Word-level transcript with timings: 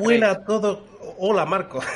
buena 0.00 0.30
a 0.30 0.44
todos. 0.44 0.78
Hola, 1.18 1.44
Marco. 1.46 1.80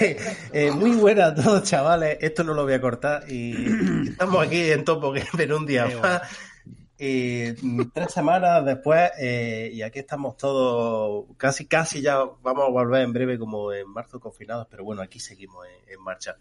Eh, 0.00 0.16
eh, 0.52 0.70
muy 0.70 0.90
buena 0.92 1.26
a 1.26 1.34
todos, 1.34 1.62
chavales. 1.62 2.18
Esto 2.20 2.44
no 2.44 2.52
lo 2.52 2.64
voy 2.64 2.74
a 2.74 2.80
cortar. 2.80 3.24
Y 3.28 4.08
estamos 4.10 4.46
aquí 4.46 4.70
en 4.70 4.84
Topo 4.84 5.12
Gamer 5.12 5.54
un 5.54 5.64
día 5.64 5.86
más. 6.00 6.22
Y 6.98 7.52
tres 7.86 8.12
semanas 8.12 8.64
después, 8.64 9.10
eh, 9.18 9.70
y 9.72 9.82
aquí 9.82 9.98
estamos 9.98 10.36
todos, 10.36 11.24
casi, 11.36 11.66
casi 11.66 12.00
ya 12.00 12.18
vamos 12.42 12.64
a 12.64 12.70
volver 12.70 13.02
en 13.02 13.12
breve 13.12 13.40
como 13.40 13.72
en 13.72 13.88
marzo 13.88 14.20
confinados, 14.20 14.68
pero 14.70 14.84
bueno, 14.84 15.02
aquí 15.02 15.18
seguimos 15.18 15.66
en, 15.88 16.00
marcha. 16.00 16.36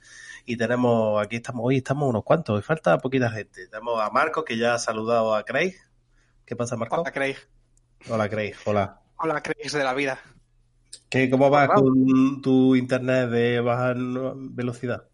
Y 0.46 0.58
tenemos, 0.58 1.20
aquí 1.20 1.38
estamos, 1.38 1.64
hoy 1.66 1.78
estamos 1.78 2.08
unos 2.08 2.24
cuantos, 2.24 2.60
y 2.60 2.64
falta 2.64 3.00
poquita 3.00 3.32
gente. 3.32 3.70
Tenemos 3.70 4.00
a 4.00 4.12
Marco, 4.12 4.46
que 4.46 4.56
ya 4.56 4.76
ha 4.76 4.80
saludado 4.80 5.34
a 5.34 5.44
Craig. 5.46 5.74
¿Qué 6.46 6.56
pasa, 6.56 6.76
Marco? 6.76 7.02
Hola, 7.02 7.12
Craig. 7.12 7.38
Hola, 8.08 8.30
Craig. 8.30 8.54
Hola. 8.66 9.01
Hola, 9.24 9.42
Craig 9.42 9.72
de 9.72 9.84
la 9.84 9.94
vida. 9.94 10.20
¿Qué, 11.08 11.30
¿Cómo 11.30 11.50
vas 11.50 11.70
con 11.70 12.42
tu 12.42 12.76
internet 12.76 13.30
de 13.30 13.60
baja 13.60 13.94
velocidad? 13.96 15.08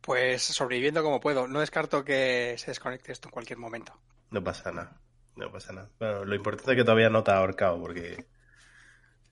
Pues 0.00 0.42
sobreviviendo 0.42 1.02
como 1.02 1.20
puedo. 1.20 1.46
No 1.46 1.60
descarto 1.60 2.02
que 2.02 2.54
se 2.56 2.70
desconecte 2.70 3.12
esto 3.12 3.28
en 3.28 3.32
cualquier 3.32 3.58
momento. 3.58 3.92
No 4.30 4.42
pasa 4.42 4.72
nada. 4.72 4.96
No 5.36 5.52
pasa 5.52 5.72
nada. 5.74 5.90
Bueno, 5.98 6.24
lo 6.24 6.34
importante 6.34 6.72
es 6.72 6.76
que 6.78 6.84
todavía 6.84 7.10
no 7.10 7.22
te 7.22 7.30
ha 7.30 7.36
ahorcado, 7.36 7.78
porque 7.78 8.26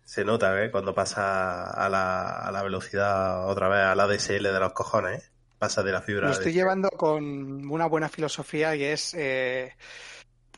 se 0.05 0.25
nota, 0.25 0.63
¿eh? 0.63 0.71
Cuando 0.71 0.95
pasa 0.95 1.71
a 1.71 1.89
la, 1.89 2.41
a 2.41 2.53
la 2.53 2.63
velocidad 2.63 3.49
otra 3.49 3.69
vez, 3.69 3.81
a 3.81 3.95
la 3.95 4.07
DSL 4.07 4.43
de 4.43 4.61
los 4.61 4.75
cojones, 4.75 5.25
¿eh? 5.25 5.31
Pasa 5.59 5.83
de 5.83 5.93
la 5.93 6.03
fibra. 6.03 6.27
Lo 6.27 6.33
estoy 6.33 6.53
llevando 6.53 6.91
con 6.91 7.69
una 7.69 7.87
buena 7.87 8.09
filosofía 8.09 8.77
y 8.77 8.85
es, 8.85 9.15
eh, 9.15 9.75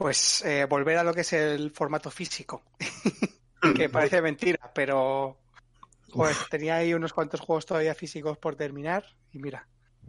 pues, 0.01 0.43
eh, 0.47 0.65
volver 0.65 0.97
a 0.97 1.05
lo 1.05 1.13
que 1.13 1.21
es 1.21 1.35
el 1.35 1.73
formato 1.73 2.11
físico. 2.11 2.63
que 3.77 3.91
parece 3.91 4.23
mentira, 4.23 4.71
pero 4.75 5.37
pues 6.11 6.39
tenía 6.49 6.77
ahí 6.77 6.95
unos 6.95 7.13
cuantos 7.13 7.41
juegos 7.41 7.67
todavía 7.67 7.95
físicos 7.95 8.39
por 8.39 8.57
terminar 8.57 9.05
y 9.31 9.41
mira, 9.41 9.69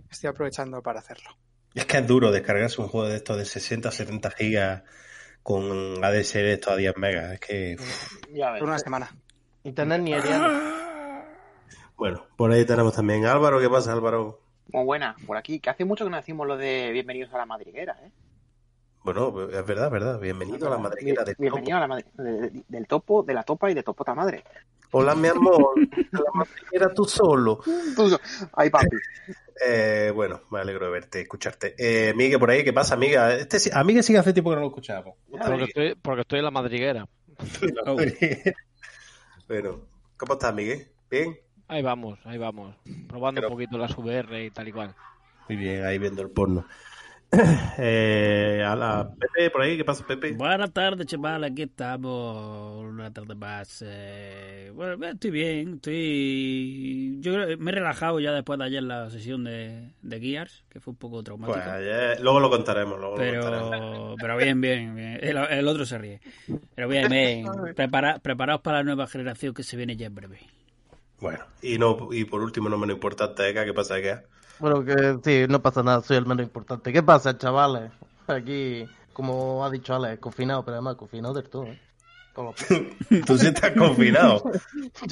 estoy 0.09 0.29
aprovechando 0.29 0.81
para 0.81 0.99
hacerlo. 0.99 1.31
Es 1.75 1.85
que 1.85 1.97
es 1.97 2.07
duro 2.07 2.31
descargarse 2.31 2.79
un 2.79 2.87
juego 2.87 3.09
de 3.09 3.17
estos 3.17 3.35
de 3.35 3.43
60 3.43 3.89
o 3.89 3.91
70 3.91 4.31
gigas 4.31 4.83
con 5.43 6.01
ADSL 6.01 6.37
de 6.37 6.53
estos 6.53 6.71
a 6.71 6.77
10 6.77 6.95
megas. 6.95 7.33
Es 7.33 7.39
que. 7.41 7.75
Por 8.59 8.63
una 8.63 8.79
semana. 8.79 9.13
Internet 9.65 10.01
ni 10.03 10.13
Bueno, 11.97 12.27
por 12.37 12.49
ahí 12.53 12.63
tenemos 12.63 12.95
también 12.95 13.25
Álvaro. 13.25 13.59
¿Qué 13.59 13.69
pasa, 13.69 13.91
Álvaro? 13.91 14.39
Muy 14.71 14.85
buena, 14.85 15.17
por 15.27 15.35
aquí, 15.35 15.59
que 15.59 15.69
hace 15.69 15.83
mucho 15.83 16.05
que 16.05 16.11
no 16.11 16.15
decimos 16.15 16.47
lo 16.47 16.55
de 16.55 16.91
bienvenidos 16.93 17.33
a 17.33 17.39
la 17.39 17.45
madriguera, 17.45 17.99
¿eh? 18.05 18.11
Bueno, 19.03 19.49
es 19.49 19.65
verdad, 19.65 19.87
es 19.87 19.91
verdad. 19.91 20.19
Bienvenido 20.19 20.67
a 20.67 20.71
la 20.71 20.77
madriguera 20.77 21.23
del 21.23 21.35
Bienvenido 21.37 21.77
a 21.77 21.79
la 21.79 21.87
madriguera 21.87 22.49
del 22.67 22.87
topo, 22.87 23.23
de 23.23 23.33
la 23.33 23.41
topa 23.41 23.71
y 23.71 23.73
de 23.73 23.81
topota 23.81 24.13
madre. 24.13 24.43
Hola, 24.91 25.15
mi 25.15 25.27
amor. 25.27 25.73
la 26.11 26.31
madriguera 26.33 26.93
tú 26.93 27.05
solo. 27.05 27.59
Tú, 27.95 28.15
ay, 28.53 28.69
papi. 28.69 28.97
Eh, 29.65 30.11
bueno, 30.13 30.41
me 30.51 30.59
alegro 30.59 30.85
de 30.85 30.91
verte, 30.91 31.21
escucharte. 31.21 31.73
Eh, 31.77 32.13
Miguel, 32.15 32.39
por 32.39 32.51
ahí, 32.51 32.63
¿qué 32.63 32.73
pasa, 32.73 32.93
amiga? 32.93 33.33
Este, 33.33 33.57
amiga 33.73 34.03
sigue 34.03 34.19
hace 34.19 34.33
tiempo 34.33 34.51
que 34.51 34.55
no 34.55 34.61
lo 34.61 34.67
escuchamos. 34.67 35.15
Porque 35.29 35.63
estoy, 35.63 35.95
porque 35.95 36.21
estoy 36.21 36.39
en 36.39 36.45
la 36.45 36.51
madriguera. 36.51 37.07
bueno, 39.47 39.79
¿cómo 40.17 40.33
estás, 40.33 40.53
Miguel? 40.53 40.87
¿Bien? 41.09 41.39
Ahí 41.67 41.81
vamos, 41.81 42.19
ahí 42.25 42.37
vamos. 42.37 42.75
Probando 43.07 43.41
un 43.41 43.49
poquito 43.49 43.79
las 43.79 43.97
VR 43.97 44.45
y 44.45 44.51
tal 44.51 44.67
y 44.67 44.71
cual. 44.71 44.93
Muy 45.47 45.57
bien, 45.57 45.85
ahí 45.85 45.97
viendo 45.97 46.21
el 46.21 46.29
porno. 46.29 46.65
Eh, 47.77 48.63
a 48.65 48.75
la 48.75 49.09
Pepe, 49.17 49.49
por 49.49 49.61
ahí, 49.61 49.77
¿qué 49.77 49.85
pasa, 49.85 50.05
Pepe? 50.05 50.33
Buenas 50.33 50.71
tardes, 50.71 51.07
chaval, 51.07 51.43
aquí 51.45 51.63
estamos 51.63 52.83
una 52.83 53.11
tarde 53.11 53.35
más. 53.35 53.83
Eh, 53.87 54.71
bueno, 54.75 55.03
estoy 55.07 55.31
bien, 55.31 55.75
estoy. 55.75 57.17
Yo 57.21 57.31
me 57.57 57.71
he 57.71 57.73
relajado 57.73 58.19
ya 58.19 58.33
después 58.33 58.59
de 58.59 58.65
ayer 58.65 58.83
la 58.83 59.09
sesión 59.09 59.45
de, 59.45 59.93
de 60.01 60.19
Gears, 60.19 60.65
que 60.69 60.81
fue 60.81 60.91
un 60.91 60.97
poco 60.97 61.23
traumática. 61.23 61.77
Pues 61.77 62.19
luego 62.19 62.39
lo 62.41 62.49
contaremos, 62.49 62.99
luego 62.99 63.15
pero, 63.15 63.49
lo 63.49 63.61
contaremos. 63.61 64.15
Pero 64.19 64.37
bien, 64.37 64.61
bien, 64.61 64.97
El, 65.21 65.67
otro 65.67 65.85
se 65.85 65.97
ríe. 65.97 66.21
Pero 66.75 66.89
bien, 66.89 67.09
bien. 67.09 67.45
preparaos 67.75 68.61
para 68.61 68.77
la 68.79 68.83
nueva 68.83 69.07
generación 69.07 69.53
que 69.53 69.63
se 69.63 69.77
viene 69.77 69.95
ya 69.95 70.07
en 70.07 70.15
breve. 70.15 70.39
Bueno, 71.19 71.45
y 71.61 71.77
no 71.77 72.09
y 72.11 72.25
por 72.25 72.41
último, 72.41 72.67
no 72.67 72.77
menos 72.77 72.95
importante, 72.95 73.47
Eka, 73.47 73.63
¿qué 73.63 73.73
pasa, 73.73 73.97
Eka? 73.97 74.23
Bueno, 74.61 74.85
que 74.85 75.17
sí, 75.23 75.51
no 75.51 75.59
pasa 75.59 75.81
nada, 75.81 76.01
soy 76.01 76.17
el 76.17 76.27
menos 76.27 76.45
importante. 76.45 76.93
¿Qué 76.93 77.01
pasa, 77.01 77.35
chavales? 77.35 77.91
Aquí, 78.27 78.87
como 79.11 79.65
ha 79.65 79.71
dicho 79.71 79.95
Alex, 79.95 80.19
confinado, 80.19 80.63
pero 80.63 80.75
además 80.75 80.97
confinado 80.97 81.33
del 81.33 81.49
todo. 81.49 81.65
¿eh? 81.65 81.81
Tú 83.25 83.37
sí 83.37 83.47
estás 83.47 83.71
confinado. 83.71 84.43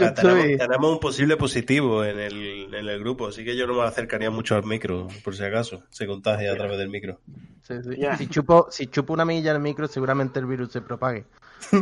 tenemos, 0.57 0.94
un 0.94 1.00
posible 1.00 1.35
positivo 1.38 2.03
en 2.06 2.19
el, 2.19 2.74
en 2.74 2.88
el 2.88 3.00
grupo, 3.00 3.28
así 3.28 3.44
que 3.44 3.56
yo 3.56 3.68
no 3.68 3.74
me 3.75 3.84
acercaría 3.84 4.31
mucho 4.31 4.56
al 4.56 4.63
micro, 4.63 5.07
por 5.24 5.35
si 5.35 5.44
acaso. 5.44 5.84
Se 5.90 6.08
contagia 6.08 6.53
a 6.53 6.56
través 6.56 6.78
del 6.78 6.90
micro. 6.90 7.19
Sí, 7.63 7.75
sí. 7.84 7.97
Si, 8.18 8.28
chupo, 8.28 8.68
si 8.72 8.88
chupo 8.88 9.13
una 9.13 9.25
milla 9.25 9.52
el 9.52 9.59
micro, 9.59 9.88
seguramente 9.88 10.40
el 10.40 10.46
virus 10.46 10.72
se 10.72 10.81
propague. 10.81 11.25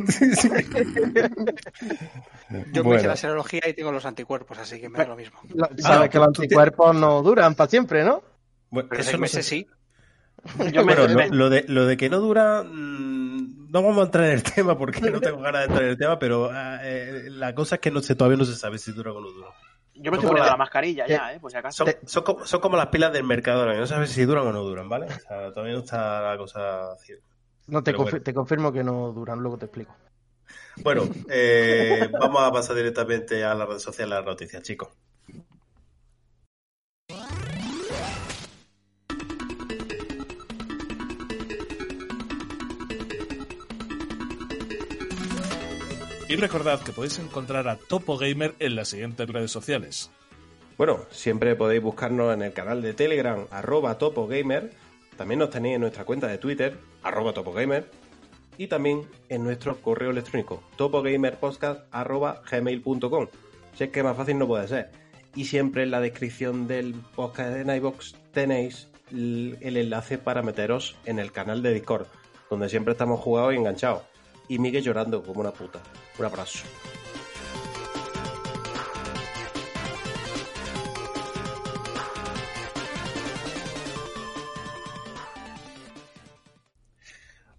Yo 2.74 2.84
me 2.84 2.96
hice 2.96 3.08
la 3.08 3.16
serología 3.16 3.62
y 3.68 3.74
tengo 3.74 3.92
los 3.92 4.06
anticuerpos, 4.06 4.58
así 4.58 4.82
que 4.82 4.90
me 4.90 4.98
da 4.98 5.06
lo 5.08 5.16
mismo. 5.16 5.40
Sabes 5.78 6.10
que 6.10 6.18
los 6.18 6.28
anticuerpos 6.28 6.96
no 6.96 7.22
duran 7.22 7.54
para 7.54 7.70
siempre, 7.70 8.04
¿no? 8.04 8.24
Bueno, 8.70 8.90
Pero 8.90 9.04
seis 9.04 9.20
meses 9.20 9.46
sí. 9.46 9.68
Yo 10.72 10.84
lo, 10.84 11.50
de, 11.50 11.66
lo 11.68 11.86
de 11.86 11.98
que 11.98 12.10
no 12.10 12.20
dura, 12.20 12.64
mm, 12.64 13.17
no 13.82 13.88
vamos 13.88 14.02
a 14.02 14.06
entrar 14.06 14.26
en 14.26 14.32
el 14.32 14.44
tema 14.56 14.78
porque 14.78 15.02
no 15.02 15.20
tengo 15.22 15.40
ganas 15.42 15.62
de 15.62 15.66
entrar 15.66 15.84
en 15.84 15.90
el 15.90 15.98
tema, 15.98 16.20
pero 16.20 16.50
ah, 16.52 16.80
eh, 16.84 17.28
la 17.30 17.54
cosa 17.54 17.76
es 17.76 17.82
que 17.82 17.92
no 17.92 18.02
sé, 18.02 18.16
todavía 18.16 18.38
no 18.38 18.46
se 18.46 18.56
sabe 18.56 18.78
si 18.78 18.92
dura 18.92 19.12
o 19.12 19.22
no 19.22 19.30
dura. 19.30 19.50
Yo 19.94 20.12
me 20.12 20.18
estoy 20.18 20.30
poniendo 20.30 20.52
la 20.52 20.58
mascarilla 20.58 21.08
ya, 21.08 21.34
¿eh? 21.34 21.40
Por 21.40 21.50
si 21.50 21.58
acaso. 21.58 21.84
Son, 22.06 22.24
como, 22.24 22.46
son, 22.46 22.60
como, 22.60 22.78
las 22.78 22.88
pilas 22.88 23.12
del 23.12 23.24
mercado, 23.24 23.66
no 23.66 23.88
sabes 23.88 24.12
si 24.12 24.26
duran 24.26 24.46
o 24.46 24.52
no 24.52 24.62
duran, 24.62 24.88
¿vale? 24.88 25.08
O 25.08 25.20
sea, 25.20 25.52
todavía 25.52 25.74
no 25.74 25.80
está 25.80 26.22
la 26.22 26.38
cosa 26.38 26.96
no, 27.68 27.84
te, 27.84 27.94
te 27.94 28.34
confirmo 28.34 28.72
que 28.72 28.84
no 28.84 29.12
duran, 29.12 29.40
luego 29.40 29.58
te 29.58 29.66
explico. 29.66 29.96
Bueno, 30.78 31.04
eh, 31.30 32.10
vamos 32.12 32.42
a 32.42 32.52
pasar 32.52 32.76
directamente 32.76 33.44
a 33.44 33.54
la 33.54 33.66
red 33.66 33.80
social, 33.80 34.14
a 34.14 34.18
las 34.18 34.26
noticias, 34.26 34.62
chicos. 34.64 34.90
Y 46.30 46.36
recordad 46.36 46.82
que 46.82 46.92
podéis 46.92 47.20
encontrar 47.20 47.70
a 47.70 47.78
Topo 47.78 48.18
Gamer 48.18 48.54
en 48.60 48.76
las 48.76 48.90
siguientes 48.90 49.30
redes 49.30 49.50
sociales. 49.50 50.12
Bueno, 50.78 51.06
siempre 51.10 51.56
podéis 51.56 51.82
buscarnos 51.82 52.34
en 52.34 52.42
el 52.42 52.52
canal 52.52 52.82
de 52.82 52.94
Telegram, 52.94 53.48
arroba 53.50 53.98
topogamer. 53.98 54.74
También 55.16 55.40
nos 55.40 55.52
tenéis 55.52 55.76
en 55.76 55.82
nuestra 55.82 56.04
cuenta 56.04 56.28
de 56.28 56.38
Twitter, 56.38 56.78
arroba 57.02 57.32
topogamer. 57.32 57.90
Y 58.58 58.68
también 58.68 59.04
en 59.30 59.46
nuestro 59.46 59.80
correo 59.80 60.12
electrónico, 60.12 60.62
topogamerpodcast.gmail.com. 60.76 63.28
Si 63.74 63.86
es 63.86 63.90
que 63.90 64.04
más 64.04 64.18
fácil 64.18 64.38
no 64.38 64.48
puede 64.48 64.68
ser. 64.68 64.92
Y 65.34 65.46
siempre 65.46 65.84
en 65.84 65.92
la 65.92 66.02
descripción 66.02 66.68
del 66.68 66.94
podcast 67.16 67.54
de 67.54 67.64
Nightbox 67.64 68.18
tenéis 68.34 68.90
el 69.12 69.78
enlace 69.78 70.18
para 70.18 70.42
meteros 70.42 70.98
en 71.06 71.20
el 71.20 71.32
canal 71.32 71.64
de 71.64 71.74
Discord, 71.74 72.08
donde 72.50 72.68
siempre 72.68 72.92
estamos 72.92 73.22
jugados 73.22 73.54
y 73.54 73.58
enganchados 73.58 74.02
y 74.48 74.60
Miguel 74.60 74.84
llorando 74.84 75.24
como 75.24 75.42
una 75.42 75.52
puta. 75.52 75.80
Un 76.18 76.26
abrazo. 76.26 76.66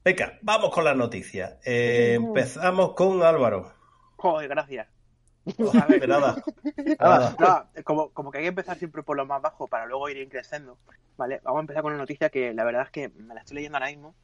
Venga, 0.05 0.39
vamos 0.41 0.71
con 0.71 0.85
las 0.85 0.97
noticias. 0.97 1.59
Eh, 1.65 2.15
empezamos 2.15 2.95
con 2.95 3.23
Álvaro. 3.23 3.73
Joder, 4.17 4.49
gracias. 4.49 4.89
nada. 6.09 6.43
nada. 6.99 7.71
como, 7.85 8.11
como, 8.11 8.31
que 8.31 8.39
hay 8.39 8.45
que 8.45 8.49
empezar 8.49 8.79
siempre 8.79 9.03
por 9.03 9.17
lo 9.17 9.27
más 9.27 9.43
bajo 9.43 9.69
para 9.69 9.85
luego 9.87 10.09
ir 10.09 10.27
creciendo. 10.29 10.79
Vale, 11.19 11.41
vamos 11.43 11.59
a 11.59 11.61
empezar 11.61 11.83
con 11.83 11.93
una 11.93 12.01
noticia 12.01 12.31
que 12.31 12.55
la 12.55 12.65
verdad 12.65 12.83
es 12.85 12.91
que 12.91 13.09
me 13.11 13.35
la 13.35 13.41
estoy 13.41 13.57
leyendo 13.57 13.77
ahora 13.77 13.89
mismo 13.89 14.15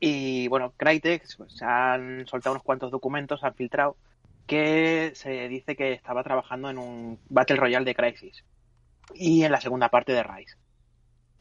y 0.00 0.48
bueno, 0.48 0.72
Crytek 0.76 1.24
pues, 1.36 1.52
se 1.52 1.64
han 1.64 2.26
soltado 2.26 2.54
unos 2.54 2.64
cuantos 2.64 2.90
documentos, 2.90 3.44
han 3.44 3.54
filtrado, 3.54 3.96
que 4.46 5.12
se 5.14 5.46
dice 5.48 5.76
que 5.76 5.92
estaba 5.92 6.24
trabajando 6.24 6.70
en 6.70 6.78
un 6.78 7.18
Battle 7.28 7.56
Royale 7.56 7.84
de 7.84 7.94
Crisis 7.94 8.42
y 9.14 9.44
en 9.44 9.52
la 9.52 9.60
segunda 9.60 9.90
parte 9.90 10.12
de 10.12 10.22
Rise. 10.22 10.56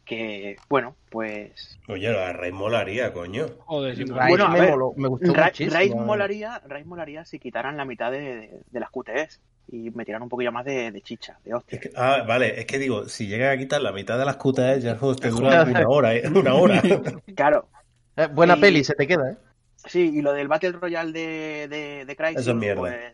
Que, 0.03 0.57
bueno, 0.69 0.95
pues. 1.09 1.79
Oye, 1.87 2.11
la 2.11 2.33
Rise 2.33 2.51
molaría, 2.51 3.13
coño. 3.13 3.45
Joder, 3.59 4.05
bueno, 4.11 4.45
a 4.45 4.53
ver, 4.53 4.75
me, 4.97 5.07
gustó 5.07 5.33
Rise, 5.33 5.95
molaría, 5.95 6.61
Rise 6.67 6.85
molaría 6.85 7.25
si 7.25 7.39
quitaran 7.39 7.77
la 7.77 7.85
mitad 7.85 8.11
de, 8.11 8.61
las 8.71 8.89
QTEs 8.89 9.39
y 9.71 9.91
metieran 9.91 10.23
un 10.23 10.29
poquillo 10.29 10.51
más 10.51 10.65
de, 10.65 10.99
chicha, 11.03 11.39
de 11.45 11.53
hostia. 11.53 11.79
ah, 11.95 12.25
vale, 12.27 12.59
es 12.59 12.65
que 12.65 12.79
digo, 12.79 13.07
si 13.07 13.27
llegan 13.27 13.51
a 13.51 13.57
quitar 13.57 13.81
la 13.81 13.91
mitad 13.91 14.17
de 14.17 14.25
las 14.25 14.37
QTEs, 14.37 14.83
ya 14.83 14.91
el 14.91 14.97
juego 14.97 15.15
te 15.15 15.29
dura 15.29 15.63
una 15.63 15.87
hora, 15.87 16.15
¿eh? 16.15 16.27
Una 16.27 16.55
hora. 16.55 16.81
claro, 17.35 17.67
eh, 18.15 18.27
buena 18.27 18.55
peli, 18.57 18.83
se 18.83 18.95
te 18.95 19.07
queda, 19.07 19.31
¿eh? 19.31 19.37
Sí, 19.85 20.11
y 20.15 20.21
lo 20.21 20.33
del 20.33 20.47
Battle 20.47 20.73
Royale 20.73 21.11
de, 21.11 21.67
de, 21.69 22.05
de 22.05 22.15
Crysis, 22.15 22.41
Eso 22.41 22.51
es 22.51 22.57
mierda. 22.57 22.81
pues 22.81 23.13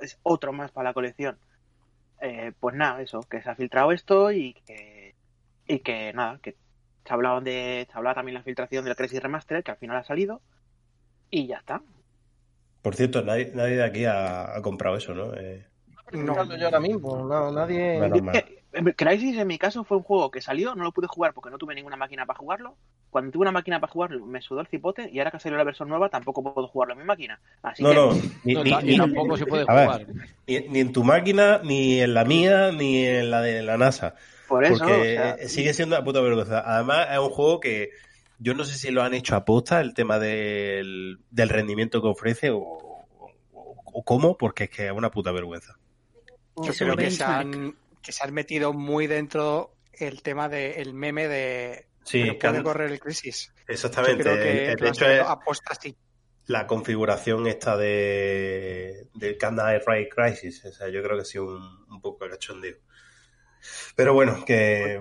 es 0.00 0.18
otro 0.22 0.52
más 0.52 0.72
para 0.72 0.90
la 0.90 0.94
colección. 0.94 1.38
Eh, 2.20 2.52
pues 2.58 2.74
nada, 2.74 3.00
eso, 3.02 3.20
que 3.20 3.42
se 3.42 3.50
ha 3.50 3.54
filtrado 3.54 3.92
esto 3.92 4.32
y 4.32 4.54
que, 4.66 5.14
y 5.66 5.78
que 5.80 6.12
nada, 6.12 6.38
que 6.42 6.52
se 7.04 7.10
ha 7.10 7.14
hablado 7.14 7.40
de, 7.40 7.86
se 7.86 7.92
ha 7.92 7.98
hablado 7.98 8.14
también 8.16 8.34
la 8.34 8.42
filtración 8.42 8.84
del 8.84 8.96
Crysis 8.96 9.22
Remastered, 9.22 9.62
que 9.62 9.70
al 9.72 9.76
final 9.76 9.96
ha 9.98 10.04
salido, 10.04 10.40
y 11.30 11.46
ya 11.46 11.58
está. 11.58 11.82
Por 12.82 12.94
cierto, 12.96 13.22
nadie, 13.22 13.52
nadie 13.54 13.76
de 13.76 13.84
aquí 13.84 14.04
ha, 14.06 14.56
ha 14.56 14.62
comprado 14.62 14.96
eso, 14.96 15.14
¿no? 15.14 15.34
Eh, 15.34 15.66
No. 16.12 16.56
yo 16.56 16.64
ahora 16.66 16.80
mismo, 16.80 17.26
no, 17.26 17.52
nadie... 17.52 17.98
Menos 18.00 18.22
mal. 18.22 18.44
Crysis 18.96 19.36
en 19.38 19.46
mi 19.46 19.58
caso 19.58 19.84
fue 19.84 19.96
un 19.96 20.02
juego 20.02 20.30
que 20.30 20.40
salió, 20.40 20.74
no 20.74 20.82
lo 20.84 20.92
pude 20.92 21.06
jugar 21.06 21.32
porque 21.32 21.50
no 21.50 21.58
tuve 21.58 21.74
ninguna 21.74 21.96
máquina 21.96 22.26
para 22.26 22.38
jugarlo. 22.38 22.76
Cuando 23.10 23.30
tuve 23.30 23.42
una 23.42 23.52
máquina 23.52 23.80
para 23.80 23.92
jugarlo 23.92 24.26
me 24.26 24.40
sudó 24.40 24.60
el 24.60 24.66
cipote 24.66 25.08
y 25.12 25.18
ahora 25.18 25.30
que 25.30 25.38
salió 25.38 25.56
la 25.56 25.64
versión 25.64 25.88
nueva 25.88 26.08
tampoco 26.08 26.42
puedo 26.42 26.66
jugarlo 26.68 26.94
en 26.94 27.00
mi 27.00 27.04
máquina. 27.04 27.40
Así 27.62 27.82
No, 27.82 27.90
que 27.90 27.94
no, 27.94 28.12
ni, 28.44 28.54
No, 28.54 28.64
ni- 28.64 28.82
ni- 28.82 28.96
tampoco 28.96 29.36
se 29.36 29.46
puede 29.46 29.64
ver, 29.64 29.84
jugar. 29.84 30.06
ni- 30.46 30.60
ni 30.68 30.80
en 30.80 30.92
tu 30.92 31.04
máquina, 31.04 31.60
ni 31.62 32.00
en 32.00 32.14
la 32.14 32.24
mía, 32.24 32.72
ni 32.72 33.04
en 33.06 33.30
la 33.30 33.40
de 33.42 33.62
la 33.62 33.76
NASA. 33.76 34.14
por 34.48 34.64
eso, 34.64 34.74
Porque 34.84 34.92
o 35.00 35.04
sea, 35.38 35.48
sigue 35.48 35.72
siendo 35.74 35.96
una 35.96 36.04
puta 36.04 36.20
vergüenza. 36.20 36.62
Además, 36.66 37.06
es 37.12 37.18
un 37.18 37.30
juego 37.30 37.60
que 37.60 37.90
yo 38.38 38.54
no 38.54 38.64
sé 38.64 38.76
si 38.76 38.90
lo 38.90 39.02
han 39.02 39.14
hecho 39.14 39.36
a 39.36 39.44
posta, 39.44 39.80
el 39.80 39.94
tema 39.94 40.18
del, 40.18 41.20
del 41.30 41.48
rendimiento 41.48 42.02
que 42.02 42.08
ofrece 42.08 42.50
o, 42.50 42.58
o- 42.60 43.30
o 43.52 44.02
cómo, 44.04 44.36
porque 44.36 44.64
es 44.64 44.70
que 44.70 44.86
es 44.86 44.92
una 44.92 45.10
puta 45.10 45.30
vergüenza. 45.32 45.78
Yo 46.56 46.72
se 46.72 46.84
creo 46.84 46.90
lo 46.90 46.96
que 46.96 47.10
se, 47.10 47.24
han, 47.24 47.74
que 48.04 48.12
se 48.12 48.22
han 48.24 48.32
metido 48.34 48.72
muy 48.72 49.06
dentro 49.08 49.74
el 49.92 50.22
tema 50.22 50.48
del 50.48 50.94
meme 50.94 51.26
de 51.28 51.86
Sí, 52.04 52.20
pero 52.22 52.32
que 52.34 52.38
puede 52.48 52.56
han- 52.58 52.62
correr 52.64 52.90
el 52.92 53.00
crisis. 53.00 53.52
Yo 53.56 53.74
exactamente. 53.74 54.22
creo 54.22 54.36
que, 54.36 54.42
El- 54.42 54.58
el- 54.58 54.76
que 54.76 54.76
de 54.76 54.82
lo 54.82 54.88
hecho, 54.90 55.06
es 55.06 55.20
hecho 55.20 55.28
aposta 55.28 55.72
así. 55.72 55.96
la 56.46 56.66
configuración 56.66 57.46
esta 57.46 57.76
de 57.76 59.08
del 59.14 59.38
Canada 59.38 59.78
Ray 59.86 60.08
Crisis. 60.08 60.64
O 60.66 60.72
sea, 60.72 60.88
yo 60.88 61.02
creo 61.02 61.16
que 61.16 61.22
ha 61.22 61.24
sido 61.24 61.46
un, 61.46 61.86
un 61.90 62.00
poco 62.00 62.28
cachondeo. 62.28 62.76
Pero 63.96 64.12
bueno, 64.14 64.44
que 64.44 65.00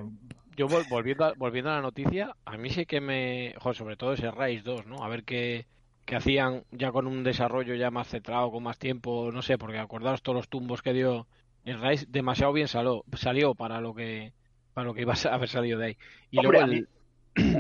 Yo 0.56 0.68
vol- 0.68 0.88
volviendo 0.88 1.26
a, 1.26 1.34
volviendo 1.34 1.72
a 1.72 1.76
la 1.76 1.82
noticia, 1.82 2.36
a 2.46 2.58
mí 2.58 2.70
sí 2.70 2.86
que 2.86 3.02
me... 3.02 3.56
Joder, 3.60 3.76
sobre 3.76 3.98
todo 3.98 4.14
ese 4.14 4.30
Rise 4.32 4.64
2, 4.64 4.86
¿no? 4.86 5.04
A 5.04 5.10
ver 5.10 5.24
qué, 5.24 5.66
qué 6.06 6.16
hacían 6.16 6.64
ya 6.72 6.92
con 6.92 7.08
un 7.08 7.24
desarrollo 7.24 7.74
ya 7.76 7.90
más 7.92 8.08
centrado, 8.08 8.52
con 8.52 8.64
más 8.64 8.78
tiempo, 8.78 9.32
no 9.34 9.42
sé, 9.42 9.58
porque 9.58 9.80
acordaos 9.80 10.22
todos 10.22 10.36
los 10.38 10.50
tumbos 10.50 10.82
que 10.82 10.94
dio 10.94 11.28
el 11.66 11.82
Rise, 11.82 12.06
demasiado 12.10 12.54
bien 12.54 12.68
salió, 12.68 13.04
salió 13.14 13.56
para 13.56 13.80
lo 13.82 13.94
que 13.94 14.34
para 14.74 14.88
lo 14.88 14.94
que 14.94 15.02
iba 15.02 15.14
a 15.14 15.34
haber 15.34 15.50
salido 15.50 15.80
de 15.80 15.86
ahí. 15.86 15.98
Y 16.32 16.40
Hombre, 16.40 16.60
luego 16.66 16.74
el... 16.74 16.88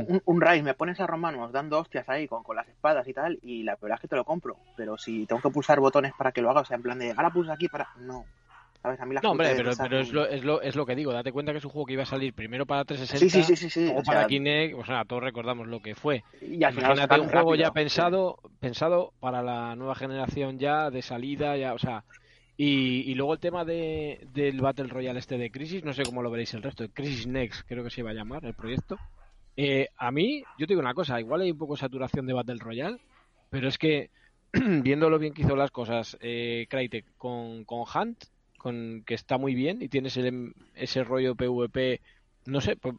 un, 0.07 0.21
un 0.25 0.41
raid, 0.41 0.63
me 0.63 0.73
pones 0.73 0.99
a 0.99 1.07
romanos 1.07 1.51
dando 1.51 1.79
hostias 1.79 2.07
ahí 2.09 2.27
con, 2.27 2.43
con 2.43 2.55
las 2.55 2.67
espadas 2.67 3.07
y 3.07 3.13
tal, 3.13 3.39
y 3.41 3.63
la 3.63 3.75
verdad 3.75 3.95
es 3.97 4.01
que 4.01 4.07
te 4.07 4.15
lo 4.15 4.25
compro. 4.25 4.57
Pero 4.75 4.97
si 4.97 5.25
tengo 5.25 5.41
que 5.41 5.49
pulsar 5.49 5.79
botones 5.79 6.13
para 6.17 6.31
que 6.31 6.41
lo 6.41 6.49
haga, 6.49 6.61
o 6.61 6.65
sea, 6.65 6.75
en 6.75 6.83
plan 6.83 6.99
de, 6.99 7.11
ahora 7.11 7.31
pulsa 7.31 7.53
aquí 7.53 7.67
para... 7.67 7.87
No. 7.99 8.25
¿Sabes? 8.81 8.99
A 8.99 9.05
mí 9.05 9.13
las 9.13 9.23
No, 9.23 9.31
hombre, 9.31 9.53
pero, 9.55 9.71
pero 9.77 9.99
es, 9.99 10.11
lo, 10.11 10.27
es, 10.27 10.43
lo, 10.43 10.61
es 10.61 10.75
lo 10.75 10.85
que 10.85 10.93
digo. 10.95 11.13
Date 11.13 11.31
cuenta 11.31 11.53
que 11.53 11.59
es 11.59 11.63
un 11.65 11.71
juego 11.71 11.85
que 11.85 11.93
iba 11.93 12.03
a 12.03 12.07
salir 12.07 12.33
primero 12.33 12.65
para 12.65 12.81
Sí, 12.81 12.87
360, 12.87 13.45
sí, 13.47 13.55
sí, 13.55 13.69
sí, 13.69 13.85
luego 13.85 14.01
o 14.01 14.03
sea, 14.03 14.13
para 14.13 14.27
Kinect, 14.27 14.75
o 14.77 14.83
sea, 14.83 15.05
todos 15.05 15.23
recordamos 15.23 15.67
lo 15.67 15.79
que 15.81 15.95
fue. 15.95 16.25
y 16.41 16.61
al 16.65 16.73
Imagínate 16.73 17.19
un 17.21 17.29
juego 17.29 17.51
rápido. 17.51 17.55
ya 17.55 17.71
pensado, 17.71 18.39
pensado 18.59 19.13
para 19.21 19.41
la 19.41 19.75
nueva 19.77 19.95
generación 19.95 20.59
ya, 20.59 20.89
de 20.89 21.01
salida, 21.01 21.55
ya, 21.55 21.73
o 21.73 21.79
sea, 21.79 22.03
y, 22.57 23.09
y 23.11 23.15
luego 23.15 23.33
el 23.33 23.39
tema 23.39 23.65
de, 23.65 24.27
del 24.33 24.61
Battle 24.61 24.87
Royale 24.87 25.19
este 25.19 25.37
de 25.37 25.49
Crisis, 25.51 25.83
no 25.83 25.93
sé 25.93 26.03
cómo 26.03 26.21
lo 26.21 26.29
veréis 26.31 26.53
el 26.53 26.61
resto, 26.63 26.87
Crisis 26.93 27.27
Next 27.27 27.67
creo 27.67 27.83
que 27.83 27.89
se 27.89 28.01
iba 28.01 28.11
a 28.11 28.13
llamar 28.13 28.45
el 28.45 28.53
proyecto. 28.53 28.97
Eh, 29.57 29.87
a 29.97 30.11
mí, 30.11 30.43
yo 30.57 30.65
te 30.67 30.73
digo 30.73 30.81
una 30.81 30.93
cosa, 30.93 31.19
igual 31.19 31.41
hay 31.41 31.51
un 31.51 31.57
poco 31.57 31.73
de 31.75 31.79
saturación 31.81 32.25
de 32.25 32.33
Battle 32.33 32.57
Royale, 32.59 32.97
pero 33.49 33.67
es 33.67 33.77
que 33.77 34.09
viendo 34.53 35.09
lo 35.09 35.19
bien 35.19 35.33
que 35.33 35.41
hizo 35.43 35.55
las 35.55 35.71
cosas 35.71 36.17
eh, 36.21 36.67
Crytek 36.69 37.05
con, 37.17 37.63
con 37.65 37.79
Hunt, 37.81 38.23
con 38.57 39.03
que 39.05 39.13
está 39.15 39.37
muy 39.37 39.55
bien 39.55 39.81
y 39.81 39.89
tienes 39.89 40.15
el- 40.17 40.53
ese 40.75 41.03
rollo 41.03 41.35
PvP, 41.35 41.99
no 42.45 42.61
sé, 42.61 42.75
pues, 42.77 42.95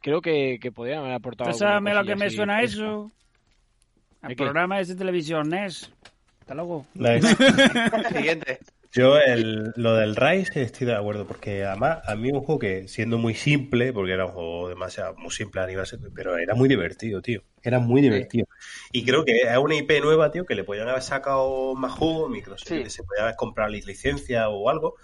creo 0.00 0.20
que, 0.20 0.58
que 0.60 0.72
podrían 0.72 1.00
haber 1.00 1.12
aportado. 1.14 1.50
¿Tú 1.50 1.64
alguna 1.64 1.90
sabes 1.92 1.94
lo 1.96 2.04
que 2.04 2.16
me 2.16 2.26
así 2.26 2.36
suena 2.36 2.58
fresca. 2.58 2.76
eso? 2.82 3.10
¿De 4.22 4.28
El 4.28 4.36
programa 4.36 4.80
es 4.80 4.88
de 4.88 4.94
televisión 4.96 5.48
NES. 5.48 5.92
Hasta 6.40 6.54
luego. 6.54 6.86
Siguiente. 8.12 8.58
Yo 8.94 9.16
el, 9.18 9.72
lo 9.76 9.94
del 9.96 10.14
Rise 10.16 10.60
estoy 10.62 10.86
de 10.86 10.94
acuerdo, 10.94 11.26
porque 11.26 11.64
además 11.64 12.00
a 12.06 12.14
mí 12.14 12.30
un 12.30 12.40
juego 12.40 12.58
que 12.58 12.88
siendo 12.88 13.16
muy 13.16 13.34
simple, 13.34 13.90
porque 13.92 14.12
era 14.12 14.26
un 14.26 14.32
juego 14.32 14.68
demasiado 14.68 15.14
muy 15.16 15.30
simple 15.30 15.62
a 15.62 15.66
nivel, 15.66 15.86
pero 16.14 16.36
era 16.36 16.54
muy 16.54 16.68
divertido, 16.68 17.22
tío. 17.22 17.42
Era 17.62 17.78
muy 17.78 18.02
divertido. 18.02 18.46
Y 18.92 19.04
creo 19.04 19.24
que 19.24 19.32
es 19.38 19.56
una 19.56 19.74
IP 19.76 20.00
nueva, 20.02 20.30
tío, 20.30 20.44
que 20.44 20.54
le 20.54 20.64
podían 20.64 20.88
haber 20.88 21.02
sacado 21.02 21.74
más 21.74 21.92
jugo, 21.92 22.28
Microsoft, 22.28 22.68
Sí. 22.68 22.82
que 22.82 22.90
se 22.90 23.02
podía 23.02 23.22
haber 23.22 23.36
comprado 23.36 23.70
la 23.70 23.78
licencia 23.78 24.48
o 24.50 24.68
algo. 24.68 24.94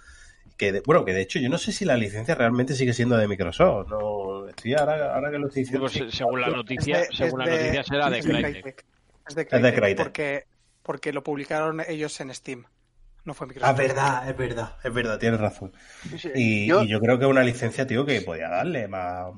Que 0.55 0.71
de- 0.71 0.81
bueno, 0.85 1.03
que 1.05 1.13
de 1.13 1.21
hecho 1.21 1.39
yo 1.39 1.49
no 1.49 1.57
sé 1.57 1.71
si 1.71 1.83
la 1.85 1.95
licencia 1.97 2.35
realmente 2.35 2.75
sigue 2.75 2.93
siendo 2.93 3.17
de 3.17 3.27
Microsoft. 3.27 3.87
No, 3.89 4.47
estoy 4.49 4.73
ahora, 4.75 5.15
ahora 5.15 5.31
que 5.31 5.39
lo 5.39 5.47
estoy 5.47 5.63
diciendo. 5.63 5.87
Pues, 5.87 5.93
sí. 5.93 6.05
según 6.15 6.41
la 6.41 6.49
noticia, 6.49 7.01
Es 7.01 7.09
de- 7.09 7.15
según 7.15 7.41
es 7.41 7.47
la 7.47 7.53
de- 7.55 7.61
noticia 7.63 7.83
será 7.85 8.09
de 8.11 8.19
Crytek. 8.19 8.51
Crytek. 8.61 8.85
Es 9.27 9.35
de 9.35 9.43
de 9.43 9.47
Crytek, 9.49 9.75
Crytek. 9.75 9.97
Porque, 9.97 10.43
porque 10.83 11.11
lo 11.13 11.23
publicaron 11.23 11.81
ellos 11.87 12.19
en 12.19 12.31
Steam. 12.35 12.65
No 13.25 13.33
fue 13.33 13.45
Ah, 13.45 13.73
Microsoft. 13.73 13.79
es 13.81 13.87
verdad, 13.87 14.29
es 14.29 14.37
verdad, 14.37 14.75
es 14.83 14.93
verdad, 14.93 15.19
tienes 15.19 15.39
razón. 15.39 15.73
Sí, 16.09 16.17
sí. 16.17 16.29
Y 16.35 16.67
yo, 16.67 16.83
y 16.83 16.87
yo 16.87 16.99
creo 16.99 17.19
que 17.19 17.25
es 17.25 17.31
una 17.31 17.43
licencia, 17.43 17.85
tío, 17.85 18.05
que 18.05 18.21
podía 18.21 18.49
darle 18.49 18.87
más, 18.87 19.33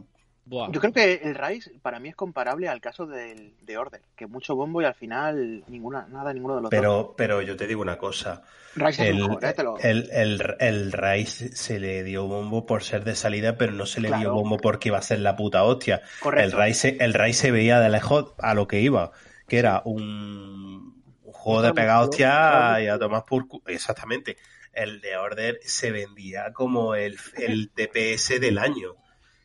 Buah. 0.46 0.72
yo 0.72 0.80
creo 0.80 0.92
que 0.94 1.14
el 1.24 1.36
Rise 1.36 1.72
para 1.82 2.00
mí 2.00 2.10
es 2.10 2.16
comparable 2.16 2.68
al 2.68 2.82
caso 2.82 3.06
del, 3.06 3.54
de 3.62 3.78
Order, 3.78 4.02
que 4.16 4.28
mucho 4.28 4.56
bombo 4.56 4.82
y 4.82 4.86
al 4.86 4.96
final 4.96 5.64
ninguna, 5.68 6.08
nada, 6.10 6.34
ninguno 6.34 6.56
de 6.56 6.62
los 6.62 6.70
dos. 6.72 6.78
Pero, 6.80 7.14
pero 7.18 7.42
yo 7.42 7.56
te 7.56 7.68
digo 7.68 7.82
una 7.82 7.98
cosa. 7.98 8.42
Rise 8.76 9.04
es 9.04 9.10
El, 9.10 9.16
mejor, 9.22 9.46
¿eh? 9.46 9.54
Te 9.54 9.64
lo- 9.64 9.78
el, 9.80 10.10
el, 10.12 10.56
el 10.60 10.92
Rise 10.92 11.56
se 11.56 11.80
le 11.80 12.04
dio 12.04 12.26
bombo 12.28 12.66
por 12.66 12.84
ser 12.84 13.04
de 13.04 13.16
salida, 13.16 13.58
pero 13.58 13.72
no 13.72 13.86
se 13.86 14.00
le 14.02 14.08
dio 14.08 14.18
Claro. 14.18 14.34
bombo 14.34 14.58
porque 14.58 14.90
iba 14.90 14.98
a 14.98 15.02
ser 15.02 15.20
la 15.20 15.36
puta 15.36 15.64
hostia. 15.64 15.96
El 15.98 16.20
Correcto. 16.22 16.62
Rise, 16.62 16.98
el 17.00 17.14
Rise 17.14 17.40
se 17.42 17.52
veía 17.52 17.80
de 17.80 17.90
lejos 17.90 18.34
a 18.40 18.54
lo 18.54 18.68
que 18.68 18.80
iba, 18.82 19.12
que 19.48 19.60
era 19.60 19.82
un, 19.86 21.01
un 21.34 21.40
juego 21.42 21.62
de 21.62 21.74
pegar 21.74 22.04
hostia 22.04 22.82
y 22.82 22.88
a 22.88 23.00
tomar 23.00 23.24
por 23.26 23.48
cu- 23.48 23.62
Exactamente. 23.66 24.38
El 24.74 25.02
de 25.02 25.18
Order 25.18 25.60
se 25.64 25.92
vendía 25.92 26.54
como 26.54 26.96
el, 26.96 27.18
el 27.38 27.70
TPS 27.76 28.40
del 28.40 28.58
año. 28.58 28.96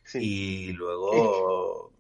Sí. 0.04 0.18
Y 0.22 0.72
luego 0.72 1.92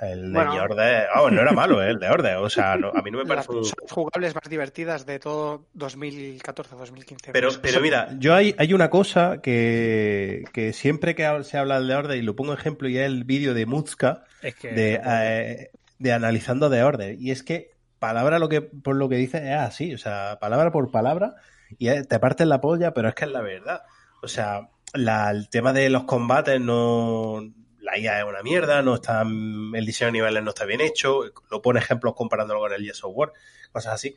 el 0.00 0.32
de 0.32 0.38
Bueno. 0.38 0.54
Order. 0.62 1.06
Ah, 1.14 1.28
no 1.30 1.40
era 1.40 1.52
malo, 1.52 1.82
¿eh? 1.82 1.90
el 1.90 1.98
de 1.98 2.08
Order. 2.08 2.36
O 2.36 2.48
sea, 2.50 2.76
no- 2.76 2.92
a 2.94 3.02
mí 3.02 3.10
no 3.10 3.18
me 3.18 3.24
Las 3.34 3.46
parece 3.46 3.52
un, 3.52 3.62
las 3.82 3.90
jugables 3.90 4.34
más 4.34 4.48
divertidas 4.48 5.06
de 5.06 5.18
todo 5.18 5.66
2014-2015. 5.76 7.30
Pero, 7.32 7.50
pero 7.60 7.80
mira, 7.80 8.08
yo 8.18 8.34
hay, 8.34 8.54
hay 8.58 8.72
una 8.74 8.90
cosa 8.90 9.40
que, 9.42 10.44
que 10.52 10.72
siempre 10.72 11.14
que 11.14 11.28
se 11.44 11.58
habla 11.58 11.80
de 11.80 11.94
Order, 11.94 12.16
y 12.18 12.22
lo 12.22 12.36
pongo 12.36 12.52
ejemplo, 12.52 12.88
y 12.88 12.98
es 12.98 13.06
el 13.06 13.24
vídeo 13.24 13.54
de 13.54 13.66
Muzka 13.66 14.24
Es 14.42 14.54
que. 14.54 14.68
de, 14.72 15.00
eh, 15.04 15.70
de 15.98 16.12
analizando 16.12 16.68
de 16.68 16.82
Order. 16.84 17.16
Y 17.20 17.30
es 17.30 17.42
que 17.42 17.71
palabra 18.02 18.38
lo 18.38 18.48
que 18.50 18.60
por 18.60 18.96
lo 18.96 19.08
que 19.08 19.16
dice 19.16 19.38
es 19.38 19.58
así, 19.58 19.94
o 19.94 19.98
sea, 19.98 20.38
palabra 20.40 20.70
por 20.72 20.90
palabra, 20.90 21.36
y 21.78 21.88
te 22.02 22.18
partes 22.18 22.46
la 22.46 22.60
polla, 22.60 22.92
pero 22.92 23.08
es 23.08 23.14
que 23.14 23.24
es 23.24 23.30
la 23.30 23.40
verdad. 23.40 23.82
O 24.22 24.28
sea, 24.28 24.68
la- 24.92 25.30
el 25.30 25.48
tema 25.48 25.72
de 25.72 25.88
los 25.88 26.04
combates 26.04 26.60
no. 26.60 27.40
La 27.80 27.98
IA 27.98 28.20
es 28.20 28.24
una 28.26 28.42
mierda, 28.42 28.82
no 28.82 28.94
está, 28.96 29.22
el 29.22 29.86
diseño 29.86 30.08
de 30.08 30.12
niveles 30.12 30.42
no 30.44 30.50
está 30.50 30.64
bien 30.66 30.80
hecho, 30.80 31.20
lo 31.50 31.62
pone 31.62 31.80
ejemplos 31.80 32.14
comparándolo 32.14 32.60
con 32.60 32.72
el 32.72 32.82
Yes 32.84 33.02
of 33.04 33.12
War, 33.16 33.32
cosas 33.72 33.94
así. 33.94 34.14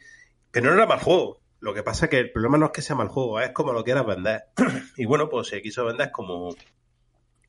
Pero 0.51 0.67
no 0.67 0.73
era 0.73 0.85
mal 0.85 0.99
juego. 0.99 1.41
Lo 1.61 1.73
que 1.73 1.81
pasa 1.81 2.05
es 2.05 2.11
que 2.11 2.19
el 2.19 2.31
problema 2.31 2.57
no 2.59 2.67
es 2.67 2.71
que 2.73 2.81
sea 2.83 2.95
mal 2.95 3.07
juego, 3.07 3.39
es 3.39 3.51
como 3.51 3.73
lo 3.73 3.83
quieras 3.83 4.05
vender. 4.05 4.43
y 4.97 5.05
bueno, 5.05 5.29
pues 5.29 5.47
se 5.47 5.61
quiso 5.63 5.83
vender 5.85 6.11
como 6.11 6.55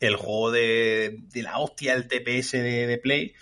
el 0.00 0.16
juego 0.16 0.50
de, 0.52 1.19
de 1.33 1.43
la 1.43 1.59
hostia, 1.59 1.95
el 1.95 2.09
TPS 2.09 2.52
de, 2.62 2.87
de 2.87 2.99
Play. 2.99 3.35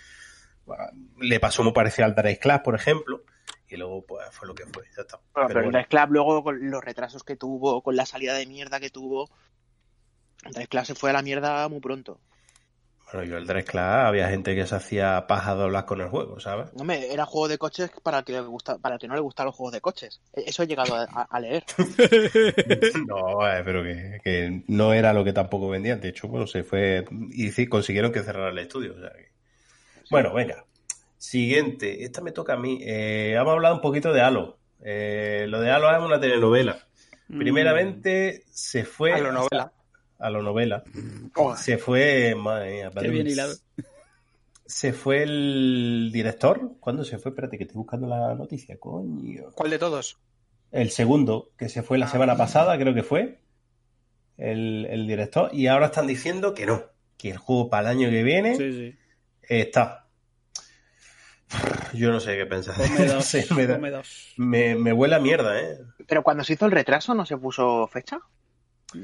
Le 1.19 1.39
pasó 1.39 1.63
muy 1.63 1.73
parecido 1.73 2.05
al 2.05 2.15
Drake 2.15 2.39
Class, 2.39 2.61
por 2.61 2.75
ejemplo. 2.75 3.23
Y 3.67 3.77
luego, 3.77 4.05
pues 4.05 4.27
fue 4.31 4.47
lo 4.47 4.53
que 4.55 4.65
fue. 4.65 4.83
Ya 4.95 5.01
está. 5.01 5.17
Bueno, 5.17 5.27
Pero 5.33 5.47
pero 5.47 5.59
el 5.61 5.65
bueno. 5.65 5.77
Drive 5.79 5.87
Club 5.89 6.11
luego 6.13 6.43
con 6.43 6.69
los 6.71 6.83
retrasos 6.83 7.23
que 7.23 7.35
tuvo, 7.35 7.81
con 7.81 7.95
la 7.95 8.05
salida 8.05 8.33
de 8.35 8.45
mierda 8.45 8.79
que 8.79 8.89
tuvo, 8.89 9.29
el 10.43 10.53
Drive 10.53 10.67
Club 10.67 10.85
se 10.85 10.95
fue 10.95 11.09
a 11.09 11.13
la 11.13 11.21
mierda 11.21 11.67
muy 11.67 11.79
pronto. 11.79 12.19
Bueno, 13.11 13.29
yo 13.29 13.37
el 13.37 13.45
Drake 13.45 13.65
Class 13.71 14.07
había 14.07 14.29
gente 14.29 14.55
que 14.55 14.65
se 14.65 14.75
hacía 14.75 15.25
paja 15.27 15.53
doblar 15.53 15.85
con 15.85 16.01
el 16.01 16.09
juego, 16.09 16.39
¿sabes? 16.39 16.67
Hombre, 16.75 17.13
era 17.13 17.25
juego 17.25 17.47
de 17.47 17.57
coches 17.59 17.91
para 18.03 18.19
el 18.19 18.25
que 18.25 18.33
le 18.33 18.41
gusta, 18.41 18.77
para 18.79 18.95
el 18.95 18.99
que 19.01 19.07
no 19.07 19.13
le 19.13 19.21
gustan 19.21 19.45
los 19.45 19.55
juegos 19.55 19.73
de 19.73 19.81
coches. 19.81 20.21
E- 20.33 20.43
Eso 20.47 20.63
he 20.63 20.67
llegado 20.67 20.95
a, 20.95 21.03
a- 21.03 21.27
a 21.29 21.39
leer. 21.39 21.63
no, 23.07 23.47
eh, 23.47 23.61
pero 23.63 23.83
que, 23.83 24.19
que 24.23 24.63
no 24.67 24.93
era 24.93 25.13
lo 25.13 25.23
que 25.23 25.33
tampoco 25.33 25.69
vendían. 25.69 26.01
De 26.01 26.09
hecho, 26.09 26.27
bueno, 26.27 26.47
se 26.47 26.63
fue 26.63 27.05
y 27.31 27.51
sí, 27.51 27.67
consiguieron 27.67 28.11
que 28.11 28.23
cerrara 28.23 28.49
el 28.49 28.57
estudio. 28.59 28.93
o 28.95 28.99
sea 28.99 29.11
que- 29.11 29.34
Bueno, 30.09 30.33
venga. 30.33 30.65
Siguiente. 31.17 32.03
Esta 32.03 32.21
me 32.21 32.31
toca 32.31 32.53
a 32.53 32.57
mí. 32.57 32.79
Eh, 32.81 33.33
hemos 33.35 33.53
hablado 33.53 33.75
un 33.75 33.81
poquito 33.81 34.13
de 34.13 34.21
Halo. 34.21 34.57
Eh, 34.83 35.45
lo 35.49 35.59
de 35.59 35.71
Halo 35.71 35.91
es 35.91 36.01
una 36.03 36.19
telenovela. 36.19 36.79
Mm. 37.27 37.39
Primeramente 37.39 38.43
se 38.51 38.83
fue 38.85 39.13
A 39.13 39.17
la 39.19 39.31
novela. 39.31 39.71
a 40.19 40.29
la 40.29 40.41
novela. 40.41 40.83
Oh, 41.35 41.55
Se 41.55 41.77
fue, 41.77 42.35
madre 42.35 42.71
mía, 42.73 42.91
Qué 42.93 42.99
bien 43.09 43.23
Badum. 43.23 43.27
hilado. 43.27 43.53
se 44.65 44.93
fue 44.93 45.23
el 45.23 46.09
director. 46.13 46.71
¿Cuándo 46.79 47.03
se 47.03 47.17
fue? 47.17 47.31
Espérate, 47.31 47.57
que 47.57 47.63
estoy 47.63 47.77
buscando 47.77 48.07
la 48.07 48.35
noticia, 48.35 48.77
coño. 48.77 49.45
¿Cuál 49.55 49.71
de 49.71 49.79
todos? 49.79 50.19
El 50.71 50.91
segundo, 50.91 51.51
que 51.57 51.69
se 51.69 51.81
fue 51.83 51.97
la 51.97 52.05
Ah. 52.05 52.09
semana 52.09 52.35
pasada, 52.37 52.77
creo 52.77 52.93
que 52.93 53.03
fue. 53.03 53.39
El, 54.37 54.85
el 54.89 55.07
director. 55.07 55.49
Y 55.53 55.67
ahora 55.67 55.87
están 55.87 56.07
diciendo 56.07 56.53
que 56.53 56.65
no. 56.65 56.83
Que 57.17 57.31
el 57.31 57.37
juego 57.37 57.69
para 57.69 57.89
el 57.91 57.97
año 57.97 58.09
que 58.09 58.23
viene 58.23 58.55
Sí, 58.57 58.71
sí. 58.73 58.95
Está. 59.49 60.05
Yo 61.93 62.11
no 62.11 62.19
sé 62.19 62.35
qué 62.37 62.45
pensar. 62.45 62.75
Dos. 63.07 63.25
sé, 63.25 63.45
me, 63.55 63.67
da- 63.67 63.75
ponme 63.75 63.91
dos. 63.91 64.33
me, 64.37 64.75
me 64.75 64.91
huele 64.93 65.15
a 65.15 65.19
mierda, 65.19 65.59
¿eh? 65.61 65.77
Pero 66.07 66.23
cuando 66.23 66.43
se 66.43 66.53
hizo 66.53 66.65
el 66.65 66.71
retraso 66.71 67.13
no 67.13 67.25
se 67.25 67.37
puso 67.37 67.87
fecha. 67.87 68.19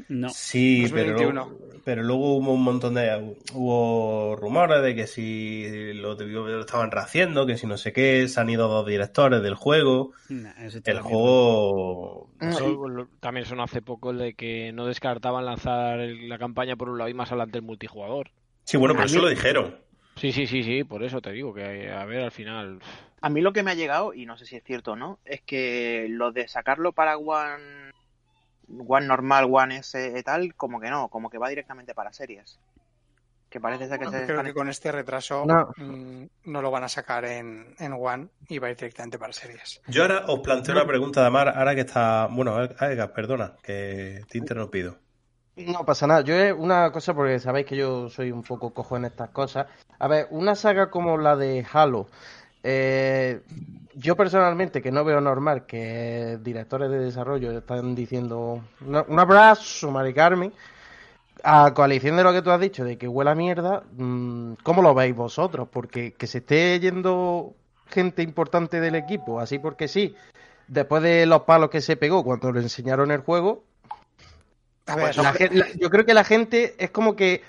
No. 0.08 0.30
Sí, 0.30 0.88
pero 0.94 1.12
2021. 1.14 1.34
luego, 1.34 1.82
pero 1.84 2.04
luego 2.04 2.36
hubo 2.38 2.54
un 2.54 2.64
montón 2.64 2.94
de. 2.94 3.36
Hubo 3.54 4.36
rumores 4.38 4.82
de 4.84 4.96
que 4.96 5.06
si 5.08 5.94
lo, 5.96 6.14
estaban 6.62 6.92
rehaciendo, 6.92 7.46
que 7.46 7.58
si 7.58 7.68
no 7.68 7.78
sé 7.78 7.92
qué, 7.92 8.28
se 8.30 8.40
han 8.40 8.50
ido 8.50 8.68
dos 8.70 8.88
directores 8.88 9.42
del 9.44 9.56
juego. 9.56 10.14
Nah, 10.30 10.54
El 10.86 11.00
juego. 11.02 12.30
Eso 12.40 13.08
también 13.20 13.46
sonó 13.46 13.64
hace 13.64 13.82
poco 13.82 14.12
el 14.12 14.18
de 14.20 14.34
que 14.34 14.72
no 14.72 14.86
descartaban 14.86 15.46
lanzar 15.46 16.00
la 16.00 16.38
campaña 16.40 16.76
por 16.76 16.88
un 16.90 16.98
lado 16.98 17.10
y 17.10 17.14
más 17.14 17.30
adelante 17.32 17.58
el 17.58 17.64
multijugador. 17.66 18.32
Sí, 18.64 18.78
bueno, 18.78 18.94
pero 18.94 19.06
eso 19.08 19.16
mí- 19.18 19.22
lo 19.24 19.30
dijeron. 19.30 19.78
Sí, 20.22 20.32
sí, 20.32 20.46
sí, 20.46 20.62
sí, 20.62 20.84
por 20.84 21.02
eso 21.04 21.20
te 21.20 21.32
digo 21.32 21.52
que 21.52 21.90
a 21.92 22.06
ver 22.06 22.22
al 22.22 22.30
final. 22.32 22.78
A 23.22 23.30
mí 23.32 23.42
lo 23.42 23.52
que 23.54 23.64
me 23.64 23.72
ha 23.72 23.74
llegado, 23.74 24.14
y 24.14 24.28
no 24.28 24.38
sé 24.38 24.46
si 24.46 24.56
es 24.56 24.64
cierto 24.64 24.92
o 24.92 24.96
no, 24.96 25.18
es 25.26 25.42
que 25.42 26.06
lo 26.12 26.32
de 26.32 26.48
sacarlo 26.48 26.92
para 26.92 27.18
One, 27.18 27.90
One 28.88 29.08
normal, 29.08 29.48
One 29.50 29.78
S 29.78 30.14
y 30.16 30.22
tal, 30.22 30.54
como 30.54 30.80
que 30.80 30.92
no, 30.92 31.08
como 31.10 31.32
que 31.32 31.40
va 31.40 31.50
directamente 31.50 31.96
para 31.96 32.14
series. 32.14 32.60
Que 33.50 33.60
parece 33.60 33.88
ser 33.88 33.98
que 33.98 34.06
se 34.06 34.12
Creo 34.12 34.22
están- 34.22 34.46
que 34.46 34.54
con 34.54 34.70
este 34.70 34.92
retraso 34.92 35.44
No. 35.48 35.74
mm, 35.76 36.26
no 36.46 36.62
lo 36.62 36.70
van 36.70 36.84
a 36.84 36.88
sacar 36.88 37.26
en, 37.26 37.74
en 37.80 37.94
One 37.94 38.28
y 38.48 38.60
va 38.60 38.68
a 38.68 38.70
ir 38.72 38.78
directamente 38.78 39.18
para 39.18 39.34
series. 39.34 39.82
Yo 39.88 40.04
ahora 40.04 40.26
os 40.28 40.42
planteo 40.42 40.76
una 40.76 40.86
pregunta 40.86 41.22
de 41.22 41.28
Amar, 41.28 41.50
ahora 41.50 41.74
que 41.74 41.82
está. 41.82 42.28
Bueno, 42.32 42.62
Edgar, 42.64 43.12
perdona, 43.12 43.56
que 43.64 44.22
te 44.30 44.38
he 44.38 44.42
interrumpido. 44.42 45.00
No 45.56 45.86
pasa 45.86 46.08
nada. 46.08 46.22
Yo 46.22 46.34
una 46.56 46.92
cosa, 46.92 47.14
porque 47.14 47.40
sabéis 47.40 47.66
que 47.68 47.76
yo 47.76 48.10
soy 48.10 48.32
un 48.32 48.42
poco 48.44 48.74
cojo 48.74 48.98
en 48.98 49.06
estas 49.06 49.30
cosas. 49.30 49.68
A 50.00 50.08
ver, 50.08 50.28
una 50.32 50.56
saga 50.56 50.90
como 50.90 51.18
la 51.18 51.36
de 51.36 51.66
Halo. 51.72 52.08
eh, 52.64 53.42
yo 53.96 54.16
personalmente, 54.16 54.82
que 54.84 54.92
no 54.92 55.04
veo 55.04 55.20
normal 55.20 55.66
que 55.66 56.38
directores 56.42 56.90
de 56.92 57.00
desarrollo 57.00 57.52
están 57.58 57.96
diciendo 57.96 58.62
"Una- 58.86 59.04
un 59.08 59.20
abrazo, 59.20 59.90
Mari 59.92 60.14
Carmen. 60.14 60.54
A 61.44 61.74
coalición 61.74 62.18
de 62.18 62.24
lo 62.24 62.32
que 62.34 62.42
tú 62.44 62.52
has 62.52 62.60
dicho, 62.62 62.84
de 62.86 62.98
que 62.98 63.08
huela 63.08 63.34
mierda, 63.36 63.84
mm, 63.98 64.54
¿cómo 64.64 64.82
lo 64.84 64.94
veis 64.94 65.16
vosotros? 65.16 65.68
Porque 65.72 66.14
que 66.14 66.28
se 66.28 66.40
esté 66.40 66.80
yendo 66.80 67.56
gente 67.90 68.22
importante 68.24 68.80
del 68.80 68.96
equipo, 68.96 69.40
así 69.40 69.58
porque 69.60 69.88
sí, 69.88 70.16
después 70.68 71.02
de 71.04 71.26
los 71.26 71.42
palos 71.44 71.70
que 71.72 71.82
se 71.82 71.98
pegó 71.98 72.24
cuando 72.24 72.52
le 72.52 72.62
enseñaron 72.62 73.12
el 73.12 73.22
juego, 73.22 73.64
A 74.88 74.96
ver, 74.96 75.16
la 75.18 75.34
gen- 75.34 75.60
la- 75.60 75.68
yo 75.74 75.90
creo 75.90 76.06
que 76.06 76.14
la 76.14 76.24
gente 76.24 76.76
es 76.78 76.90
como 76.92 77.16
que 77.16 77.42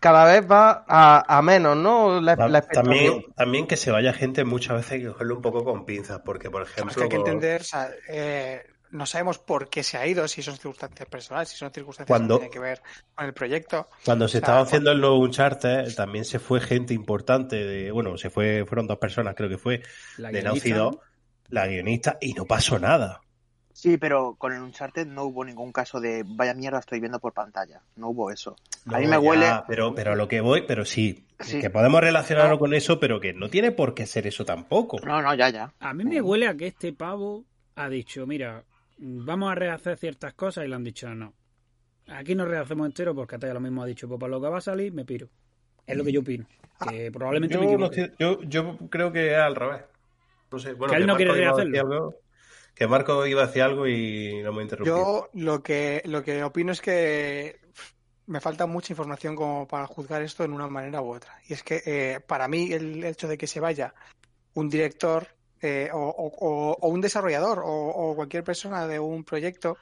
cada 0.00 0.24
vez 0.24 0.50
va 0.50 0.84
a, 0.88 1.38
a 1.38 1.42
menos, 1.42 1.76
¿no? 1.76 2.20
La, 2.20 2.36
la 2.36 2.58
expectativa. 2.58 2.82
También, 2.82 3.24
también 3.34 3.66
que 3.66 3.76
se 3.76 3.90
vaya 3.90 4.12
gente 4.12 4.44
muchas 4.44 4.76
veces 4.76 4.92
hay 4.92 5.00
que 5.02 5.08
cogerlo 5.08 5.36
un 5.36 5.42
poco 5.42 5.64
con 5.64 5.84
pinzas, 5.84 6.20
porque 6.24 6.50
por 6.50 6.62
es 6.62 6.70
ejemplo. 6.70 6.94
que 6.94 7.02
hay 7.04 7.08
que 7.08 7.16
entender, 7.16 7.60
o 7.60 7.64
sea, 7.64 7.90
eh, 8.08 8.62
no 8.90 9.04
sabemos 9.06 9.38
por 9.38 9.68
qué 9.68 9.82
se 9.82 9.96
ha 9.98 10.06
ido, 10.06 10.26
si 10.28 10.42
son 10.42 10.54
circunstancias 10.54 11.08
personales, 11.08 11.48
si 11.48 11.56
son 11.56 11.72
circunstancias 11.72 12.06
Cuando- 12.16 12.36
que 12.36 12.40
tienen 12.46 12.52
que 12.52 12.58
ver 12.60 12.82
con 13.14 13.26
el 13.26 13.34
proyecto. 13.34 13.88
Cuando 14.04 14.28
se 14.28 14.38
O 14.38 14.40
sea, 14.40 14.46
estaba 14.46 14.60
haciendo 14.60 14.92
el 14.92 15.00
nuevo 15.00 15.18
Uncharted, 15.18 15.94
también 15.94 16.24
se 16.24 16.38
fue 16.38 16.60
gente 16.60 16.94
importante 16.94 17.56
de, 17.56 17.90
bueno, 17.90 18.16
se 18.16 18.30
fue, 18.30 18.64
fueron 18.66 18.86
dos 18.86 18.98
personas, 18.98 19.34
creo 19.34 19.48
que 19.48 19.58
fue, 19.58 19.82
La 20.18 20.30
de 20.30 20.40
guionista, 20.42 20.68
Naughty 20.76 20.98
la 21.48 21.66
guionista, 21.68 22.18
y 22.20 22.32
no 22.34 22.44
pasó 22.44 22.78
nada. 22.78 23.20
Sí, 23.78 23.98
pero 23.98 24.36
con 24.38 24.54
el 24.54 24.62
Uncharted 24.62 25.06
no 25.06 25.24
hubo 25.24 25.44
ningún 25.44 25.70
caso 25.70 26.00
de 26.00 26.24
vaya 26.26 26.54
mierda 26.54 26.78
estoy 26.78 26.98
viendo 26.98 27.18
por 27.20 27.34
pantalla. 27.34 27.82
No 27.96 28.08
hubo 28.08 28.30
eso. 28.30 28.56
a 28.86 28.98
mí 28.98 29.04
me 29.04 29.10
ya, 29.12 29.20
huele... 29.20 29.46
Pero, 29.68 29.94
pero 29.94 30.12
a 30.12 30.16
lo 30.16 30.28
que 30.28 30.40
voy, 30.40 30.62
pero 30.66 30.86
sí, 30.86 31.26
Sí. 31.40 31.60
que 31.60 31.68
podemos 31.68 32.00
relacionarlo 32.00 32.52
No. 32.52 32.58
con 32.58 32.72
eso, 32.72 32.98
pero 32.98 33.20
que 33.20 33.34
no 33.34 33.50
tiene 33.50 33.72
por 33.72 33.92
qué 33.92 34.06
ser 34.06 34.26
eso 34.26 34.46
tampoco. 34.46 34.98
No, 35.04 35.20
no, 35.20 35.34
ya, 35.34 35.50
ya. 35.50 35.74
A 35.78 35.92
mí 35.92 36.04
me 36.06 36.22
huele 36.22 36.48
a 36.48 36.56
que 36.56 36.68
este 36.68 36.94
pavo 36.94 37.44
ha 37.74 37.90
dicho, 37.90 38.26
mira, 38.26 38.64
vamos 38.96 39.52
a 39.52 39.54
rehacer 39.54 39.98
ciertas 39.98 40.32
cosas 40.32 40.64
y 40.64 40.68
le 40.68 40.74
han 40.74 40.82
dicho 40.84 41.14
no. 41.14 41.34
Aquí 42.08 42.34
no 42.34 42.46
rehacemos 42.46 42.86
entero 42.86 43.14
porque 43.14 43.34
hasta 43.34 43.48
ya 43.48 43.52
lo 43.52 43.60
mismo 43.60 43.82
ha 43.82 43.86
dicho, 43.86 44.08
pues 44.08 44.18
para 44.18 44.30
lo 44.30 44.40
que 44.40 44.48
va 44.48 44.56
a 44.56 44.62
salir 44.62 44.90
me 44.94 45.04
piro. 45.04 45.28
Es 45.86 45.94
lo 45.98 46.02
que 46.02 46.12
yo 46.12 46.20
opino. 46.20 46.46
Que 46.88 47.10
probablemente 47.12 47.54
Yo, 47.56 47.60
me 47.60 47.66
no 47.76 47.86
equivoque. 47.88 48.12
yo, 48.18 48.40
yo 48.44 48.78
creo 48.88 49.12
que 49.12 49.32
es 49.32 49.36
al 49.38 49.54
revés. 49.54 49.82
No 50.50 50.58
sé, 50.58 50.72
bueno, 50.72 50.94
Que 50.94 50.98
él 51.00 51.06
no 51.06 51.16
quiere 51.16 51.32
rehacerlo. 51.32 52.14
Que 52.76 52.86
Marco 52.86 53.26
iba 53.26 53.42
a 53.42 53.46
decir 53.46 53.62
algo 53.62 53.88
y 53.88 54.40
no 54.44 54.52
me 54.52 54.62
interrumpió. 54.62 54.94
Yo 54.94 55.30
lo 55.32 55.62
que, 55.62 56.02
lo 56.04 56.22
que 56.22 56.44
opino 56.44 56.72
es 56.72 56.80
que 56.82 57.58
me 58.26 58.40
falta 58.40 58.66
mucha 58.66 58.92
información 58.92 59.34
como 59.34 59.66
para 59.66 59.86
juzgar 59.86 60.20
esto 60.22 60.44
en 60.44 60.52
una 60.52 60.68
manera 60.68 61.00
u 61.00 61.14
otra. 61.14 61.32
Y 61.48 61.54
es 61.54 61.62
que 61.62 61.82
eh, 61.86 62.20
para 62.20 62.48
mí 62.48 62.72
el 62.72 63.02
hecho 63.02 63.28
de 63.28 63.38
que 63.38 63.46
se 63.46 63.60
vaya 63.60 63.94
un 64.54 64.68
director 64.68 65.26
eh, 65.60 65.88
o, 65.92 66.76
o- 66.78 66.88
un 66.88 67.00
desarrollador 67.00 67.62
o, 67.64 68.14
cualquier 68.14 68.44
persona 68.44 68.86
de 68.86 68.98
un 68.98 69.24
proyecto 69.24 69.78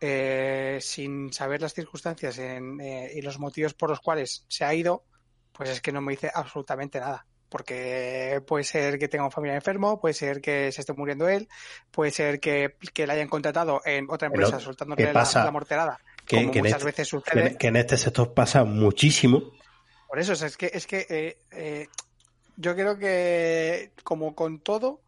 eh, 0.00 0.78
sin 0.80 1.32
saber 1.32 1.60
las 1.60 1.74
circunstancias 1.74 2.38
y 2.38 3.20
los 3.22 3.38
motivos 3.38 3.74
por 3.74 3.90
los 3.90 4.00
cuales 4.00 4.44
se 4.48 4.64
ha 4.64 4.74
ido, 4.74 5.04
pues 5.52 5.70
es 5.70 5.80
que 5.80 5.92
no 5.92 6.00
me 6.00 6.12
dice 6.12 6.30
absolutamente 6.32 7.00
nada. 7.00 7.26
Porque 7.52 8.42
puede 8.46 8.64
ser 8.64 8.98
que 8.98 9.08
tenga 9.08 9.26
un 9.26 9.30
familiar 9.30 9.56
enfermo, 9.56 10.00
puede 10.00 10.14
ser 10.14 10.40
que 10.40 10.72
se 10.72 10.80
esté 10.80 10.94
muriendo 10.94 11.28
él, 11.28 11.50
puede 11.90 12.10
ser 12.10 12.40
que, 12.40 12.76
que 12.94 13.06
le 13.06 13.12
hayan 13.12 13.28
contratado 13.28 13.82
en 13.84 14.06
otra 14.08 14.30
Pero, 14.30 14.44
empresa 14.44 14.64
soltándole 14.64 15.04
¿qué 15.04 15.12
la, 15.12 15.28
la 15.34 15.50
morterada, 15.50 16.00
que, 16.24 16.36
como 16.36 16.50
que 16.50 16.60
muchas 16.60 16.78
este, 16.78 16.86
veces 16.86 17.08
sucede. 17.08 17.58
que 17.58 17.66
en 17.66 17.76
este 17.76 17.98
sector 17.98 18.32
pasa 18.32 18.64
muchísimo. 18.64 19.52
Por 20.08 20.18
eso, 20.18 20.32
o 20.32 20.36
sea, 20.36 20.48
es 20.48 20.56
que, 20.56 20.70
es 20.72 20.86
que 20.86 21.06
eh, 21.10 21.38
eh, 21.50 21.88
yo 22.56 22.74
creo 22.74 22.96
que, 22.96 23.92
como 24.02 24.34
con 24.34 24.60
todo, 24.60 25.02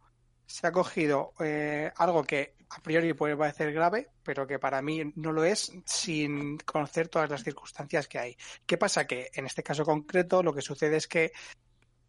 se 0.45 0.67
ha 0.67 0.71
cogido 0.71 1.33
eh, 1.39 1.91
algo 1.95 2.23
que 2.23 2.53
a 2.69 2.79
priori 2.79 3.13
puede 3.13 3.35
parecer 3.35 3.73
grave, 3.73 4.09
pero 4.23 4.45
que 4.45 4.59
para 4.59 4.83
mí 4.83 5.13
no 5.15 5.31
lo 5.31 5.43
es 5.43 5.71
sin 5.85 6.57
conocer 6.59 7.07
todas 7.07 7.29
las 7.29 7.43
circunstancias 7.43 8.07
que 8.07 8.19
hay. 8.19 8.37
¿Qué 8.67 8.77
pasa? 8.77 9.07
Que 9.07 9.31
en 9.33 9.47
este 9.47 9.63
caso 9.63 9.83
concreto 9.83 10.43
lo 10.43 10.53
que 10.53 10.61
sucede 10.61 10.97
es 10.97 11.07
que 11.07 11.31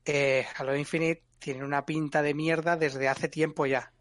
eh, 0.06 0.46
Halo 0.56 0.76
Infinite 0.76 1.22
tiene 1.38 1.64
una 1.64 1.84
pinta 1.84 2.22
de 2.22 2.32
mierda 2.34 2.76
desde 2.76 3.08
hace 3.08 3.28
tiempo 3.28 3.66
ya. 3.66 3.92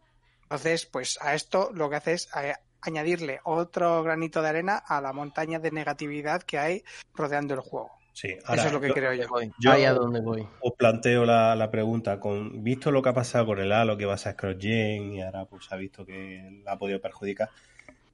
Entonces, 0.44 0.86
pues 0.86 1.18
a 1.22 1.34
esto 1.36 1.72
lo 1.74 1.90
que 1.90 1.96
hace 1.98 2.14
es 2.14 2.30
eh, 2.42 2.54
añadirle 2.82 3.40
otro 3.44 4.04
granito 4.04 4.42
de 4.42 4.50
arena 4.50 4.78
a 4.78 5.02
la 5.02 5.12
montaña 5.12 5.60
de 5.60 5.72
negatividad 5.72 6.44
que 6.44 6.58
hay 6.60 6.84
rodeando 7.14 7.54
el 7.56 7.60
juego. 7.62 7.92
Sí, 8.14 8.30
Eso 8.30 8.68
es 8.68 8.72
lo 8.72 8.80
que 8.80 8.88
yo- 8.90 8.94
creo 8.94 9.14
yo. 9.14 9.28
yo- 9.60 9.72
Ahí 9.72 9.84
a 9.84 9.94
donde 9.94 10.22
voy. 10.22 10.48
os 10.62 10.74
planteo 10.78 11.26
la, 11.26 11.54
la 11.56 11.70
pregunta, 11.70 12.18
con 12.20 12.64
visto 12.64 12.90
lo 12.92 13.02
que 13.02 13.10
ha 13.10 13.14
pasado 13.14 13.48
con 13.48 13.60
el 13.60 13.72
Halo, 13.74 13.98
que 13.98 14.06
va 14.06 14.14
a 14.14 14.18
ser 14.18 14.36
cross-gen 14.38 15.12
y 15.14 15.22
ahora 15.22 15.44
pues 15.46 15.70
ha 15.72 15.76
visto 15.76 16.06
que 16.06 16.62
la 16.64 16.74
ha 16.74 16.78
podido 16.80 17.02
perjudicar, 17.02 17.50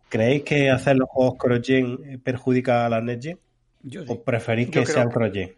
¿creéis 0.09 0.41
que 0.43 0.71
hacer 0.71 0.95
los 0.95 1.07
juegos 1.09 1.37
cross-gen 1.37 1.99
eh, 2.05 2.17
perjudica 2.17 2.85
a 2.85 2.89
la 2.89 2.99
next-gen? 3.01 3.39
Yo, 3.83 4.01
sí. 4.01 4.07
¿O 4.09 4.23
preferís 4.23 4.69
que 4.71 4.85
sean 4.87 5.09
cross-gen? 5.09 5.55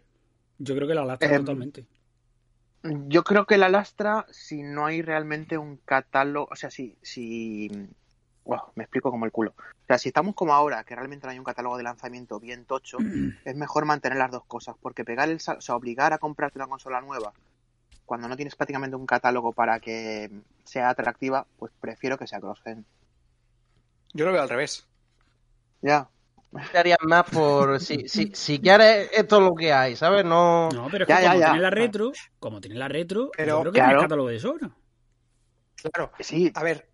Yo 0.58 0.74
creo 0.74 0.88
que 0.88 0.94
la 0.94 1.04
lastra 1.06 1.28
Em, 1.30 1.36
totalmente. 1.40 1.86
Yo 3.08 3.24
creo 3.24 3.46
que 3.46 3.56
la 3.56 3.68
lastra 3.70 4.26
si 4.30 4.62
no 4.62 4.84
hay 4.86 5.00
realmente 5.00 5.56
un 5.56 5.78
catálogo, 5.78 6.48
o 6.50 6.56
sea, 6.56 6.70
si, 6.70 6.98
si, 7.02 7.70
wow, 8.44 8.60
me 8.74 8.84
explico 8.84 9.10
como 9.10 9.24
el 9.24 9.32
culo. 9.32 9.54
O 9.58 9.86
sea, 9.86 9.96
si 9.98 10.10
estamos 10.10 10.34
como 10.34 10.52
ahora, 10.52 10.84
que 10.84 10.94
realmente 10.94 11.26
no 11.26 11.30
hay 11.32 11.38
un 11.38 11.44
catálogo 11.44 11.78
de 11.78 11.82
lanzamiento 11.82 12.38
bien 12.40 12.66
tocho, 12.66 12.98
es 13.44 13.56
mejor 13.56 13.86
mantener 13.86 14.18
las 14.18 14.30
dos 14.30 14.44
cosas, 14.46 14.76
porque 14.80 15.04
pegar 15.04 15.30
el, 15.30 15.40
sal- 15.40 15.58
o 15.58 15.60
sea, 15.62 15.76
obligar 15.76 16.12
a 16.12 16.18
comprarte 16.18 16.58
una 16.58 16.68
consola 16.68 17.00
nueva 17.00 17.32
cuando 18.04 18.28
no 18.28 18.36
tienes 18.36 18.54
prácticamente 18.54 18.96
un 18.96 19.06
catálogo 19.06 19.52
para 19.52 19.80
que 19.80 20.30
sea 20.64 20.90
atractiva, 20.90 21.46
pues 21.58 21.72
prefiero 21.80 22.18
que 22.18 22.26
sea 22.26 22.40
cross-gen. 22.40 22.84
Yo 24.12 24.26
lo 24.26 24.32
veo 24.32 24.42
al 24.42 24.48
revés. 24.48 24.86
Ya. 25.80 26.08
Te 26.72 26.78
harías 26.78 26.98
más 27.02 27.24
por. 27.24 27.80
Si, 27.80 28.08
si, 28.08 28.30
si 28.34 28.60
quieres, 28.60 29.10
esto 29.12 29.36
es 29.38 29.42
lo 29.42 29.54
que 29.54 29.72
hay, 29.72 29.96
¿sabes? 29.96 30.24
No. 30.24 30.68
No, 30.72 30.88
pero 30.90 31.04
es 31.04 31.08
Ya, 31.08 31.16
que 31.16 31.22
ya, 31.22 31.28
como 31.30 31.40
ya. 31.40 31.44
tiene 31.46 31.60
la 31.60 31.70
retro, 31.70 32.12
como 32.38 32.60
tiene 32.60 32.76
la 32.76 32.88
retro, 32.88 33.30
Pero, 33.36 33.56
yo 33.56 33.60
creo 33.62 33.72
que 33.72 33.78
claro. 33.78 33.90
tiene 33.90 34.02
catálogo 34.04 34.28
de 34.28 34.38
sobra. 34.38 34.70
Claro. 35.76 36.10
Sí, 36.20 36.50
A 36.54 36.62
ver, 36.62 36.88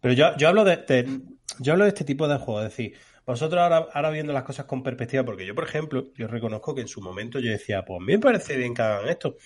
Pero 0.00 0.14
yo, 0.14 0.36
yo 0.36 0.48
hablo 0.48 0.64
de, 0.64 0.76
de- 0.78 1.20
yo 1.60 1.72
hablo 1.72 1.84
de 1.84 1.90
este 1.90 2.04
tipo 2.04 2.28
de 2.28 2.38
juegos, 2.38 2.64
es 2.64 2.70
decir, 2.70 2.96
vosotros 3.26 3.60
ahora, 3.60 3.88
ahora 3.92 4.10
viendo 4.10 4.32
las 4.32 4.44
cosas 4.44 4.66
con 4.66 4.82
perspectiva, 4.82 5.24
porque 5.24 5.44
yo, 5.46 5.54
por 5.54 5.64
ejemplo, 5.64 6.06
yo 6.14 6.28
reconozco 6.28 6.74
que 6.74 6.80
en 6.82 6.88
su 6.88 7.00
momento 7.00 7.40
yo 7.40 7.50
decía, 7.50 7.84
pues 7.84 7.98
a 8.00 8.04
mí 8.04 8.12
me 8.12 8.18
parece 8.20 8.56
bien 8.56 8.74
que 8.74 8.82
hagan 8.82 9.08
esto. 9.08 9.36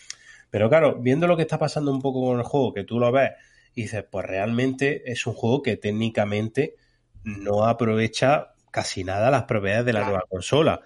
Pero 0.50 0.68
claro, 0.68 0.96
viendo 1.00 1.26
lo 1.26 1.36
que 1.36 1.42
está 1.42 1.58
pasando 1.58 1.92
un 1.92 2.02
poco 2.02 2.22
con 2.26 2.38
el 2.38 2.44
juego, 2.44 2.74
que 2.74 2.84
tú 2.84 3.00
lo 3.00 3.12
ves 3.12 3.32
y 3.74 3.82
dices, 3.82 4.04
pues 4.10 4.26
realmente 4.26 5.10
es 5.10 5.26
un 5.26 5.34
juego 5.34 5.62
que 5.62 5.76
técnicamente 5.78 6.76
no 7.24 7.66
aprovecha 7.66 8.51
casi 8.72 9.04
nada 9.04 9.30
las 9.30 9.44
propiedades 9.44 9.86
de 9.86 9.92
la 9.92 10.00
Claro. 10.00 10.12
nueva 10.14 10.26
consola. 10.28 10.80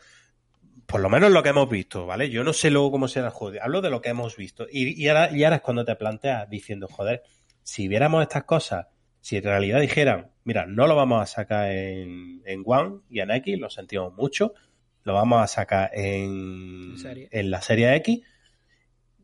por 0.86 1.00
lo 1.00 1.08
menos 1.08 1.32
lo 1.32 1.42
que 1.42 1.48
hemos 1.48 1.68
visto, 1.68 2.06
¿vale? 2.06 2.30
Yo 2.30 2.44
no 2.44 2.52
sé 2.52 2.70
luego 2.70 2.92
cómo 2.92 3.08
será 3.08 3.26
el 3.28 3.32
juego, 3.32 3.58
hablo 3.60 3.80
de 3.82 3.90
lo 3.90 4.00
que 4.02 4.10
hemos 4.10 4.36
visto. 4.36 4.66
Y, 4.70 5.02
y, 5.02 5.08
ahora, 5.08 5.30
y 5.36 5.42
ahora 5.42 5.56
es 5.56 5.62
cuando 5.62 5.84
te 5.84 5.96
planteas 5.96 6.48
diciendo, 6.48 6.86
joder, 6.88 7.22
si 7.64 7.88
viéramos 7.88 8.22
estas 8.22 8.44
cosas, 8.44 8.86
si 9.20 9.36
en 9.38 9.42
realidad 9.44 9.80
dijeran, 9.80 10.30
mira, 10.44 10.64
no 10.66 10.86
lo 10.86 10.94
vamos 10.94 11.20
a 11.22 11.26
sacar 11.26 11.72
en, 11.72 12.40
en 12.46 12.62
One 12.64 13.00
y 13.10 13.18
en 13.18 13.32
X, 13.32 13.58
lo 13.58 13.68
sentimos 13.68 14.14
mucho, 14.14 14.54
lo 15.02 15.14
vamos 15.14 15.42
a 15.42 15.48
sacar 15.48 15.90
en, 15.92 16.94
en 17.32 17.50
la 17.50 17.60
serie 17.62 17.96
X 17.96 18.22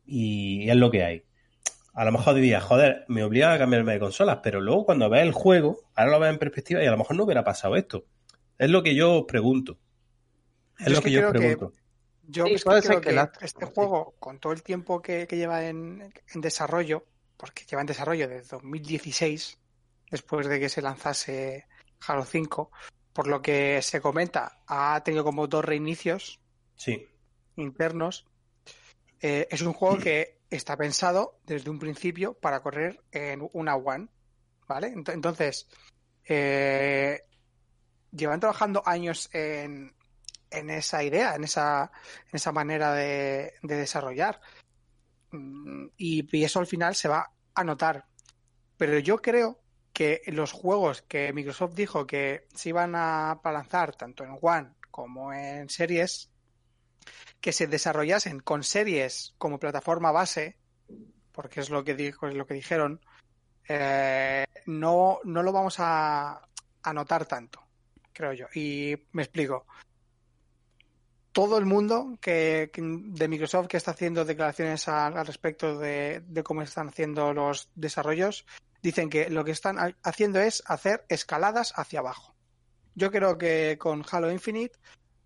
y 0.05 0.69
es 0.69 0.77
lo 0.77 0.91
que 0.91 1.05
hay. 1.05 1.23
A 1.95 2.05
lo 2.05 2.13
mejor 2.13 2.35
diría, 2.35 2.61
joder, 2.61 3.05
me 3.09 3.23
obliga 3.23 3.53
a 3.53 3.59
cambiarme 3.59 3.93
de 3.93 4.01
consolas, 4.01 4.39
pero 4.43 4.61
luego 4.61 4.87
cuando 4.87 5.09
ves 5.11 5.23
el 5.23 5.33
juego, 5.33 5.79
ahora 5.95 6.11
lo 6.13 6.21
ves 6.21 6.31
en 6.33 6.39
perspectiva 6.39 6.83
y 6.83 6.87
a 6.87 6.91
lo 6.91 6.97
mejor 6.99 7.17
no 7.17 7.25
hubiera 7.25 7.45
pasado 7.45 7.77
esto. 7.77 8.07
Es 8.63 8.71
lo 8.71 8.83
que 8.83 8.95
yo 8.95 9.19
os 9.21 9.25
pregunto. 9.27 9.79
Es 10.79 10.87
Yo 10.87 10.93
lo 10.93 10.99
es 10.99 11.05
que, 11.05 11.11
que 11.11 11.15
yo 11.17 11.27
os 11.27 11.33
que- 11.33 11.39
pregunto. 11.39 11.73
Yo 12.29 12.47
Sí, 12.47 12.53
es 12.55 12.63
que 12.63 12.65
puede 12.71 12.83
creo 12.83 13.01
que 13.01 13.09
que 13.09 13.13
la- 13.15 13.33
este 13.41 13.67
sí. 13.67 13.73
juego, 13.75 14.15
con 14.21 14.39
todo 14.39 14.53
el 14.53 14.63
tiempo 14.63 15.03
que, 15.03 15.27
que 15.27 15.37
lleva 15.37 15.67
en, 15.67 16.13
en 16.33 16.41
desarrollo, 16.41 17.05
porque 17.37 17.65
lleva 17.65 17.81
en 17.83 17.87
desarrollo 17.89 18.29
desde 18.29 18.47
2016, 18.57 19.59
después 20.11 20.47
de 20.47 20.61
que 20.61 20.69
se 20.69 20.81
lanzase 20.81 21.67
Halo 22.07 22.25
5, 22.25 22.71
por 23.13 23.27
lo 23.27 23.43
que 23.43 23.83
se 23.83 24.01
comenta, 24.01 24.63
ha 24.69 25.03
tenido 25.05 25.25
como 25.25 25.49
dos 25.49 25.65
reinicios 25.65 26.39
Sí. 26.77 27.05
internos. 27.57 28.27
Eh, 29.21 29.49
es 29.51 29.61
un 29.63 29.73
juego 29.73 29.99
que 29.99 30.39
está 30.51 30.77
pensado 30.77 31.41
desde 31.45 31.71
un 31.71 31.81
principio 31.81 32.35
para 32.35 32.61
correr 32.63 33.01
en 33.11 33.49
una 33.53 33.75
One, 33.75 34.09
¿vale? 34.69 34.95
Ent- 34.95 35.13
Entonces, 35.13 35.69
eh, 36.29 37.25
llevan 38.13 38.41
trabajando 38.41 38.83
años 38.87 39.29
en, 39.33 39.95
en 40.51 40.71
esa 40.71 41.03
idea, 41.03 41.35
en 41.35 41.45
esa, 41.45 41.91
en 42.27 42.37
esa 42.37 42.53
manera 42.53 42.93
de, 42.93 43.55
de 43.63 43.77
desarrollar. 43.77 44.41
Mm, 45.31 45.89
Y, 45.97 46.45
eso 46.45 46.61
al 46.61 46.67
final 46.67 46.95
se 46.95 47.09
va 47.09 47.31
a 47.55 47.65
notar. 47.65 48.07
Pero 48.77 48.99
yo 48.99 49.19
creo 49.19 49.61
que 49.93 50.23
los 50.27 50.53
juegos 50.53 51.03
que 51.03 51.33
Microsoft 51.33 51.75
dijo 51.75 52.07
que 52.07 52.47
se 52.55 52.71
iban 52.71 52.95
a 52.95 53.41
lanzar 53.45 53.95
tanto 53.95 54.25
en 54.25 54.39
One 54.41 54.73
como 54.91 55.33
en 55.33 55.69
series, 55.69 56.31
que 57.41 57.53
se 57.53 57.67
desarrollasen 57.67 58.41
con 58.41 58.63
series 58.63 59.35
como 59.39 59.59
plataforma 59.59 60.13
base, 60.13 60.57
porque 61.33 61.61
es 61.61 61.71
lo 61.71 61.83
que 61.83 61.95
dijo, 61.95 62.29
es 62.29 62.35
lo 62.35 62.47
que 62.47 62.55
dijeron, 62.55 63.01
eh, 63.69 64.45
no, 64.67 65.19
no 65.25 65.43
lo 65.43 65.53
vamos 65.53 65.77
a, 65.79 66.41
a 66.83 66.93
notar 66.93 67.27
tanto, 67.27 67.61
creo 68.13 68.33
yo. 68.33 68.47
Y 68.55 68.97
me 69.13 69.23
explico. 69.23 69.67
Todo 71.33 71.57
el 71.57 71.65
mundo 71.65 72.19
que, 72.21 72.71
de 72.75 73.29
Microsoft 73.29 73.67
que 73.67 73.79
está 73.79 73.93
haciendo 73.93 74.25
declaraciones 74.25 74.87
al, 74.89 75.27
respecto 75.27 75.79
de, 75.79 76.23
cómo 76.45 76.61
están 76.63 76.89
haciendo 76.89 77.33
los 77.33 77.71
desarrollos, 77.75 78.45
dicen 78.83 79.09
que 79.09 79.31
lo 79.31 79.43
que 79.45 79.53
están 79.53 79.79
ha- 79.79 79.97
haciendo 80.03 80.41
es 80.41 80.63
hacer 80.67 81.07
escaladas 81.09 81.73
hacia 81.77 82.01
abajo. 82.01 82.35
Yo 82.95 83.11
creo 83.11 83.39
que 83.39 83.79
con 83.79 84.05
Halo 84.11 84.31
Infinite 84.31 84.77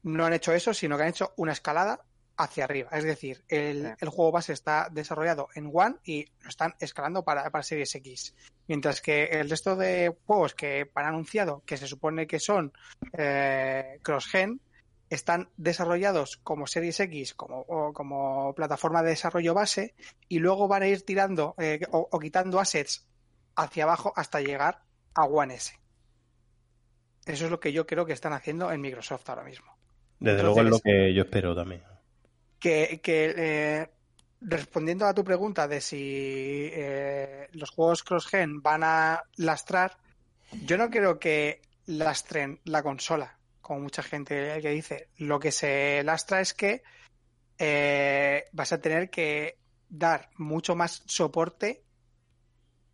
no 0.04 0.24
han 0.24 0.32
hecho 0.32 0.52
eso, 0.52 0.72
sino 0.72 0.96
que 0.96 1.02
han 1.02 1.08
hecho 1.08 1.32
una 1.36 1.52
escalada 1.52 2.04
hacia 2.38 2.64
arriba. 2.64 2.90
Es 2.92 3.04
decir, 3.04 3.44
el, 3.48 3.82
Sí. 3.82 3.92
el 4.00 4.08
juego 4.08 4.32
base 4.32 4.52
está 4.52 4.88
desarrollado 4.90 5.48
en 5.54 5.70
One 5.72 5.96
y 6.04 6.26
lo 6.42 6.48
están 6.48 6.74
escalando 6.80 7.24
para, 7.24 7.48
para 7.50 7.62
Series 7.62 7.94
X. 7.94 8.34
Mientras 8.68 9.00
que 9.00 9.24
el 9.24 9.48
resto 9.48 9.76
de 9.76 10.14
juegos 10.26 10.54
que 10.54 10.90
han 10.94 11.06
anunciado, 11.06 11.62
que 11.64 11.76
se 11.76 11.86
supone 11.86 12.26
que 12.26 12.38
son 12.40 12.72
eh, 13.12 13.98
cross-gen, 14.02 14.60
están 15.08 15.48
desarrollados 15.56 16.36
como 16.38 16.66
Series 16.66 16.98
X, 17.00 17.34
como, 17.34 17.60
o 17.60 17.92
como 17.92 18.52
plataforma 18.54 19.02
de 19.02 19.10
desarrollo 19.10 19.54
base, 19.54 19.94
y 20.28 20.40
luego 20.40 20.66
van 20.68 20.82
a 20.82 20.88
ir 20.88 21.02
tirando 21.04 21.54
eh, 21.58 21.80
o, 21.92 22.08
o 22.10 22.18
quitando 22.18 22.58
assets 22.60 23.06
hacia 23.54 23.84
abajo 23.84 24.12
hasta 24.16 24.40
llegar 24.40 24.82
a 25.14 25.24
One 25.24 25.54
S. 25.54 25.72
Eso 27.24 27.44
es 27.46 27.50
lo 27.50 27.60
que 27.60 27.72
yo 27.72 27.86
creo 27.86 28.04
que 28.04 28.12
están 28.12 28.32
haciendo 28.32 28.70
en 28.70 28.80
Microsoft 28.80 29.28
ahora 29.30 29.44
mismo. 29.44 29.76
Desde 30.18 30.40
Entonces- 30.40 30.42
luego 30.44 30.60
es 30.62 30.70
lo 30.70 30.80
que 30.80 31.14
yo 31.14 31.22
espero 31.22 31.54
también. 31.54 31.82
Que, 33.02 33.34
eh, 33.36 33.90
respondiendo 34.40 35.06
a 35.06 35.14
tu 35.14 35.24
pregunta 35.24 35.66
de 35.68 35.80
si 35.80 36.70
eh, 36.72 37.48
los 37.52 37.70
juegos 37.70 38.02
cross-gen 38.02 38.60
van 38.62 38.82
a 38.84 39.22
lastrar, 39.36 39.96
yo 40.64 40.76
no 40.76 40.90
creo 40.90 41.18
que 41.18 41.62
lastren 41.86 42.60
la 42.64 42.82
consola, 42.82 43.38
como 43.60 43.80
mucha 43.80 44.02
gente 44.02 44.60
que 44.60 44.70
dice. 44.70 45.08
Lo 45.18 45.38
que 45.38 45.52
se 45.52 46.02
lastra 46.04 46.40
es 46.40 46.54
que 46.54 46.82
eh, 47.58 48.44
vas 48.52 48.72
a 48.72 48.80
tener 48.80 49.10
que 49.10 49.58
dar 49.88 50.30
mucho 50.36 50.74
más 50.74 51.02
soporte 51.06 51.82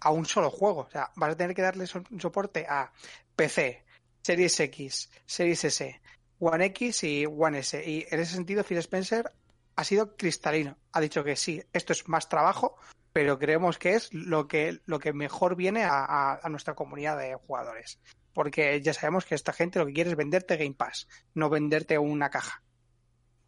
a 0.01 0.11
un 0.11 0.27
solo 0.27 0.51
juego. 0.51 0.81
O 0.81 0.91
sea, 0.91 1.11
vas 1.17 1.33
a 1.33 1.37
tener 1.37 1.55
que 1.55 1.63
darle 1.63 1.87
so- 1.87 2.05
soporte 2.19 2.67
a 2.69 2.93
PC, 3.37 3.85
Series 4.23 4.61
X, 4.61 5.11
Series 5.27 5.65
S, 5.65 6.01
One 6.39 6.65
X 6.67 7.05
y 7.05 7.27
One 7.27 7.61
S. 7.61 7.83
Y 7.89 8.07
en 8.11 8.21
ese 8.21 8.35
sentido, 8.35 8.65
Phil 8.65 8.79
Spencer 8.79 9.33
ha 9.77 9.85
sido 9.85 10.17
cristalino. 10.17 10.77
Ha 10.93 11.01
dicho 11.01 11.25
que 11.25 11.37
sí, 11.37 11.63
esto 11.73 11.93
es 11.93 12.09
más 12.09 12.29
trabajo, 12.29 12.77
pero 13.13 13.39
creemos 13.39 13.79
que 13.79 13.95
es 13.95 14.13
lo 14.13 14.47
que, 14.49 14.81
lo 14.87 14.99
que 14.99 15.13
mejor 15.13 15.57
viene 15.57 15.85
a, 15.85 16.05
a- 16.05 16.41
a 16.43 16.49
nuestra 16.49 16.75
comunidad 16.75 17.19
de 17.19 17.35
jugadores. 17.35 18.01
Porque 18.35 18.81
ya 18.81 18.95
sabemos 18.95 19.25
que 19.27 19.35
esta 19.35 19.53
gente 19.53 19.79
lo 19.79 19.87
que 19.87 19.93
quiere 19.93 20.11
es 20.11 20.17
venderte 20.17 20.57
Game 20.57 20.75
Pass, 20.75 21.07
no 21.35 21.51
venderte 21.51 21.99
una 21.99 22.31
caja. 22.31 22.63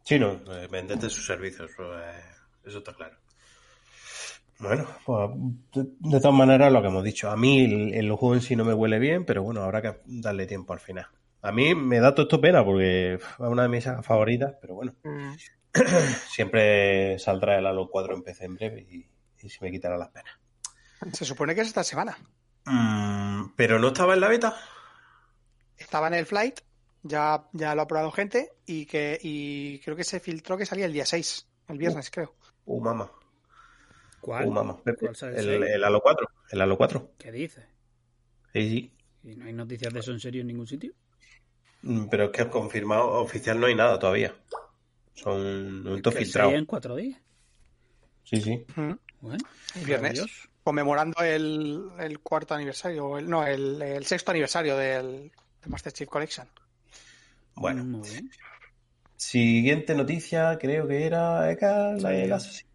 Sí, 0.03 0.19
no, 0.19 0.33
eh, 0.53 0.67
venderte 0.69 1.09
sus 1.09 1.25
servicios, 1.25 1.71
pues, 1.75 2.15
eso 2.63 2.77
está 2.77 2.93
claro. 2.93 3.17
Bueno, 4.59 4.87
pues 5.05 5.29
de, 5.73 5.83
de 5.99 6.19
todas 6.21 6.33
maneras 6.37 6.71
lo 6.71 6.81
que 6.81 6.87
hemos 6.87 7.03
dicho, 7.03 7.29
a 7.29 7.35
mí 7.35 7.65
el, 7.65 7.93
el 7.93 8.11
juego 8.13 8.35
en 8.35 8.41
sí 8.41 8.55
no 8.55 8.63
me 8.63 8.73
huele 8.73 8.99
bien, 8.99 9.25
pero 9.25 9.43
bueno, 9.43 9.63
habrá 9.63 9.81
que 9.81 9.99
darle 10.05 10.45
tiempo 10.45 10.71
al 10.73 10.79
final. 10.79 11.07
A 11.41 11.51
mí 11.51 11.75
me 11.75 11.99
da 11.99 12.15
todo 12.15 12.23
esto 12.25 12.39
pena 12.39 12.63
porque 12.63 13.15
es 13.15 13.21
una 13.39 13.63
de 13.63 13.69
mis 13.69 13.83
favoritas, 14.03 14.55
pero 14.61 14.75
bueno, 14.75 14.93
siempre 16.29 17.19
saldrá 17.19 17.57
el 17.59 17.65
Halo 17.65 17.89
4 17.89 18.15
en 18.15 18.23
PC 18.23 18.45
en 18.45 18.55
breve 18.55 18.81
y, 18.89 19.09
y 19.41 19.49
se 19.49 19.63
me 19.63 19.71
quitará 19.71 19.97
las 19.97 20.09
penas. 20.09 20.33
Se 21.13 21.25
supone 21.25 21.53
que 21.53 21.61
es 21.61 21.67
esta 21.67 21.83
semana. 21.83 22.17
Mm, 22.65 23.53
pero 23.55 23.79
no 23.79 23.89
estaba 23.89 24.13
en 24.13 24.21
la 24.21 24.27
beta. 24.27 24.57
Estaba 25.77 26.07
en 26.07 26.15
el 26.15 26.25
flight, 26.25 26.61
ya, 27.03 27.47
ya 27.53 27.75
lo 27.75 27.83
ha 27.83 27.87
probado 27.87 28.11
gente 28.11 28.53
y 28.65 28.85
que 28.85 29.19
y 29.21 29.79
creo 29.79 29.95
que 29.95 30.03
se 30.03 30.19
filtró 30.19 30.57
que 30.57 30.65
salía 30.65 30.85
el 30.85 30.93
día 30.93 31.05
6, 31.05 31.47
el 31.67 31.77
viernes 31.77 32.09
creo. 32.09 32.35
Uh, 32.65 32.81
mamá. 32.81 33.11
¿Cuál? 34.21 34.47
Uh, 34.47 34.51
mamá. 34.51 34.77
¿Cuál 34.99 35.15
sale 35.15 35.39
el 35.39 35.63
El, 35.63 35.83
Halo 35.83 36.01
4. 36.01 36.27
El 36.51 36.61
Halo 36.61 36.77
4. 36.77 37.11
¿Qué 37.19 37.31
dices? 37.31 37.65
Sí, 38.53 38.69
sí. 38.69 38.93
¿Y 39.23 39.35
no 39.35 39.45
hay 39.45 39.53
noticias 39.53 39.93
de 39.93 39.99
eso 39.99 40.11
en 40.11 40.19
serio 40.19 40.41
en 40.41 40.47
ningún 40.47 40.65
sitio? 40.65 40.93
Mm, 41.81 42.05
Pero 42.07 42.25
es 42.25 42.31
que 42.31 42.49
confirmado 42.49 43.09
oficial 43.09 43.59
no 43.59 43.67
hay 43.67 43.75
nada 43.75 43.99
todavía. 43.99 44.33
Son 45.15 45.83
momentos 45.83 46.13
Que 46.13 46.19
el 46.19 46.25
filtrados. 46.25 46.53
en 46.53 46.65
cuatro 46.65 46.95
días. 46.95 47.19
Sí, 48.23 48.41
sí. 48.41 48.65
Ujú. 48.71 48.99
Bueno, 49.21 49.43
El 49.75 49.85
viernes. 49.85 50.25
Conmemorando 50.63 51.21
el, 51.23 51.89
el 51.99 52.19
cuarto 52.19 52.55
aniversario, 52.55 53.17
el, 53.17 53.29
no, 53.29 53.45
el, 53.45 53.81
el 53.81 54.05
sexto 54.05 54.31
aniversario 54.31 54.75
del, 54.77 55.31
del 55.61 55.69
Master 55.69 55.93
Chief 55.93 56.09
Collection. 56.09 56.47
Bueno, 57.55 57.83
Muy 57.83 58.09
bien. 58.09 58.29
siguiente 59.15 59.93
noticia, 59.95 60.57
creo 60.59 60.87
que 60.87 61.05
era 61.05 61.51
Eka, 61.51 61.93
la 61.93 62.09
Sí. 62.09 62.15
del 62.15 62.33
asesino. 62.33 62.69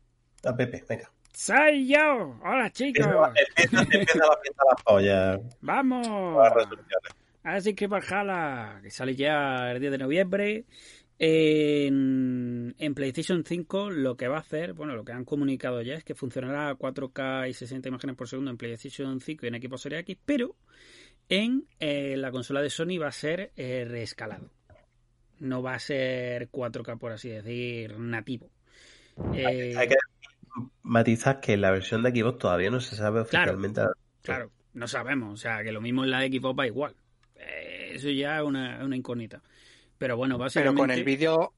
A 0.44 0.56
Pepe, 0.56 0.84
venga. 0.88 1.10
¡Soy 1.34 1.88
yo! 1.88 2.38
¡Hola, 2.44 2.70
chicos! 2.70 3.04
Empieza, 3.06 3.82
empieza 3.82 4.18
la 4.18 4.38
fiesta 4.42 4.62
de 4.62 4.68
las 4.72 4.82
pollas. 4.84 5.40
¡Vamos! 5.60 6.36
Las. 6.38 6.68
Así 7.42 7.74
que 7.74 7.86
Valhalla, 7.86 8.80
que 8.82 8.90
sale 8.90 9.16
ya 9.16 9.70
el 9.72 9.80
10 9.80 9.92
de 9.92 9.98
noviembre. 9.98 10.64
En, 11.22 12.74
en 12.78 12.94
PlayStation 12.94 13.44
5 13.44 13.90
lo 13.90 14.16
que 14.16 14.26
va 14.26 14.38
a 14.38 14.40
hacer, 14.40 14.72
bueno, 14.72 14.96
lo 14.96 15.04
que 15.04 15.12
han 15.12 15.26
comunicado 15.26 15.82
ya 15.82 15.92
es 15.92 16.02
que 16.02 16.14
funcionará 16.14 16.70
a 16.70 16.78
4K 16.78 17.50
y 17.50 17.52
60 17.52 17.90
imágenes 17.90 18.16
por 18.16 18.26
segundo 18.26 18.50
en 18.50 18.56
PlayStation 18.56 19.20
5 19.20 19.44
y 19.44 19.48
en 19.48 19.54
equipo 19.54 19.76
Series 19.76 20.00
X, 20.00 20.16
pero 20.24 20.56
en 21.28 21.66
eh, 21.78 22.16
la 22.16 22.30
consola 22.30 22.62
de 22.62 22.70
Sony 22.70 22.98
va 22.98 23.08
a 23.08 23.12
ser 23.12 23.52
eh, 23.54 23.84
reescalado. 23.86 24.50
No 25.40 25.60
va 25.62 25.74
a 25.74 25.78
ser 25.78 26.50
4K, 26.50 26.98
por 26.98 27.12
así 27.12 27.28
decir, 27.28 27.98
nativo. 27.98 28.48
Eh, 29.34 29.74
Hay 29.76 29.88
que 29.88 29.96
matizar 30.82 31.40
que 31.40 31.58
la 31.58 31.70
versión 31.70 32.02
de 32.02 32.12
Xbox 32.12 32.38
todavía 32.38 32.70
no 32.70 32.80
se 32.80 32.96
sabe 32.96 33.20
oficialmente. 33.20 33.82
Claro, 34.22 34.50
no 34.72 34.88
sabemos. 34.88 35.34
O 35.34 35.36
sea, 35.36 35.62
que 35.62 35.70
lo 35.70 35.82
mismo 35.82 36.02
en 36.02 36.12
la 36.12 36.20
de 36.20 36.28
Xbox 36.28 36.58
va 36.58 36.66
igual. 36.66 36.94
Eh, 37.36 37.90
eso 37.92 38.08
ya 38.08 38.38
es 38.38 38.42
una, 38.42 38.82
una 38.82 38.96
incógnita. 38.96 39.42
Pero 40.00 40.16
bueno, 40.16 40.36
Pero 40.36 40.44
básicamente... 40.46 40.80
con 40.80 40.90
el 40.90 41.04
vídeo, 41.04 41.52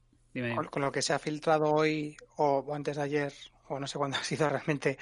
con, 0.55 0.65
con 0.67 0.81
lo 0.81 0.91
que 0.91 1.01
se 1.01 1.13
ha 1.13 1.19
filtrado 1.19 1.71
hoy 1.71 2.15
o, 2.35 2.73
antes 2.75 2.97
de 2.97 3.03
ayer, 3.03 3.33
o 3.69 3.79
no 3.79 3.87
sé 3.87 3.97
cuándo 3.97 4.17
ha 4.21 4.23
sido 4.23 4.49
realmente, 4.49 4.97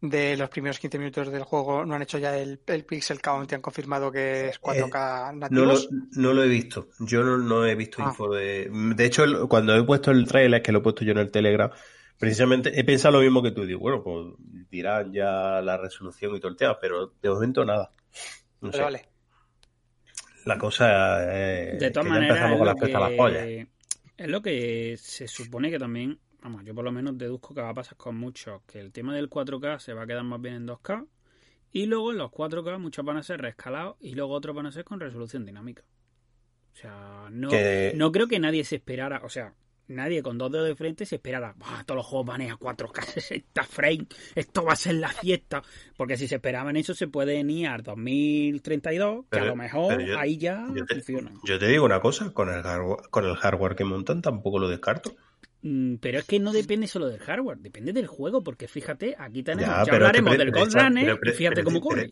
de 0.00 0.36
los 0.36 0.50
primeros 0.50 0.78
15 0.78 0.98
minutos 0.98 1.32
del 1.32 1.42
juego, 1.44 1.86
no 1.86 1.94
han 1.94 2.02
hecho 2.02 2.18
ya 2.18 2.36
el, 2.36 2.60
el 2.66 2.84
pixel 2.84 3.20
count 3.22 3.50
y 3.50 3.54
han 3.54 3.62
confirmado 3.62 4.12
que 4.12 4.48
es 4.50 4.60
4K 4.60 5.32
No 5.50 5.64
lo, 5.64 5.72
nativos. 5.72 5.88
no 5.90 6.32
lo 6.34 6.42
he 6.44 6.48
visto. 6.48 6.90
Yo 6.98 7.22
no, 7.22 7.38
no 7.38 7.64
he 7.66 7.74
visto 7.74 8.02
Ah. 8.02 8.08
info 8.10 8.28
de. 8.32 8.68
De 8.70 9.04
hecho, 9.06 9.48
cuando 9.48 9.74
he 9.74 9.82
puesto 9.84 10.10
el 10.10 10.26
trailer, 10.26 10.60
que 10.62 10.70
lo 10.72 10.80
he 10.80 10.82
puesto 10.82 11.02
yo 11.04 11.12
en 11.12 11.18
el 11.18 11.30
Telegram, 11.30 11.70
precisamente 12.18 12.78
he 12.78 12.84
pensado 12.84 13.16
lo 13.16 13.22
mismo 13.24 13.42
que 13.42 13.52
tú. 13.52 13.64
Digo, 13.64 13.80
bueno, 13.80 14.02
pues 14.02 14.34
dirán 14.70 15.12
ya 15.14 15.62
la 15.62 15.78
resolución 15.78 16.36
y 16.36 16.40
todo 16.40 16.50
el 16.50 16.56
tema, 16.58 16.78
pero 16.78 17.14
de 17.22 17.30
momento 17.30 17.64
nada. 17.64 17.90
No 18.60 18.68
Vale, 18.70 18.76
sé. 18.76 18.82
vale. 18.82 19.11
La 20.44 20.58
cosa 20.58 21.22
es. 21.72 21.78
De 21.78 21.90
todas 21.90 22.04
que 22.06 22.08
ya 22.10 22.14
maneras, 22.14 22.36
empezamos 22.38 22.52
es 22.54 22.58
con 22.58 22.66
lo, 22.66 22.72
las 22.72 22.80
fiestas 22.80 23.02
a 23.02 23.08
las 23.08 23.16
pollas. 23.18 23.44
que, 23.44 23.66
es 24.16 24.28
lo 24.28 24.42
que 24.42 24.96
se 24.98 25.28
supone 25.28 25.70
que 25.70 25.78
también, 25.78 26.18
vamos, 26.42 26.64
yo 26.64 26.74
por 26.74 26.84
lo 26.84 26.92
menos 26.92 27.16
deduzco 27.18 27.54
que 27.54 27.60
va 27.60 27.70
a 27.70 27.74
pasar 27.74 27.96
con 27.96 28.16
muchos, 28.16 28.62
que 28.66 28.80
el 28.80 28.92
tema 28.92 29.14
del 29.14 29.28
4K 29.30 29.78
se 29.78 29.94
va 29.94 30.02
a 30.02 30.06
quedar 30.06 30.24
más 30.24 30.40
bien 30.40 30.54
en 30.54 30.66
2K 30.66 31.06
y 31.72 31.86
luego 31.86 32.12
en 32.12 32.18
los 32.18 32.30
4K 32.30 32.78
muchos 32.78 33.04
van 33.04 33.16
a 33.16 33.22
ser 33.22 33.40
reescalados 33.40 33.96
y 34.00 34.14
luego 34.14 34.32
otros 34.34 34.54
van 34.54 34.66
a 34.66 34.72
ser 34.72 34.84
con 34.84 35.00
resolución 35.00 35.44
dinámica. 35.46 35.82
O 36.72 36.76
sea, 36.76 37.28
no, 37.30 37.48
Que- 37.48 37.92
no 37.96 38.10
creo 38.12 38.26
que 38.28 38.38
nadie 38.38 38.64
se 38.64 38.76
esperara, 38.76 39.20
o 39.24 39.28
sea, 39.28 39.54
nadie 39.88 40.22
con 40.22 40.38
dos 40.38 40.50
dedos 40.52 40.68
de 40.68 40.74
frente 40.76 41.04
se 41.06 41.16
esperara, 41.16 41.54
"Buah, 41.58 41.84
todos 41.84 41.96
los 41.98 42.06
juegos 42.06 42.26
van 42.26 42.40
a 42.40 42.44
ir 42.44 42.50
a 42.52 42.56
4K 42.56 43.02
60 43.02 43.62
frames, 43.64 44.06
esto 44.34 44.64
va 44.64 44.72
a 44.72 44.76
ser 44.76 44.94
la 44.94 45.08
fiesta, 45.08 45.62
porque 45.96 46.16
si 46.16 46.26
se 46.28 46.36
esperaban 46.36 46.76
eso 46.76 46.94
se 46.94 47.08
pueden 47.08 47.50
ir 47.50 47.68
a 47.68 47.78
2032, 47.78 49.26
que 49.30 49.38
a 49.38 49.44
lo 49.44 49.56
mejor 49.56 50.02
yo- 50.04 50.18
ahí 50.18 50.38
ya 50.38 50.66
yo 50.74 50.84
te- 50.84 50.94
funciona. 50.94 51.32
Yo 51.44 51.58
te 51.58 51.66
digo 51.68 51.84
una 51.84 52.00
cosa, 52.00 52.30
con 52.32 52.48
el 52.48 52.62
hardware, 52.62 53.08
con 53.10 53.24
el 53.24 53.36
hardware 53.36 53.76
que 53.76 53.84
montan 53.84 54.22
tampoco 54.22 54.58
lo 54.58 54.68
descarto. 54.68 55.14
Mm, 55.62 55.96
Pero 55.96 56.18
es 56.18 56.24
que 56.24 56.40
no 56.40 56.52
depende 56.52 56.86
solo 56.88 57.06
del 57.08 57.20
hardware, 57.20 57.58
depende 57.58 57.92
del 57.92 58.06
juego, 58.06 58.42
porque 58.42 58.66
fíjate, 58.68 59.14
aquí 59.18 59.42
tenemos, 59.42 59.70
Ya, 59.86 59.94
hablaremos 59.94 60.36
del 60.36 60.50
Gold 60.50 60.74
Runner 60.74 61.18
fíjate 61.34 61.62
cómo 61.62 61.80
corre. 61.80 62.10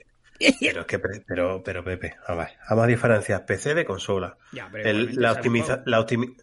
Pero 0.61 0.80
es 0.80 0.87
que, 0.87 0.98
pero, 0.98 1.62
pero 1.62 1.85
Pepe, 1.85 2.14
a 2.26 2.35
ver, 2.35 2.48
vamos 2.70 2.85
a 2.85 2.87
diferenciar 2.87 3.44
PC 3.44 3.74
de 3.74 3.85
consola. 3.85 4.38
Ya, 4.52 4.68
pero 4.72 4.88
El- 4.88 5.16
la 5.16 5.33
optimiza, 5.33 5.83
la 5.85 6.00
optimi- 6.00 6.35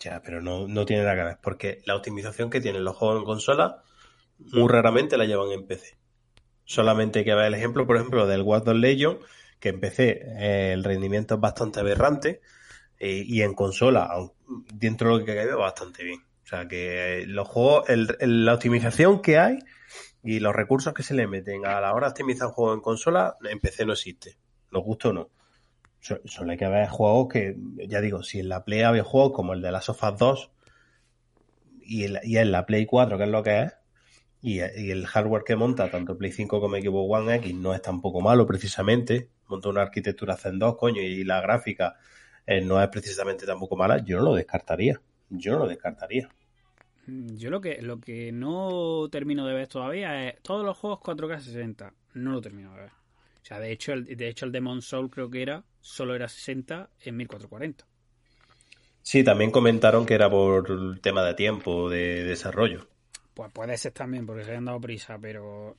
Ya, 0.00 0.22
pero 0.22 0.40
no, 0.40 0.68
no 0.68 0.86
tiene 0.86 1.02
nada 1.02 1.16
que 1.16 1.24
ver, 1.24 1.38
porque 1.42 1.82
la 1.84 1.96
optimización 1.96 2.50
que 2.50 2.60
tienen 2.60 2.84
los 2.84 2.96
juegos 2.96 3.18
en 3.18 3.24
consola 3.24 3.82
muy 4.38 4.68
raramente 4.68 5.16
la 5.16 5.24
llevan 5.24 5.50
en 5.50 5.66
PC. 5.66 5.98
Solamente 6.64 7.24
que 7.24 7.34
ver 7.34 7.46
el 7.46 7.54
ejemplo, 7.54 7.86
por 7.86 7.96
ejemplo, 7.96 8.26
del 8.26 8.42
Watch 8.42 8.64
Dogs 8.64 8.78
Legion, 8.78 9.18
que 9.58 9.70
en 9.70 9.80
PC 9.80 10.22
eh, 10.38 10.72
el 10.72 10.84
rendimiento 10.84 11.34
es 11.36 11.40
bastante 11.40 11.80
aberrante 11.80 12.40
eh, 12.98 13.22
y 13.26 13.42
en 13.42 13.54
consola, 13.54 14.10
dentro 14.74 15.12
de 15.14 15.20
lo 15.20 15.24
que 15.26 15.34
cabe, 15.34 15.54
bastante 15.54 16.04
bien. 16.04 16.20
O 16.44 16.46
sea 16.46 16.68
que 16.68 17.22
eh, 17.22 17.26
los 17.26 17.48
juegos, 17.48 17.88
el- 17.88 18.16
el- 18.20 18.44
la 18.44 18.54
optimización 18.54 19.20
que 19.22 19.38
hay 19.38 19.58
y 20.22 20.40
los 20.40 20.54
recursos 20.54 20.94
que 20.94 21.02
se 21.02 21.14
le 21.14 21.26
meten 21.26 21.66
a 21.66 21.80
la 21.80 21.92
hora 21.94 22.08
de 22.08 22.10
optimizar 22.12 22.48
un 22.48 22.54
juego 22.54 22.74
en 22.74 22.80
consola, 22.80 23.36
en 23.50 23.60
PC 23.60 23.86
no 23.86 23.92
existe. 23.94 24.38
Nos 24.70 24.84
gusta 24.84 25.08
o 25.10 25.12
no. 25.12 25.30
So- 26.00 26.20
Solo 26.24 26.52
hay 26.52 26.58
que 26.58 26.68
ver 26.68 26.88
juegos 26.88 27.28
que, 27.32 27.56
ya 27.88 28.00
digo, 28.00 28.22
si 28.22 28.40
en 28.40 28.48
la 28.48 28.64
Play 28.64 28.82
había 28.82 29.04
juegos 29.04 29.32
como 29.32 29.52
el 29.52 29.62
de 29.62 29.72
las 29.72 29.84
Sofas 29.86 30.18
2 30.18 30.50
y, 31.82 32.04
el- 32.04 32.20
y 32.24 32.36
en 32.38 32.52
la 32.52 32.66
Play 32.66 32.86
4, 32.86 33.16
que 33.18 33.24
es 33.24 33.30
lo 33.30 33.42
que 33.42 33.62
es, 33.62 33.72
y, 34.42 34.60
el 34.60 35.06
hardware 35.06 35.42
que 35.44 35.56
monta, 35.56 35.90
tanto 35.90 36.16
Play 36.16 36.32
5 36.32 36.60
como 36.60 36.76
Xbox 36.76 37.20
One 37.20 37.34
X, 37.36 37.54
no 37.54 37.74
es 37.74 37.82
tampoco 37.82 38.20
malo 38.20 38.46
precisamente. 38.46 39.30
Monta 39.48 39.68
una 39.70 39.82
arquitectura 39.82 40.36
Zen 40.36 40.58
2, 40.58 40.76
coño, 40.76 41.00
y 41.02 41.24
la 41.24 41.40
gráfica 41.40 41.96
eh, 42.46 42.60
no 42.60 42.80
es 42.82 42.88
precisamente 42.88 43.46
tampoco 43.46 43.76
mala. 43.76 43.98
Yo 44.04 44.18
no 44.18 44.24
lo 44.24 44.34
descartaría. 44.34 45.00
Yo 45.30 45.52
no 45.52 45.60
lo 45.60 45.68
descartaría. 45.68 46.28
Yo 47.06 47.50
lo 47.50 47.60
que, 47.60 47.80
lo 47.82 48.00
que 48.00 48.32
no 48.32 49.08
termino 49.10 49.46
de 49.46 49.54
ver 49.54 49.66
todavía 49.66 50.28
es 50.28 50.42
todos 50.42 50.64
los 50.64 50.76
juegos 50.76 51.00
4K 51.00 51.40
60. 51.40 51.94
No 52.14 52.32
lo 52.32 52.40
termino 52.40 52.72
de 52.74 52.82
ver. 52.82 52.97
O 53.48 53.54
sea, 53.54 53.60
de 53.60 53.72
hecho, 53.72 53.94
el, 53.94 54.04
de 54.04 54.28
hecho 54.28 54.44
el 54.44 54.52
Demon 54.52 54.82
Soul 54.82 55.08
creo 55.08 55.30
que 55.30 55.40
era, 55.40 55.64
solo 55.80 56.14
era 56.14 56.28
60 56.28 56.90
en 57.00 57.16
1440. 57.16 57.86
Sí, 59.00 59.24
también 59.24 59.50
comentaron 59.50 60.04
que 60.04 60.12
era 60.12 60.28
por 60.28 60.70
el 60.70 61.00
tema 61.00 61.24
de 61.24 61.32
tiempo, 61.32 61.88
de 61.88 62.24
desarrollo. 62.24 62.86
Pues 63.32 63.50
puede 63.50 63.78
ser 63.78 63.92
también, 63.92 64.26
porque 64.26 64.44
se 64.44 64.50
hayan 64.50 64.66
dado 64.66 64.78
prisa, 64.82 65.16
pero... 65.18 65.78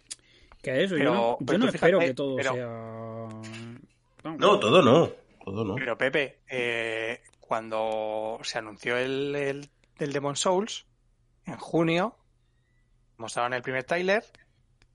Que 0.64 0.84
eso, 0.84 0.96
Pero- 0.96 1.14
yo 1.14 1.14
no, 1.14 1.38
yo 1.60 1.68
espero 1.68 2.00
fíjate, 2.00 2.06
que 2.08 2.14
todo 2.16 2.36
pero- 2.38 2.54
sea... 2.56 4.32
No, 4.36 4.60
todo 4.60 4.82
no. 4.82 5.12
Todo 5.46 5.64
no. 5.64 5.76
Pero 5.76 5.96
Pepe, 5.96 6.40
eh, 6.50 7.22
cuando 7.40 8.40
se 8.42 8.58
anunció 8.58 8.98
el, 8.98 9.36
el, 9.36 9.70
el 10.00 10.12
Demon 10.12 10.36
Souls, 10.36 10.88
en 11.46 11.56
junio, 11.58 12.18
mostraron 13.18 13.54
el 13.54 13.62
primer 13.62 13.84
trailer, 13.84 14.24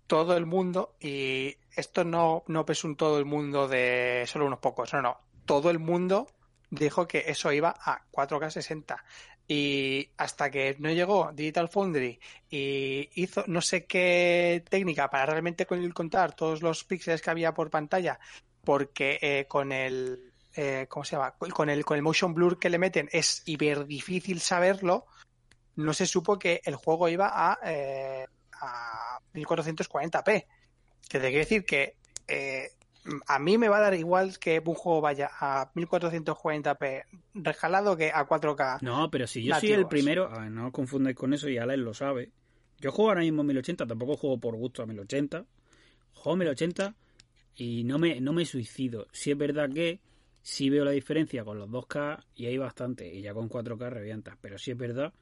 todo 0.08 0.36
el 0.36 0.44
mundo, 0.44 0.96
y 1.00 1.54
esto 1.76 2.04
no, 2.04 2.44
no 2.46 2.64
un 2.84 2.96
todo 2.96 3.18
el 3.18 3.24
mundo 3.24 3.68
de 3.68 4.24
solo 4.26 4.46
unos 4.46 4.58
pocos, 4.58 4.92
no, 4.92 5.02
no, 5.02 5.18
todo 5.44 5.70
el 5.70 5.78
mundo 5.78 6.26
dijo 6.70 7.06
que 7.06 7.24
eso 7.26 7.52
iba 7.52 7.74
a 7.78 8.02
4K 8.10 8.50
60. 8.50 9.04
Y 9.46 10.08
hasta 10.16 10.50
que 10.50 10.76
no 10.78 10.90
llegó 10.90 11.30
Digital 11.34 11.68
Foundry 11.68 12.18
y 12.48 13.10
hizo 13.20 13.44
no 13.46 13.60
sé 13.60 13.84
qué 13.84 14.64
técnica 14.70 15.10
para 15.10 15.26
realmente 15.26 15.66
con- 15.66 15.90
contar 15.90 16.34
todos 16.34 16.62
los 16.62 16.84
píxeles 16.84 17.20
que 17.20 17.28
había 17.30 17.52
por 17.52 17.68
pantalla, 17.68 18.18
porque 18.64 19.18
eh, 19.20 19.44
con 19.46 19.70
el 19.70 20.32
eh, 20.56 20.86
¿cómo 20.88 21.04
se 21.04 21.16
llama? 21.16 21.32
Con 21.32 21.68
el, 21.68 21.84
con 21.84 21.96
el 21.96 22.02
motion 22.02 22.32
blur 22.32 22.58
que 22.58 22.70
le 22.70 22.78
meten 22.78 23.08
es 23.12 23.42
hiper 23.44 23.86
difícil 23.86 24.40
saberlo. 24.40 25.06
No 25.76 25.92
se 25.92 26.06
supo 26.06 26.38
que 26.38 26.62
el 26.64 26.76
juego 26.76 27.08
iba 27.08 27.30
a, 27.34 27.58
eh, 27.64 28.26
a 28.62 29.18
1440p. 29.34 30.46
Que 31.08 31.18
te 31.18 31.28
quiere 31.28 31.38
decir 31.40 31.64
que 31.64 31.94
eh, 32.28 32.68
a 33.26 33.38
mí 33.38 33.58
me 33.58 33.68
va 33.68 33.78
a 33.78 33.80
dar 33.80 33.94
igual 33.94 34.38
que 34.38 34.62
un 34.64 34.74
juego 34.74 35.00
vaya 35.00 35.30
a 35.38 35.72
1440p 35.74 37.04
rejalado 37.34 37.96
que 37.96 38.10
a 38.10 38.26
4K. 38.26 38.80
No, 38.82 39.10
pero 39.10 39.26
si 39.26 39.44
yo 39.44 39.54
soy 39.56 39.72
el 39.72 39.86
primero, 39.86 40.30
a 40.30 40.40
ver, 40.40 40.50
no 40.50 40.66
os 40.66 40.72
confundáis 40.72 41.16
con 41.16 41.34
eso 41.34 41.48
y 41.48 41.58
Alex 41.58 41.78
lo 41.78 41.94
sabe. 41.94 42.30
Yo 42.80 42.92
juego 42.92 43.10
ahora 43.10 43.20
mismo 43.20 43.42
a 43.42 43.44
1080, 43.44 43.86
tampoco 43.86 44.16
juego 44.16 44.38
por 44.38 44.56
gusto 44.56 44.82
a 44.82 44.86
1080. 44.86 45.44
Juego 46.14 46.34
a 46.34 46.38
1080 46.38 46.94
y 47.56 47.84
no 47.84 47.98
me, 47.98 48.20
no 48.20 48.32
me 48.32 48.44
suicido. 48.44 49.06
Si 49.12 49.30
es 49.30 49.38
verdad 49.38 49.70
que 49.70 50.00
sí 50.42 50.70
veo 50.70 50.84
la 50.84 50.90
diferencia 50.90 51.44
con 51.44 51.58
los 51.58 51.68
2K 51.68 52.24
y 52.36 52.46
hay 52.46 52.58
bastante, 52.58 53.12
y 53.12 53.22
ya 53.22 53.34
con 53.34 53.48
4K 53.48 53.90
revientas. 53.90 54.36
Pero 54.40 54.58
sí 54.58 54.70
es 54.70 54.78
verdad 54.78 55.12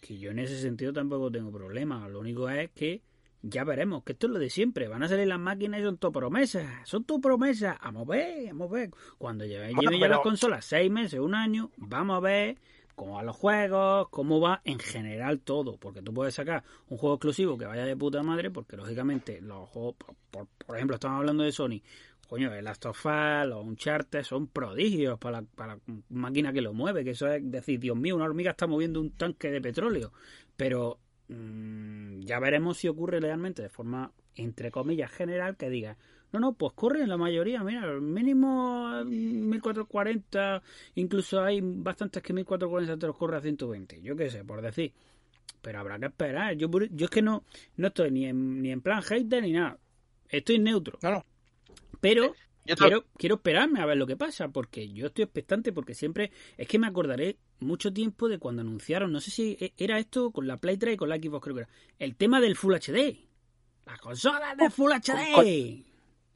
que 0.00 0.18
yo 0.18 0.30
en 0.30 0.38
ese 0.38 0.58
sentido 0.58 0.92
tampoco 0.92 1.30
tengo 1.30 1.52
problema. 1.52 2.08
Lo 2.08 2.20
único 2.20 2.48
es 2.48 2.70
que 2.70 3.02
ya 3.42 3.64
veremos, 3.64 4.02
que 4.04 4.12
esto 4.12 4.26
es 4.26 4.32
lo 4.32 4.38
de 4.38 4.50
siempre. 4.50 4.88
Van 4.88 5.02
a 5.02 5.08
salir 5.08 5.26
las 5.26 5.38
máquinas 5.38 5.80
y 5.80 5.84
son 5.84 5.96
todo 5.98 6.12
promesas. 6.12 6.66
Son 6.88 7.04
todo 7.04 7.20
promesas. 7.20 7.76
Vamos 7.82 8.08
a 8.08 8.10
ver, 8.10 8.46
vamos 8.48 8.70
a 8.70 8.74
ver. 8.74 8.90
Cuando 9.18 9.44
lleven, 9.46 9.74
Bueno, 9.74 9.92
ya 9.98 10.08
las 10.08 10.20
consolas 10.20 10.64
seis 10.64 10.90
meses, 10.90 11.20
un 11.20 11.34
año, 11.34 11.70
vamos 11.76 12.16
a 12.16 12.20
ver 12.20 12.56
cómo 12.94 13.14
van 13.14 13.26
los 13.26 13.36
juegos, 13.36 14.08
cómo 14.10 14.40
va 14.40 14.60
en 14.64 14.78
general 14.80 15.38
todo. 15.40 15.76
Porque 15.76 16.02
tú 16.02 16.12
puedes 16.12 16.34
sacar 16.34 16.64
un 16.88 16.98
juego 16.98 17.14
exclusivo 17.14 17.56
que 17.56 17.64
vaya 17.66 17.84
de 17.84 17.96
puta 17.96 18.22
madre, 18.24 18.50
porque 18.50 18.76
lógicamente 18.76 19.40
los 19.40 19.68
juegos, 19.68 19.94
por, 19.94 20.14
por- 20.30 20.46
por 20.66 20.76
ejemplo, 20.76 20.96
estamos 20.96 21.18
hablando 21.18 21.44
de 21.44 21.52
Sony. 21.52 21.80
Coño, 22.28 22.52
el 22.52 22.62
Last 22.64 22.84
of 22.84 23.06
Us, 23.06 23.46
los 23.48 23.64
Uncharted 23.64 24.22
son 24.22 24.48
prodigios 24.48 25.18
para 25.18 25.40
la, 25.40 25.46
para 25.54 25.76
la 25.76 25.80
máquina 26.10 26.52
que 26.52 26.60
lo 26.60 26.74
mueve, 26.74 27.02
que 27.02 27.12
eso 27.12 27.26
es 27.32 27.40
decir, 27.50 27.80
Dios 27.80 27.96
mío, 27.96 28.16
una 28.16 28.26
hormiga 28.26 28.50
está 28.50 28.66
moviendo 28.66 29.00
un 29.00 29.12
tanque 29.12 29.50
de 29.50 29.62
petróleo. 29.62 30.12
Pero 30.56 30.98
mm, 31.28 32.20
ya 32.20 32.38
veremos 32.40 32.78
si 32.78 32.88
ocurre 32.88 33.20
realmente 33.20 33.62
de 33.62 33.68
forma, 33.68 34.12
entre 34.34 34.70
comillas, 34.70 35.10
general, 35.10 35.56
que 35.56 35.70
diga, 35.70 35.96
no, 36.32 36.40
no, 36.40 36.52
pues 36.52 36.72
corre 36.74 37.02
en 37.02 37.08
la 37.08 37.16
mayoría, 37.16 37.62
mira, 37.64 37.86
mínimo 38.00 39.04
mm, 39.04 39.48
1440, 39.48 40.62
incluso 40.96 41.42
hay 41.42 41.60
bastantes 41.62 42.22
que 42.22 42.32
1440 42.32 42.98
te 42.98 43.06
los 43.06 43.16
corre 43.16 43.36
a 43.38 43.40
120, 43.40 44.02
yo 44.02 44.16
qué 44.16 44.30
sé, 44.30 44.44
por 44.44 44.60
decir. 44.60 44.92
Pero 45.62 45.80
habrá 45.80 45.98
que 45.98 46.06
esperar. 46.06 46.54
Yo, 46.56 46.68
yo 46.92 47.06
es 47.06 47.10
que 47.10 47.22
no, 47.22 47.44
no 47.76 47.88
estoy 47.88 48.10
ni 48.10 48.26
en, 48.26 48.62
ni 48.62 48.70
en 48.70 48.80
plan 48.80 49.02
hater 49.02 49.42
ni 49.42 49.52
nada. 49.52 49.78
Estoy 50.28 50.58
neutro. 50.58 50.98
No. 51.02 51.24
Pero 52.00 52.34
quiero, 52.76 53.06
quiero 53.16 53.36
esperarme 53.36 53.80
a 53.80 53.86
ver 53.86 53.96
lo 53.96 54.06
que 54.06 54.16
pasa, 54.16 54.48
porque 54.48 54.88
yo 54.88 55.06
estoy 55.06 55.24
expectante, 55.24 55.72
porque 55.72 55.94
siempre 55.94 56.30
es 56.56 56.68
que 56.68 56.78
me 56.78 56.86
acordaré 56.86 57.38
mucho 57.60 57.92
tiempo 57.92 58.28
de 58.28 58.38
cuando 58.38 58.62
anunciaron, 58.62 59.12
no 59.12 59.20
sé 59.20 59.30
si 59.30 59.56
e- 59.60 59.72
era 59.76 59.98
esto 59.98 60.30
con 60.30 60.46
la 60.46 60.56
Play 60.56 60.76
3 60.76 60.94
y 60.94 60.96
con 60.96 61.08
la 61.08 61.16
Xbox, 61.16 61.42
creo 61.44 61.54
que 61.56 61.60
era, 61.62 61.70
el 61.98 62.16
tema 62.16 62.40
del 62.40 62.56
Full 62.56 62.74
HD. 62.74 63.16
Las 63.86 64.00
consolas 64.00 64.56
de 64.56 64.70
Full 64.70 64.92
HD. 64.92 65.84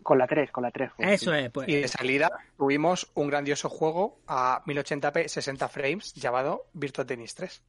Con 0.02 0.18
la 0.18 0.26
3, 0.26 0.50
con 0.50 0.62
la 0.64 0.70
3. 0.72 0.90
fue, 0.96 1.14
Eso 1.14 1.32
sí. 1.32 1.38
es, 1.38 1.50
pues. 1.50 1.68
Y 1.68 1.76
de 1.76 1.86
salida 1.88 2.30
tuvimos 2.56 3.10
un 3.14 3.28
grandioso 3.28 3.68
juego 3.68 4.20
a 4.26 4.62
1080p 4.66 5.28
60 5.28 5.68
frames 5.68 6.12
llamado 6.14 6.66
Virtua 6.72 7.04
Tennis 7.06 7.34
3. 7.36 7.62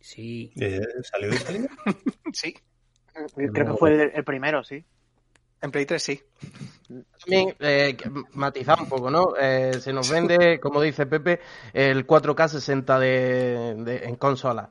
Sí. 0.00 0.52
¿Salió 1.02 1.30
de 1.30 1.38
salida? 1.38 1.68
Sí, 2.32 2.54
Creo 3.52 3.66
que 3.72 3.78
fue 3.78 3.94
el, 3.94 4.10
el 4.14 4.24
primero, 4.24 4.62
sí. 4.64 4.84
En 5.64 5.70
Play 5.72 5.86
3 5.86 6.02
sí. 6.02 6.22
También 7.20 7.54
eh, 7.60 7.96
matizar 8.34 8.78
un 8.80 8.88
poco, 8.88 9.10
¿no? 9.10 9.34
Eh, 9.40 9.72
se 9.80 9.92
nos 9.92 10.08
vende, 10.10 10.60
como 10.62 10.80
dice 10.80 11.06
Pepe, 11.06 11.40
el 11.72 12.06
4K 12.06 12.48
60 12.48 12.98
de, 12.98 13.74
de- 13.78 14.04
en 14.04 14.16
consola. 14.16 14.70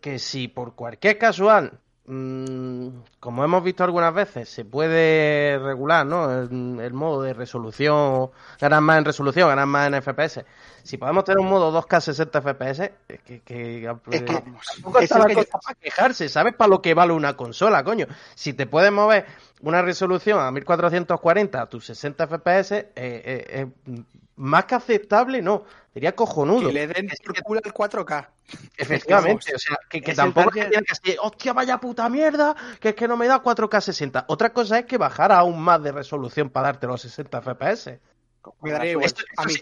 que 0.00 0.18
si 0.18 0.48
por 0.48 0.74
cualquier 0.74 1.16
casual, 1.16 1.78
mm, 2.04 2.88
como 3.20 3.42
hemos 3.42 3.64
visto 3.64 3.82
algunas 3.84 4.12
veces, 4.12 4.50
se 4.50 4.66
puede 4.66 5.58
regular, 5.58 6.04
¿no? 6.04 6.30
El, 6.30 6.78
el 6.80 6.92
modo 6.92 7.22
de 7.22 7.32
resolución, 7.32 8.30
ganar 8.60 8.82
más 8.82 8.98
en 8.98 9.06
resolución, 9.06 9.48
ganar 9.48 9.66
más 9.66 9.86
en 9.88 9.94
FPS. 10.02 10.44
Si 10.82 10.98
podemos 10.98 11.24
tener 11.24 11.38
un 11.38 11.48
modo 11.48 11.72
2K 11.72 12.00
60 12.02 12.42
FPS, 12.42 12.92
es 13.08 13.20
que, 13.22 13.40
que, 13.40 13.84
Es 14.10 14.22
que- 14.22 14.34
eh, 14.34 14.42
tampoco 14.74 14.98
es 14.98 15.04
está 15.04 15.18
la 15.26 15.32
cosa 15.34 15.58
para 15.58 15.74
quejarse, 15.80 16.28
¿sabes? 16.28 16.54
Para 16.54 16.68
lo 16.68 16.82
que 16.82 16.92
vale 16.92 17.14
una 17.14 17.34
consola, 17.34 17.82
coño. 17.82 18.06
Si 18.34 18.52
te 18.52 18.66
puedes 18.66 18.92
mover 18.92 19.24
una 19.64 19.82
resolución 19.82 20.38
a 20.40 20.50
1440 20.50 21.60
a 21.62 21.66
tus 21.68 21.86
60 21.86 22.26
FPS, 22.26 22.72
eh, 22.72 22.90
eh, 22.96 23.44
eh, 23.86 24.02
más 24.36 24.64
que 24.64 24.74
aceptable, 24.74 25.42
no. 25.42 25.64
Sería 25.92 26.14
cojonudo. 26.14 26.66
Que 26.68 26.72
le 26.74 26.86
den 26.88 27.08
por 27.24 27.40
culo 27.42 27.60
al 27.64 27.72
4K. 27.72 28.28
Efectivamente, 28.76 29.52
o 29.54 29.58
sea, 29.58 29.78
que, 29.88 30.00
que 30.00 30.10
Es 30.10 30.18
el 30.18 30.24
tampoco 30.24 30.50
es 30.58 30.66
que 30.66 30.94
ser, 30.94 31.16
hostia, 31.22 31.52
vaya 31.52 31.78
puta 31.78 32.08
mierda, 32.08 32.54
que 32.80 32.90
es 32.90 32.94
que 32.96 33.06
no 33.06 33.16
me 33.16 33.26
da 33.28 33.42
4K 33.42 33.80
60. 33.80 34.24
Otra 34.28 34.52
cosa 34.52 34.80
es 34.80 34.86
que 34.86 34.98
bajara 34.98 35.38
aún 35.38 35.60
más 35.60 35.82
de 35.82 35.92
resolución 35.92 36.50
para 36.50 36.68
darte 36.68 36.86
los 36.88 37.00
60 37.02 37.40
FPS. 37.42 38.00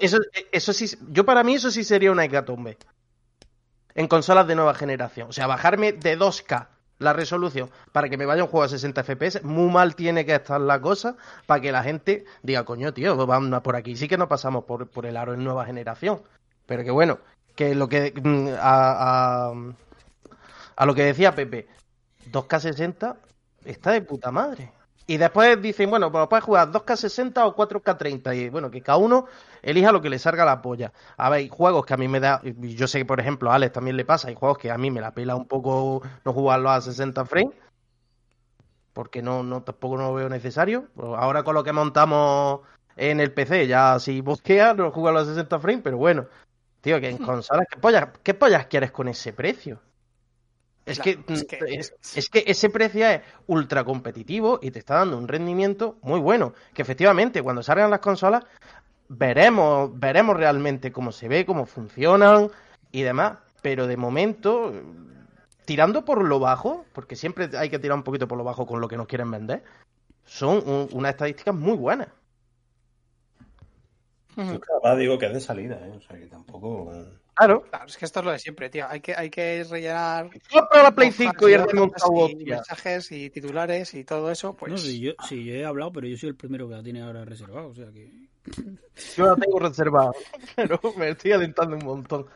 Eso- 0.01 0.19
eso 0.51 0.73
sí, 0.73 0.87
yo 1.11 1.25
para 1.25 1.45
mí 1.45 1.55
eso 1.55 1.71
sí 1.71 1.85
sería 1.85 2.11
una 2.11 2.25
hecatombe. 2.25 2.79
En 3.95 4.09
consolas 4.09 4.47
de 4.47 4.55
nueva 4.55 4.75
generación. 4.75 5.29
O 5.29 5.33
sea, 5.33 5.47
bajarme 5.47 5.93
de 5.93 6.17
2K 6.19 6.69
la 7.03 7.13
resolución 7.13 7.71
para 7.93 8.09
que 8.09 8.17
me 8.17 8.27
vaya 8.27 8.43
un 8.43 8.49
juego 8.49 8.65
a 8.65 8.69
60 8.69 9.03
FPS, 9.03 9.43
muy 9.45 9.71
mal 9.71 9.95
tiene 9.95 10.25
que 10.25 10.35
estar 10.35 10.61
la 10.61 10.81
cosa 10.81 11.17
para 11.47 11.61
que 11.61 11.73
la 11.73 11.83
gente 11.83 12.25
diga, 12.43 12.65
coño, 12.65 12.93
tío, 12.93 13.17
vamos 13.27 13.61
por 13.63 13.77
aquí. 13.77 13.97
Sí 13.97 14.09
que 14.09 14.19
no 14.19 14.29
pasamos 14.29 14.65
por, 14.65 14.89
por 14.89 15.07
el 15.07 15.17
aro 15.17 15.35
en 15.35 15.45
nueva 15.45 15.65
generación. 15.67 16.23
Pero 16.67 16.85
que 16.85 16.91
bueno, 16.91 17.19
que 17.55 17.75
lo 17.75 17.89
que 17.89 18.13
mm, 18.23 18.49
a, 18.59 19.51
a, 19.51 19.53
a 20.77 20.87
lo 20.87 20.95
que 20.95 21.05
decía 21.05 21.35
Pepe, 21.35 21.69
2K60 22.31 23.17
está 23.65 23.93
de 23.93 24.03
puta 24.03 24.31
madre. 24.31 24.73
Y 25.07 25.17
después 25.17 25.61
dicen, 25.61 25.91
bueno, 25.91 26.13
pues 26.13 26.27
puedes 26.29 26.45
jugar 26.45 26.71
2K60 26.71 27.45
o 27.45 27.57
4K30. 27.57 28.37
Y 28.37 28.49
bueno, 28.49 28.71
que 28.71 28.83
cada 28.83 28.99
uno 28.99 29.27
elija 29.63 29.93
lo 29.93 30.01
que 30.01 30.11
le 30.11 30.19
salga 30.19 30.45
la 30.45 30.63
polla. 30.63 30.93
A 31.17 31.29
ver, 31.29 31.39
hay 31.39 31.49
juegos 31.49 31.85
que 31.85 31.95
a 31.95 31.97
mí 31.97 32.09
me 32.09 32.21
da. 32.21 32.41
y 32.45 32.75
Yo 32.75 32.87
sé 32.87 32.99
que, 32.99 33.05
por 33.05 33.21
ejemplo, 33.21 33.51
a 33.51 33.57
Alex 33.57 33.73
también 33.73 33.97
le 33.97 34.05
pasa. 34.05 34.29
Hay 34.29 34.35
juegos 34.35 34.59
que 34.59 34.71
a 34.71 34.79
mí 34.79 34.91
me 34.91 35.01
la 35.01 35.13
pela 35.13 35.35
un 35.35 35.47
poco 35.47 36.03
no 36.25 36.33
jugarlos 36.33 36.73
a 36.73 36.81
60 36.81 37.25
frames. 37.25 37.57
Porque 38.93 39.23
no, 39.23 39.43
no 39.43 39.63
tampoco 39.63 39.97
no 39.97 40.09
lo 40.09 40.15
veo 40.15 40.29
necesario. 40.29 40.89
Pues 40.95 41.09
ahora 41.17 41.43
con 41.43 41.55
lo 41.55 41.65
que 41.65 41.73
montamos 41.73 42.61
en 42.97 43.21
el 43.21 43.33
PC, 43.33 43.67
ya 43.67 43.99
si 43.99 44.21
bosquea, 44.21 44.75
no 44.75 44.91
jugarlo 44.91 45.21
a 45.21 45.25
60 45.25 45.59
frames, 45.59 45.83
pero 45.83 45.97
bueno. 45.97 46.27
Tío, 46.81 47.01
que 47.01 47.09
en 47.09 47.19
consolas, 47.19 47.67
¿qué 47.71 47.79
pollas, 47.79 48.09
qué 48.23 48.35
pollas 48.35 48.67
quieres 48.67 48.91
con 48.91 49.09
ese 49.09 49.33
precio? 49.33 49.81
Es, 50.85 50.99
Claro, 50.99 51.25
que, 51.27 51.33
es 51.35 51.45
que- 51.45 51.59
es, 51.77 51.95
es 52.17 52.29
que 52.29 52.43
ese 52.47 52.69
precio 52.69 53.07
es 53.07 53.21
ultra 53.47 53.85
competitivo 53.85 54.59
y 54.61 54.71
te 54.73 54.81
está 54.81 54.97
dando 54.97 55.17
un 55.17 55.29
rendimiento 55.29 55.97
muy 56.03 56.19
bueno. 56.19 56.55
Que 56.75 56.83
efectivamente, 56.83 57.41
cuando 57.43 57.63
salgan 57.63 57.91
las 57.91 58.01
consolas, 58.01 58.45
veremos, 59.09 59.91
veremos 59.99 60.37
realmente 60.37 60.91
cómo 60.91 61.13
se 61.13 61.29
ve, 61.29 61.47
cómo 61.47 61.67
funcionan 61.67 62.51
y 62.91 63.03
demás. 63.03 63.39
Pero 63.63 63.87
de 63.87 63.97
momento, 63.97 64.73
tirando 65.65 66.05
por 66.05 66.25
lo 66.25 66.41
bajo, 66.41 66.85
porque 66.93 67.15
siempre 67.15 67.49
hay 67.57 67.71
que 67.71 67.79
tirar 67.79 67.97
un 67.97 68.03
poquito 68.03 68.27
por 68.27 68.37
lo 68.37 68.43
bajo 68.43 68.67
con 68.67 68.81
lo 68.81 68.89
que 68.89 68.97
nos 68.97 69.07
quieren 69.07 69.31
vender, 69.31 69.63
son 70.25 70.69
un- 70.69 70.89
unas 70.93 71.13
estadísticas 71.13 71.55
muy 71.55 71.77
buenas. 71.77 72.09
Yo 74.37 74.43
además 74.81 74.99
digo 74.99 75.19
que 75.19 75.27
es 75.27 75.33
de 75.35 75.41
salida, 75.41 75.77
¿eh? 75.87 75.93
O 75.97 76.01
sea, 76.01 76.19
que 76.19 76.27
tampoco... 76.27 76.93
Claro. 77.35 77.63
Claro, 77.63 77.87
es 77.87 77.97
que 77.97 78.05
esto 78.05 78.21
es 78.21 78.25
lo 78.27 78.33
de 78.33 78.39
siempre, 78.39 78.69
tío. 78.69 78.87
Hay 78.89 79.01
que, 79.01 79.15
hay 79.15 79.31
que 79.31 79.65
rellenar 79.65 80.31
Compra 80.51 80.83
la 80.83 80.95
Play 80.95 81.09
hojas 81.09 81.37
5 81.39 81.49
y 81.49 81.53
y 81.53 81.57
hostia. 81.57 82.57
mensajes 82.57 83.13
y 83.13 83.31
titulares 83.31 83.95
y 83.95 84.05
todo 84.05 84.31
eso, 84.31 84.55
pues 84.55 84.73
No, 84.73 84.79
sí, 84.79 85.01
yo, 85.01 85.13
sí, 85.29 85.45
yo 85.45 85.55
he 85.55 85.65
hablado, 85.65 85.93
pero 85.93 86.07
yo 86.07 86.17
soy 86.17 86.29
el 86.31 86.37
primero 86.37 86.69
que 86.69 86.75
la 86.75 86.83
tiene 86.83 87.03
ahora 87.03 87.25
reservado, 87.25 87.69
o 87.69 87.75
sea 87.75 87.87
que... 87.93 88.11
Yo 89.17 89.27
la 89.27 89.37
tengo 89.37 89.59
reservada, 89.61 90.11
pero 90.57 90.81
me 90.97 91.11
estoy 91.11 91.33
alentando 91.33 91.77
un 91.77 91.85
montón. 91.85 92.27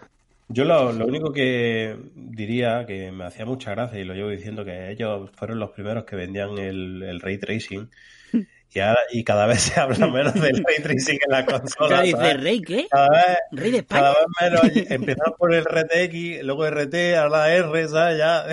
Yo 0.48 0.64
lo, 0.64 0.92
lo 0.92 1.06
único 1.06 1.32
que 1.32 1.96
diría, 2.14 2.86
que 2.86 3.10
me 3.10 3.24
hacía 3.24 3.44
mucha 3.44 3.72
gracia 3.72 3.98
y 3.98 4.04
lo 4.04 4.14
llevo 4.14 4.30
diciendo, 4.30 4.64
que 4.64 4.92
ellos 4.92 5.30
fueron 5.34 5.58
los 5.58 5.70
primeros 5.70 6.04
que 6.04 6.14
vendían 6.14 6.56
el, 6.58 7.02
el 7.02 7.20
ray 7.20 7.38
tracing 7.38 7.90
y, 8.74 8.80
ahora, 8.80 9.00
y 9.12 9.24
cada 9.24 9.46
vez 9.46 9.60
se 9.62 9.80
habla 9.80 10.06
menos 10.08 10.34
del 10.34 10.62
ray 10.64 10.82
tracing 10.82 11.18
en 11.24 11.30
la 11.30 11.46
consola. 11.46 12.02
dice. 12.02 12.34
¿Rey 12.34 12.60
qué? 12.60 12.86
Cada 12.90 13.08
vez, 13.08 13.38
¿Rey 13.52 13.70
de 13.70 13.78
España? 13.78 14.02
cada 14.02 14.14
vez 14.14 14.26
menos. 14.74 14.86
Empezaron 14.90 15.34
por 15.38 15.54
el 15.54 15.64
RTX, 15.64 16.42
luego 16.44 16.66
RT, 16.70 16.94
ahora 17.16 17.54
R, 17.54 17.88
¿sabes? 17.88 18.18
Ya. 18.18 18.44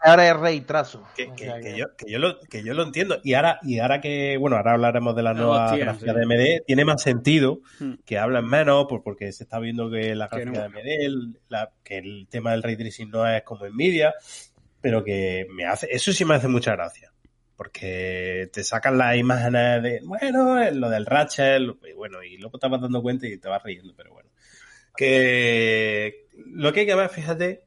Ahora 0.00 0.28
es 0.28 0.36
rey 0.36 0.60
trazo. 0.62 1.02
Que, 1.16 1.30
que- 1.34 1.44
sea 1.44 1.56
que 1.56 1.62
que- 1.72 1.76
yo, 1.78 1.86
que, 1.96 2.10
yo 2.10 2.18
lo, 2.18 2.40
que 2.40 2.62
yo 2.62 2.74
lo 2.74 2.82
entiendo. 2.84 3.18
Y 3.22 3.34
ahora, 3.34 3.58
y 3.62 3.78
ahora 3.80 4.00
que, 4.00 4.36
bueno, 4.38 4.56
ahora 4.56 4.72
hablaremos 4.72 5.14
de 5.16 5.22
la 5.22 5.34
No, 5.34 5.40
nueva 5.42 5.66
hostia, 5.66 5.84
gráfica 5.84 6.12
sí. 6.12 6.18
de 6.18 6.22
AMD, 6.24 6.64
tiene 6.66 6.84
más 6.84 7.02
sentido 7.02 7.58
Hmm. 7.80 7.94
que 8.06 8.18
hablen 8.18 8.46
menos, 8.46 8.86
pues 8.88 9.02
porque 9.04 9.32
se 9.32 9.44
está 9.44 9.58
viendo 9.58 9.90
que 9.90 10.14
la 10.14 10.28
Que 10.28 10.40
gráfica 10.40 10.68
no. 10.68 10.74
de 10.74 10.78
AMD, 10.80 11.04
el- 11.04 11.38
la- 11.48 11.70
que 11.82 11.98
el 11.98 12.26
tema 12.30 12.52
del 12.52 12.62
ray 12.62 12.76
tracing 12.76 13.10
no 13.10 13.26
es 13.28 13.42
como 13.42 13.66
Nvidia, 13.66 14.14
pero 14.80 15.02
que 15.04 15.46
me 15.50 15.64
hace, 15.66 15.88
eso 15.90 16.12
sí 16.12 16.24
me 16.24 16.34
hace 16.34 16.48
mucha 16.48 16.72
gracia. 16.72 17.10
Porque 17.56 18.50
te 18.52 18.64
sacan 18.64 18.98
las 18.98 19.16
imágenes 19.16 19.82
de, 19.82 20.00
bueno, 20.04 20.60
es 20.60 20.74
lo 20.74 20.90
del 20.90 21.06
Ratchet, 21.06 21.62
y 21.88 21.92
bueno, 21.92 22.22
y 22.22 22.36
luego 22.38 22.58
te 22.58 22.68
vas 22.68 22.80
dando 22.80 23.02
cuenta 23.02 23.26
y 23.26 23.38
te 23.38 23.48
vas 23.48 23.62
riendo, 23.62 23.94
pero 23.96 24.12
bueno. 24.12 24.30
Que 24.96 26.26
lo 26.36 26.72
que 26.72 26.80
hay 26.80 26.86
que 26.86 26.94
ver, 26.94 27.08
fíjate, 27.10 27.64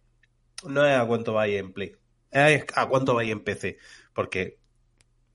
no 0.65 0.85
es 0.85 0.97
a 0.97 1.05
cuánto 1.05 1.33
va 1.33 1.47
en 1.47 1.71
Play, 1.71 1.95
es 2.31 2.65
a 2.75 2.87
cuánto 2.87 3.15
va 3.15 3.23
en 3.23 3.43
PC. 3.43 3.77
Porque 4.13 4.57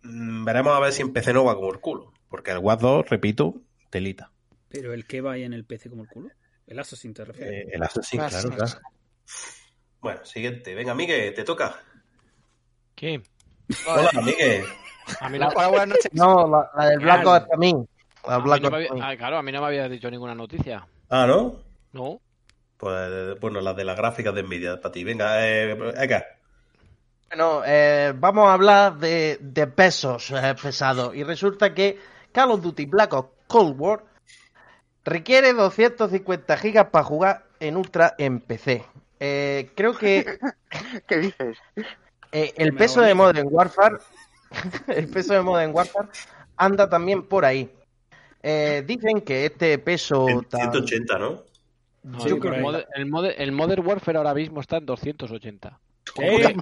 mm, 0.03 0.45
veremos 0.45 0.75
a 0.75 0.81
ver 0.81 0.93
si 0.93 1.03
en 1.03 1.12
PC 1.12 1.33
no 1.33 1.45
va 1.45 1.55
como 1.55 1.73
el 1.73 1.81
culo. 1.81 2.12
Porque 2.29 2.51
el 2.51 2.59
Watch 2.59 2.81
2, 2.81 3.09
repito, 3.09 3.61
telita. 3.91 4.33
Pero 4.69 4.95
el 4.95 5.07
que 5.07 5.21
va 5.21 5.33
ahí 5.33 5.43
en 5.45 5.53
el 5.53 5.65
PC 5.65 5.91
como 5.91 6.03
el 6.03 6.09
culo. 6.09 6.31
El 6.67 6.79
Assassin 6.79 7.12
te 7.12 7.25
refieres. 7.25 7.67
Eh, 7.67 7.71
el 7.73 7.83
Assassin, 7.83 8.21
claro. 8.21 8.51
Bueno, 10.01 10.25
siguiente. 10.25 10.75
Venga, 10.75 10.95
Miguel, 10.95 11.35
te 11.35 11.45
toca. 11.45 11.81
¿Qué? 12.95 13.23
Hola, 13.87 14.23
Miguel. 14.23 14.65
A 15.21 15.29
mí 15.29 15.39
no, 15.39 15.49
Hola, 15.49 15.69
buenas 15.69 15.89
noches. 15.89 16.11
No, 16.13 16.47
la, 16.49 16.71
la 16.77 16.87
del 16.91 16.99
Black 17.01 17.23
Claro. 17.23 17.37
Ops 17.45 17.49
también. 17.51 17.89
La 18.27 18.35
a 18.35 18.39
mí 18.41 18.61
no 18.61 18.77
había- 18.77 18.89
ah, 19.03 19.17
claro, 19.17 19.39
a 19.39 19.43
mí 19.43 19.53
no 19.53 19.61
me 19.61 19.67
habías 19.67 19.91
dicho 19.91 20.11
ninguna 20.11 20.35
noticia. 20.35 20.87
Ah, 21.11 21.27
¿no? 21.27 21.57
No. 21.93 22.21
Pues 22.77 23.39
bueno, 23.41 23.61
las 23.61 23.77
de 23.77 23.85
las 23.85 23.97
gráficas 23.97 24.35
de 24.35 24.43
Nvidia 24.43 24.81
para 24.81 24.93
ti. 24.93 25.05
Venga, 25.05 25.47
eh, 25.47 25.95
acá. 25.99 26.25
Bueno, 27.29 27.63
eh, 27.65 28.13
vamos 28.17 28.49
a 28.49 28.53
hablar 28.55 28.99
de, 28.99 29.39
de 29.41 29.67
pesos 29.67 30.31
eh, 30.31 30.55
pesados. 30.61 31.15
Y 31.15 31.25
resulta 31.25 31.75
que 31.75 31.99
Call 32.33 32.51
of 32.53 32.63
Duty 32.63 32.87
Black 32.87 33.13
Ops 33.15 33.31
Cold 33.47 33.75
War 33.79 34.05
requiere 35.05 35.53
250 35.53 36.57
gigas 36.59 36.87
para 36.91 37.05
jugar 37.05 37.45
en 37.61 37.77
Ultra 37.77 38.15
en 38.19 38.41
PC. 38.41 38.85
Eh, 39.21 39.71
creo 39.75 39.97
que 39.97 40.39
¿Qué 41.09 41.17
dices? 41.19 41.59
Eh, 42.33 42.53
el 42.57 42.75
peso 42.75 43.01
de. 43.01 43.14
Modern 43.14 43.49
Warfare, 43.51 43.97
el 44.88 45.09
peso 45.09 45.35
de 45.35 45.42
Modern 45.42 45.73
Warfare 45.75 46.09
anda 46.57 46.88
también 46.88 47.23
por 47.23 47.45
ahí. 47.45 47.71
Eh, 48.42 48.83
dicen 48.87 49.21
que 49.21 49.47
este 49.47 49.79
peso 49.79 50.27
tan- 50.49 50.61
180, 50.73 51.18
¿no? 51.18 51.42
No, 52.03 52.21
Sí, 52.21 52.31
ahí. 52.31 52.62
Moder- 52.62 52.87
el, 52.97 53.07
Moder- 53.07 53.35
el 53.38 53.53
Modern 53.53 53.87
Warfare 53.87 54.18
ahora 54.18 54.35
mismo 54.35 54.61
está 54.61 54.79
en 54.79 54.87
280. 54.87 55.79
¿Qué? 56.16 56.57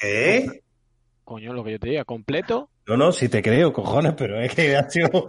¿Qué? 0.00 0.62
Coño, 1.24 1.52
lo 1.52 1.62
que 1.62 1.72
yo 1.72 1.78
te 1.78 1.90
diga, 1.90 2.04
completo. 2.04 2.70
No, 2.90 2.96
no, 2.96 3.12
sí 3.12 3.28
te 3.28 3.40
creo, 3.40 3.72
cojones, 3.72 4.14
pero 4.16 4.40
es 4.40 4.52
que 4.54 4.76
ha 4.76 4.88
sido... 4.90 5.28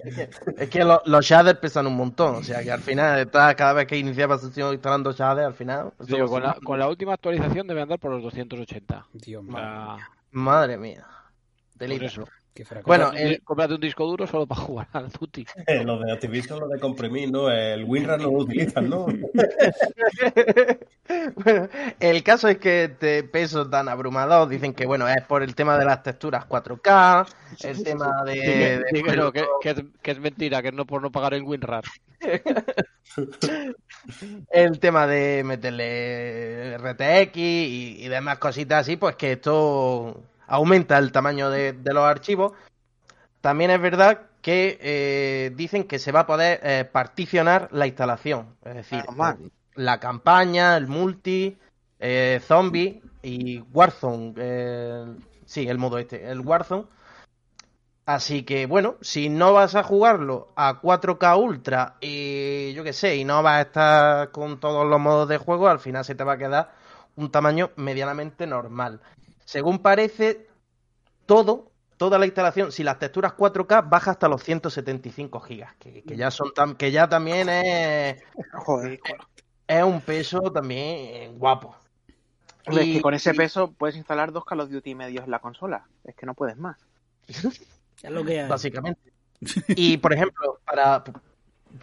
Es 0.58 0.70
que 0.70 0.84
lo- 0.84 1.02
los 1.06 1.24
shaders 1.26 1.60
pesan 1.60 1.86
un 1.86 1.96
montón, 1.96 2.36
o 2.36 2.44
sea 2.44 2.64
que 2.64 2.72
al 2.72 2.82
final, 2.82 3.20
está, 3.20 3.54
cada 3.56 3.74
vez 3.74 3.86
que 3.86 3.98
iniciaba 3.98 4.38
sesión 4.40 4.74
instalando 4.74 5.12
shaders, 5.12 5.46
al 5.48 5.54
final... 5.54 5.94
Digo, 6.00 6.20
lo 6.20 6.28
con, 6.28 6.42
la, 6.44 6.54
suma. 6.56 6.66
con 6.66 6.80
la 6.80 6.88
última 6.90 7.14
actualización 7.14 7.68
debe 7.68 7.82
andar 7.84 8.00
por 8.00 8.12
los 8.12 8.24
280. 8.24 9.06
Dios 9.14 9.44
mío, 9.44 9.54
sea, 9.56 9.98
Madre 10.32 10.78
mía. 10.78 11.06
por 11.78 12.04
eso. 12.04 12.28
Bueno, 12.86 13.06
Cómprate 13.06 13.26
un 13.26 13.32
el- 13.32 13.42
cómprate 13.44 13.74
un 13.76 13.82
disco 13.82 14.06
duro 14.06 14.28
solo 14.28 14.46
para 14.46 14.62
jugar 14.62 14.88
al 14.94 15.10
Duty. 15.10 15.46
Lo 15.86 16.00
de 16.00 16.12
Activision, 16.12 16.60
lo 16.60 16.68
de 16.68 16.80
comprimir, 16.80 17.32
¿no? 17.32 17.50
El 17.50 17.86
WinRAR 17.86 18.20
no 18.20 18.26
lo 18.26 18.40
utilizan, 18.40 18.90
¿no? 18.90 19.06
Bueno, 21.36 21.68
el 22.00 22.24
caso 22.24 22.48
es 22.48 22.58
que 22.58 22.86
este 22.86 23.24
peso 23.24 23.70
tan 23.70 23.90
abrumador 23.90 24.48
dicen 24.48 24.74
que 24.74 24.86
bueno 24.86 25.10
es 25.10 25.22
por 25.24 25.44
el 25.44 25.56
tema 25.56 25.78
de 25.78 25.84
las 25.84 26.04
texturas 26.04 26.46
4K, 26.48 27.28
el 27.64 27.84
tema 27.84 28.24
de, 28.24 28.80
de- 28.80 29.04
que 29.04 29.16
no, 29.18 29.32
que, 29.34 29.44
que 29.62 29.70
es, 29.72 29.84
que 30.02 30.12
es 30.12 30.20
mentira, 30.20 30.62
que 30.62 30.70
es 30.70 30.74
no 30.74 30.86
por 30.86 31.02
no 31.02 31.12
pagar 31.12 31.34
el 31.34 31.44
WinRAR. 31.44 31.84
el 34.52 34.80
tema 34.80 35.08
de 35.08 35.44
meterle 35.44 36.74
RTX 36.76 37.36
y, 37.38 37.96
y 38.00 38.08
demás 38.08 38.38
cositas 38.38 38.82
así, 38.82 38.98
pues 38.98 39.16
que 39.16 39.34
esto 39.34 40.24
aumenta 40.52 40.98
el 40.98 41.12
tamaño 41.14 41.50
de, 41.50 41.74
de 41.74 41.94
los 41.94 42.04
archivos. 42.04 42.52
También 43.40 43.72
es 43.72 43.82
verdad 43.82 44.28
que 44.42 44.78
eh, 44.82 45.52
dicen 45.56 45.86
que 45.86 45.98
se 45.98 46.12
va 46.12 46.22
a 46.22 46.28
poder 46.28 46.60
eh, 46.64 46.86
particionar 46.86 47.70
la 47.72 47.88
instalación, 47.88 48.56
es 48.66 48.76
decir, 48.76 49.04
mal. 49.16 49.52
la 49.76 50.00
campaña, 50.00 50.76
el 50.76 50.88
multi, 50.88 51.58
eh, 52.00 52.42
zombie, 52.44 53.02
y 53.24 53.60
Warzone, 53.60 55.16
sí, 55.46 55.68
el 55.68 55.78
modo 55.78 55.98
este, 56.00 56.30
el 56.30 56.42
Warzone. 56.42 56.86
Así 58.06 58.44
que 58.44 58.66
bueno, 58.66 58.96
si 59.02 59.30
no 59.30 59.54
vas 59.54 59.76
a 59.76 59.84
jugarlo 59.84 60.52
a 60.56 60.82
4K 60.82 61.38
Ultra 61.38 61.96
y 62.02 62.74
yo 62.74 62.84
qué 62.84 62.94
sé, 62.94 63.16
y 63.16 63.24
no 63.24 63.42
vas 63.42 63.58
a 63.58 63.62
estar 63.62 64.32
con 64.32 64.60
todos 64.60 64.86
los 64.88 65.00
modos 65.00 65.30
de 65.30 65.38
juego, 65.38 65.70
al 65.70 65.80
final 65.80 66.04
se 66.04 66.16
te 66.16 66.24
va 66.24 66.34
a 66.34 66.38
quedar 66.38 66.72
un 67.16 67.32
tamaño 67.32 67.70
medianamente 67.76 68.48
normal. 68.48 69.00
Según 69.52 69.80
parece, 69.80 70.48
todo, 71.26 71.74
toda 71.98 72.18
la 72.18 72.26
instalación, 72.26 72.72
si 72.72 72.84
las 72.86 73.00
texturas 73.00 73.34
4K 73.34 73.90
baja 73.90 74.12
hasta 74.12 74.30
los 74.30 74.42
175 74.44 75.42
gigas, 75.42 75.76
que, 75.76 76.04
que 76.04 76.16
ya 76.16 76.32
son 76.32 76.54
tan, 76.54 76.76
que 76.76 76.90
ya 76.90 77.10
también 77.10 77.50
es, 77.50 78.24
Joder. 78.54 79.02
es 79.68 79.84
un 79.84 80.00
peso 80.00 80.40
también 80.54 81.38
guapo. 81.38 81.76
Hombre, 82.66 82.84
es 82.84 82.88
Y- 82.90 82.94
que 82.94 83.02
con 83.02 83.14
ese 83.14 83.32
y- 83.32 83.38
peso 83.38 83.74
puedes 83.74 83.98
instalar 83.98 84.32
dos 84.32 84.46
Call 84.46 84.62
of 84.62 84.70
Duty 84.70 84.96
medios 84.96 85.26
en 85.26 85.32
la 85.32 85.40
consola. 85.40 85.86
Es 86.06 86.16
que 86.16 86.26
no 86.26 86.34
puedes 86.34 86.56
más. 86.56 86.78
Es 87.28 87.44
lo 88.10 88.24
que 88.24 88.40
hay. 88.44 88.48
básicamente. 88.50 89.02
Y 89.68 89.98
por 89.98 90.14
ejemplo, 90.14 90.62
para, 90.66 91.04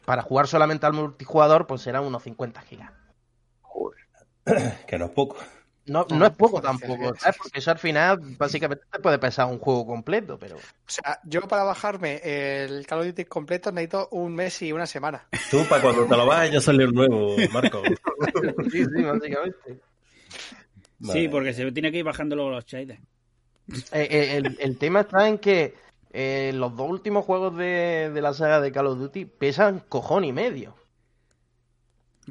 para 0.07 0.23
jugar 0.23 0.47
solamente 0.47 0.87
al 0.87 0.95
multijugador, 0.95 1.67
pues 1.67 1.83
serán 1.83 2.05
unos 2.05 2.23
50 2.23 2.63
gigas. 2.63 2.93
Que 4.87 4.99
no 4.99 5.05
es 5.05 5.11
poco. 5.11 5.37
No, 5.89 6.07
No, 6.09 6.17
no 6.19 6.27
es 6.27 6.33
poco 6.33 6.61
tampoco, 6.61 7.15
¿sabes? 7.17 7.37
Porque 7.39 7.59
eso 7.59 7.71
al 7.71 7.79
final 7.79 8.19
básicamente 8.39 8.85
te 8.91 8.99
puede 9.01 9.19
pesar 9.19 9.47
un 9.47 9.59
juego 9.59 9.87
completo, 9.87 10.39
pero... 10.39 10.57
O 10.57 10.61
sea, 10.87 11.19
yo 11.25 11.43
para 11.43 11.65
bajarme 11.65 12.21
el 12.25 12.87
Call 12.87 13.01
of 13.01 13.07
Duty 13.07 13.25
completo 13.25 13.73
necesito 13.73 14.09
un 14.13 14.35
mes 14.35 14.61
y 14.63 14.73
una 14.73 14.87
semana. 14.87 15.27
Tú, 15.51 15.65
para 15.69 15.83
cuando 15.83 16.05
te 16.07 16.17
lo 16.17 16.27
vas, 16.27 16.51
ya 16.51 16.61
salió 16.61 16.87
el 16.87 16.93
nuevo, 16.93 17.37
Marco. 17.53 17.83
Sí, 18.71 18.85
sí, 18.85 19.03
básicamente. 19.03 19.57
Sí, 19.67 19.79
Vale. 20.99 21.29
porque 21.31 21.53
se 21.55 21.71
tiene 21.73 21.91
que 21.91 21.99
ir 21.99 22.05
bajando 22.05 22.37
luego 22.37 22.51
los 22.51 22.67
shaders. 22.67 23.01
Eh, 23.93 24.09
eh, 24.11 24.37
el, 24.37 24.57
el 24.61 24.79
tema 24.79 25.01
está 25.01 25.29
en 25.29 25.39
que 25.39 25.75
eh, 26.13 26.53
los 26.55 26.75
dos 26.77 26.89
últimos 26.91 27.25
juegos 27.25 27.57
de, 27.57 28.11
de 28.13 28.21
la 28.23 28.33
saga 28.35 28.61
de 28.61 28.73
Call 28.73 28.87
of 28.87 28.99
Duty 28.99 29.25
pesan 29.27 29.81
cojón 29.89 30.25
y 30.25 30.33
medio. 30.33 30.75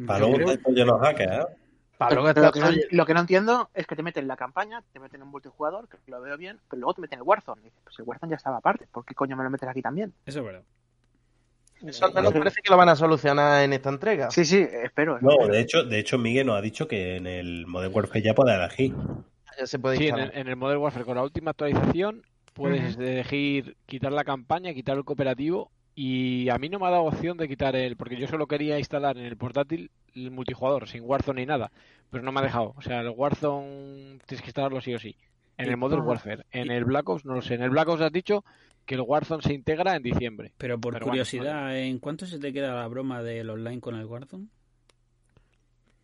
Para 0.06 0.20
Yo 0.28 0.38
luego 0.38 0.54
llenos 0.70 1.02
de 1.02 1.08
hackers, 1.08 1.32
¿eh? 1.32 1.58
Pero- 1.98 2.24
pero 2.24 2.42
lo, 2.44 2.52
que 2.52 2.60
no, 2.60 2.68
lo 2.92 3.06
que 3.06 3.14
no 3.14 3.20
entiendo 3.22 3.70
es 3.74 3.88
que 3.88 3.96
te 3.96 4.04
meten 4.04 4.28
la 4.28 4.38
campaña, 4.38 4.84
te 4.94 5.00
meten 5.00 5.22
en 5.22 5.28
multijugador, 5.28 5.88
que 5.88 5.98
lo 6.08 6.22
veo 6.22 6.38
bien, 6.38 6.60
pero 6.70 6.80
luego 6.82 6.94
te 6.94 7.02
meten 7.02 7.20
el 7.20 7.24
Warzone. 7.24 7.62
Y 7.62 7.66
dices, 7.66 7.80
pues 7.84 7.98
el 8.00 8.06
Warzone 8.06 8.30
ya 8.32 8.36
estaba 8.36 8.58
aparte, 8.58 8.88
¿por 8.92 9.04
qué 9.04 9.16
coño 9.16 9.36
me 9.36 9.44
lo 9.44 9.50
metes 9.50 9.68
aquí 9.68 9.82
también? 9.82 10.14
Eso 10.26 10.40
es 10.40 10.46
verdad. 10.46 10.64
Eso 11.86 12.06
al 12.06 12.14
menos 12.14 12.34
parece 12.34 12.62
que 12.62 12.70
lo 12.72 12.78
van 12.78 12.90
a 12.90 12.96
solucionar 12.96 13.64
en 13.64 13.74
esta 13.74 13.90
entrega. 13.90 14.32
Sí, 14.32 14.46
sí, 14.46 14.68
espero. 14.84 15.20
No, 15.22 15.32
espero. 15.32 15.54
de 15.54 15.60
hecho, 15.60 15.84
de 15.84 16.00
hecho, 16.00 16.18
Miguel 16.18 16.48
nos 16.48 16.58
ha 16.58 16.62
dicho 16.62 16.88
que 16.88 17.18
en 17.18 17.28
el 17.28 17.68
Modern 17.68 17.94
Warfare 17.94 18.22
ya 18.24 18.34
puede 18.34 18.56
elegir. 18.56 18.96
Ya 19.60 19.68
se 19.68 19.78
puede 19.80 19.98
Sí, 19.98 20.08
en 20.08 20.18
el, 20.18 20.32
en 20.36 20.48
el 20.48 20.56
Modern 20.56 20.82
Warfare 20.82 21.06
con 21.06 21.16
la 21.18 21.24
última 21.24 21.52
actualización 21.52 22.24
puedes 22.54 22.98
elegir 22.98 23.78
quitar 23.86 24.12
la 24.12 24.24
campaña, 24.24 24.74
quitar 24.74 24.98
el 24.98 25.06
cooperativo 25.06 25.70
y 26.00 26.48
a 26.50 26.60
mí 26.60 26.70
no 26.70 26.78
me 26.78 26.86
ha 26.86 26.92
dado 26.92 27.06
opción 27.06 27.38
de 27.38 27.48
quitar 27.48 27.76
el, 27.76 27.96
porque 27.98 28.18
yo 28.18 28.28
solo 28.28 28.46
quería 28.46 28.78
instalar 28.78 29.18
en 29.18 29.26
el 29.26 29.36
portátil 29.36 29.90
el 30.14 30.30
multijugador, 30.30 30.88
sin 30.88 31.02
Warzone 31.04 31.42
ni 31.42 31.48
nada, 31.48 31.72
pero 32.12 32.24
no 32.24 32.32
me 32.32 32.40
ha 32.40 32.44
dejado. 32.44 32.76
O 32.78 32.82
sea, 32.84 33.02
el 33.02 33.10
Warzone 33.10 34.20
tienes 34.28 34.42
que 34.44 34.50
instalarlo 34.50 34.80
sí 34.80 34.94
o 34.94 35.00
sí. 35.00 35.16
En 35.58 35.70
el 35.70 35.76
Modern. 35.78 36.04
Warfare, 36.04 36.46
en 36.52 36.70
el 36.70 36.86
Black 36.86 37.10
Ops 37.10 37.26
no 37.26 37.34
lo 37.34 37.42
sé. 37.42 37.56
En 37.56 37.64
el 37.64 37.72
Black 37.72 37.88
Ops 37.90 38.02
has 38.02 38.12
dicho 38.12 38.46
que 38.86 38.94
el 38.94 39.02
Warzone 39.02 39.42
se 39.42 39.56
integra 39.56 39.96
en 39.96 40.04
diciembre. 40.04 40.54
Pero 40.60 40.80
por 40.80 40.94
Pero 40.94 41.06
bueno, 41.08 41.12
curiosidad, 41.14 41.76
¿en 41.80 41.98
cuánto 41.98 42.28
se 42.28 42.38
te 42.38 42.54
queda 42.54 42.76
la 42.76 42.88
broma 42.88 43.24
del 43.24 43.50
online 43.50 43.82
con 43.82 43.96
el 43.96 44.06
Warzone? 44.06 44.46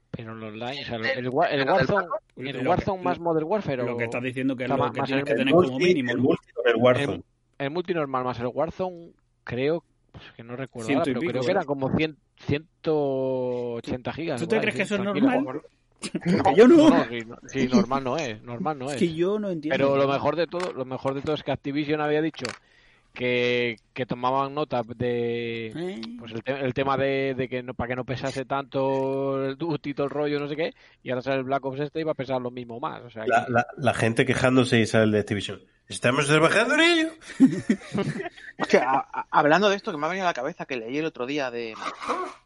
Pero 0.10 0.32
en 0.34 0.44
online, 0.44 0.82
o 0.82 0.86
sea, 0.86 0.96
el, 0.98 1.06
el, 1.06 1.30
Wa- 1.30 1.48
el 1.50 1.68
Warzone, 1.70 2.08
el 2.38 2.68
Warzone 2.68 2.98
que- 3.00 3.04
más 3.06 3.20
Modern 3.20 3.46
Warfare 3.48 3.84
Lo 3.84 3.94
o 3.94 3.98
que 3.98 4.04
estás 4.06 4.22
diciendo 4.24 4.56
que 4.56 4.64
es 4.64 4.70
lo 4.70 4.92
que 4.92 5.02
tienes 5.02 5.12
el- 5.12 5.24
que 5.24 5.32
El 5.34 5.38
tener 5.38 5.54
como 5.54 5.78
mínimo. 5.80 6.12
el 6.12 6.18
multi 6.18 6.52
con 6.54 6.68
el 6.68 6.76
Warzone. 6.76 7.14
el, 7.16 7.24
el 7.66 7.70
multi 7.72 7.94
normal 7.94 8.24
más 8.24 8.40
el 8.40 8.48
Warzone, 8.48 9.12
creo 9.44 9.84
pues, 10.12 10.24
que 10.36 10.44
no 10.44 10.56
recuerdo 10.56 10.90
ahora, 10.92 11.04
pero 11.04 11.20
pico, 11.20 11.32
creo 11.32 11.44
que 11.44 11.52
eran 11.52 11.66
como 11.66 11.96
100, 11.96 12.18
180 12.46 14.14
gigas. 14.14 14.42
¿Tú 14.42 14.48
te 14.48 14.60
crees 14.60 14.76
que 14.76 14.82
eso 14.84 14.96
es 14.96 15.02
normal? 15.02 15.62
Que 16.04 16.56
yo 16.58 16.68
no. 16.68 16.76
No, 16.76 16.90
no, 16.90 17.06
sí, 17.06 17.20
no- 17.26 17.38
sí, 17.48 17.68
normal 17.72 18.04
no 18.04 18.18
es, 18.18 18.42
normal 18.44 18.78
no 18.78 18.88
Es 18.90 18.96
es. 18.96 19.00
que 19.00 19.14
yo 19.14 19.40
no 19.40 19.50
entiendo. 19.50 19.74
Pero 19.74 19.96
lo 19.96 20.06
mejor 20.06 20.36
de 20.36 20.48
todo, 20.48 20.74
lo 20.74 20.84
mejor 20.84 21.14
de 21.14 21.22
todo 21.22 21.34
es 21.36 21.44
que 21.44 21.52
Activision 21.54 22.02
había 22.02 22.22
dicho 22.22 22.46
que, 23.14 23.78
que 23.94 24.06
tomaban 24.06 24.54
nota 24.54 24.82
de 24.96 25.72
pues 26.20 26.32
el, 26.32 26.44
te- 26.44 26.60
el 26.60 26.74
tema 26.74 26.98
de, 26.98 27.36
de 27.38 27.48
que 27.48 27.62
no 27.64 27.74
para 27.74 27.90
que 27.90 27.96
no 27.96 28.06
pesase 28.06 28.46
tanto 28.46 29.46
el 29.46 29.58
todo 29.58 29.78
el 30.06 30.10
rollo, 30.10 30.40
no 30.40 30.48
sé 30.48 30.56
qué, 30.56 30.74
y 31.04 31.10
ahora 31.12 31.22
sale 31.22 31.38
el 31.38 31.44
Black 31.44 31.64
Ops 31.66 31.80
este 31.82 32.00
y 32.02 32.04
va 32.04 32.12
a 32.14 32.16
pesar 32.16 32.42
lo 32.42 32.52
mismo 32.52 32.80
más. 32.80 33.02
O 33.04 33.10
sea, 33.10 33.26
La, 33.28 33.46
que- 33.46 33.52
la, 33.52 33.66
la 33.78 33.94
gente 33.94 34.26
quejándose 34.26 34.80
y 34.80 34.86
sale 34.86 35.06
el 35.06 35.12
de 35.12 35.20
Activision. 35.20 35.62
¿Estamos 35.88 36.28
trabajando 36.28 36.76
en 36.76 36.80
ello? 36.82 37.10
Hostia, 38.60 38.84
a- 38.90 39.08
a- 39.14 39.28
hablando 39.32 39.70
de 39.70 39.76
esto, 39.76 39.92
que 39.92 39.98
me 39.98 40.06
ha 40.06 40.10
venido 40.10 40.26
a 40.26 40.30
la 40.30 40.34
cabeza 40.34 40.66
que 40.66 40.78
leí 40.78 40.98
el 40.98 41.06
otro 41.06 41.26
día 41.26 41.52
de. 41.52 41.74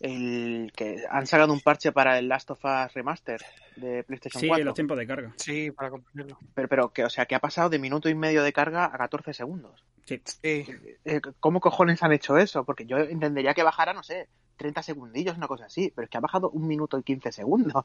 El 0.00 0.72
que 0.76 1.04
han 1.10 1.26
sacado 1.26 1.52
un 1.52 1.60
parche 1.60 1.90
para 1.92 2.18
el 2.18 2.28
Last 2.28 2.50
of 2.52 2.64
Us 2.64 2.92
Remaster 2.94 3.40
de 3.76 4.04
PlayStation 4.04 4.40
Sí, 4.40 4.46
4. 4.48 4.64
los 4.64 4.74
tiempos 4.74 4.96
de 4.98 5.06
carga. 5.06 5.32
Sí, 5.36 5.70
para 5.72 5.90
comprimirlo. 5.90 6.38
Pero, 6.54 6.68
pero 6.68 6.92
que, 6.92 7.04
o 7.04 7.10
sea, 7.10 7.26
que 7.26 7.34
ha 7.34 7.40
pasado 7.40 7.68
de 7.68 7.78
minuto 7.80 8.08
y 8.08 8.14
medio 8.14 8.42
de 8.44 8.52
carga 8.52 8.84
a 8.84 8.96
14 8.96 9.34
segundos. 9.34 9.84
Sí. 10.06 10.22
Sí. 10.24 10.66
Eh, 11.04 11.20
¿Cómo 11.40 11.60
cojones 11.60 12.02
han 12.02 12.12
hecho 12.12 12.38
eso? 12.38 12.64
Porque 12.64 12.86
yo 12.86 12.98
entendería 12.98 13.54
que 13.54 13.62
bajara, 13.64 13.92
no 13.92 14.02
sé, 14.04 14.28
30 14.56 14.82
segundillos, 14.82 15.36
una 15.36 15.48
cosa 15.48 15.64
así. 15.66 15.92
Pero 15.94 16.04
es 16.04 16.10
que 16.10 16.16
ha 16.18 16.20
bajado 16.20 16.50
un 16.50 16.66
minuto 16.68 16.96
y 16.98 17.02
15 17.02 17.32
segundos. 17.32 17.84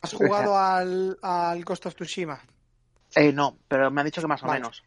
¿Has 0.00 0.12
jugado 0.14 0.56
al, 0.56 1.18
al 1.22 1.64
Ghost 1.64 1.86
of 1.86 1.94
Tsushima? 1.96 2.40
Eh, 3.16 3.32
no, 3.32 3.58
pero 3.68 3.90
me 3.90 4.00
han 4.00 4.06
dicho 4.06 4.20
que 4.20 4.26
más 4.28 4.42
o 4.42 4.46
Vale. 4.46 4.60
menos. 4.60 4.82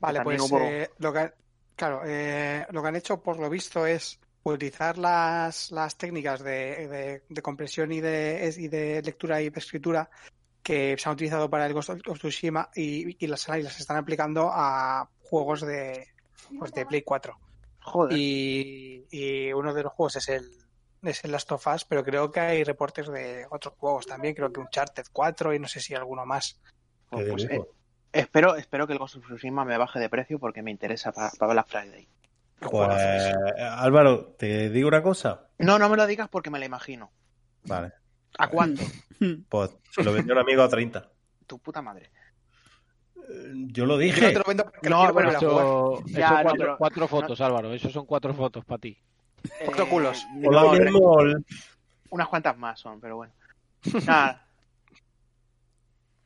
Vale, 0.00 0.20
pues 0.22 0.40
hubo- 0.42 0.60
eh, 0.60 0.90
lo 0.98 1.12
que 1.12 1.32
claro, 1.74 2.02
eh, 2.04 2.66
lo 2.70 2.82
que 2.82 2.88
han 2.88 2.96
hecho 2.96 3.22
por 3.22 3.38
lo 3.38 3.48
visto 3.48 3.86
es 3.86 4.18
utilizar 4.54 4.96
las, 4.98 5.70
las 5.72 5.96
técnicas 5.96 6.40
de, 6.42 6.86
de- 6.88 7.22
de 7.28 7.42
compresión 7.42 7.90
y 7.92 8.00
de, 8.00 8.52
y 8.56 8.68
de 8.68 9.02
lectura 9.02 9.42
y 9.42 9.50
de 9.50 9.58
escritura 9.58 10.08
que 10.62 10.96
se 10.98 11.08
han 11.08 11.14
utilizado 11.14 11.48
para 11.50 11.66
el 11.66 11.74
Ghost 11.74 11.90
of 11.90 12.18
Tsushima 12.18 12.70
y, 12.74 13.22
y 13.24 13.28
las, 13.28 13.48
y 13.48 13.62
las 13.62 13.78
están 13.80 13.96
aplicando 13.96 14.50
a 14.52 15.08
juegos 15.22 15.60
de, 15.60 16.08
pues 16.58 16.72
de 16.72 16.86
Play 16.86 17.02
4. 17.02 17.38
Joder. 17.80 18.18
Y, 18.18 19.06
y 19.10 19.52
uno 19.52 19.72
de 19.72 19.82
los 19.84 19.92
juegos 19.92 20.16
es 20.16 20.28
el, 20.28 20.50
es 21.02 21.24
el 21.24 21.30
Last 21.32 21.52
of 21.52 21.66
Us, 21.68 21.84
pero 21.84 22.02
creo 22.04 22.32
que 22.32 22.40
hay 22.40 22.64
reportes 22.64 23.06
de 23.08 23.46
otros 23.50 23.74
juegos 23.78 24.06
también, 24.06 24.34
creo 24.34 24.52
que 24.52 24.60
Uncharted 24.60 25.04
4 25.12 25.54
y 25.54 25.58
no 25.60 25.68
sé 25.68 25.80
si 25.80 25.94
alguno 25.94 26.26
más. 26.26 26.60
Pues, 27.10 27.44
eh, 27.44 27.60
espero, 28.12 28.56
espero 28.56 28.86
que 28.88 28.92
el 28.94 28.98
Ghost 28.98 29.16
of 29.16 29.24
Tsushima 29.26 29.64
me 29.64 29.78
baje 29.78 30.00
de 30.00 30.08
precio 30.08 30.40
porque 30.40 30.62
me 30.62 30.72
interesa 30.72 31.12
para 31.12 31.30
Black 31.52 31.68
Friday. 31.68 32.08
Pues, 32.60 33.34
Álvaro, 33.60 34.34
¿te 34.38 34.70
digo 34.70 34.88
una 34.88 35.02
cosa? 35.02 35.48
No, 35.58 35.78
no 35.78 35.88
me 35.88 35.96
lo 35.96 36.06
digas 36.06 36.28
porque 36.28 36.50
me 36.50 36.58
lo 36.58 36.64
imagino. 36.64 37.10
Vale. 37.64 37.92
¿A 38.38 38.48
cuánto? 38.48 38.82
Pues 39.48 39.70
se 39.92 40.04
lo 40.04 40.12
vendió 40.12 40.34
un 40.34 40.40
amigo 40.40 40.62
a 40.62 40.68
30. 40.68 41.10
tu 41.46 41.58
puta 41.58 41.80
madre. 41.80 42.10
Eh, 43.16 43.52
Yo 43.68 43.86
lo 43.86 43.94
Yo 43.94 43.96
no 43.96 43.96
dije. 43.98 44.20
te 44.30 44.38
lo 44.38 44.44
vendo 44.46 44.64
porque 44.64 44.90
No, 44.90 45.10
bueno. 45.12 45.30
Eso, 45.30 45.38
eso 45.38 46.02
Ya, 46.08 46.30
no, 46.30 46.42
cuatro, 46.42 46.58
pero- 46.58 46.76
cuatro 46.76 47.08
fotos, 47.08 47.40
Álvaro. 47.40 47.72
Eso 47.72 47.88
son 47.90 48.04
cuatro 48.04 48.34
fotos 48.34 48.64
para 48.66 48.78
ti. 48.78 48.98
Cuatro 49.64 49.88
culos. 49.88 50.18
Eh, 50.18 50.42
Hola, 50.46 50.62
no, 50.62 50.70
Guillermo. 50.72 51.16
unas 52.10 52.28
cuantas 52.28 52.58
más 52.58 52.78
son, 52.78 53.00
pero 53.00 53.16
bueno. 53.16 53.32
Nada, 54.06 54.46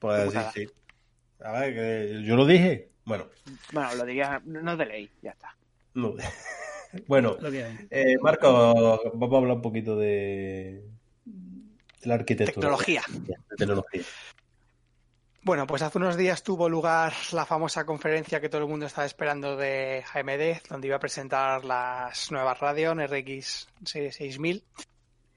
Pues 0.00 0.32
sí, 0.32 0.38
sí. 0.54 0.66
A 1.44 1.52
ver, 1.52 1.74
que 1.74 2.22
yo 2.24 2.34
lo 2.36 2.44
dije. 2.46 2.90
Bueno, 3.04 3.26
bueno, 3.72 3.94
lo 3.94 4.04
diría, 4.04 4.40
no 4.44 4.72
es 4.72 4.78
de 4.78 4.86
ley, 4.86 5.10
ya 5.22 5.30
está. 5.30 5.54
No. 5.94 6.14
bueno, 7.06 7.36
eh, 7.90 8.16
Marco, 8.20 9.12
vamos 9.14 9.34
a 9.34 9.36
hablar 9.38 9.56
un 9.56 9.62
poquito 9.62 9.96
de, 9.96 10.84
de 11.24 12.08
la 12.08 12.14
arquitectura. 12.14 12.54
Tecnología. 12.54 13.02
De 13.08 13.36
tecnología. 13.56 14.02
Bueno, 15.42 15.66
pues 15.66 15.80
hace 15.80 15.96
unos 15.96 16.18
días 16.18 16.42
tuvo 16.42 16.68
lugar 16.68 17.14
la 17.32 17.46
famosa 17.46 17.86
conferencia 17.86 18.42
que 18.42 18.50
todo 18.50 18.60
el 18.60 18.68
mundo 18.68 18.84
estaba 18.84 19.06
esperando 19.06 19.56
de 19.56 20.04
AMD, 20.12 20.68
donde 20.68 20.88
iba 20.88 20.96
a 20.96 21.00
presentar 21.00 21.64
las 21.64 22.30
nuevas 22.30 22.60
Radeon 22.60 23.00
RX 23.06 23.68
Series 23.82 24.16
6000. 24.16 24.62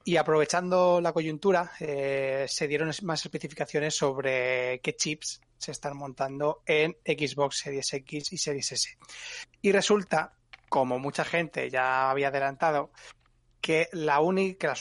Y 0.04 0.18
aprovechando 0.18 1.00
la 1.00 1.14
coyuntura, 1.14 1.72
eh, 1.80 2.44
se 2.46 2.68
dieron 2.68 2.92
más 3.02 3.24
especificaciones 3.24 3.96
sobre 3.96 4.78
qué 4.80 4.94
chips 4.94 5.40
se 5.56 5.72
están 5.72 5.96
montando 5.96 6.62
en 6.66 6.94
Xbox 7.02 7.60
Series 7.60 7.94
X 7.94 8.34
y 8.34 8.36
Series 8.36 8.72
S. 8.72 8.98
Y 9.62 9.72
resulta, 9.72 10.34
como 10.74 10.98
mucha 10.98 11.24
gente 11.24 11.70
ya 11.70 12.10
había 12.10 12.28
adelantado, 12.28 12.90
que, 13.60 13.86
las 13.92 14.18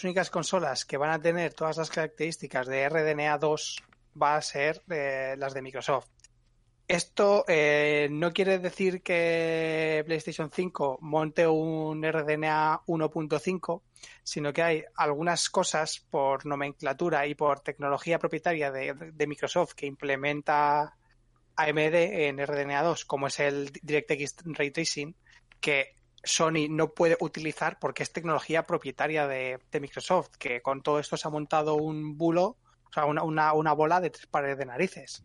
únicas 0.04 0.32
consolas 0.32 0.86
que 0.86 0.98
van 0.98 1.12
a 1.12 1.22
tener 1.22 1.54
todas 1.54 1.78
las 1.78 1.92
características 1.92 2.66
de 2.66 2.90
RDNA 2.90 3.38
2 3.38 3.84
va 4.20 4.36
a 4.36 4.42
ser 4.42 4.82
eh, 4.90 5.36
las 5.38 5.54
de 5.54 5.62
Microsoft. 5.62 6.08
Esto 6.88 7.46
eh, 7.48 8.08
no 8.10 8.34
quiere 8.34 8.58
decir 8.58 9.04
que 9.04 10.02
PlayStation 10.08 10.50
5 10.50 10.98
monte 11.02 11.46
un 11.46 12.02
RDNA 12.02 12.82
1.5, 12.88 13.82
sino 14.24 14.52
que 14.52 14.64
hay 14.64 14.84
algunas 14.96 15.48
cosas 15.52 16.00
por 16.10 16.48
nomenclatura 16.48 17.28
y 17.28 17.36
por 17.36 17.60
tecnología 17.60 18.18
propietaria 18.18 18.72
de, 18.72 18.96
de 19.14 19.28
Microsoft 19.28 19.74
que 19.76 19.86
implementa 19.86 20.98
AMD 21.56 21.94
en 21.94 22.44
RDNA 22.44 22.82
2, 22.82 23.06
como 23.06 23.28
es 23.28 23.40
el 23.40 23.72
DirectX 23.84 24.38
Ray 24.46 24.72
Tracing, 24.72 25.16
que 25.64 25.96
Sony 26.22 26.68
no 26.70 26.94
puede 26.94 27.16
utilizar 27.22 27.80
porque 27.80 28.04
es 28.04 28.12
tecnología 28.12 28.64
propietaria 28.64 29.28
de, 29.28 29.60
Microsoft, 29.80 30.32
que 30.38 30.62
con 30.62 30.84
todo 30.84 31.00
esto 31.00 31.16
se 31.16 31.26
ha 31.26 31.32
montado 31.32 31.76
un 31.76 32.18
bulo, 32.18 32.58
o 32.90 32.94
sea, 32.94 33.06
una, 33.06 33.54
una, 33.54 33.74
bola 33.74 34.02
de 34.02 34.10
tres 34.10 34.28
pares 34.28 34.58
de 34.58 34.66
narices. 34.66 35.24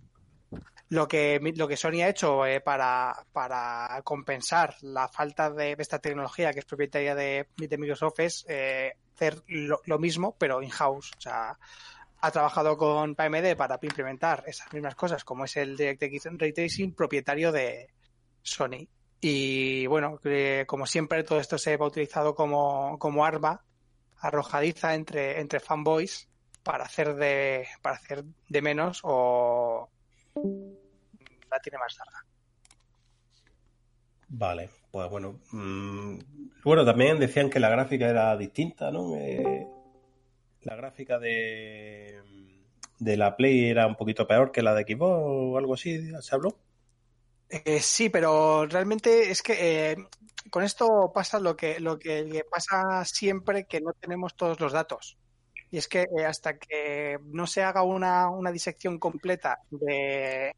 Lo 0.91 1.09
que, 1.09 1.41
lo 1.57 1.67
que 1.67 1.77
Sony 1.77 2.03
ha 2.03 2.09
hecho 2.09 2.47
eh, 2.47 2.61
para, 2.61 3.27
para 3.33 4.01
compensar 4.05 4.77
la 4.83 5.09
falta 5.09 5.51
de 5.51 5.75
esta 5.77 5.99
tecnología 5.99 6.53
que 6.53 6.61
es 6.61 6.65
propietaria 6.65 7.17
de, 7.17 7.49
de 7.57 7.79
Microsoft 7.79 8.21
es 8.21 8.47
eh, 8.49 8.93
hacer 9.15 9.43
lo, 9.49 9.99
mismo, 9.99 10.37
pero 10.39 10.63
in-house. 10.63 11.11
O 11.19 11.21
sea, 11.21 11.59
ha 12.21 12.31
trabajado 12.31 12.77
con 12.77 13.17
AMD 13.19 13.57
para 13.57 13.79
implementar 13.83 14.45
esas 14.47 14.73
mismas 14.73 14.95
cosas, 14.95 15.25
como 15.25 15.45
es 15.45 15.57
el 15.57 15.77
DirectX 15.77 16.29
Ray 16.39 16.53
Tracing 16.53 16.95
propietario 16.95 17.51
de 17.51 17.89
Sony. 18.41 18.89
Y 19.21 19.87
bueno, 19.87 20.21
como 20.67 20.87
siempre, 20.87 21.25
todo 21.25 21.41
esto 21.41 21.59
se 21.59 21.75
ha 21.75 21.85
utilizado 21.85 22.35
como, 22.35 22.99
como 22.99 23.25
arma 23.25 23.65
arrojadiza 24.21 24.95
entre, 24.95 25.41
entre 25.41 25.61
fanboys 25.61 26.29
para 26.63 26.85
hacer 26.85 27.15
de, 27.15 27.67
para 27.83 27.97
hacer 27.97 28.25
de 28.49 28.63
menos 28.63 29.01
o 29.05 29.89
la 30.35 31.59
tiene 31.61 31.79
más 31.79 31.97
larga. 31.97 32.25
Vale, 34.29 34.69
pues 34.91 35.09
bueno. 35.09 35.41
Mmm, 35.53 36.19
bueno, 36.65 36.85
también 36.85 37.19
decían 37.19 37.49
que 37.49 37.61
la 37.61 37.71
gráfica 37.71 38.09
era 38.09 38.37
distinta, 38.37 38.91
¿no? 38.91 39.17
Eh, 39.17 39.67
la 40.63 40.77
gráfica 40.77 41.19
de, 41.19 42.21
de 42.99 43.17
la 43.17 43.37
Play 43.37 43.71
era 43.71 43.87
un 43.87 43.97
poquito 43.97 44.27
peor 44.27 44.53
que 44.53 44.63
la 44.63 44.75
de 44.75 44.83
Xbox 44.83 45.23
o 45.25 45.57
algo 45.57 45.75
así, 45.75 46.13
¿se 46.21 46.35
habló? 46.35 46.59
Eh, 47.51 47.81
sí, 47.81 48.11
pero 48.11 48.67
realmente 48.67 49.31
es 49.31 49.43
que 49.43 49.93
eh, 49.93 49.97
con 50.51 50.65
esto 50.65 51.11
pasa 51.15 51.41
lo 51.41 51.57
que, 51.57 51.81
lo 51.81 51.99
que 51.99 52.43
pasa 52.51 53.05
siempre 53.05 53.67
que 53.67 53.81
no 53.81 53.93
tenemos 53.93 54.37
todos 54.37 54.61
los 54.61 54.73
datos. 54.73 55.17
Y 55.71 55.79
es 55.79 55.89
que 55.89 56.03
eh, 56.03 56.25
hasta 56.27 56.59
que 56.59 57.19
no 57.25 57.47
se 57.47 57.63
haga 57.63 57.83
una, 57.83 58.29
una 58.31 58.53
disección 58.53 58.99
completa 58.99 59.59
de, 59.71 60.55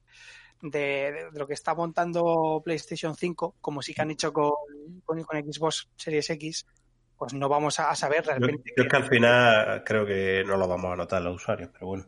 de, 0.62 0.70
de, 0.70 1.28
lo 1.32 1.47
que 1.47 1.55
está 1.55 1.74
montando 1.74 2.61
PlayStation 2.64 3.16
5, 3.16 3.57
como 3.61 3.82
sí 3.82 3.93
que 3.95 4.03
han 4.03 4.11
hecho 4.12 4.32
con, 4.32 4.53
con, 5.05 5.22
con 5.24 5.53
Xbox 5.53 5.88
Series 5.97 6.30
X, 6.30 6.66
pues 7.16 7.34
no 7.34 7.49
vamos 7.49 7.78
a, 7.80 7.91
a 7.91 7.97
saber 7.97 8.24
realmente. 8.24 8.70
Yo, 8.70 8.74
yo, 8.76 8.82
es 8.84 8.88
que 8.88 8.97
al 8.97 9.09
final 9.09 9.84
creo 9.84 10.07
que 10.07 10.45
no 10.47 10.57
lo 10.57 10.66
vamos 10.66 10.93
a 10.93 10.97
notar 10.97 11.22
los 11.22 11.36
usuarios, 11.36 11.70
pero 11.72 11.86
bueno. 11.86 12.07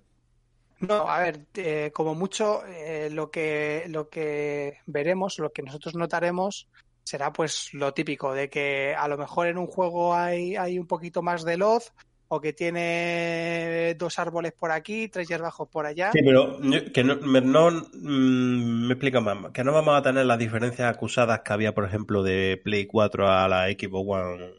No, 0.82 1.08
a 1.08 1.20
ver, 1.20 1.46
eh, 1.54 1.90
como 1.94 2.14
mucho 2.14 2.64
eh, 2.66 3.08
lo 3.10 3.30
que 3.30 3.84
lo 3.88 4.08
que 4.08 4.78
veremos, 4.86 5.38
lo 5.38 5.52
que 5.52 5.62
nosotros 5.62 5.94
notaremos 5.94 6.68
será 7.04 7.32
pues 7.32 7.72
lo 7.72 7.94
típico 7.94 8.32
de 8.34 8.50
que 8.50 8.94
a 8.96 9.06
lo 9.08 9.16
mejor 9.16 9.46
en 9.46 9.58
un 9.58 9.66
juego 9.66 10.14
hay, 10.14 10.56
hay 10.56 10.78
un 10.78 10.86
poquito 10.86 11.22
más 11.22 11.44
de 11.44 11.56
loz 11.56 11.92
o 12.28 12.40
que 12.40 12.52
tiene 12.52 13.94
dos 13.98 14.18
árboles 14.18 14.52
por 14.58 14.72
aquí, 14.72 15.08
tres 15.08 15.28
hierbajos 15.28 15.68
por 15.68 15.84
allá. 15.86 16.10
Sí, 16.12 16.20
pero 16.24 16.58
que 16.92 17.04
no, 17.04 17.16
no 17.16 17.70
mmm, 17.92 18.86
me 18.86 18.94
explica 18.94 19.20
más, 19.20 19.52
que 19.52 19.62
no 19.62 19.72
vamos 19.72 19.94
a 19.94 20.02
tener 20.02 20.24
las 20.24 20.38
diferencias 20.38 20.92
acusadas 20.92 21.42
que 21.44 21.52
había, 21.52 21.74
por 21.74 21.84
ejemplo, 21.84 22.22
de 22.22 22.60
Play 22.64 22.86
4 22.86 23.28
a 23.28 23.48
la 23.48 23.66
Xbox 23.66 24.08
One 24.08 24.50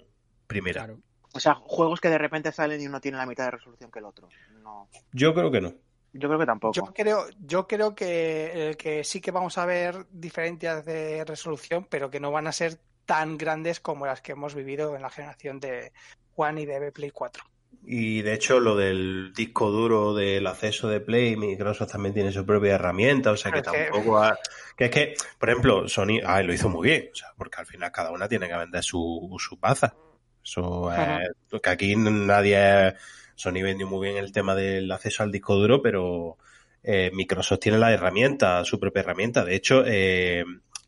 primera. 0.45 0.85
Claro. 0.85 0.99
O 1.33 1.39
sea, 1.39 1.55
juegos 1.55 1.99
que 1.99 2.09
de 2.09 2.19
repente 2.19 2.51
salen 2.51 2.79
y 2.79 2.85
uno 2.85 3.01
tiene 3.01 3.17
la 3.17 3.25
mitad 3.25 3.45
de 3.45 3.51
resolución 3.51 3.89
que 3.89 3.99
el 3.99 4.05
otro. 4.05 4.29
No. 4.61 4.87
Yo 5.11 5.33
creo 5.33 5.49
que 5.49 5.61
no. 5.61 5.73
Yo 6.13 6.29
creo 6.29 6.39
que 6.39 6.45
tampoco. 6.45 6.73
Yo 6.73 6.93
creo, 6.93 7.25
yo 7.39 7.67
creo 7.67 7.95
que, 7.95 8.69
eh, 8.69 8.75
que 8.75 9.03
sí 9.03 9.19
que 9.19 9.31
vamos 9.31 9.57
a 9.57 9.65
ver 9.65 10.05
diferencias 10.11 10.85
de 10.85 11.25
resolución, 11.25 11.87
pero 11.89 12.09
que 12.09 12.19
no 12.19 12.31
van 12.31 12.47
a 12.47 12.51
ser 12.51 12.77
tan 13.05 13.37
grandes 13.37 13.79
como 13.79 14.05
las 14.05 14.21
que 14.21 14.33
hemos 14.33 14.55
vivido 14.55 14.95
en 14.95 15.01
la 15.01 15.09
generación 15.09 15.59
de 15.59 15.91
One 16.35 16.61
y 16.61 16.65
de 16.65 16.91
Play 16.91 17.11
4. 17.11 17.43
Y 17.85 18.21
de 18.21 18.33
hecho, 18.33 18.59
lo 18.59 18.77
del 18.77 19.33
disco 19.35 19.69
duro 19.71 20.13
del 20.13 20.47
acceso 20.47 20.87
de 20.87 21.01
Play, 21.01 21.35
Microsoft 21.35 21.91
también 21.91 22.13
tiene 22.13 22.31
su 22.31 22.45
propia 22.45 22.75
herramienta, 22.75 23.31
o 23.31 23.37
sea 23.37 23.51
que 23.51 23.61
tampoco. 23.61 24.21
Que... 24.21 24.27
Ha... 24.27 24.39
que 24.77 24.85
es 24.85 24.91
que, 24.91 25.13
por 25.37 25.49
ejemplo, 25.49 25.87
Sony 25.89 26.19
ah, 26.25 26.41
lo 26.43 26.53
hizo 26.53 26.69
muy 26.69 26.89
bien, 26.89 27.09
o 27.11 27.15
sea, 27.15 27.29
porque 27.35 27.57
al 27.59 27.65
final 27.65 27.91
cada 27.91 28.11
una 28.11 28.27
tiene 28.29 28.47
que 28.47 28.55
vender 28.55 28.83
su, 28.83 29.35
su 29.39 29.57
baza. 29.57 29.95
Eso 30.43 30.91
es. 30.93 31.61
que 31.61 31.69
aquí 31.69 31.95
nadie. 31.95 32.95
Sony 33.35 33.61
vendió 33.63 33.87
muy 33.87 34.07
bien 34.07 34.17
el 34.17 34.31
tema 34.31 34.55
del 34.55 34.91
acceso 34.91 35.23
al 35.23 35.31
disco 35.31 35.55
duro, 35.55 35.81
pero 35.81 36.37
eh, 36.83 37.11
Microsoft 37.13 37.59
tiene 37.59 37.77
la 37.77 37.91
herramienta, 37.91 38.63
su 38.65 38.79
propia 38.79 39.01
herramienta. 39.01 39.45
De 39.45 39.55
hecho, 39.55 39.83
eh, 39.85 40.43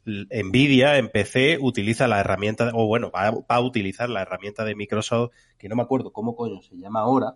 Nvidia 0.05 0.97
en 0.97 1.09
PC 1.09 1.57
utiliza 1.59 2.07
la 2.07 2.19
herramienta, 2.19 2.71
o 2.73 2.87
bueno, 2.87 3.11
va, 3.11 3.31
va, 3.31 3.43
a 3.47 3.61
utilizar 3.61 4.09
la 4.09 4.21
herramienta 4.21 4.63
de 4.63 4.75
Microsoft, 4.75 5.31
que 5.57 5.69
no 5.69 5.75
me 5.75 5.83
acuerdo 5.83 6.11
cómo 6.11 6.35
coño 6.35 6.61
se 6.61 6.75
llama 6.75 7.01
ahora, 7.01 7.35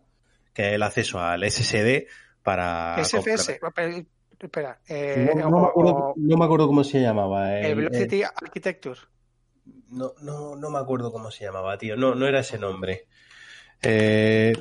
que 0.54 0.70
es 0.70 0.74
el 0.74 0.84
acceso 0.84 1.20
al 1.20 1.50
SSD 1.50 2.08
para... 2.44 3.04
SFS, 3.04 3.60
espera. 4.40 4.80
Eh, 4.88 5.32
no, 5.36 5.50
no, 5.50 5.58
o, 5.58 5.62
me 5.62 5.68
acuerdo, 5.68 6.14
no, 6.16 6.38
me 6.38 6.46
acuerdo, 6.46 6.68
cómo 6.68 6.84
se 6.84 7.02
llamaba. 7.02 7.60
El, 7.60 7.66
el 7.66 7.76
Velocity 7.76 8.24
Architecture. 8.24 9.00
No, 9.90 10.14
no, 10.22 10.56
no 10.56 10.70
me 10.70 10.80
acuerdo 10.80 11.12
cómo 11.12 11.32
se 11.32 11.46
llamaba, 11.46 11.78
tío. 11.78 11.96
No, 11.98 12.16
no 12.16 12.28
era 12.28 12.40
ese 12.40 12.58
nombre. 12.58 13.08
Eh, 13.82 14.54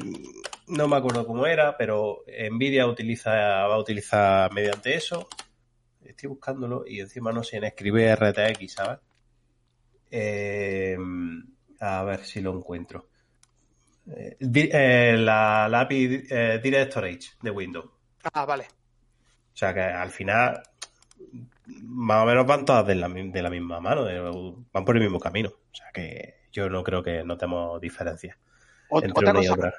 no 0.69 0.89
me 0.89 0.97
acuerdo 0.97 1.27
cómo 1.27 1.47
era, 1.47 1.77
pero 1.77 2.25
Nvidia 2.51 2.87
utiliza, 2.87 3.31
va 3.31 3.75
a 3.75 3.79
utilizar 3.79 4.53
mediante 4.53 4.95
eso. 4.95 5.29
Estoy 6.05 6.29
buscándolo 6.29 6.85
y 6.87 7.01
encima 7.01 7.33
no 7.33 7.43
sé 7.43 7.57
en 7.57 7.64
escribe 7.64 8.14
RTX, 8.14 8.73
¿sabes? 8.73 8.99
Eh, 10.11 10.97
a 11.81 12.03
ver 12.05 12.25
si 12.25 12.41
lo 12.41 12.55
encuentro. 12.55 13.09
Eh, 14.11 15.16
la, 15.19 15.69
la, 15.69 15.81
API 15.81 16.27
eh, 16.31 16.61
Direct 16.62 16.91
Storage 16.91 17.31
de 17.43 17.51
Windows. 17.51 17.91
Ah, 18.33 18.47
vale. 18.47 18.64
O 18.64 19.57
sea 19.57 19.75
que 19.75 19.83
al 19.83 20.11
final 20.11 20.62
más 21.83 22.23
o 22.23 22.27
menos 22.27 22.47
van 22.47 22.64
todas 22.64 22.87
de 22.87 22.95
la, 22.95 23.09
de 23.09 23.43
la 23.43 23.51
misma 23.51 23.81
mano, 23.81 24.05
de, 24.05 24.21
van 24.73 24.85
por 24.85 24.97
el 24.97 25.03
mismo 25.03 25.21
camino. 25.21 25.51
O 25.51 25.75
sea 25.75 25.89
que 25.93 26.47
yo 26.53 26.71
no 26.71 26.83
creo 26.83 27.03
que 27.03 27.23
notemos 27.25 27.81
diferencias. 27.81 28.37
Ot 28.91 29.05
otra, 29.05 29.32
cosa, 29.32 29.53
otra. 29.53 29.74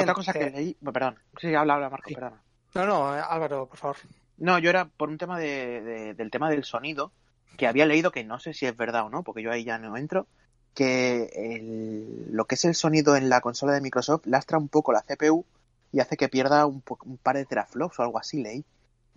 otra 0.00 0.14
cosa 0.14 0.32
que 0.32 0.50
leí. 0.50 0.76
Perdón. 0.92 1.18
Sí, 1.40 1.54
habla, 1.54 1.74
habla, 1.74 1.90
Marco, 1.90 2.08
sí. 2.08 2.14
perdona. 2.14 2.42
No, 2.74 2.86
no, 2.86 3.08
Álvaro, 3.08 3.66
por 3.66 3.78
favor. 3.78 3.96
No, 4.38 4.58
yo 4.58 4.70
era 4.70 4.86
por 4.86 5.08
un 5.08 5.18
tema 5.18 5.38
de, 5.38 5.80
de, 5.80 6.14
del 6.14 6.30
tema 6.30 6.50
del 6.50 6.64
sonido, 6.64 7.12
que 7.56 7.66
había 7.66 7.86
leído 7.86 8.10
que 8.10 8.24
no 8.24 8.40
sé 8.40 8.52
si 8.52 8.66
es 8.66 8.76
verdad 8.76 9.06
o 9.06 9.10
no, 9.10 9.22
porque 9.22 9.42
yo 9.42 9.52
ahí 9.52 9.64
ya 9.64 9.78
no 9.78 9.96
entro, 9.96 10.26
que 10.74 11.30
el, 11.34 12.32
lo 12.32 12.46
que 12.46 12.56
es 12.56 12.64
el 12.64 12.74
sonido 12.74 13.16
en 13.16 13.28
la 13.28 13.40
consola 13.40 13.72
de 13.72 13.80
Microsoft 13.80 14.26
lastra 14.26 14.58
un 14.58 14.68
poco 14.68 14.92
la 14.92 15.02
CPU 15.02 15.44
y 15.92 16.00
hace 16.00 16.16
que 16.16 16.28
pierda 16.28 16.66
un, 16.66 16.82
un 17.04 17.16
par 17.18 17.36
de 17.36 17.44
teraflops 17.44 18.00
o 18.00 18.02
algo 18.02 18.18
así, 18.18 18.42
leí. 18.42 18.64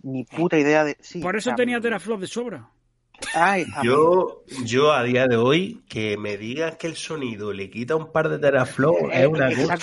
Ni 0.02 0.22
puta 0.22 0.56
idea 0.56 0.84
de... 0.84 0.96
Sí, 1.00 1.20
por 1.20 1.36
eso 1.36 1.50
o 1.50 1.50
sea, 1.50 1.56
tenía 1.56 1.80
teraflops 1.80 2.20
de 2.20 2.26
sobra. 2.28 2.68
Ay, 3.34 3.66
yo, 3.82 4.44
yo 4.64 4.92
a 4.92 5.02
día 5.02 5.26
de 5.26 5.36
hoy 5.36 5.82
que 5.88 6.16
me 6.16 6.36
digas 6.36 6.76
que 6.76 6.86
el 6.86 6.96
sonido 6.96 7.52
le 7.52 7.68
quita 7.68 7.96
un 7.96 8.12
par 8.12 8.28
de 8.28 8.38
teraflops 8.38 9.02
eh, 9.12 9.22
es 9.22 9.26
una 9.26 9.48
cosa. 9.54 9.78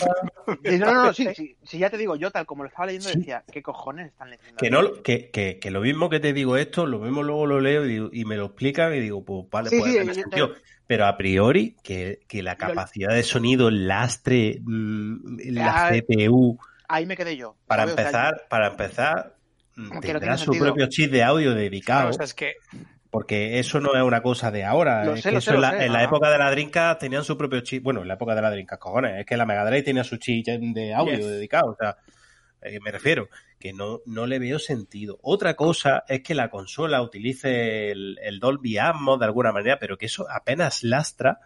No, 0.47 0.77
no, 0.77 0.93
no, 0.93 1.13
sí, 1.13 1.27
sí, 1.35 1.57
sí, 1.63 1.77
ya 1.77 1.89
te 1.89 1.97
digo, 1.97 2.15
yo 2.15 2.31
tal 2.31 2.45
como 2.45 2.63
lo 2.63 2.69
estaba 2.69 2.87
leyendo 2.87 3.09
decía, 3.09 3.43
¿qué 3.51 3.61
cojones 3.61 4.07
están 4.07 4.29
leyendo? 4.29 4.55
Que, 4.57 4.69
no, 4.69 5.01
que, 5.03 5.29
que, 5.31 5.59
que, 5.59 5.71
lo 5.71 5.81
mismo 5.81 6.09
que 6.09 6.19
te 6.19 6.33
digo 6.33 6.57
esto, 6.57 6.85
lo 6.85 6.99
mismo 6.99 7.23
luego 7.23 7.45
lo 7.45 7.59
leo 7.59 7.85
y, 7.85 7.89
digo, 7.89 8.09
y 8.11 8.25
me 8.25 8.37
lo 8.37 8.45
explican 8.45 8.93
y 8.93 8.99
digo, 8.99 9.23
pues 9.23 9.45
vale, 9.49 9.69
sí, 9.69 9.81
sentido. 9.81 10.53
Te... 10.53 10.61
Pero 10.87 11.07
a 11.07 11.17
priori, 11.17 11.75
que, 11.83 12.19
que 12.27 12.43
la 12.43 12.57
capacidad 12.57 13.13
de 13.13 13.23
sonido 13.23 13.71
lastre 13.71 14.59
mmm, 14.61 15.37
la 15.51 15.87
Ay, 15.87 16.01
CPU. 16.01 16.59
Ahí 16.87 17.05
me 17.05 17.17
quedé 17.17 17.35
yo. 17.35 17.55
Para 17.65 17.83
empezar, 17.83 18.45
para 18.49 18.67
empezar, 18.67 19.35
tendrá 20.01 20.31
no 20.31 20.37
su 20.37 20.45
sentido. 20.45 20.65
propio 20.65 20.87
chip 20.87 21.11
de 21.11 21.23
audio 21.23 21.55
dedicado. 21.55 22.09
O 22.09 22.13
sea, 22.13 22.25
es 22.25 22.35
que 22.35 22.53
porque 23.15 23.59
eso 23.59 23.79
no 23.79 23.95
es 23.95 24.03
una 24.03 24.21
cosa 24.21 24.51
de 24.51 24.65
ahora. 24.65 25.05
Lo 25.05 25.13
es 25.13 25.21
sé, 25.21 25.29
que 25.29 25.35
lo 25.35 25.39
eso 25.39 25.51
sé, 25.51 25.55
en, 25.55 25.61
la, 25.61 25.71
lo 25.71 25.77
sé, 25.77 25.85
en 25.85 25.93
la 25.93 26.03
época 26.03 26.29
de 26.29 26.37
la 26.37 26.51
Drinka 26.51 26.97
tenían 26.97 27.23
su 27.23 27.37
propio 27.37 27.61
chip. 27.61 27.81
Bueno, 27.81 28.01
en 28.01 28.09
la 28.09 28.15
época 28.15 28.35
de 28.35 28.41
la 28.41 28.51
Drinka, 28.51 28.75
cojones. 28.75 29.21
Es 29.21 29.25
que 29.25 29.37
la 29.37 29.45
Mega 29.45 29.63
Drive 29.63 29.83
tenía 29.83 30.03
su 30.03 30.17
chip 30.17 30.45
de 30.45 30.93
audio 30.93 31.15
yes. 31.15 31.25
dedicado. 31.25 31.71
O 31.71 31.75
sea, 31.77 31.95
eh, 32.61 32.77
me 32.81 32.91
refiero 32.91 33.29
que 33.57 33.71
no, 33.71 34.01
no 34.05 34.25
le 34.25 34.37
veo 34.37 34.59
sentido. 34.59 35.17
Otra 35.21 35.53
cosa 35.53 36.03
es 36.09 36.23
que 36.23 36.35
la 36.35 36.49
consola 36.49 37.01
utilice 37.01 37.89
el, 37.91 38.19
el 38.21 38.41
Dolby 38.41 38.79
Atmos 38.79 39.17
de 39.17 39.25
alguna 39.27 39.53
manera, 39.53 39.79
pero 39.79 39.97
que 39.97 40.07
eso 40.07 40.27
apenas 40.29 40.83
lastra 40.83 41.39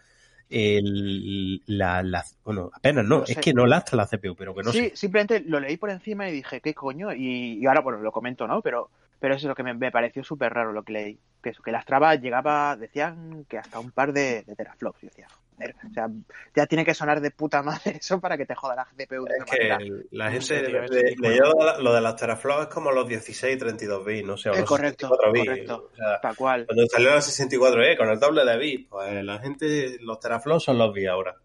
el, 0.49 1.61
la, 1.67 2.01
la, 2.01 2.25
bueno, 2.43 2.71
apenas 2.73 3.05
no, 3.05 3.19
no 3.19 3.25
sé. 3.27 3.33
es 3.33 3.37
que 3.37 3.53
no 3.53 3.67
lastra 3.67 3.95
la 3.95 4.07
CPU, 4.07 4.35
pero 4.35 4.55
que 4.55 4.63
no 4.63 4.71
sí, 4.71 4.89
sé. 4.89 4.95
simplemente 4.95 5.41
lo 5.41 5.59
leí 5.59 5.77
por 5.77 5.91
encima 5.91 6.27
y 6.27 6.31
dije, 6.31 6.61
¿qué 6.61 6.73
coño? 6.73 7.13
Y, 7.13 7.59
y 7.61 7.65
ahora, 7.67 7.81
bueno, 7.81 7.99
lo 7.99 8.11
comento, 8.11 8.47
¿no? 8.47 8.59
Pero 8.63 8.89
Pero 9.19 9.35
eso 9.35 9.45
es 9.47 9.49
lo 9.49 9.55
que 9.55 9.63
me, 9.63 9.73
me 9.73 9.91
pareció 9.91 10.23
súper 10.23 10.53
raro 10.53 10.71
lo 10.71 10.83
que 10.83 10.93
leí. 10.93 11.19
Que 11.43 11.49
eso, 11.49 11.61
que 11.61 11.71
las 11.71 11.85
trabas 11.85 12.19
llegaba, 12.21 12.75
decían 12.77 13.45
que 13.49 13.57
hasta 13.57 13.79
un 13.79 13.91
par 13.91 14.13
de, 14.13 14.43
de 14.43 14.55
teraflops. 14.55 15.01
Yo 15.01 15.07
decía, 15.09 15.27
joder, 15.55 15.75
o 15.89 15.93
sea, 15.93 16.07
ya 16.55 16.65
tiene 16.67 16.85
que 16.85 16.93
sonar 16.93 17.19
de 17.21 17.31
puta 17.31 17.61
madre 17.61 17.97
eso 18.01 18.19
para 18.19 18.37
que 18.37 18.45
te 18.45 18.55
joda 18.55 18.75
la 18.75 18.85
GPU 18.85 19.25
de 19.25 19.37
Es 19.37 19.43
que 19.45 19.67
manera. 19.69 19.79
la 20.11 20.29
No 20.31 20.41
sé, 20.41 20.55
gente 20.55 20.67
tío, 20.69 20.81
le- 20.81 20.87
le- 20.87 21.15
leyó 21.29 21.43
lo 21.81 21.93
de 21.93 22.01
las 22.01 22.15
teraflops 22.15 22.63
es 22.63 22.67
como 22.73 22.91
los 22.91 23.07
16 23.07 23.55
y 23.55 23.59
32 23.59 24.05
bits, 24.05 24.27
no 24.27 24.37
sé, 24.37 24.49
o 24.49 24.55
los 24.55 24.65
correcto, 24.65 25.07
64 25.09 25.31
bits. 25.33 25.45
correcto. 25.47 25.89
O 25.91 25.95
sea, 25.95 26.21
Tal 26.21 26.35
cual. 26.35 26.65
cuando 26.65 26.85
salió 26.87 27.09
la 27.09 27.17
64E 27.17 27.97
con 27.97 28.09
el 28.09 28.19
doble 28.19 28.45
de 28.45 28.57
bits, 28.57 28.87
pues 28.89 29.23
la 29.23 29.39
gente, 29.39 29.97
los 30.01 30.19
teraflops 30.19 30.63
son 30.63 30.77
los 30.77 30.93
bits 30.93 31.09
ahora, 31.09 31.35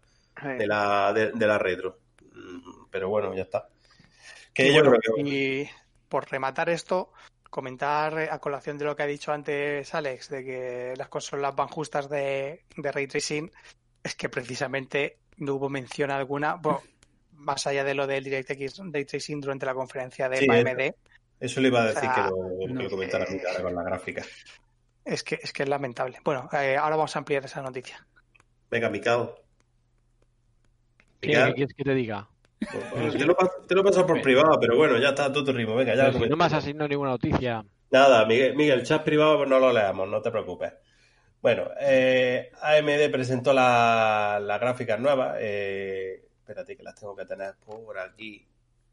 Eh, 0.43 0.47
de 0.59 0.67
la, 0.67 1.11
de, 1.13 1.31
de 1.31 1.47
la 1.47 1.57
retro. 1.57 1.99
Mm, 2.33 2.85
Pero 2.91 3.09
bueno, 3.09 3.33
ya 3.33 3.43
está. 3.43 3.67
Que 4.53 4.67
Y 4.69 4.73
yo 4.73 4.81
bueno, 4.83 4.97
creo 4.97 5.15
que... 5.15 5.21
y 5.21 5.69
por 6.09 6.29
rematar 6.29 6.69
esto, 6.69 7.11
comentar 7.55 8.19
eh, 8.19 8.27
a 8.29 8.39
colación 8.39 8.77
de 8.77 8.83
lo 8.83 8.97
que 8.97 9.03
ha 9.03 9.07
dicho 9.07 9.31
antes 9.31 9.95
Alex, 9.95 10.27
de 10.27 10.43
que 10.43 10.93
las 10.97 11.07
consolas 11.07 11.55
van 11.55 11.69
justas 11.69 12.09
de, 12.09 12.65
de 12.75 12.91
ray 12.91 13.07
tracing, 13.07 13.49
es 14.03 14.13
que 14.15 14.27
precisamente 14.27 15.19
no 15.37 15.53
hubo 15.55 15.69
mención 15.69 16.11
alguna, 16.11 16.55
bueno, 16.55 16.83
más 17.31 17.65
allá 17.65 17.85
de 17.85 17.93
lo 17.93 18.07
del 18.07 18.25
DirectX 18.25 18.81
ray 18.91 19.05
tracing 19.05 19.39
durante 19.39 19.65
la 19.65 19.73
conferencia 19.73 20.27
de 20.27 20.37
Sí, 20.39 20.47
AMD, 20.49 20.95
Eso 21.39 21.61
le 21.61 21.69
iba 21.69 21.83
a 21.83 21.85
decir 21.85 22.09
O 22.09 22.13
sea, 22.13 22.25
que 22.25 22.29
lo, 22.29 22.57
que 22.59 22.73
no. 22.73 22.81
lo 22.83 22.89
comentara 22.89 23.25
cara 23.25 23.61
con 23.61 23.73
la 23.73 23.83
gráfica. 23.83 24.21
es 25.05 25.23
que 25.23 25.39
es 25.41 25.53
que 25.53 25.63
es 25.63 25.69
lamentable. 25.69 26.19
Bueno, 26.25 26.49
eh, 26.51 26.75
ahora 26.75 26.97
vamos 26.97 27.15
a 27.15 27.19
ampliar 27.19 27.45
esa 27.45 27.61
noticia. 27.61 28.05
Venga, 28.69 28.89
Mikao. 28.89 29.33
¿Qué, 31.21 31.29
Mikao, 31.29 31.47
qué 31.47 31.53
quieres 31.53 31.73
que 31.73 31.83
te 31.85 31.93
diga? 31.93 32.27
Te, 32.59 33.25
lo, 33.25 33.35
pas- 33.35 33.67
te 33.67 33.75
lo 33.75 33.83
por 33.83 34.21
privado, 34.21 34.57
pero 34.59 34.75
bueno, 34.77 34.97
ya 34.97 35.09
está 35.09 35.25
a 35.25 35.31
tu 35.33 35.43
ritmo. 35.45 35.75
Venga, 35.75 35.95
ya 35.95 36.11
si 36.11 36.27
no 36.27 36.35
me 36.35 36.45
has 36.45 36.53
asignado 36.53 36.87
ninguna 36.87 37.11
noticia. 37.11 37.63
Nada, 37.91 38.25
Miguel, 38.25 38.55
Miguel, 38.55 38.83
chat 38.83 39.03
privado 39.03 39.37
pues 39.37 39.49
no 39.49 39.59
lo 39.59 39.71
leamos, 39.71 40.07
no 40.09 40.21
te 40.21 40.31
preocupes. 40.31 40.73
Bueno, 41.41 41.69
eh, 41.79 42.51
AMD 42.61 43.09
presentó 43.11 43.53
la- 43.53 44.39
las 44.41 44.59
gráficas 44.59 44.99
nuevas. 44.99 45.37
Eh, 45.39 46.25
espérate 46.39 46.75
que 46.75 46.83
las 46.83 46.95
tengo 46.95 47.15
que 47.15 47.25
tener 47.25 47.53
por 47.65 47.97
aquí. 47.99 48.45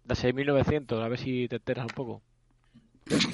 De 0.04 0.14
6900, 0.14 1.02
a 1.02 1.08
ver 1.08 1.18
si 1.18 1.48
te 1.48 1.56
enteras 1.56 1.84
un 1.86 1.94
poco. 1.94 2.22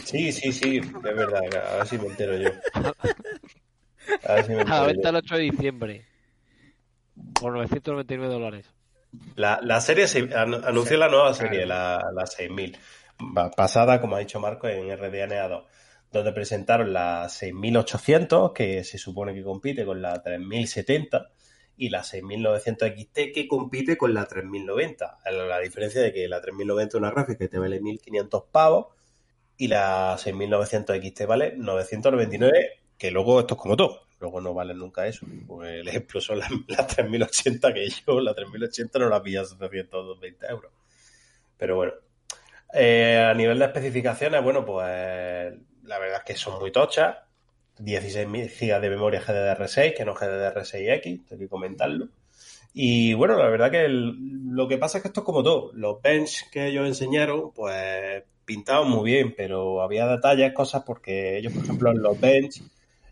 Sí, 0.05 0.33
sí, 0.33 0.53
sí, 0.53 0.79
es 0.79 1.03
verdad, 1.03 1.41
a 1.73 1.77
ver 1.79 1.87
si 1.87 1.99
me 1.99 2.07
entero 2.07 2.37
yo. 2.37 2.51
A 4.25 4.35
ver 4.35 4.45
si 4.45 4.53
me 4.53 4.63
A 4.63 4.65
la 4.65 4.77
entero 4.77 4.87
venta 4.87 5.09
el 5.11 5.17
8 5.17 5.35
de 5.35 5.41
diciembre. 5.43 6.05
Por 7.39 7.53
999 7.53 8.33
dólares. 8.33 8.67
La, 9.37 9.61
la 9.63 9.81
serie 9.81 10.07
se- 10.09 10.29
an- 10.35 10.65
anunció 10.65 10.97
la 10.97 11.09
nueva 11.09 11.33
serie, 11.35 11.67
la, 11.67 12.11
la 12.15 12.27
6000, 12.27 12.77
ba- 13.19 13.51
basada, 13.57 14.01
como 14.01 14.17
ha 14.17 14.21
dicho 14.21 14.41
Marco, 14.41 14.67
en 14.69 14.91
RDNA 14.91 15.49
2, 15.49 15.65
donde 16.13 16.33
presentaron 16.33 16.93
la 16.93 17.29
6800, 17.29 18.53
que 18.53 18.83
se 18.85 18.99
supone 18.99 19.35
que 19.35 19.43
compite 19.43 19.85
con 19.85 20.01
la 20.03 20.23
3070, 20.23 21.31
y 21.77 21.91
la 21.91 22.03
6900 22.03 22.89
XT, 22.91 23.33
que 23.33 23.47
compite 23.47 23.97
con 23.97 24.13
la 24.13 24.27
3090. 24.27 25.19
La, 25.25 25.31
la 25.47 25.59
diferencia 25.61 26.01
de 26.03 26.13
que 26.13 26.27
la 26.27 26.41
3090 26.41 26.97
es 26.97 27.01
una 27.01 27.11
gráfica 27.13 27.39
que 27.39 27.49
te 27.49 27.59
vale 27.59 27.81
1500 27.81 28.45
pavos, 28.51 28.87
y 29.57 29.69
la 29.69 30.17
6900 30.19 30.97
XT 30.97 31.27
vale 31.27 31.55
999, 31.57 32.81
que 32.99 33.11
luego 33.11 33.41
esto 33.41 33.55
es 33.55 33.61
como 33.61 33.77
todo. 33.77 34.08
Luego 34.21 34.41
no 34.41 34.55
valen 34.55 34.79
nunca 34.79 35.07
eso. 35.07 35.27
Pues 35.47 35.71
el 35.71 35.89
ejemplo 35.89 36.21
son 36.21 36.39
las, 36.39 36.51
las 36.69 36.87
3080 36.89 37.75
que 37.75 37.89
yo, 37.89 38.21
la 38.21 38.35
3080 38.35 38.99
no 38.99 39.09
la 39.09 39.23
pilla 39.23 39.43
a 39.43 39.45
720 39.45 40.47
euros. 40.47 40.73
Pero 41.57 41.77
bueno. 41.77 41.93
Eh, 42.73 43.27
a 43.31 43.33
nivel 43.33 43.59
de 43.59 43.65
especificaciones, 43.65 44.43
bueno, 44.43 44.65
pues 44.65 45.55
la 45.85 45.99
verdad 45.99 46.19
es 46.19 46.25
que 46.25 46.37
son 46.37 46.59
muy 46.61 46.71
tochas. 46.71 47.17
16 47.79 48.27
GB 48.29 48.81
de 48.81 48.91
memoria 48.91 49.23
GDDR6, 49.23 49.97
que 49.97 50.05
no 50.05 50.15
GDDR6X, 50.15 51.25
hay 51.31 51.39
que 51.39 51.49
comentarlo. 51.49 52.09
Y 52.75 53.15
bueno, 53.15 53.37
la 53.37 53.49
verdad 53.49 53.71
que 53.71 53.87
lo 53.89 54.69
que 54.69 54.79
pasa 54.79 54.99
es 54.99 55.03
que 55.03 55.09
esto 55.09 55.21
es 55.21 55.27
como 55.27 55.43
todo. 55.43 55.71
Los 55.75 56.03
bench 56.03 56.51
que 56.51 56.67
ellos 56.67 56.87
enseñaron, 56.87 57.53
pues 57.53 58.23
pintaban 58.45 58.89
muy 58.89 59.11
bien, 59.11 59.35
pero 59.37 59.83
había 59.83 60.07
detalles, 60.07 60.53
cosas, 60.53 60.83
porque 60.85 61.39
ellos, 61.39 61.53
por 61.53 61.65
ejemplo, 61.65 61.91
en 61.91 62.03
los 62.03 62.21
bench, 62.21 62.63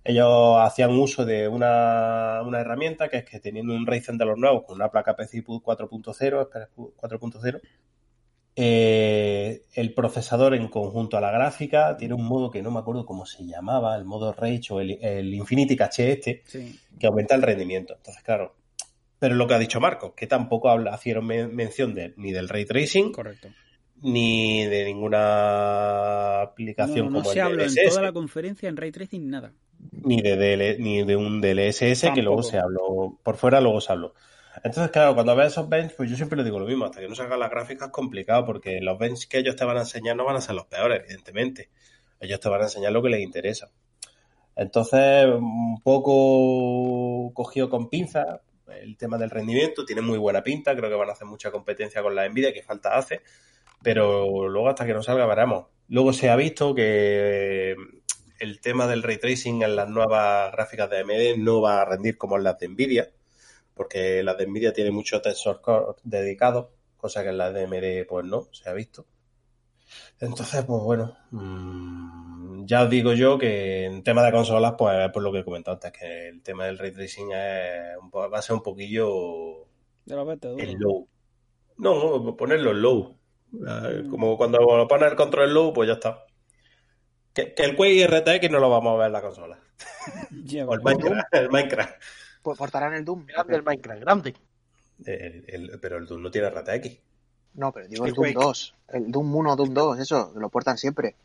ellos 0.07 0.57
hacían 0.61 0.90
uso 0.98 1.24
de 1.24 1.48
una, 1.48 2.40
una 2.44 2.61
herramienta 2.61 3.09
que 3.09 3.18
es 3.18 3.24
que 3.24 3.40
teniendo 3.40 3.74
un 3.74 3.86
Ryzen 3.86 4.16
de 4.18 4.24
los 4.24 4.38
nuevos 4.38 4.64
con 4.64 4.76
una 4.76 4.90
placa 4.90 5.14
PCI 5.16 5.42
4.0, 5.42 6.42
espera, 6.42 6.68
4.0, 6.76 7.61
eh, 8.59 9.64
el 9.74 9.92
procesador 9.92 10.54
en 10.54 10.68
conjunto 10.68 11.18
a 11.18 11.20
la 11.20 11.30
gráfica 11.30 11.96
tiene 11.98 12.14
un 12.14 12.24
modo 12.24 12.50
que 12.50 12.62
no 12.62 12.70
me 12.70 12.78
acuerdo 12.78 13.04
cómo 13.04 13.26
se 13.26 13.44
llamaba, 13.44 13.94
el 13.96 14.04
modo 14.07 14.32
Rage 14.32 14.62
o 14.72 14.80
el, 14.80 14.98
el 15.02 15.34
Infinity 15.34 15.76
Cache 15.76 16.12
este, 16.12 16.42
Sí. 16.46 16.78
que 16.98 17.07
aumenta 17.07 17.34
el 17.34 17.42
rendimiento. 17.42 17.94
Entonces, 17.96 18.22
claro, 18.22 18.54
pero 19.18 19.34
lo 19.34 19.46
que 19.46 19.54
ha 19.54 19.59
dicho 19.59 19.78
Marcos, 19.80 20.12
que 20.16 20.26
tampoco 20.26 20.70
habla, 20.70 20.94
hicieron 20.94 21.26
men- 21.26 21.54
mención 21.54 21.94
de, 21.94 22.14
ni 22.16 22.32
del 22.32 22.48
ray 22.48 22.64
tracing, 22.64 23.12
Correcto. 23.12 23.48
Ni 24.03 24.66
de 24.66 24.84
ninguna 24.84 26.42
aplicación 26.42 27.07
No, 27.07 27.11
no 27.11 27.18
como 27.22 27.32
se 27.32 27.38
el 27.40 27.47
habló 27.47 27.64
en 27.64 27.74
toda 27.88 28.03
la 28.03 28.12
conferencia 28.12 28.68
en 28.68 28.76
ray 28.76 28.92
tracing 28.92 29.28
nada. 29.28 29.53
ni 30.05 30.20
de, 30.22 30.36
DL 30.36 30.82
ni 30.82 31.05
de 31.05 31.16
un 31.16 31.40
DLSS 31.40 32.11
que 32.14 32.22
luego 32.22 32.42
Tampoco. 32.42 32.42
se 32.42 32.59
habló, 32.59 33.18
por 33.22 33.36
fuera 33.36 33.61
luego 33.61 33.80
se 33.80 33.92
habló. 33.92 34.14
Entonces, 34.64 34.90
claro, 34.90 35.14
cuando 35.14 35.36
ves 35.36 35.49
esos 35.53 35.68
bench, 35.68 35.94
pues 35.97 36.09
yo 36.09 36.16
siempre 36.16 36.38
le 36.38 36.44
digo 36.44 36.59
lo 36.59 36.66
mismo, 36.66 36.86
hasta 36.86 37.01
que 37.01 37.09
no 37.09 37.14
salgan 37.14 37.38
las 37.40 37.51
gráficas 37.51 37.88
es 37.88 37.92
complicado, 37.92 38.47
porque 38.47 38.80
los 38.80 38.99
bench 38.99 39.28
que 39.28 39.38
ellos 39.38 39.55
te 39.55 39.64
van 39.64 39.76
a 39.76 39.80
enseñar 39.80 40.16
no 40.16 40.24
van 40.24 40.36
a 40.36 40.40
ser 40.40 40.55
los 40.55 40.66
peores, 40.66 41.03
evidentemente. 41.05 41.68
Ellos 42.20 42.40
te 42.40 42.49
van 42.49 42.62
a 42.62 42.64
enseñar 42.64 42.92
lo 42.92 43.03
que 43.03 43.11
les 43.11 43.20
interesa. 43.20 43.70
Entonces, 44.57 45.26
un 45.26 45.82
poco 45.82 47.32
cogido 47.34 47.68
con 47.68 47.90
pinza 47.90 48.40
el 48.80 48.97
tema 48.97 49.18
del 49.18 49.30
rendimiento, 49.30 49.84
tiene 49.84 50.01
muy 50.01 50.18
buena 50.18 50.42
pinta, 50.42 50.74
creo 50.74 50.88
que 50.88 50.97
van 50.97 51.11
a 51.11 51.12
hacer 51.12 51.26
mucha 51.26 51.51
competencia 51.51 52.03
con 52.03 52.14
la 52.14 52.26
Nvidia, 52.26 52.55
que 52.55 52.62
falta 52.62 52.97
hace, 52.97 53.20
pero 53.83 54.49
luego 54.49 54.68
hasta 54.68 54.87
que 54.87 54.95
no 54.95 55.03
salga 55.03 55.27
veremos. 55.27 55.66
Luego 55.89 56.12
se 56.12 56.31
ha 56.31 56.37
visto 56.37 56.74
que 56.74 57.77
el 58.39 58.61
tema 58.61 58.87
del 58.87 59.03
ray 59.03 59.18
tracing 59.18 59.62
en 59.62 59.77
las 59.77 59.89
nuevas 59.89 60.53
gráficas 60.53 60.91
de 60.91 61.01
AMD 61.01 61.39
no 61.39 61.61
va 61.61 61.83
a 61.83 61.85
rendir 61.85 62.18
como 62.18 62.37
en 62.37 62.45
las 62.45 62.59
de 62.59 62.68
Nvidia, 62.68 63.11
porque 63.74 64.22
las 64.22 64.37
de 64.37 64.47
Nvidia 64.47 64.72
tienen 64.72 64.95
mucho 64.95 65.20
tensor 65.22 65.61
core 65.61 65.99
dedicado, 66.03 66.72
cosa 66.97 67.22
que 67.22 67.31
en 67.31 67.39
las 67.39 67.55
de 67.55 67.64
AMD 67.64 68.09
pues 68.09 68.24
no, 68.24 68.49
se 68.53 68.68
ha 68.68 68.72
visto. 68.72 69.07
Entonces, 70.20 70.64
pues 70.64 70.83
bueno, 70.83 71.16
mmm, 71.31 72.64
ya 72.66 72.83
os 72.83 72.91
digo 72.91 73.12
yo 73.12 73.39
que 73.39 73.85
en 73.85 74.03
tema 74.03 74.22
de 74.24 74.33
consolas, 74.33 74.74
pues 74.77 75.11
por 75.12 75.22
lo 75.22 75.33
que 75.33 75.41
he 75.41 75.45
comentado 75.45 75.77
antes, 75.77 75.93
que 75.93 76.29
el 76.29 76.43
tema 76.43 76.66
del 76.66 76.79
ray 76.79 76.93
tracing 76.93 77.33
es 77.33 77.97
va 78.14 78.39
a 78.39 78.43
ser 78.43 78.57
un 78.57 78.62
poquillo 78.62 79.66
De 80.05 80.16
la 80.16 80.24
duro. 80.24 80.59
el 80.59 80.72
low. 80.72 81.09
No, 81.79 82.37
ponerlo 82.37 82.70
en 82.70 82.83
low. 82.83 83.16
Eh, 83.66 84.04
Como 84.11 84.36
cuando 84.36 84.59
pones 84.88 85.11
el 85.11 85.16
control 85.16 85.52
low, 85.54 85.72
pues 85.72 85.88
ya 85.88 85.94
está. 85.94 86.24
Que, 87.32 87.54
que 87.54 87.62
el 87.64 87.76
Quake 87.76 88.07
RTX 88.07 88.50
no 88.50 88.59
lo 88.59 88.70
vamos 88.70 88.94
a 88.94 88.96
ver 88.98 89.07
en 89.09 89.12
la 89.12 89.22
consola. 89.22 89.59
O 90.66 90.74
el 90.74 90.80
Minecraft. 90.82 91.34
El 91.34 91.50
Minecraft. 91.50 91.94
Pues 92.42 92.59
portarán 92.59 92.94
el 92.94 93.04
Doom. 93.04 93.26
Grande 93.26 93.57
el 93.57 93.62
Minecraft, 93.62 94.00
grande. 94.00 94.34
El- 95.04 95.44
el- 95.48 95.78
pero 95.80 95.98
el 95.98 96.07
Doom 96.07 96.22
no 96.22 96.30
tiene 96.30 96.48
RTX. 96.50 96.98
No, 97.54 97.72
pero 97.72 97.88
digo 97.88 98.04
El 98.04 98.11
el 98.11 98.14
Doom 98.14 98.32
Quake. 98.32 98.44
2. 98.46 98.74
El 98.88 99.11
Doom 99.11 99.34
1, 99.36 99.57
Doom 99.57 99.74
2, 99.74 99.98
eso, 99.98 100.32
lo 100.36 100.48
portan 100.48 100.78
siempre. 100.78 101.16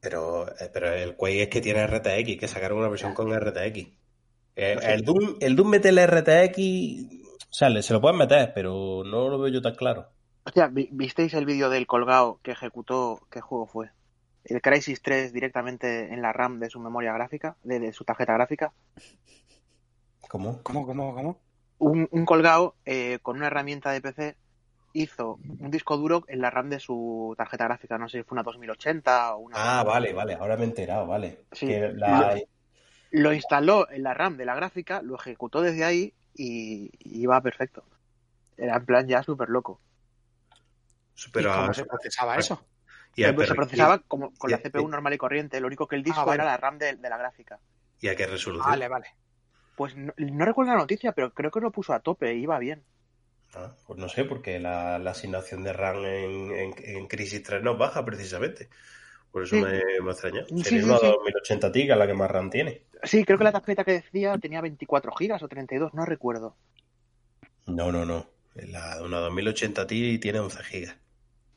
Pero, 0.00 0.48
eh, 0.48 0.70
pero 0.72 0.92
el 0.92 1.16
Quake 1.16 1.42
es 1.42 1.48
que 1.48 1.60
tiene 1.60 1.86
RTX, 1.86 2.38
que 2.38 2.48
sacaron 2.48 2.78
una 2.78 2.88
versión 2.88 3.14
con 3.14 3.32
RTX. 3.32 3.88
Eh, 4.56 4.76
el, 4.82 5.02
Doom, 5.02 5.36
el 5.40 5.56
Doom 5.56 5.68
mete 5.70 5.88
el 5.90 5.98
RTX, 5.98 6.58
o 7.50 7.52
sea, 7.52 7.82
se 7.82 7.92
lo 7.92 8.00
pueden 8.00 8.18
meter, 8.18 8.52
pero 8.54 9.02
no 9.04 9.28
lo 9.28 9.38
veo 9.38 9.52
yo 9.52 9.60
tan 9.62 9.74
claro. 9.74 10.08
Hostia, 10.48 10.68
¿vi- 10.68 10.88
¿visteis 10.92 11.34
el 11.34 11.44
vídeo 11.44 11.68
del 11.68 11.86
colgado 11.86 12.40
que 12.42 12.52
ejecutó? 12.52 13.20
¿Qué 13.30 13.42
juego 13.42 13.66
fue? 13.66 13.90
El 14.44 14.62
Crisis 14.62 15.02
3 15.02 15.30
directamente 15.30 16.10
en 16.10 16.22
la 16.22 16.32
RAM 16.32 16.58
de 16.58 16.70
su 16.70 16.80
memoria 16.80 17.12
gráfica, 17.12 17.58
de, 17.64 17.78
de 17.80 17.92
su 17.92 18.04
tarjeta 18.04 18.32
gráfica. 18.32 18.72
¿Cómo? 20.30 20.62
¿Cómo, 20.62 20.86
cómo, 20.86 21.14
cómo? 21.14 21.38
Un, 21.76 22.08
un 22.10 22.24
colgado 22.24 22.76
eh, 22.86 23.18
con 23.20 23.36
una 23.36 23.48
herramienta 23.48 23.90
de 23.90 24.00
PC 24.00 24.36
hizo 24.94 25.38
un 25.60 25.70
disco 25.70 25.98
duro 25.98 26.24
en 26.28 26.40
la 26.40 26.48
RAM 26.50 26.70
de 26.70 26.80
su 26.80 27.34
tarjeta 27.36 27.64
gráfica. 27.64 27.98
No 27.98 28.08
sé 28.08 28.16
si 28.18 28.24
fue 28.24 28.36
una 28.36 28.42
2080 28.42 29.34
o 29.34 29.40
una. 29.40 29.80
Ah, 29.80 29.84
vale, 29.84 30.14
vale, 30.14 30.32
ahora 30.32 30.56
me 30.56 30.62
he 30.62 30.68
enterado, 30.68 31.06
vale. 31.06 31.40
Sí. 31.52 31.66
Que 31.66 31.92
la- 31.94 32.40
Lo 33.10 33.34
instaló 33.34 33.86
en 33.90 34.02
la 34.02 34.14
RAM 34.14 34.38
de 34.38 34.46
la 34.46 34.54
gráfica, 34.54 35.02
lo 35.02 35.16
ejecutó 35.16 35.60
desde 35.60 35.84
ahí 35.84 36.14
y, 36.34 36.90
y 37.00 37.20
iba 37.20 37.38
perfecto. 37.42 37.84
Era 38.56 38.76
en 38.76 38.86
plan 38.86 39.06
ya 39.06 39.22
súper 39.22 39.50
loco. 39.50 39.82
Pero 41.32 41.50
¿Y 41.50 41.52
cómo 41.54 41.70
a- 41.70 41.74
se 41.74 41.84
procesaba 41.84 42.36
eso? 42.36 42.66
y 43.14 43.24
a 43.24 43.34
se 43.36 43.54
procesaba 43.54 43.98
como 44.00 44.32
con 44.34 44.50
la 44.50 44.58
CPU 44.58 44.86
normal 44.88 45.12
y 45.14 45.18
corriente, 45.18 45.60
lo 45.60 45.66
único 45.66 45.88
que 45.88 45.96
el 45.96 46.04
disco 46.04 46.20
Ah, 46.20 46.24
vale. 46.26 46.42
era 46.42 46.44
la 46.44 46.56
RAM 46.56 46.78
de, 46.78 46.96
de 46.96 47.08
la 47.10 47.16
gráfica. 47.18 47.58
¿Y 48.00 48.08
a 48.08 48.14
qué 48.16 48.26
resolución? 48.26 48.70
Vale, 48.70 48.88
vale. 48.88 49.06
Pues 49.74 49.96
no, 49.96 50.12
no 50.16 50.44
recuerdo 50.44 50.72
la 50.72 50.78
noticia, 50.78 51.12
pero 51.12 51.32
creo 51.32 51.50
que 51.50 51.60
lo 51.60 51.72
puso 51.72 51.92
a 51.94 52.00
tope, 52.00 52.34
iba 52.34 52.58
bien. 52.58 52.84
Ah, 53.54 53.74
pues 53.86 53.98
no 53.98 54.08
sé, 54.08 54.24
porque 54.24 54.58
la, 54.60 54.98
la 54.98 55.12
asignación 55.12 55.64
de 55.64 55.72
RAM 55.72 56.04
en, 56.04 56.52
en, 56.52 56.74
en 56.78 57.06
Crisis 57.08 57.42
3 57.42 57.62
no 57.62 57.76
baja 57.76 58.04
precisamente. 58.04 58.68
Por 59.32 59.42
eso 59.44 59.56
Sí. 59.56 59.62
me, 59.62 59.82
me 60.02 60.10
extraña. 60.12 60.44
Sí, 60.48 60.62
Sería 60.64 60.80
sí, 60.80 60.84
una 60.86 60.98
sí. 60.98 61.06
2080 61.06 61.72
Ti, 61.72 61.86
que 61.86 61.92
es 61.92 61.98
la 61.98 62.06
que 62.06 62.14
más 62.14 62.30
RAM 62.30 62.50
tiene. 62.50 62.82
Sí, 63.02 63.24
creo 63.24 63.38
que 63.38 63.44
la 63.44 63.52
tarjeta 63.52 63.84
que 63.84 63.92
decía 63.92 64.38
tenía 64.38 64.60
24 64.60 65.12
gigas 65.12 65.42
o 65.42 65.48
32, 65.48 65.94
no 65.94 66.04
recuerdo. 66.04 66.56
No, 67.66 67.92
no, 67.92 68.04
no. 68.04 68.26
La, 68.54 69.00
una 69.02 69.18
2080 69.18 69.86
Ti 69.86 70.18
tiene 70.18 70.40
11 70.40 70.62
gigas. 70.64 70.96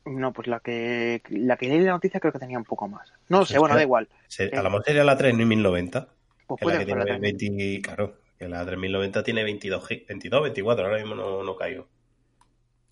No, 0.04 0.32
pues 0.32 0.48
la 0.48 0.58
que 0.60 1.22
la 1.28 1.56
que 1.56 1.68
leí 1.68 1.80
la 1.80 1.92
noticia 1.92 2.18
creo 2.18 2.32
que 2.32 2.38
tenía 2.40 2.58
un 2.58 2.64
poco 2.64 2.88
más. 2.88 3.12
No 3.28 3.38
Pues 3.38 3.50
sé, 3.50 3.58
bueno, 3.58 3.74
que- 3.74 3.78
da 3.78 3.82
igual. 3.84 4.08
Se- 4.26 4.46
Eh. 4.46 4.50
A 4.56 4.62
lo 4.62 4.70
mejor 4.70 4.84
sería 4.84 5.04
la 5.04 5.16
3090. 5.16 6.08
Pues 6.46 6.58
Que 6.58 6.66
la 6.66 6.72
puede 6.72 6.86
que 6.86 6.94
la 6.96 7.04
tiene 7.04 7.12
también. 7.12 7.36
20, 7.38 7.80
claro, 7.82 8.16
que 8.38 8.48
la 8.48 8.64
3090 8.66 9.22
tiene 9.22 9.44
22, 9.44 9.86
gi- 9.88 10.04
22 10.08 10.42
24, 10.42 10.84
ahora 10.86 10.98
mismo 10.98 11.14
no, 11.14 11.42
no 11.44 11.56
caigo. 11.56 11.86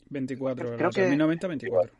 24, 0.08 0.64
Creo 0.76 0.78
la 0.78 0.88
que- 0.90 1.00
3090, 1.02 1.46
24. 1.48 1.92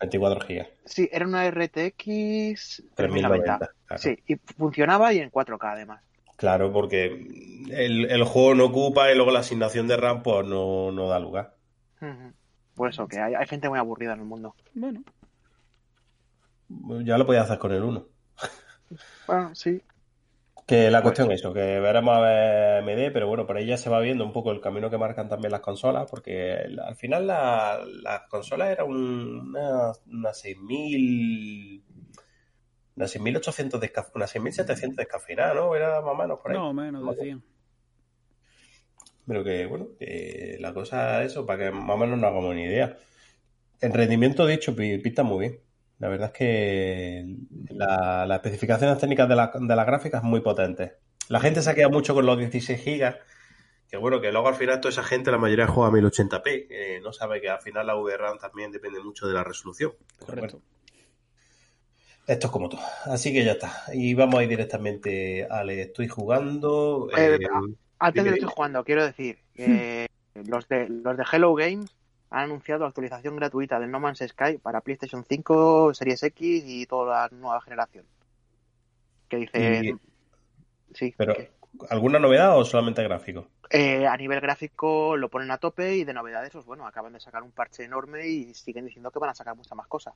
24 0.00 0.40
gigas. 0.46 0.68
Sí, 0.84 1.08
era 1.12 1.26
una 1.26 1.44
RTX 1.46 2.82
3090. 2.94 3.58
3090. 3.58 3.70
Claro. 3.86 4.02
Sí, 4.02 4.18
y 4.26 4.36
funcionaba 4.56 5.12
y 5.12 5.18
en 5.18 5.30
4K 5.30 5.72
además. 5.72 6.02
Claro, 6.36 6.72
porque 6.72 7.06
el, 7.70 8.08
el 8.10 8.24
juego 8.24 8.54
no 8.54 8.66
ocupa 8.66 9.10
y 9.10 9.16
luego 9.16 9.32
la 9.32 9.40
asignación 9.40 9.88
de 9.88 9.96
RAM 9.96 10.22
pues 10.22 10.46
no, 10.46 10.92
no 10.92 11.08
da 11.08 11.18
lugar. 11.18 11.54
Ujú. 12.00 12.32
Por 12.78 12.88
eso, 12.88 13.06
que 13.06 13.18
hay, 13.18 13.34
hay 13.34 13.46
gente 13.46 13.68
muy 13.68 13.78
aburrida 13.78 14.14
en 14.14 14.20
el 14.20 14.24
mundo. 14.26 14.54
Bueno, 16.68 17.02
Ya 17.04 17.18
lo 17.18 17.26
podía 17.26 17.42
hacer 17.42 17.58
con 17.58 17.72
el 17.72 17.82
1. 17.82 18.06
Bueno, 19.26 19.50
sí. 19.54 19.82
Que 20.66 20.90
la 20.90 21.00
cuestión 21.02 21.32
es 21.32 21.40
eso, 21.40 21.54
que 21.54 21.80
veremos 21.80 22.14
a 22.14 22.20
ver 22.20 22.82
MD, 22.82 23.10
pero 23.10 23.26
bueno, 23.26 23.46
por 23.46 23.56
ahí 23.56 23.64
ya 23.66 23.78
se 23.78 23.88
va 23.88 24.00
viendo 24.00 24.22
un 24.24 24.34
poco 24.34 24.50
el 24.52 24.60
camino 24.60 24.90
que 24.90 24.98
marcan 24.98 25.26
también 25.28 25.50
las 25.50 25.62
consolas, 25.62 26.06
porque 26.10 26.66
la- 26.68 26.84
al 26.88 26.94
final 26.96 27.26
la- 27.26 27.80
las 28.02 28.20
consolas 28.28 28.68
eran 28.68 28.86
un- 28.86 29.48
una, 29.48 29.92
una 30.06 30.32
6000, 30.34 31.82
una 32.96 33.08
6800 33.08 33.80
descaf- 33.80 34.10
una 34.14 34.26
6700 34.26 34.96
descafeinada, 34.98 35.54
¿no? 35.54 35.74
Era 35.74 36.02
más 36.02 36.12
o 36.12 36.16
menos 36.16 36.38
por 36.38 36.50
ahí. 36.50 36.58
no 36.58 36.72
menos 36.74 37.16
decían. 37.16 37.42
Pero 39.28 39.44
que, 39.44 39.66
bueno, 39.66 39.88
que 39.98 40.56
la 40.58 40.74
cosa 40.74 41.22
eso, 41.22 41.46
para 41.46 41.66
que 41.66 41.70
más 41.70 41.90
o 41.94 41.98
menos 41.98 42.18
nos 42.18 42.28
hagamos 42.30 42.50
una 42.50 42.62
idea. 42.64 42.96
En 43.80 43.94
rendimiento, 43.94 44.46
dicho, 44.46 44.74
pi- 44.74 44.98
pinta 44.98 45.22
muy 45.22 45.40
bien. 45.48 45.60
La 46.00 46.08
verdad 46.08 46.30
es 46.32 46.38
que 46.38 47.36
la- 47.70 48.24
las 48.26 48.36
especificaciones 48.38 48.98
técnicas 48.98 49.28
de 49.28 49.36
la, 49.36 49.52
de 49.54 49.76
la 49.76 49.84
gráfica 49.84 50.18
es 50.18 50.24
muy 50.24 50.40
potentes. 50.40 50.92
La 51.28 51.40
gente 51.40 51.62
se 51.62 51.70
ha 51.70 51.74
quedado 51.74 51.92
mucho 51.92 52.14
con 52.14 52.24
los 52.26 52.38
16 52.38 52.80
gigas, 52.80 53.16
que 53.90 53.98
bueno, 53.98 54.20
que 54.20 54.32
luego 54.32 54.48
al 54.48 54.54
final 54.54 54.80
toda 54.80 54.90
esa 54.92 55.02
gente, 55.04 55.30
la 55.30 55.38
mayoría 55.38 55.66
juega 55.66 55.88
a 55.90 55.92
1080p, 55.92 56.66
que 56.68 57.00
no 57.02 57.12
sabe 57.12 57.40
que 57.40 57.50
al 57.50 57.60
final 57.60 57.86
la 57.86 57.94
VRAM 57.96 58.38
también 58.38 58.72
depende 58.72 59.00
mucho 59.00 59.26
de 59.28 59.34
la 59.34 59.44
resolución. 59.44 59.92
Correcto. 60.18 60.58
bueno, 60.58 60.66
esto 62.26 62.46
es 62.46 62.52
como 62.52 62.68
todo. 62.68 62.80
Así 63.06 63.32
que 63.32 63.44
ya 63.44 63.52
está. 63.52 63.84
Y 63.92 64.14
vamos 64.14 64.40
a 64.40 64.42
ir 64.42 64.48
directamente 64.50 65.46
al 65.50 65.70
estoy 65.70 66.08
jugando. 66.08 67.08
Eh, 67.16 67.36
eh, 67.36 67.38
Antes 67.98 68.24
de 68.24 68.30
estoy 68.30 68.48
jugando, 68.54 68.84
quiero 68.84 69.04
decir 69.04 69.38
que 69.54 70.08
los 70.34 70.68
de 70.68 70.88
los 70.88 71.16
de 71.16 71.24
Hello 71.32 71.54
Games 71.54 71.94
han 72.30 72.44
anunciado 72.44 72.82
la 72.82 72.88
actualización 72.88 73.36
gratuita 73.36 73.80
del 73.80 73.90
No 73.90 74.00
Man's 74.00 74.18
Sky 74.26 74.58
para 74.58 74.80
PlayStation 74.82 75.24
5, 75.24 75.94
Series 75.94 76.22
X 76.22 76.62
y 76.66 76.86
toda 76.86 77.28
la 77.28 77.36
nueva 77.36 77.60
generación. 77.62 78.04
Que 79.28 79.36
dice... 79.38 79.80
Y- 79.84 80.94
sí, 80.94 81.14
pero- 81.16 81.34
que, 81.34 81.50
¿Alguna 81.90 82.18
novedad 82.18 82.58
o 82.58 82.64
solamente 82.64 83.02
gráfico? 83.02 83.46
eh, 83.70 84.06
a 84.06 84.16
nivel 84.16 84.40
gráfico 84.40 85.16
lo 85.16 85.28
ponen 85.28 85.50
a 85.50 85.58
tope 85.58 85.94
y 85.96 86.04
de 86.04 86.14
novedades, 86.14 86.50
pues 86.50 86.64
bueno, 86.64 86.86
acaban 86.86 87.12
de 87.12 87.20
sacar 87.20 87.42
un 87.42 87.52
parche 87.52 87.84
enorme 87.84 88.26
y 88.26 88.54
siguen 88.54 88.86
diciendo 88.86 89.10
que 89.10 89.18
van 89.18 89.30
a 89.30 89.34
sacar 89.34 89.54
muchas 89.54 89.76
más 89.76 89.86
cosas. 89.86 90.14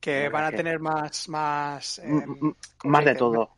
Que 0.00 0.28
van 0.28 0.44
a 0.44 0.50
que- 0.50 0.56
tener 0.58 0.78
más, 0.78 1.28
más, 1.28 1.98
eh, 1.98 2.04
M- 2.06 2.22
m- 2.22 2.54
¿cómo 2.78 2.92
Más 2.92 3.04
de 3.04 3.14
todo. 3.16 3.50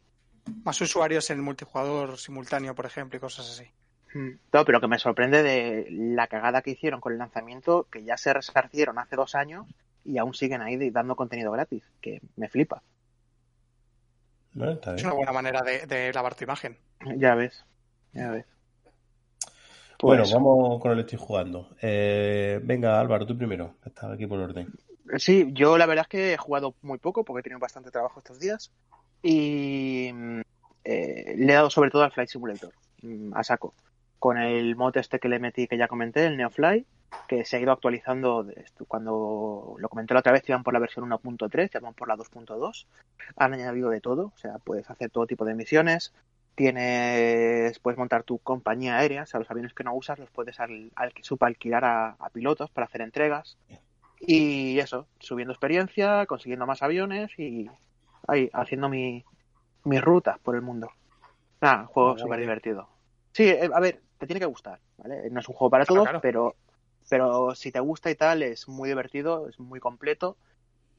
Más 0.64 0.80
usuarios 0.80 1.28
en 1.30 1.38
el 1.38 1.42
multijugador 1.42 2.18
simultáneo, 2.18 2.74
por 2.74 2.86
ejemplo, 2.86 3.16
y 3.16 3.20
cosas 3.20 3.51
así. 3.51 3.70
Mm. 4.14 4.38
No, 4.53 4.64
pero 4.64 4.80
que 4.80 4.88
me 4.88 4.99
sorprende 4.99 5.42
de 5.42 5.88
la 5.90 6.26
cagada 6.26 6.62
que 6.62 6.70
hicieron 6.70 7.01
con 7.01 7.12
el 7.12 7.18
lanzamiento, 7.18 7.86
que 7.90 8.05
ya 8.05 8.16
se 8.16 8.32
resarcieron 8.32 8.99
hace 8.99 9.16
dos 9.16 9.34
años 9.34 9.66
y 10.05 10.18
aún 10.18 10.34
siguen 10.34 10.62
ahí 10.62 10.90
dando 10.90 11.16
contenido 11.16 11.51
gratis, 11.51 11.82
que 12.01 12.20
me 12.36 12.49
flipa. 12.49 12.82
Bueno, 14.53 14.72
está 14.72 14.94
Es 14.94 15.05
una 15.05 15.14
buena 15.14 15.32
manera 15.32 15.62
de, 15.62 15.86
de 15.86 16.12
lavar 16.12 16.34
tu 16.34 16.44
imagen. 16.44 16.78
Ya 17.16 17.34
ves, 17.34 17.64
ya 18.12 18.30
ves. 18.30 18.47
Bueno, 20.01 20.22
Pues, 20.22 20.32
vamos 20.32 20.80
con 20.80 20.92
el 20.92 21.01
estoy 21.01 21.18
jugando. 21.18 21.70
Eh, 21.80 22.61
venga, 22.62 23.01
Álvaro, 23.01 23.26
tú 23.26 23.36
primero. 23.36 23.76
Estás 23.84 24.12
aquí 24.12 24.26
por 24.26 24.38
orden. 24.38 24.68
Sí, 25.18 25.51
yo 25.53 25.78
la 25.78 25.86
verdad 25.86 26.05
es 26.05 26.09
que 26.09 26.32
he 26.34 26.36
jugado 26.36 26.74
muy 26.82 26.99
poco 26.99 27.24
porque 27.24 27.40
he 27.40 27.42
tenido 27.42 27.61
bastante 27.61 27.90
trabajo 27.90 28.20
estos 28.20 28.40
días 28.40 28.72
y 29.23 30.11
mm, 30.12 30.41
eh, 30.85 31.35
le 31.37 31.53
he 31.53 31.55
dado 31.57 31.71
sobre 31.71 31.91
todo 31.91 32.03
al 32.05 32.12
Flight 32.12 32.29
Simulator, 32.31 32.73
mm, 33.03 33.33
a 33.35 33.43
saco. 33.45 33.75
Con 34.19 34.39
el 34.39 34.77
mod 34.77 34.97
este 34.97 35.19
que 35.19 35.29
le 35.29 35.39
metí 35.39 35.67
que 35.69 35.77
ya 35.77 35.89
comenté, 35.89 36.27
el 36.27 36.37
Neofly, 36.37 36.87
que 37.29 37.45
se 37.45 37.57
ha 37.57 37.61
ido 37.61 37.73
actualizando. 37.73 38.47
Cuando 38.89 39.77
lo 39.79 39.89
comenté 39.89 40.14
la 40.14 40.21
otra 40.21 40.33
vez, 40.33 40.49
iban 40.49 40.62
por 40.62 40.73
la 40.73 40.81
versión 40.81 41.09
1.3, 41.09 41.71
ya 41.73 41.81
van 41.81 41.95
por 41.95 42.09
la 42.09 42.17
2.2. 42.17 42.87
Han 43.37 43.53
añadido 43.55 43.91
de 43.91 44.01
todo, 44.01 44.33
o 44.35 44.39
sea, 44.39 44.59
puedes 44.59 44.89
hacer 44.91 45.11
todo 45.11 45.27
tipo 45.27 45.45
de 45.45 45.55
misiones. 45.55 46.12
Tienes, 46.55 47.79
puedes 47.81 47.99
montar 47.99 48.23
tu 48.23 48.39
compañía 48.39 48.97
aérea, 48.99 49.25
o 49.25 49.27
sea, 49.27 49.39
los 49.41 49.51
aviones 49.51 49.75
que 49.75 49.85
no 49.85 49.95
usas 49.95 50.19
los 50.19 50.31
puedes 50.31 50.59
al, 50.59 50.91
al- 50.97 51.12
subalquilar 51.21 51.85
a 51.85 52.17
pilotos 52.33 52.71
para 52.71 52.87
hacer 52.87 53.03
entregas. 53.03 53.57
Y 54.19 54.79
eso, 54.79 55.07
subiendo 55.21 55.53
experiencia, 55.53 56.25
consiguiendo 56.27 56.67
más 56.67 56.83
aviones 56.83 57.31
y 57.39 57.69
ahí, 58.29 58.51
haciendo 58.53 58.89
mi, 58.89 59.24
mis 59.85 60.03
rutas 60.03 60.39
por 60.41 60.55
el 60.55 60.62
mundo. 60.62 60.91
Nada, 61.61 61.83
un 61.83 61.87
juego 61.87 62.18
súper 62.18 62.41
divertido. 62.41 62.89
Sí, 63.33 63.45
eh, 63.49 63.70
a 63.72 63.81
ver, 63.81 64.03
te 64.18 64.27
tiene 64.27 64.41
que 64.41 64.47
gustar, 64.47 64.81
¿vale? 64.99 65.31
No 65.31 65.41
es 65.41 65.49
un 65.49 65.55
juego 65.55 65.70
para 65.70 65.85
todos, 65.85 66.03
claro. 66.03 66.20
pero 66.20 66.57
pero 67.09 67.55
si 67.55 67.70
te 67.70 67.81
gusta 67.81 68.11
y 68.11 68.16
tal, 68.16 68.43
es 68.43 68.68
muy 68.68 68.89
divertido, 68.89 69.49
es 69.49 69.61
muy 69.61 69.79
completo 69.81 70.39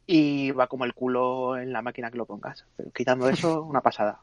y 0.05 0.51
va 0.51 0.67
como 0.67 0.85
el 0.85 0.93
culo 0.93 1.57
en 1.57 1.73
la 1.73 1.81
máquina 1.81 2.09
que 2.09 2.17
lo 2.17 2.25
pongas. 2.25 2.65
Pero 2.77 2.91
quitando 2.91 3.27
eso, 3.29 3.61
una 3.63 3.81
pasada. 3.81 4.21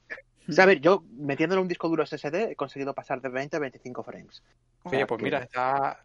O 0.48 0.52
sea, 0.52 0.64
a 0.64 0.66
ver, 0.66 0.80
yo 0.80 1.04
metiéndole 1.18 1.60
un 1.60 1.68
disco 1.68 1.88
duro 1.88 2.04
SSD 2.04 2.52
he 2.52 2.56
conseguido 2.56 2.94
pasar 2.94 3.20
de 3.20 3.28
20 3.28 3.56
a 3.56 3.60
25 3.60 4.02
frames. 4.02 4.42
Oye, 4.84 5.06
pues 5.06 5.18
que- 5.18 5.24
mira, 5.24 5.46
ya, 5.54 5.98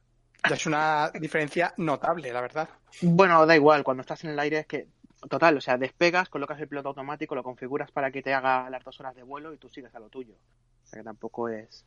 ya 0.48 0.56
es 0.56 0.66
una 0.66 1.12
diferencia 1.12 1.74
notable, 1.78 2.32
la 2.32 2.42
verdad. 2.42 2.70
Bueno, 3.02 3.46
da 3.46 3.56
igual, 3.56 3.84
cuando 3.84 4.02
estás 4.02 4.24
en 4.24 4.32
el 4.32 4.40
aire 4.40 4.60
es 4.60 4.68
que, 4.68 4.88
total, 5.28 5.58
o 5.58 5.62
sea, 5.62 5.78
despegas, 5.78 6.30
colocas 6.30 6.60
el 6.60 6.68
piloto 6.68 6.90
automático, 6.90 7.36
lo 7.36 7.44
configuras 7.44 7.92
para 7.92 8.12
que 8.12 8.22
te 8.22 8.34
haga 8.34 8.70
las 8.70 8.84
dos 8.84 9.00
horas 9.00 9.16
de 9.16 9.24
vuelo 9.24 9.54
y 9.54 9.58
tú 9.58 9.70
sigues 9.70 9.94
a 9.96 10.00
lo 10.00 10.10
tuyo. 10.10 10.36
O 10.84 10.88
sea 10.88 11.00
que 11.00 11.04
tampoco 11.04 11.50
es, 11.50 11.86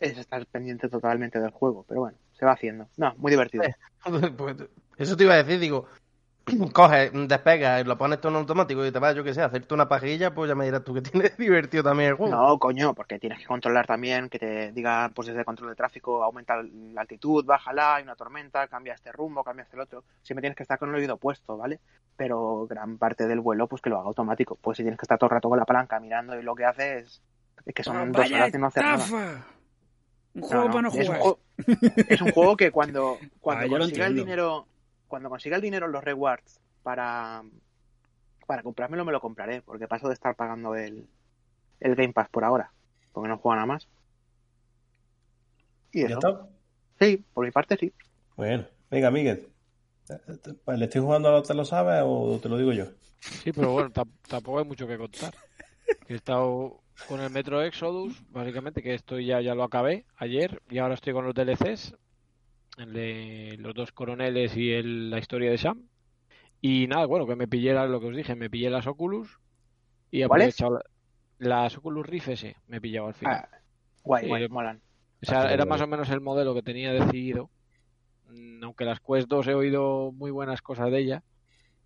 es 0.00 0.18
estar 0.18 0.44
pendiente 0.46 0.88
totalmente 0.88 1.40
del 1.40 1.50
juego, 1.50 1.84
pero 1.88 2.00
bueno, 2.00 2.18
se 2.32 2.46
va 2.46 2.52
haciendo. 2.52 2.88
No, 2.96 3.14
muy 3.16 3.30
divertido. 3.30 3.64
Eh. 4.06 4.30
Pues, 4.36 4.56
eso 4.98 5.16
te 5.16 5.24
iba 5.24 5.32
a 5.32 5.42
decir, 5.42 5.58
digo, 5.58 5.86
coges, 6.72 7.10
despegas 7.28 7.80
y 7.80 7.84
lo 7.84 7.96
pones 7.96 8.20
todo 8.20 8.32
en 8.32 8.36
automático 8.38 8.84
y 8.84 8.92
te 8.92 8.98
vas, 8.98 9.14
yo 9.14 9.24
que 9.24 9.32
sé, 9.32 9.40
a 9.42 9.46
hacerte 9.46 9.72
una 9.74 9.88
pajilla, 9.88 10.34
pues 10.34 10.48
ya 10.48 10.54
me 10.54 10.64
dirás 10.66 10.84
tú 10.84 10.92
que 10.94 11.00
tienes 11.02 11.36
divertido 11.36 11.82
también 11.82 12.10
el 12.10 12.14
juego. 12.16 12.34
No, 12.34 12.58
coño, 12.58 12.94
porque 12.94 13.18
tienes 13.18 13.38
que 13.38 13.46
controlar 13.46 13.86
también, 13.86 14.28
que 14.28 14.38
te 14.38 14.72
diga, 14.72 15.10
pues 15.14 15.28
desde 15.28 15.44
control 15.44 15.70
de 15.70 15.76
tráfico, 15.76 16.22
aumenta 16.22 16.62
la 16.62 17.00
altitud, 17.00 17.44
bájala, 17.44 17.96
hay 17.96 18.02
una 18.02 18.14
tormenta, 18.16 18.68
cambia 18.68 18.94
este 18.94 19.10
rumbo, 19.12 19.42
cambia 19.42 19.62
este 19.62 19.80
otro. 19.80 20.04
Siempre 20.22 20.42
tienes 20.42 20.56
que 20.56 20.64
estar 20.64 20.78
con 20.78 20.90
el 20.90 20.94
oído 20.96 21.16
puesto, 21.16 21.56
¿vale? 21.56 21.80
Pero 22.16 22.66
gran 22.68 22.98
parte 22.98 23.26
del 23.26 23.40
vuelo, 23.40 23.66
pues 23.66 23.80
que 23.82 23.90
lo 23.90 23.98
haga 23.98 24.08
automático. 24.08 24.56
Pues 24.60 24.76
si 24.76 24.82
tienes 24.82 24.98
que 24.98 25.04
estar 25.04 25.18
todo 25.18 25.28
el 25.28 25.34
rato 25.36 25.48
con 25.48 25.58
la 25.58 25.64
palanca 25.64 25.98
mirando 25.98 26.38
y 26.38 26.42
lo 26.42 26.54
que 26.54 26.64
hace 26.64 26.98
es, 26.98 27.22
es 27.64 27.74
que 27.74 27.82
son 27.82 28.12
dos 28.12 28.20
¡Vaya 28.22 28.36
horas 28.36 28.52
de 28.52 28.58
no 28.58 28.66
hacer 28.66 28.82
nada. 28.84 29.46
Un 30.34 30.42
juego 30.42 30.64
no, 30.64 30.70
para 30.70 30.82
no 30.82 30.88
es, 30.88 30.94
un 30.94 31.02
jugar. 31.04 31.20
juego, 31.20 31.38
es 32.08 32.20
un 32.20 32.30
juego 32.32 32.56
que 32.56 32.70
cuando, 32.72 33.18
cuando 33.40 33.64
Ah, 33.76 33.78
consiga 33.78 34.06
el 34.06 34.16
dinero, 34.16 34.66
cuando 35.08 35.28
consiga 35.28 35.56
el 35.56 35.62
dinero 35.62 35.86
en 35.86 35.92
los 35.92 36.02
rewards 36.04 36.60
para, 36.82 37.42
para 38.46 38.62
comprármelo, 38.62 39.04
me 39.04 39.12
lo 39.12 39.20
compraré, 39.20 39.62
porque 39.62 39.88
paso 39.88 40.08
de 40.08 40.14
estar 40.14 40.34
pagando 40.36 40.74
el, 40.74 41.08
el 41.80 41.94
Game 41.94 42.12
Pass 42.12 42.28
por 42.30 42.44
ahora, 42.44 42.72
porque 43.12 43.28
no 43.28 43.38
juego 43.38 43.54
nada 43.54 43.66
más. 43.66 43.88
Y 45.92 46.00
¿Ya 46.02 46.06
eso. 46.08 46.18
está? 46.18 46.48
Sí, 47.00 47.24
por 47.32 47.44
mi 47.44 47.50
parte 47.52 47.76
sí. 47.76 47.92
Bueno, 48.36 48.66
venga, 48.90 49.10
Miguel. 49.10 49.48
¿Le 50.66 50.84
estoy 50.84 51.00
jugando 51.00 51.42
te 51.42 51.54
lo 51.54 51.64
sabes 51.64 52.02
o 52.04 52.38
te 52.42 52.48
lo 52.48 52.58
digo 52.58 52.72
yo? 52.72 52.86
Sí, 53.20 53.52
pero 53.52 53.72
bueno, 53.72 53.90
tam- 53.90 54.10
tampoco 54.28 54.58
hay 54.58 54.64
mucho 54.64 54.86
que 54.86 54.98
contar. 54.98 55.34
He 56.08 56.14
estado 56.16 56.82
con 57.08 57.20
el 57.20 57.30
Metro 57.30 57.62
Exodus, 57.62 58.22
básicamente, 58.30 58.82
que 58.82 58.94
esto 58.94 59.18
ya, 59.18 59.40
ya 59.40 59.54
lo 59.54 59.64
acabé 59.64 60.04
ayer, 60.16 60.60
y 60.68 60.78
ahora 60.78 60.94
estoy 60.94 61.12
con 61.12 61.24
los 61.24 61.34
DLCs, 61.34 61.94
el 62.76 62.92
de 62.92 63.56
los 63.58 63.74
dos 63.74 63.92
coroneles 63.92 64.56
y 64.56 64.72
el- 64.72 65.10
la 65.10 65.18
historia 65.18 65.50
de 65.50 65.58
Sam. 65.58 65.88
Y 66.60 66.86
nada, 66.86 67.06
bueno, 67.06 67.26
que 67.26 67.36
me 67.36 67.46
pillé 67.48 67.72
la- 67.74 67.86
lo 67.86 68.00
que 68.00 68.06
os 68.06 68.16
dije, 68.16 68.34
me 68.34 68.50
pillé 68.50 68.70
las 68.70 68.86
Oculus 68.86 69.38
y 70.10 70.20
he 70.20 70.24
aprovechado 70.24 70.74
la- 70.74 70.84
las 71.38 71.76
Oculus 71.76 72.06
Rift 72.06 72.28
S, 72.28 72.56
me 72.66 72.78
he 72.78 72.80
pillado 72.80 73.08
al 73.08 73.14
final. 73.14 73.34
Ah, 73.52 73.58
guay, 74.02 74.22
Sí, 74.22 74.28
guay, 74.28 74.48
molan. 74.48 74.82
O 75.22 75.26
sea, 75.26 75.52
era 75.52 75.64
más 75.64 75.80
o 75.80 75.86
menos 75.86 76.08
el 76.10 76.20
modelo 76.20 76.54
que 76.54 76.62
tenía 76.62 76.92
decidido. 76.92 77.50
Mm, 78.30 78.64
Aunque 78.64 78.84
las 78.84 79.00
Quest 79.00 79.28
2 79.28 79.46
he 79.48 79.54
oído 79.54 80.10
muy 80.12 80.30
buenas 80.30 80.62
cosas 80.62 80.90
de 80.90 80.98
ella, 80.98 81.22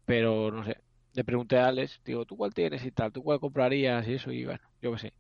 pero 0.05 0.51
no 0.51 0.65
sé. 0.65 0.77
le 1.15 1.25
pregunté 1.25 1.59
a 1.59 1.67
Alex, 1.69 2.01
digo, 2.05 2.25
¿tú 2.27 2.37
cuál 2.37 2.55
tienes 2.55 2.85
y 2.85 2.93
tal? 2.93 3.11
¿Tú 3.11 3.23
cuál 3.25 3.41
comprarías 3.41 4.07
y 4.07 4.15
eso? 4.15 4.31
Y 4.31 4.45
bueno, 4.45 4.61
yo 4.81 4.93
qué 4.93 4.99
sé. 4.99 5.13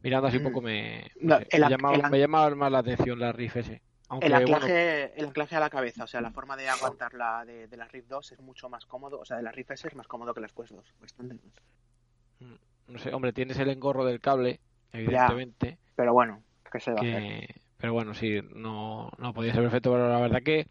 Mirando 0.00 0.28
así 0.28 0.36
un 0.36 0.44
poco 0.44 0.60
me, 0.62 1.10
No, 1.20 1.38
me, 1.38 1.46
el 1.50 1.60
me 1.62 1.66
ac- 1.66 1.70
llamaba, 1.70 1.96
el 1.96 2.10
me 2.10 2.18
llamaba 2.20 2.54
más 2.54 2.70
la 2.70 2.78
atención 2.78 3.18
la 3.18 3.32
Riff 3.32 3.56
ese. 3.56 3.82
Aunque, 4.10 4.26
El 4.26 4.32
bueno, 4.32 4.46
anclaje, 4.56 5.18
el 5.18 5.26
anclaje 5.26 5.56
a 5.56 5.60
la 5.60 5.70
cabeza, 5.70 6.04
o 6.04 6.06
sea, 6.06 6.20
la 6.20 6.32
forma 6.32 6.56
de 6.56 6.68
aguantar 6.68 7.14
la 7.14 7.44
de, 7.44 7.68
de 7.68 7.76
la 7.76 7.86
Rift 7.86 8.08
2 8.08 8.32
es 8.32 8.40
mucho 8.40 8.68
más 8.68 8.84
cómodo, 8.84 9.20
o 9.20 9.24
sea, 9.24 9.36
de 9.36 9.44
la 9.44 9.52
Rift 9.52 9.70
S 9.70 9.88
es 9.88 9.94
más 9.94 10.08
cómodo 10.08 10.34
que 10.34 10.40
las 10.40 10.52
Quest 10.52 10.72
2, 10.72 10.94
bastante 11.00 11.34
más. 11.34 12.50
no 12.88 12.98
sé, 12.98 13.14
hombre, 13.14 13.32
tienes 13.32 13.58
el 13.58 13.70
engorro 13.70 14.04
del 14.04 14.20
cable, 14.20 14.60
evidentemente. 14.92 15.78
Pero 15.94 16.12
bueno, 16.12 16.42
¿qué 16.70 16.80
se 16.80 16.92
va 16.92 16.98
a 16.98 17.00
hacer? 17.00 17.54
pero 17.80 17.94
bueno 17.94 18.14
sí 18.14 18.40
no 18.54 19.10
no 19.18 19.32
podía 19.32 19.52
ser 19.52 19.62
perfecto 19.62 19.90
pero 19.92 20.08
la 20.08 20.20
verdad 20.20 20.42
que 20.42 20.66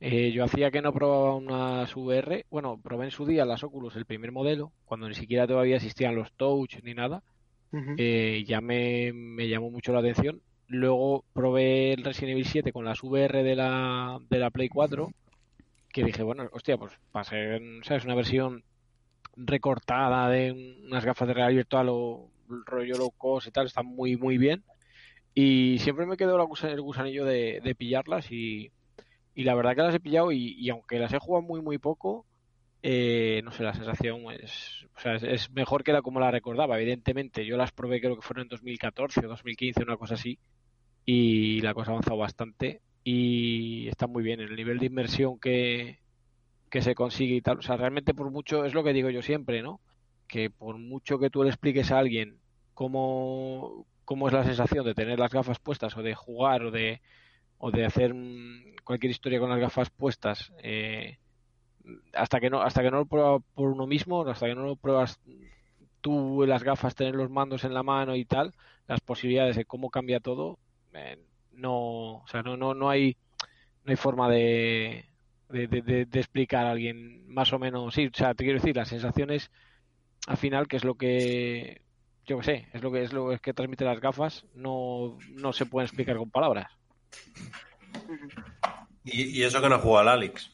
eh, 0.00 0.32
yo 0.32 0.44
hacía 0.44 0.70
que 0.70 0.82
no 0.82 0.92
probaba 0.92 1.36
unas 1.36 1.94
VR 1.96 2.46
bueno 2.50 2.80
probé 2.82 3.06
en 3.06 3.10
su 3.10 3.26
día 3.26 3.44
las 3.44 3.62
Oculus 3.62 3.96
el 3.96 4.06
primer 4.06 4.32
modelo 4.32 4.72
cuando 4.84 5.08
ni 5.08 5.14
siquiera 5.14 5.46
todavía 5.46 5.76
existían 5.76 6.16
los 6.16 6.32
Touch 6.32 6.82
ni 6.82 6.94
nada 6.94 7.22
eh, 7.98 8.44
ya 8.46 8.60
me, 8.60 9.12
me 9.12 9.46
llamó 9.46 9.70
mucho 9.70 9.92
la 9.92 10.00
atención 10.00 10.40
luego 10.68 11.24
probé 11.32 11.92
el 11.94 12.04
Resident 12.04 12.32
Evil 12.32 12.46
7 12.46 12.72
con 12.72 12.84
las 12.84 13.02
VR 13.02 13.42
de 13.42 13.56
la 13.56 14.18
de 14.28 14.38
la 14.38 14.50
Play 14.50 14.68
4 14.68 15.10
que 15.90 16.04
dije 16.04 16.22
bueno 16.22 16.48
hostia 16.52 16.76
pues 16.76 16.92
para 17.10 17.24
ser 17.24 17.60
sabes 17.84 18.04
una 18.04 18.14
versión 18.14 18.62
recortada 19.38 20.28
de 20.28 20.78
unas 20.86 21.04
gafas 21.04 21.28
de 21.28 21.34
realidad 21.34 21.56
virtual 21.56 21.88
o 21.90 22.30
rollo 22.66 22.96
low 22.96 23.10
cost 23.12 23.46
y 23.46 23.50
tal 23.50 23.66
está 23.66 23.82
muy 23.82 24.16
muy 24.16 24.38
bien. 24.38 24.64
Y 25.34 25.78
siempre 25.78 26.06
me 26.06 26.16
quedó 26.16 26.36
el 26.40 26.80
gusanillo 26.80 27.24
de, 27.24 27.60
de 27.62 27.74
pillarlas 27.74 28.30
y, 28.32 28.72
y 29.34 29.44
la 29.44 29.54
verdad 29.54 29.76
que 29.76 29.82
las 29.82 29.94
he 29.94 30.00
pillado 30.00 30.32
y, 30.32 30.54
y 30.58 30.70
aunque 30.70 30.98
las 30.98 31.12
he 31.12 31.18
jugado 31.18 31.46
muy 31.46 31.60
muy 31.62 31.78
poco, 31.78 32.26
eh, 32.82 33.40
no 33.44 33.52
sé, 33.52 33.62
la 33.62 33.74
sensación 33.74 34.22
es, 34.32 34.86
o 34.96 35.00
sea, 35.00 35.14
es, 35.14 35.22
es 35.22 35.50
mejor 35.52 35.84
que 35.84 35.92
la 35.92 36.02
como 36.02 36.18
la 36.20 36.30
recordaba. 36.32 36.76
Evidentemente, 36.80 37.46
yo 37.46 37.56
las 37.56 37.72
probé 37.72 38.00
creo 38.00 38.16
que 38.16 38.22
fueron 38.22 38.44
en 38.44 38.48
2014 38.48 39.26
o 39.26 39.28
2015, 39.28 39.82
una 39.82 39.96
cosa 39.96 40.14
así, 40.14 40.38
y 41.10 41.62
la 41.62 41.72
cosa 41.72 41.90
ha 41.90 41.94
avanzado 41.94 42.18
bastante 42.18 42.82
y 43.02 43.88
está 43.88 44.06
muy 44.06 44.22
bien 44.22 44.40
el 44.40 44.54
nivel 44.54 44.78
de 44.78 44.84
inmersión 44.84 45.38
que, 45.38 46.00
que 46.68 46.82
se 46.82 46.94
consigue 46.94 47.34
y 47.34 47.40
tal. 47.40 47.60
O 47.60 47.62
sea, 47.62 47.78
realmente 47.78 48.12
por 48.12 48.30
mucho, 48.30 48.66
es 48.66 48.74
lo 48.74 48.84
que 48.84 48.92
digo 48.92 49.08
yo 49.08 49.22
siempre, 49.22 49.62
¿no? 49.62 49.80
Que 50.26 50.50
por 50.50 50.76
mucho 50.76 51.18
que 51.18 51.30
tú 51.30 51.42
le 51.42 51.48
expliques 51.48 51.92
a 51.92 51.98
alguien 51.98 52.36
cómo, 52.74 53.86
cómo 54.04 54.28
es 54.28 54.34
la 54.34 54.44
sensación 54.44 54.84
de 54.84 54.92
tener 54.92 55.18
las 55.18 55.32
gafas 55.32 55.58
puestas 55.58 55.96
o 55.96 56.02
de 56.02 56.14
jugar 56.14 56.62
o 56.64 56.70
de, 56.70 57.00
o 57.56 57.70
de 57.70 57.86
hacer 57.86 58.14
cualquier 58.84 59.10
historia 59.10 59.40
con 59.40 59.48
las 59.48 59.60
gafas 59.60 59.88
puestas, 59.88 60.52
eh, 60.62 61.16
hasta 62.12 62.38
que 62.38 62.50
no 62.50 62.60
hasta 62.60 62.82
que 62.82 62.90
no 62.90 62.98
lo 62.98 63.06
pruebas 63.06 63.42
por 63.54 63.70
uno 63.70 63.86
mismo, 63.86 64.28
hasta 64.28 64.46
que 64.46 64.54
no 64.54 64.66
lo 64.66 64.76
pruebas 64.76 65.18
tú 66.02 66.44
las 66.46 66.62
gafas, 66.62 66.94
tener 66.94 67.14
los 67.14 67.30
mandos 67.30 67.64
en 67.64 67.72
la 67.72 67.82
mano 67.82 68.14
y 68.14 68.26
tal, 68.26 68.52
las 68.86 69.00
posibilidades 69.00 69.56
de 69.56 69.64
cómo 69.64 69.88
cambia 69.88 70.20
todo, 70.20 70.58
eh, 70.98 71.18
no, 71.52 72.16
o 72.18 72.26
sea, 72.28 72.42
no, 72.42 72.56
no, 72.56 72.74
no 72.74 72.90
hay 72.90 73.16
no 73.84 73.90
hay 73.90 73.96
forma 73.96 74.28
de, 74.30 75.06
de, 75.48 75.66
de- 75.68 76.20
explicar 76.20 76.66
a 76.66 76.72
alguien 76.72 77.26
más 77.28 77.52
o 77.52 77.58
menos, 77.58 77.94
sí, 77.94 78.06
o 78.06 78.10
sea, 78.14 78.34
te 78.34 78.44
quiero 78.44 78.58
decir, 78.60 78.76
las 78.76 78.88
sensaciones 78.88 79.50
al 80.26 80.36
final, 80.36 80.68
que 80.68 80.76
es 80.76 80.84
lo 80.84 80.96
que 80.96 81.82
yo 82.26 82.38
qué 82.38 82.44
sé, 82.44 82.68
es 82.74 82.82
lo 82.82 82.92
que 82.92 83.02
es 83.02 83.12
lo 83.12 83.38
que 83.38 83.54
transmite 83.54 83.84
las 83.84 84.00
gafas, 84.00 84.46
no, 84.54 85.18
no 85.30 85.52
se 85.52 85.66
pueden 85.66 85.86
explicar 85.86 86.16
con 86.18 86.30
palabras. 86.30 86.72
Y, 89.04 89.38
y 89.38 89.42
eso 89.42 89.60
que 89.60 89.68
no 89.68 89.78
juega 89.78 90.00
al 90.00 90.08
Alex. 90.08 90.50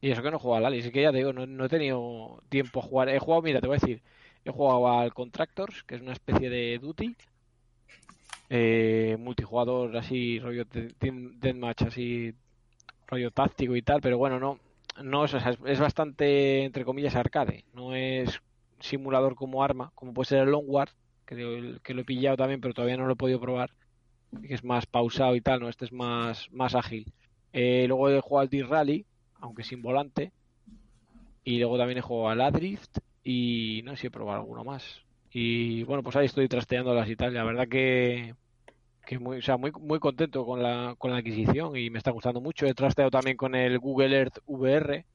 Y 0.00 0.10
eso 0.10 0.22
que 0.22 0.30
no 0.30 0.36
he 0.38 0.40
jugado 0.40 0.58
al 0.66 0.72
Alice, 0.72 0.88
es 0.88 0.92
que 0.94 1.02
ya 1.02 1.10
te 1.12 1.18
digo, 1.18 1.32
no, 1.32 1.46
no 1.46 1.64
he 1.66 1.68
tenido 1.68 2.42
tiempo 2.48 2.80
a 2.80 2.82
jugar. 2.82 3.08
He 3.10 3.18
jugado, 3.18 3.42
mira, 3.42 3.60
te 3.60 3.66
voy 3.66 3.76
a 3.76 3.80
decir, 3.80 4.02
he 4.44 4.50
jugado 4.50 4.88
al 4.88 5.12
Contractors, 5.12 5.82
que 5.84 5.96
es 5.96 6.00
una 6.00 6.12
especie 6.14 6.48
de 6.48 6.78
Duty, 6.78 7.16
eh, 8.50 9.16
multijugador 9.18 9.96
así, 9.96 10.38
rollo 10.38 10.64
deathmatch, 10.66 11.82
así, 11.82 12.34
rollo 13.06 13.30
táctico 13.30 13.74
y 13.76 13.82
tal, 13.82 14.00
pero 14.02 14.18
bueno, 14.18 14.38
no, 14.38 14.58
no 15.02 15.24
es, 15.24 15.80
bastante, 15.80 16.64
entre 16.64 16.84
comillas, 16.84 17.16
arcade, 17.16 17.64
no 17.72 17.94
es 17.94 18.40
simulador 18.80 19.34
como 19.34 19.62
arma, 19.62 19.92
como 19.94 20.12
puede 20.12 20.26
ser 20.26 20.40
el 20.40 20.50
Longward, 20.50 20.90
que, 21.24 21.78
que 21.82 21.94
lo 21.94 22.02
he 22.02 22.04
pillado 22.04 22.36
también, 22.36 22.60
pero 22.60 22.74
todavía 22.74 22.96
no 22.96 23.06
lo 23.06 23.12
he 23.14 23.16
podido 23.16 23.40
probar, 23.40 23.70
que 24.46 24.54
es 24.54 24.64
más 24.64 24.84
pausado 24.86 25.34
y 25.36 25.40
tal, 25.40 25.60
no, 25.60 25.68
este 25.68 25.84
es 25.86 25.92
más, 25.92 26.50
más 26.50 26.74
ágil. 26.74 27.12
Eh, 27.52 27.86
luego 27.88 28.10
he 28.10 28.20
jugado 28.20 28.42
al 28.42 28.48
D-Rally, 28.48 29.06
aunque 29.40 29.64
sin 29.64 29.82
volante. 29.82 30.32
Y 31.44 31.58
luego 31.58 31.78
también 31.78 31.98
he 31.98 32.02
jugado 32.02 32.28
al 32.28 32.40
Adrift 32.40 32.98
y 33.24 33.82
no 33.84 33.92
sé 33.92 34.02
si 34.02 34.06
he 34.06 34.10
probado 34.10 34.40
alguno 34.40 34.64
más. 34.64 35.02
Y 35.32 35.84
bueno, 35.84 36.02
pues 36.02 36.16
ahí 36.16 36.26
estoy 36.26 36.48
trasteándolas 36.48 37.08
y 37.08 37.16
tal. 37.16 37.34
La 37.34 37.44
verdad 37.44 37.68
que, 37.68 38.34
que 39.06 39.18
muy, 39.18 39.38
o 39.38 39.42
sea, 39.42 39.56
muy, 39.56 39.72
muy 39.72 39.98
contento 40.00 40.44
con 40.44 40.62
la, 40.62 40.94
con 40.98 41.10
la 41.12 41.18
adquisición 41.18 41.76
y 41.76 41.90
me 41.90 41.98
está 41.98 42.10
gustando 42.10 42.40
mucho. 42.40 42.66
He 42.66 42.74
trasteado 42.74 43.10
también 43.10 43.36
con 43.36 43.54
el 43.54 43.78
Google 43.78 44.16
Earth 44.16 44.38
VR, 44.46 45.06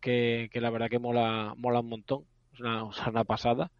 que, 0.00 0.48
que 0.52 0.60
la 0.60 0.70
verdad 0.70 0.90
que 0.90 0.98
mola, 0.98 1.54
mola 1.56 1.80
un 1.80 1.88
montón. 1.88 2.24
Es 2.52 2.60
una, 2.60 2.84
una 3.10 3.24
pasada. 3.24 3.70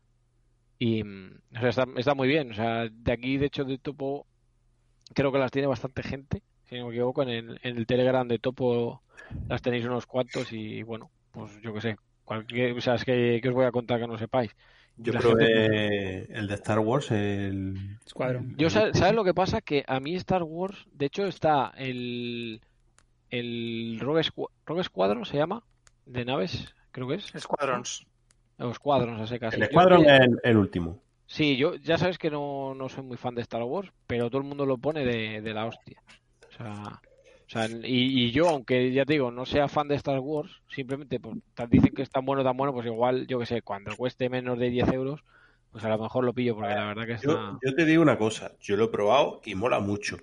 Y 0.78 1.04
mm, 1.04 1.40
o 1.56 1.60
sea, 1.60 1.68
está, 1.68 1.86
está 1.96 2.14
muy 2.14 2.28
bien. 2.28 2.50
O 2.52 2.54
sea, 2.54 2.88
de 2.90 3.12
aquí, 3.12 3.36
de 3.38 3.46
hecho, 3.46 3.64
de 3.64 3.78
Topo, 3.78 4.26
creo 5.14 5.32
que 5.32 5.38
las 5.38 5.50
tiene 5.50 5.68
bastante 5.68 6.02
gente. 6.02 6.42
Si 6.64 6.76
no 6.76 6.86
me 6.86 6.94
equivoco, 6.94 7.22
en 7.22 7.28
el, 7.28 7.60
en 7.62 7.76
el 7.76 7.86
Telegram 7.86 8.26
de 8.26 8.38
Topo 8.38 9.02
las 9.48 9.62
tenéis 9.62 9.84
unos 9.84 10.06
cuantos 10.06 10.52
y 10.52 10.82
bueno, 10.82 11.10
pues 11.30 11.60
yo 11.62 11.72
qué 11.74 11.80
sé. 11.80 11.96
Cualquier, 12.24 12.76
o 12.76 12.80
sea, 12.80 12.96
es 12.96 13.04
que, 13.04 13.38
que 13.40 13.48
os 13.48 13.54
voy 13.54 13.66
a 13.66 13.70
contar 13.70 14.00
que 14.00 14.06
no 14.06 14.18
sepáis. 14.18 14.50
Yo 14.98 15.12
La 15.12 15.20
probé 15.20 16.22
el 16.32 16.48
de 16.48 16.54
Star 16.54 16.78
Wars, 16.78 17.10
el... 17.10 17.98
Escuadrón. 18.06 18.54
Yo, 18.56 18.70
¿sabes, 18.70 18.96
sabes 18.98 19.14
lo 19.14 19.24
que 19.24 19.34
pasa? 19.34 19.60
Que 19.60 19.84
a 19.86 20.00
mí 20.00 20.14
Star 20.16 20.42
Wars, 20.42 20.86
de 20.92 21.06
hecho, 21.06 21.26
está 21.26 21.72
el, 21.76 22.60
el 23.30 23.98
Rogue, 24.00 24.22
Rogue 24.64 24.84
Squadron, 24.84 25.24
se 25.26 25.36
llama, 25.36 25.62
de 26.06 26.24
naves, 26.24 26.74
creo 26.92 27.08
que 27.08 27.16
es. 27.16 27.32
Squadrons. 27.38 28.06
O 28.58 28.72
Squadrons, 28.72 29.20
a 29.20 29.26
secas. 29.26 29.52
El 29.54 29.64
Escuadrón 29.64 30.00
es 30.00 30.06
que- 30.06 30.14
es 30.14 30.20
el, 30.22 30.40
el 30.42 30.56
último. 30.56 31.02
Sí, 31.26 31.56
yo 31.56 31.74
ya 31.74 31.98
sabes 31.98 32.16
que 32.18 32.30
no, 32.30 32.74
no 32.74 32.88
soy 32.88 33.02
muy 33.04 33.16
fan 33.16 33.34
de 33.34 33.42
Star 33.42 33.62
Wars, 33.64 33.90
pero 34.06 34.30
todo 34.30 34.40
el 34.40 34.46
mundo 34.48 34.64
lo 34.64 34.78
pone 34.78 35.04
de, 35.04 35.42
de 35.42 35.52
la 35.54 35.66
hostia. 35.66 36.00
O 36.48 36.52
sea, 36.56 37.00
o 37.46 37.48
sea 37.48 37.68
y, 37.68 38.24
y 38.24 38.32
yo, 38.32 38.48
aunque 38.48 38.92
ya 38.92 39.04
te 39.04 39.14
digo, 39.14 39.30
no 39.30 39.46
sea 39.46 39.68
fan 39.68 39.88
de 39.88 39.94
Star 39.94 40.18
Wars, 40.18 40.50
simplemente 40.74 41.20
pues, 41.20 41.36
dicen 41.70 41.94
que 41.94 42.02
es 42.02 42.10
tan 42.10 42.24
bueno, 42.24 42.42
tan 42.42 42.56
bueno, 42.56 42.72
pues 42.72 42.86
igual, 42.86 43.26
yo 43.26 43.38
que 43.38 43.46
sé, 43.46 43.62
cuando 43.62 43.94
cueste 43.96 44.28
menos 44.28 44.58
de 44.58 44.70
10 44.70 44.92
euros, 44.92 45.20
pues 45.70 45.84
a 45.84 45.88
lo 45.88 45.98
mejor 45.98 46.24
lo 46.24 46.32
pillo, 46.32 46.54
porque 46.54 46.74
la 46.74 46.86
verdad 46.86 47.06
que 47.06 47.12
está... 47.12 47.26
Yo, 47.26 47.58
yo 47.62 47.74
te 47.74 47.84
digo 47.84 48.02
una 48.02 48.18
cosa, 48.18 48.52
yo 48.60 48.76
lo 48.76 48.84
he 48.84 48.88
probado 48.88 49.40
y 49.44 49.54
mola 49.54 49.78
mucho. 49.78 50.16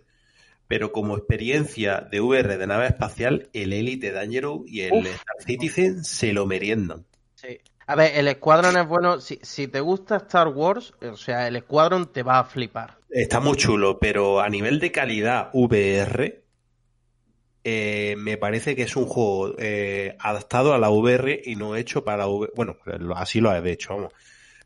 Pero 0.68 0.92
como 0.92 1.18
experiencia 1.18 2.02
de 2.02 2.22
VR 2.22 2.58
de 2.58 2.68
nave 2.68 2.88
espacial, 2.88 3.50
el 3.54 3.74
Elite 3.74 4.12
Dangerous 4.12 4.64
y 4.66 4.82
el 4.82 4.94
Uf. 4.94 5.06
Star 5.06 5.36
Citizen 5.46 6.04
se 6.04 6.34
lo 6.34 6.46
meriendan. 6.46 7.06
Sí. 7.36 7.60
A 7.86 7.96
ver, 7.96 8.18
el 8.18 8.34
Squadron 8.36 8.78
es 8.78 8.88
bueno. 8.88 9.20
Si, 9.20 9.40
si 9.42 9.68
te 9.68 9.82
gusta 9.82 10.18
Star 10.18 10.48
Wars, 10.48 10.94
o 11.02 11.18
sea, 11.18 11.48
el 11.48 11.60
Squadron 11.60 12.12
te 12.12 12.24
va 12.24 12.40
a 12.40 12.46
flipar. 12.46 12.98
Está 13.10 13.40
muy 13.40 13.58
chulo, 13.58 14.00
pero 14.00 14.40
a 14.40 14.50
nivel 14.50 14.80
de 14.80 14.92
calidad 14.92 15.50
VR, 15.54 16.43
eh, 17.64 18.16
me 18.18 18.38
parece 18.38 18.76
que 18.76 18.84
es 18.84 18.96
un 18.96 19.06
juego 19.06 19.56
eh, 19.58 20.16
adaptado 20.20 20.74
a 20.74 20.78
la 20.78 20.90
VR 20.90 21.42
y 21.46 21.56
no 21.56 21.76
hecho 21.76 22.04
para 22.04 22.28
VR. 22.28 22.52
Bueno, 22.56 22.78
así 23.16 23.40
lo 23.40 23.50
ha 23.50 23.62
de 23.62 23.72
hecho, 23.72 23.96
vamos. 23.96 24.14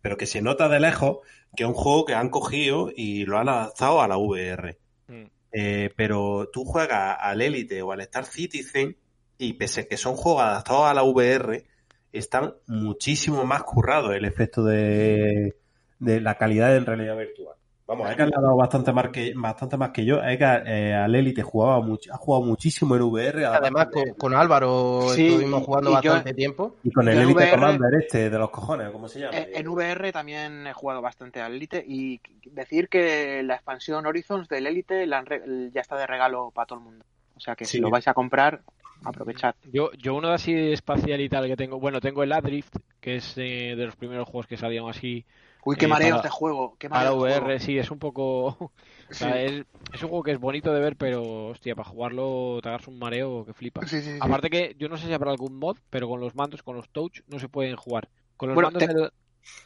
Pero 0.02 0.18
que 0.18 0.26
se 0.26 0.41
nota 0.41 0.68
de 0.70 0.80
lejos 0.80 1.20
que 1.56 1.64
es 1.64 1.70
un 1.70 1.76
juego 1.76 2.06
que 2.06 2.14
han 2.14 2.30
cogido 2.30 2.91
y 2.95 3.26
lo 3.26 3.38
han 3.38 3.50
adaptado 3.50 4.02
a 4.02 4.08
la 4.08 4.18
VR. 4.18 4.78
Mm. 5.08 5.24
Eh, 5.52 5.89
pero 5.95 6.50
tú 6.52 6.66
juegas 6.66 7.18
al 7.20 7.41
Elite 7.41 7.82
o 7.82 7.91
al 7.91 8.02
Star 8.02 8.26
Citizen 8.26 8.98
y 9.38 9.54
pese 9.54 9.82
a 9.82 9.88
que 9.88 9.98
son 9.98 10.16
juegos 10.16 10.43
adaptados 10.43 10.86
a 10.86 10.93
la 10.93 11.04
VR, 11.04 11.66
están 12.12 12.56
muchísimo 12.66 13.45
más 13.45 13.64
currados 13.64 14.16
el 14.16 14.26
efecto 14.26 14.64
de, 14.64 15.56
de 16.00 16.22
la 16.22 16.36
calidad 16.36 16.76
en 16.76 16.86
realidad 16.86 17.18
virtual. 17.18 17.57
Vamos, 17.88 18.10
Edgar 18.12 18.28
le 18.28 18.36
ha 18.36 18.42
dado 18.42 18.58
bastante 18.58 18.92
más 18.92 19.08
que, 19.10 19.34
bastante 19.36 19.78
más 19.78 19.92
que 19.92 20.04
yo. 20.04 20.22
Edgar 20.22 20.64
eh, 20.68 20.94
al 20.94 21.16
Elite 21.16 21.42
jugaba 21.42 21.80
much- 21.80 22.10
ha 22.12 22.18
jugado 22.18 22.44
muchísimo 22.46 22.96
en 22.98 23.02
VR. 23.04 23.46
Además, 23.46 23.88
con, 23.94 24.04
con 24.18 24.36
Álvaro 24.36 25.04
Sí, 25.16 25.28
estuvimos 25.28 25.64
jugando 25.64 25.90
yo- 26.02 26.12
bastante 26.12 26.34
tiempo. 26.34 26.76
y 26.84 26.92
con 26.92 27.08
el 27.08 27.18
Elite 27.20 27.34
VR 27.34 27.52
Commander 27.52 27.94
este 28.02 28.30
de 28.30 28.38
los 28.38 28.50
cojones, 28.50 28.90
¿cómo 28.92 29.08
se 29.08 29.22
llama? 29.22 29.38
En 29.38 29.68
VR 29.70 30.12
también 30.12 30.68
he 30.68 30.74
jugado 30.74 31.02
bastante 31.02 31.40
al 31.42 31.54
Elite 31.54 31.82
y 31.88 32.20
decir 32.52 32.90
que 32.90 33.42
la 33.44 33.56
expansión 33.56 34.06
Horizons 34.06 34.50
del 34.50 34.68
Elite 34.68 35.06
la 35.08 35.20
han 35.20 35.26
re- 35.26 35.70
ya 35.74 35.80
está 35.82 35.96
de 35.96 36.08
regalo 36.08 36.52
para 36.52 36.66
todo 36.66 36.80
el 36.80 36.86
mundo. 36.86 37.06
O 37.38 37.40
sea 37.40 37.56
que 37.56 37.64
Sí. 37.66 37.78
si 37.78 37.80
lo 37.80 37.90
vais 37.90 38.08
a 38.10 38.14
comprar, 38.14 38.62
aprovechad. 39.06 39.56
Yo, 39.72 39.92
yo 39.94 40.16
uno 40.16 40.30
de 40.30 40.34
así 40.34 40.54
espacial 40.72 41.22
y 41.22 41.30
tal 41.30 41.48
que 41.48 41.56
tengo, 41.56 41.80
bueno, 41.80 42.02
tengo 42.02 42.24
el 42.24 42.34
Adrift, 42.34 42.76
que 43.00 43.16
es 43.18 43.34
eh, 43.38 43.76
de 43.78 43.86
los 43.86 43.96
primeros 43.96 44.28
juegos 44.28 44.48
que 44.48 44.58
salieron 44.58 44.90
así 44.90 45.24
Uy, 45.68 45.76
qué 45.76 45.86
Eh, 45.86 45.89
mareo 45.89 46.07
para- 46.09 46.15
este 46.18 46.30
juego. 46.30 46.76
Qué 46.80 46.89
Para 46.89 47.11
mareo 47.11 47.26
este 47.26 47.39
VR, 47.39 47.45
juego. 47.45 47.59
sí, 47.65 47.78
es 47.78 47.91
un 47.91 47.99
poco. 47.99 48.47
o 49.11 49.13
sea, 49.13 49.41
es, 49.41 49.65
es 49.93 50.03
un 50.03 50.09
juego 50.09 50.24
que 50.24 50.32
es 50.32 50.39
bonito 50.39 50.74
de 50.74 50.80
ver, 50.80 50.95
pero 50.95 51.47
hostia, 51.47 51.76
para 51.76 51.89
jugarlo 51.89 52.59
te 52.61 52.70
agarras 52.70 52.88
un 52.88 52.97
mareo 52.97 53.45
que 53.45 53.53
flipas. 53.53 53.89
Sí, 53.89 54.01
sí, 54.01 54.13
sí. 54.13 54.18
Aparte 54.22 54.49
que 54.49 54.76
yo 54.80 54.88
no 54.88 54.97
sé 54.97 55.07
si 55.07 55.13
habrá 55.13 55.32
algún 55.32 55.57
mod, 55.59 55.78
pero 55.89 56.07
con 56.07 56.22
los 56.22 56.36
mandos, 56.36 56.63
con 56.63 56.78
los 56.78 56.89
touch, 56.89 57.20
no 57.28 57.38
se 57.39 57.49
pueden 57.49 57.76
jugar. 57.76 58.07
Con 58.38 58.47
los 58.49 58.55
Bueno, 58.55 58.72
mandos 58.72 58.88
te- 58.88 59.11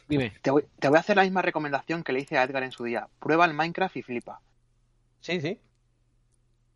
Dime. 0.08 0.32
Te 0.42 0.50
voy, 0.50 0.64
te 0.80 0.88
voy 0.88 0.96
a 0.96 1.00
hacer 1.00 1.16
la 1.16 1.22
misma 1.22 1.42
recomendación 1.42 2.02
que 2.02 2.12
le 2.12 2.20
hice 2.20 2.36
a 2.36 2.42
Edgar 2.42 2.64
en 2.64 2.72
su 2.72 2.82
día. 2.82 3.08
Prueba 3.20 3.44
el 3.44 3.54
Minecraft 3.54 3.96
y 3.96 4.02
flipa. 4.02 4.40
Sí, 5.20 5.40
sí. 5.40 5.60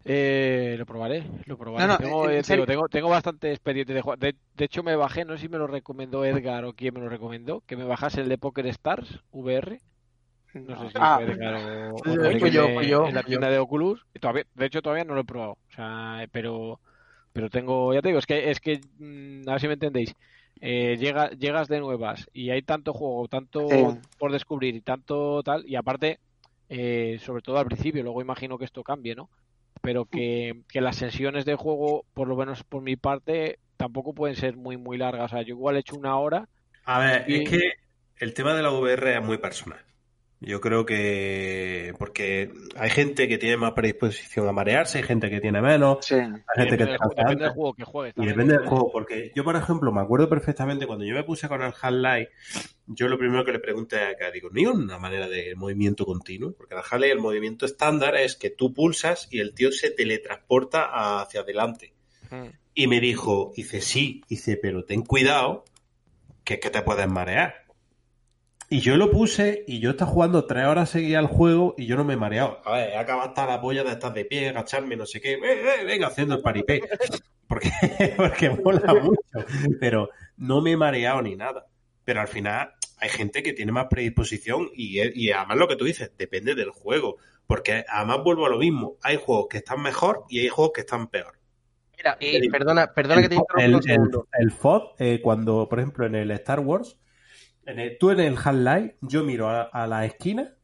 Eh, 0.09 0.77
lo 0.79 0.87
probaré, 0.87 1.25
lo 1.47 1.59
probaré. 1.59 1.87
No, 1.87 1.93
no, 1.95 1.99
tengo, 1.99 2.31
en 2.31 2.37
eh, 2.39 2.43
digo, 2.49 2.65
tengo, 2.65 2.89
tengo 2.89 3.09
bastante 3.09 3.51
experiencia 3.51 3.93
de 3.95 4.03
jugar. 4.03 4.19
De, 4.19 4.37
de 4.55 4.65
hecho, 4.65 4.85
me 4.85 4.95
bajé, 4.95 5.25
no 5.25 5.35
sé 5.35 5.43
si 5.43 5.49
me 5.49 5.59
lo 5.59 5.67
recomendó 5.67 6.25
Edgar 6.25 6.65
o 6.65 6.75
quién 6.75 6.95
me 6.95 7.01
lo 7.01 7.09
recomendó, 7.09 7.63
que 7.67 7.77
me 7.77 7.85
bajase 7.85 8.21
el 8.21 8.29
de 8.29 8.39
Poker 8.39 8.67
Stars 8.69 9.21
VR. 9.33 9.81
No 10.55 10.79
sé 10.81 10.89
si 10.89 10.95
Ah, 10.99 11.21
fue 11.21 11.33
Edgar 11.33 11.55
o, 11.55 11.97
o 11.97 12.47
yo, 12.49 12.81
yo, 12.83 13.07
en 13.09 13.15
la 13.15 13.23
tienda 13.25 13.51
de 13.51 13.59
Oculus. 13.59 14.07
Todavía, 14.21 14.45
de 14.55 14.67
hecho, 14.67 14.81
todavía 14.81 15.05
no 15.05 15.15
lo 15.15 15.23
he 15.23 15.25
probado. 15.25 15.53
O 15.53 15.73
sea, 15.75 16.23
eh, 16.23 16.29
pero, 16.31 16.81
pero 17.33 17.51
tengo, 17.51 17.93
ya 17.93 18.01
te 18.01 18.09
digo, 18.09 18.21
es 18.21 18.27
que, 18.27 18.51
es 18.51 18.61
que, 18.61 18.81
mm, 18.99 19.49
a 19.49 19.53
ver 19.53 19.61
si 19.61 19.67
me 19.67 19.75
entendéis. 19.75 20.15
Eh, 20.61 20.97
llega, 20.99 21.31
llegas 21.31 21.69
de 21.69 21.81
nuevas 21.81 22.31
y 22.33 22.51
hay 22.51 22.63
tanto 22.63 22.95
juego, 22.95 23.29
tanto 23.29 23.69
Sí. 23.69 23.85
por 24.19 24.33
descubrir 24.33 24.75
y 24.77 24.81
tanto 24.81 25.43
tal, 25.43 25.69
y 25.69 25.75
aparte, 25.77 26.21
eh, 26.69 27.19
sobre 27.21 27.43
todo 27.43 27.59
al 27.59 27.67
principio, 27.67 28.03
luego 28.03 28.23
imagino 28.23 28.57
que 28.57 28.65
esto 28.65 28.83
cambie, 28.83 29.15
¿no? 29.15 29.29
Pero 29.87 30.05
que, 30.07 30.62
que 30.68 30.80
las 30.80 30.97
sesiones 30.97 31.45
de 31.45 31.55
juego, 31.55 32.05
por 32.14 32.28
lo 32.28 32.37
menos 32.37 32.64
por 32.64 32.82
mi 32.82 32.97
parte, 32.97 33.61
tampoco 33.76 34.14
pueden 34.14 34.37
ser 34.37 34.57
muy, 34.57 34.76
muy 34.76 34.99
largas. 34.99 35.26
O 35.32 35.37
sea, 35.37 35.43
yo 35.43 35.55
igual 35.55 35.76
he 35.76 35.80
hecho 35.80 35.97
una 35.97 36.18
hora. 36.18 36.49
A 36.84 36.99
ver, 37.01 37.24
Y- 37.28 37.37
es 37.45 37.51
que 37.51 37.61
el 38.16 38.32
tema 38.34 38.55
de 38.55 38.62
la 38.62 38.70
VR 38.70 39.14
es 39.16 39.22
muy 39.22 39.39
personal. 39.39 39.84
Yo 40.41 40.61
creo 40.61 40.84
que 40.84 41.95
porque 41.99 42.53
hay 42.76 42.91
gente 42.91 43.26
que 43.26 43.39
tiene 43.39 43.57
más 43.57 43.72
predisposición 43.72 44.47
a 44.47 44.53
marearse, 44.53 44.99
hay 44.99 45.05
gente 45.05 45.30
que 45.30 45.41
tiene 45.41 45.62
menos, 45.62 46.05
Sí. 46.05 46.14
hay 46.14 46.30
gente 46.57 46.76
que 46.76 46.84
Depende, 46.84 47.45
del, 47.45 47.53
juego 47.53 47.72
que 47.74 47.84
juegues. 47.84 48.12
Y 48.12 48.16
también. 48.16 48.37
depende 48.37 48.59
del 48.59 48.66
juego, 48.68 48.93
porque 48.93 49.32
yo, 49.34 49.45
por 49.45 49.57
ejemplo, 49.57 49.93
me 49.93 50.03
acuerdo 50.03 50.28
perfectamente 50.28 50.87
cuando 50.87 51.07
yo 51.07 51.14
me 51.14 51.24
puse 51.24 51.49
con 51.49 51.62
el 51.62 51.72
Half-Life, 51.80 52.30
yo 52.87 53.09
lo 53.09 53.18
primero 53.18 53.45
que 53.47 53.53
le 53.53 53.61
pregunté 53.61 53.99
a 53.99 54.11
acá, 54.11 54.30
digo, 54.30 54.51
¿no 54.53 54.61
hay 54.61 54.66
una 54.66 54.99
manera 54.99 55.26
de 55.26 55.55
movimiento 55.57 56.05
continuo? 56.05 56.53
Porque 56.53 56.74
en 56.74 56.80
el 56.80 56.84
Half-Life 56.91 57.12
el 57.12 57.20
movimiento 57.20 57.64
estándar 57.64 58.14
es 58.16 58.37
que 58.37 58.51
tú 58.51 58.74
pulsas 58.74 59.28
y 59.30 59.41
el 59.41 59.55
tío 59.55 59.72
se 59.72 59.91
teletransporta 59.91 61.20
hacia 61.22 61.41
adelante. 61.41 61.95
Mm. 62.30 62.49
Y 62.74 62.87
me 62.89 63.01
dijo, 63.01 63.53
dice, 63.57 63.80
sí, 63.80 64.22
dice, 64.28 64.59
pero 64.61 64.84
ten 64.84 65.01
cuidado, 65.03 65.64
que 66.45 66.55
es 66.55 66.61
que 66.61 66.68
te 66.68 66.82
puedes 66.82 67.09
marear. 67.09 67.64
Y 68.69 68.81
yo 68.81 68.97
lo 68.97 69.11
puse 69.12 69.64
y 69.69 69.79
yo 69.79 69.91
estaba 69.91 70.11
jugando 70.11 70.45
tres 70.45 70.67
horas 70.67 70.91
seguidas 70.91 71.21
al 71.21 71.29
juego 71.29 71.75
y 71.79 71.87
yo 71.87 71.97
no 71.97 72.05
me 72.05 72.14
he 72.14 72.17
mareado. 72.17 72.61
A 72.64 72.73
ver, 72.73 72.91
he 72.91 72.97
acabado 72.97 73.29
hasta 73.29 73.47
la 73.47 73.61
polla 73.61 73.85
de 73.85 73.93
estar 73.93 74.12
de 74.12 74.25
pie, 74.25 74.49
agacharme, 74.49 74.97
no 74.97 75.07
sé 75.07 75.21
qué. 75.21 75.35
Eh, 75.35 75.39
eh, 75.43 75.85
venga, 75.85 76.09
haciendo 76.09 76.35
el 76.37 76.43
paripé. 76.43 76.81
Porque, 77.49 77.71
porque 78.17 78.51
mola 78.51 78.93
mucho. 78.95 79.21
Pero 79.79 80.11
no 80.37 80.61
me 80.61 80.73
he 80.73 80.77
mareado 80.77 81.23
ni 81.23 81.37
nada. 81.37 81.64
Pero 82.05 82.21
al 82.21 82.27
final 82.27 82.71
hay 82.99 83.09
gente 83.09 83.41
que 83.45 83.53
tiene 83.53 83.71
más 83.71 83.87
predisposición 83.89 84.69
y, 84.75 84.99
y 85.14 85.31
además 85.31 85.57
lo 85.57 85.69
que 85.69 85.77
tú 85.77 85.85
dices, 85.85 86.11
depende 86.19 86.57
del 86.57 86.71
juego. 86.71 87.19
Porque 87.47 87.85
además 87.89 88.25
vuelvo 88.25 88.47
a 88.47 88.49
lo 88.49 88.59
mismo. 88.59 88.97
Hay 89.01 89.17
juegos 89.25 89.47
que 89.49 89.59
están 89.59 89.81
mejor 89.81 90.25
y 90.29 90.41
hay 90.41 90.49
juegos 90.49 90.73
que 90.75 90.81
están 90.81 91.07
peor. 91.07 91.35
Mira, 91.97 92.17
y 92.19 92.35
El- 92.35 92.51
perdona, 92.51 92.93
perdona 92.93 93.23
que 93.23 93.29
te 93.29 93.37
interrumpa 93.37 93.64
el, 93.93 94.01
el- 94.01 94.11
el 94.41 94.51
FOD, 94.51 94.83
eh, 94.99 95.21
cuando, 95.23 95.69
por 95.69 95.79
ejemplo, 95.79 96.05
en 96.05 96.17
el 96.17 96.33
Star 96.33 96.59
Wars, 96.59 96.99
en 97.67 97.79
el- 97.81 97.99
tú 97.99 98.11
en 98.11 98.21
el 98.21 98.37
Half-Life, 98.43 98.97
yo 99.03 99.23
miro 99.25 99.49
a, 99.49 99.87
la 99.87 100.05
esquina 100.07 100.55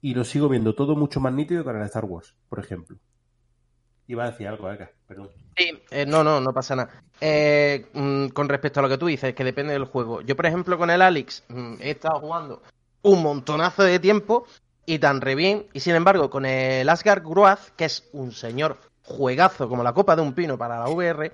y 0.00 0.14
lo 0.14 0.24
sigo 0.24 0.48
viendo 0.48 0.74
todo 0.74 0.96
mucho 0.96 1.20
más 1.20 1.32
nítido 1.32 1.64
que 1.64 1.70
en 1.70 1.76
el 1.76 1.84
Star 1.84 2.04
Wars, 2.04 2.36
por 2.48 2.58
ejemplo. 2.58 2.98
Iba 4.06 4.24
a 4.24 4.30
decir 4.32 4.46
algo, 4.48 4.70
Eka, 4.70 4.90
perdón. 5.06 5.30
Sí, 5.56 5.70
eh, 5.90 6.04
no, 6.04 6.22
no, 6.22 6.40
no 6.40 6.52
pasa 6.52 6.76
nada. 6.76 7.02
Eh, 7.20 7.86
mm, 7.94 8.28
con 8.28 8.48
respecto 8.50 8.80
a 8.80 8.82
lo 8.82 8.88
que 8.90 8.98
tú 8.98 9.06
dices, 9.06 9.34
que 9.34 9.44
depende 9.44 9.72
del 9.72 9.86
juego. 9.86 10.20
Yo, 10.20 10.36
por 10.36 10.44
ejemplo, 10.44 10.76
con 10.76 10.90
el 10.90 11.00
Alex 11.00 11.44
mm, 11.48 11.76
he 11.80 11.92
estado 11.92 12.20
jugando 12.20 12.62
un 13.00 13.22
montonazo 13.22 13.82
de 13.82 13.98
tiempo 13.98 14.44
y 14.84 14.98
tan 14.98 15.22
re 15.22 15.34
bien. 15.34 15.66
Y 15.72 15.80
sin 15.80 15.94
embargo, 15.94 16.28
con 16.28 16.44
el 16.44 16.86
Asgard 16.88 17.22
Groath, 17.26 17.70
que 17.76 17.86
es 17.86 18.06
un 18.12 18.32
señor 18.32 18.76
juegazo 19.04 19.68
como 19.68 19.82
la 19.82 19.94
copa 19.94 20.16
de 20.16 20.22
un 20.22 20.34
pino 20.34 20.58
para 20.58 20.78
la 20.78 20.88
VR. 20.90 21.32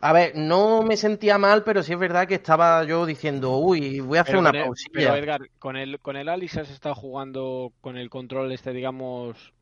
A 0.00 0.12
ver, 0.12 0.32
no 0.36 0.82
me 0.82 0.96
sentía 0.96 1.38
mal, 1.38 1.64
pero 1.64 1.82
sí 1.82 1.92
es 1.92 1.98
verdad 1.98 2.28
que 2.28 2.34
estaba 2.34 2.84
yo 2.84 3.06
diciendo, 3.06 3.56
uy, 3.56 4.00
voy 4.00 4.18
a 4.18 4.22
hacer 4.22 4.32
Pero 4.34 4.40
una 4.40 4.50
el- 4.50 4.62
pausilla. 4.64 4.90
pero 4.92 5.16
Edgar, 5.16 5.48
con 5.58 5.76
el, 5.76 6.00
con 6.00 6.16
el 6.16 6.28
Alice 6.28 6.60
has 6.60 6.70
estado 6.70 6.94
jugando 6.94 7.72
con 7.80 7.96
el 7.96 8.10
control 8.10 8.52
este, 8.52 8.72
digamos, 8.72 9.52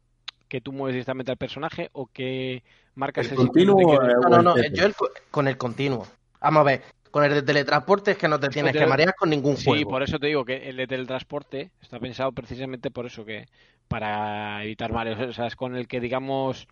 que 0.48 0.60
tú 0.60 0.72
mueves 0.72 0.94
directamente 0.94 1.30
al 1.30 1.38
personaje 1.38 1.88
o 1.92 2.06
que 2.06 2.64
marcas 2.94 3.26
El 3.26 3.32
el 3.32 3.36
continuo, 3.36 3.76
quieres- 3.98 4.16
No, 4.22 4.28
no, 4.28 4.42
no, 4.42 4.56
yo 4.72 4.84
el 4.86 4.94
co- 4.94 5.10
con 5.30 5.46
el 5.48 5.56
continuo. 5.56 6.06
Vamos 6.40 6.60
a 6.60 6.64
ver, 6.64 6.82
con 7.10 7.24
el 7.24 7.32
de 7.32 7.42
teletransporte 7.42 8.10
es 8.12 8.18
que 8.18 8.28
no 8.28 8.38
te 8.40 8.48
tienes 8.48 8.72
te- 8.72 8.78
que 8.80 8.86
marear 8.86 9.14
con 9.14 9.30
ningún 9.30 9.56
Sí, 9.56 9.66
juego. 9.66 9.90
por 9.90 10.02
eso 10.02 10.18
te 10.18 10.26
digo 10.26 10.44
que 10.44 10.68
el 10.68 10.76
de 10.76 10.86
teletransporte 10.88 11.70
está 11.80 12.00
pensado 12.00 12.32
precisamente 12.32 12.90
por 12.90 13.06
eso, 13.06 13.24
que 13.24 13.46
para 13.86 14.62
evitar 14.64 14.92
mareos. 14.92 15.20
O 15.20 15.32
sea, 15.32 15.46
es 15.46 15.54
con 15.56 15.76
el 15.76 15.86
que, 15.86 16.00
digamos, 16.00 16.66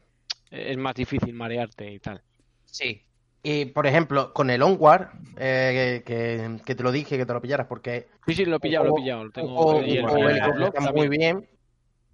es 0.50 0.76
más 0.76 0.94
difícil 0.96 1.32
marearte 1.32 1.92
y 1.92 2.00
tal. 2.00 2.22
Sí. 2.64 3.02
Y 3.42 3.66
por 3.66 3.86
ejemplo, 3.86 4.32
con 4.32 4.50
el 4.50 4.62
Onward, 4.62 5.08
eh, 5.36 6.02
que, 6.06 6.60
que 6.64 6.74
te 6.74 6.82
lo 6.82 6.92
dije, 6.92 7.16
que 7.16 7.26
te 7.26 7.32
lo 7.32 7.40
pillaras, 7.40 7.66
porque 7.66 8.08
Sí, 8.26 8.34
sí, 8.34 8.44
lo 8.44 8.56
he 8.56 8.60
pillado, 8.60 8.84
lo 8.84 8.90
he 8.90 8.94
pillado. 8.94 9.24
Lo 9.24 9.30
tengo, 9.32 9.72
el, 9.72 9.90
el 9.90 10.62
está 10.62 10.80
muy 10.92 11.08
bien. 11.08 11.48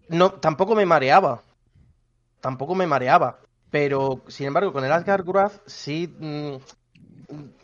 No, 0.08 0.32
tampoco 0.32 0.74
me 0.74 0.86
mareaba. 0.86 1.42
Tampoco 2.40 2.74
me 2.74 2.86
mareaba. 2.86 3.40
Pero, 3.70 4.22
sin 4.28 4.46
embargo, 4.46 4.72
con 4.72 4.84
el 4.84 4.92
Asgard 4.92 5.26
Wrath 5.26 5.60
sí 5.66 6.08
mm, 6.18 6.56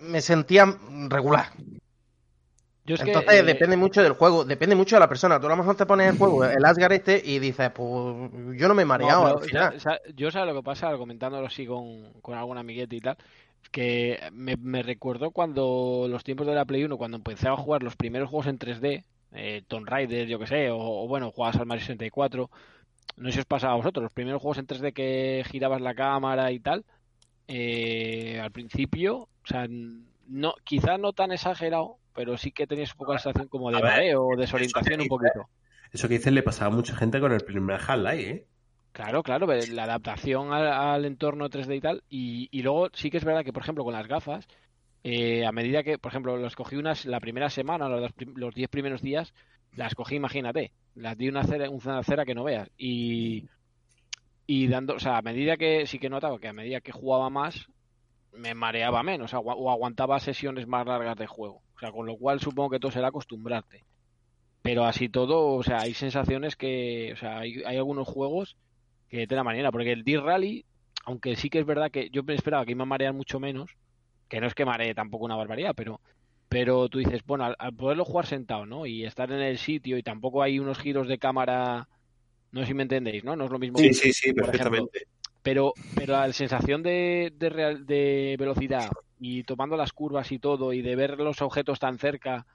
me 0.00 0.20
sentía 0.20 0.66
regular. 1.08 1.46
Yo 2.86 2.94
es 2.94 3.02
que, 3.02 3.12
Entonces 3.12 3.40
eh, 3.40 3.42
depende 3.42 3.76
mucho 3.76 4.02
del 4.02 4.12
juego, 4.12 4.44
depende 4.44 4.76
mucho 4.76 4.96
de 4.96 5.00
la 5.00 5.08
persona. 5.08 5.40
Tú 5.40 5.46
a 5.46 5.50
lo 5.50 5.56
mejor 5.56 5.76
te 5.76 5.86
pones 5.86 6.08
el 6.10 6.16
juego, 6.16 6.44
el 6.44 6.64
Asgard 6.64 6.92
este, 6.92 7.20
y 7.24 7.38
dices, 7.38 7.70
pues 7.74 7.86
yo 8.58 8.68
no 8.68 8.74
me 8.74 8.82
he 8.82 8.84
No, 8.86 8.86
mareado 8.86 9.26
pero 9.26 9.38
al 9.38 9.40
final. 9.40 9.72
ya- 9.72 9.78
sa- 9.80 10.00
yo 10.14 10.30
sé 10.30 10.38
lo 10.44 10.54
que 10.54 10.62
pasa, 10.62 10.96
comentándolo 10.96 11.46
así 11.46 11.66
con, 11.66 12.12
con 12.20 12.36
algún 12.38 12.58
amiguete 12.58 12.94
y 12.96 13.00
tal, 13.00 13.16
que 13.70 14.20
me, 14.32 14.56
me 14.56 14.82
recuerdo 14.82 15.30
cuando 15.30 16.06
los 16.08 16.24
tiempos 16.24 16.46
de 16.46 16.54
la 16.54 16.64
Play 16.64 16.84
1, 16.84 16.96
cuando 16.96 17.16
empecé 17.16 17.48
a 17.48 17.56
jugar 17.56 17.82
los 17.82 17.96
primeros 17.96 18.30
juegos 18.30 18.46
en 18.46 18.58
3D, 18.58 19.04
eh, 19.32 19.62
Tomb 19.66 19.88
Raider, 19.88 20.26
yo 20.26 20.38
que 20.38 20.46
sé, 20.46 20.70
o, 20.70 20.78
o 20.78 21.08
bueno, 21.08 21.30
jugabas 21.30 21.56
al 21.56 21.66
Mario 21.66 21.82
64, 21.82 22.50
no 23.16 23.28
sé 23.28 23.32
si 23.32 23.40
os 23.40 23.46
pasaba 23.46 23.74
a 23.74 23.76
vosotros, 23.76 24.02
los 24.02 24.12
primeros 24.12 24.40
juegos 24.40 24.58
en 24.58 24.66
3D 24.66 24.92
que 24.92 25.44
girabas 25.50 25.80
la 25.80 25.94
cámara 25.94 26.52
y 26.52 26.60
tal, 26.60 26.84
eh, 27.48 28.40
al 28.40 28.50
principio, 28.50 29.16
o 29.16 29.46
sea, 29.46 29.66
no, 30.28 30.54
quizá 30.64 30.98
no 30.98 31.12
tan 31.12 31.32
exagerado, 31.32 31.98
pero 32.14 32.38
sí 32.38 32.52
que 32.52 32.66
tenías 32.66 32.92
un 32.92 32.98
poco 32.98 33.12
la 33.12 33.18
sensación 33.18 33.48
como 33.48 33.70
de 33.70 33.82
mareo, 33.82 34.32
eso 34.32 34.40
desorientación 34.40 35.00
un 35.02 35.08
poquito. 35.08 35.48
Eso 35.92 36.08
que 36.08 36.14
dices 36.14 36.32
le 36.32 36.42
pasaba 36.42 36.72
a 36.72 36.76
mucha 36.76 36.96
gente 36.96 37.20
con 37.20 37.32
el 37.32 37.40
primer 37.40 37.78
Half-Life, 37.86 38.30
¿eh? 38.30 38.46
Claro, 38.94 39.24
claro, 39.24 39.48
la 39.72 39.82
adaptación 39.82 40.52
al, 40.52 41.04
entorno 41.04 41.50
3D 41.50 41.76
y 41.76 41.80
tal. 41.80 42.04
Y, 42.08 42.62
luego 42.62 42.90
sí 42.92 43.10
que 43.10 43.16
es 43.16 43.24
verdad 43.24 43.44
que, 43.44 43.52
por 43.52 43.64
ejemplo, 43.64 43.82
con 43.82 43.92
las 43.92 44.06
gafas, 44.06 44.46
eh, 45.02 45.44
a 45.44 45.50
medida 45.50 45.82
que, 45.82 45.98
por 45.98 46.12
ejemplo, 46.12 46.36
los 46.36 46.54
cogí 46.54 46.76
unas 46.76 47.04
la 47.04 47.18
primera 47.18 47.50
semana, 47.50 47.88
los, 47.88 48.12
los 48.36 48.54
10 48.54 48.70
primeros 48.70 49.02
días, 49.02 49.34
las 49.74 49.96
cogí, 49.96 50.14
imagínate, 50.14 50.70
las 50.94 51.18
di 51.18 51.28
una 51.28 51.42
cera, 51.42 51.68
una 51.70 52.24
que 52.24 52.36
no 52.36 52.44
veas. 52.44 52.70
Y, 52.78 53.48
y 54.46 54.68
dando, 54.68 54.94
o 54.94 55.00
sea, 55.00 55.18
a 55.18 55.22
medida 55.22 55.56
que 55.56 55.88
sí 55.88 55.98
que 55.98 56.08
notaba 56.08 56.38
que 56.38 56.46
a 56.46 56.52
medida 56.52 56.80
que 56.80 56.92
jugaba 56.92 57.30
más, 57.30 57.66
me 58.30 58.54
mareaba 58.54 59.02
menos 59.02 59.34
o 59.34 59.70
aguantaba 59.72 60.20
sesiones 60.20 60.68
más 60.68 60.86
largas 60.86 61.16
de 61.16 61.26
juego. 61.26 61.62
O 61.74 61.80
sea, 61.80 61.90
con 61.90 62.06
lo 62.06 62.16
cual 62.16 62.38
supongo 62.38 62.70
que 62.70 62.78
todo 62.78 62.92
será 62.92 63.08
acostumbrarte. 63.08 63.82
Pero 64.62 64.84
así 64.84 65.08
todo, 65.08 65.56
o 65.56 65.64
sea, 65.64 65.80
hay 65.80 65.94
sensaciones 65.94 66.54
que, 66.54 67.12
o 67.12 67.16
sea, 67.16 67.38
hay, 67.38 67.60
hay 67.64 67.76
algunos 67.76 68.06
juegos 68.06 68.56
que 69.14 69.26
de 69.26 69.36
la 69.36 69.44
manera, 69.44 69.70
porque 69.72 69.92
el 69.92 70.04
D-Rally, 70.04 70.64
aunque 71.06 71.36
sí 71.36 71.50
que 71.50 71.60
es 71.60 71.66
verdad 71.66 71.90
que 71.90 72.10
yo 72.10 72.22
me 72.22 72.34
esperaba 72.34 72.64
que 72.64 72.72
iba 72.72 72.82
a 72.82 72.86
marear 72.86 73.12
mucho 73.14 73.40
menos, 73.40 73.70
que 74.28 74.40
no 74.40 74.46
es 74.46 74.54
que 74.54 74.64
maree 74.64 74.94
tampoco 74.94 75.24
una 75.24 75.36
barbaridad, 75.36 75.74
pero 75.76 76.00
pero 76.48 76.88
tú 76.88 76.98
dices, 76.98 77.22
bueno, 77.26 77.44
al, 77.46 77.56
al 77.58 77.74
poderlo 77.74 78.04
jugar 78.04 78.26
sentado, 78.26 78.64
¿no? 78.66 78.86
Y 78.86 79.04
estar 79.04 79.30
en 79.32 79.40
el 79.40 79.58
sitio 79.58 79.98
y 79.98 80.02
tampoco 80.02 80.42
hay 80.42 80.58
unos 80.60 80.78
giros 80.78 81.08
de 81.08 81.18
cámara, 81.18 81.88
no 82.52 82.60
sé 82.60 82.66
si 82.68 82.74
me 82.74 82.82
entendéis, 82.84 83.24
¿no? 83.24 83.36
No 83.36 83.46
es 83.46 83.50
lo 83.50 83.58
mismo 83.58 83.80
Sí, 83.80 83.88
que- 83.88 83.94
sí, 83.94 84.12
sí, 84.12 84.28
ejemplo, 84.30 84.46
perfectamente. 84.46 85.00
pero, 85.42 85.74
pero 85.94 86.14
la 86.14 86.32
sensación 86.32 86.82
de, 86.82 87.32
de, 87.34 87.48
real- 87.50 87.86
de 87.86 88.36
velocidad 88.38 88.90
y 89.18 89.44
tomando 89.44 89.76
las 89.76 89.92
curvas 89.92 90.30
y 90.32 90.38
todo 90.38 90.72
y 90.72 90.82
de 90.82 90.96
ver 90.96 91.18
los 91.18 91.42
objetos 91.42 91.78
tan 91.78 91.98
cerca 91.98 92.46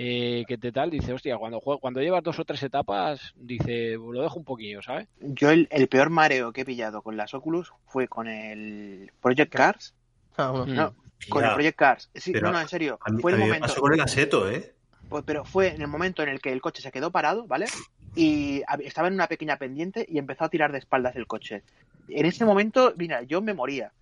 eh, 0.00 0.44
que 0.46 0.58
te 0.58 0.70
tal, 0.70 0.90
dice, 0.90 1.12
hostia, 1.12 1.36
cuando, 1.38 1.58
juego, 1.60 1.80
cuando 1.80 2.00
llevas 2.00 2.22
dos 2.22 2.38
o 2.38 2.44
tres 2.44 2.62
etapas, 2.62 3.32
dice, 3.34 3.94
lo 3.94 4.22
dejo 4.22 4.38
un 4.38 4.44
poquillo, 4.44 4.80
¿sabes? 4.80 5.08
Yo 5.20 5.50
el, 5.50 5.66
el 5.72 5.88
peor 5.88 6.08
mareo 6.10 6.52
que 6.52 6.60
he 6.60 6.64
pillado 6.64 7.02
con 7.02 7.16
las 7.16 7.34
Oculus 7.34 7.72
fue 7.86 8.06
con 8.06 8.28
el 8.28 9.10
Project 9.20 9.52
Cars. 9.52 9.94
Ah, 10.36 10.50
bueno. 10.50 10.72
No, 10.72 10.94
con 11.28 11.44
el 11.44 11.52
Project 11.52 11.76
Cars. 11.78 12.10
Sí, 12.14 12.30
Pero 12.32 12.46
no, 12.46 12.52
no, 12.52 12.60
en 12.60 12.68
serio. 12.68 12.98
A 13.00 13.10
mí, 13.10 13.20
Fue 13.20 13.32
a 13.32 13.34
el 13.34 13.40
mí 13.40 13.46
momento. 13.48 13.66
pasó 13.66 13.80
con 13.80 13.92
el 13.92 14.00
Aseto, 14.00 14.48
¿eh? 14.50 14.72
pues, 15.08 15.24
pero 15.26 15.44
fue 15.44 15.74
en 15.74 15.82
el 15.82 15.88
momento 15.88 16.22
en 16.22 16.28
el 16.28 16.40
que 16.40 16.52
el 16.52 16.60
coche 16.60 16.80
se 16.82 16.92
quedó 16.92 17.10
parado, 17.10 17.46
¿vale? 17.48 17.66
Y 18.14 18.62
estaba 18.84 19.08
en 19.08 19.14
una 19.14 19.26
pequeña 19.26 19.56
pendiente 19.56 20.06
y 20.08 20.18
empezó 20.18 20.44
a 20.44 20.48
tirar 20.48 20.70
de 20.70 20.78
espaldas 20.78 21.16
el 21.16 21.26
coche. 21.26 21.62
En 22.08 22.24
ese 22.24 22.44
momento, 22.44 22.94
mira, 22.96 23.22
yo 23.22 23.40
me 23.40 23.52
moría. 23.52 23.92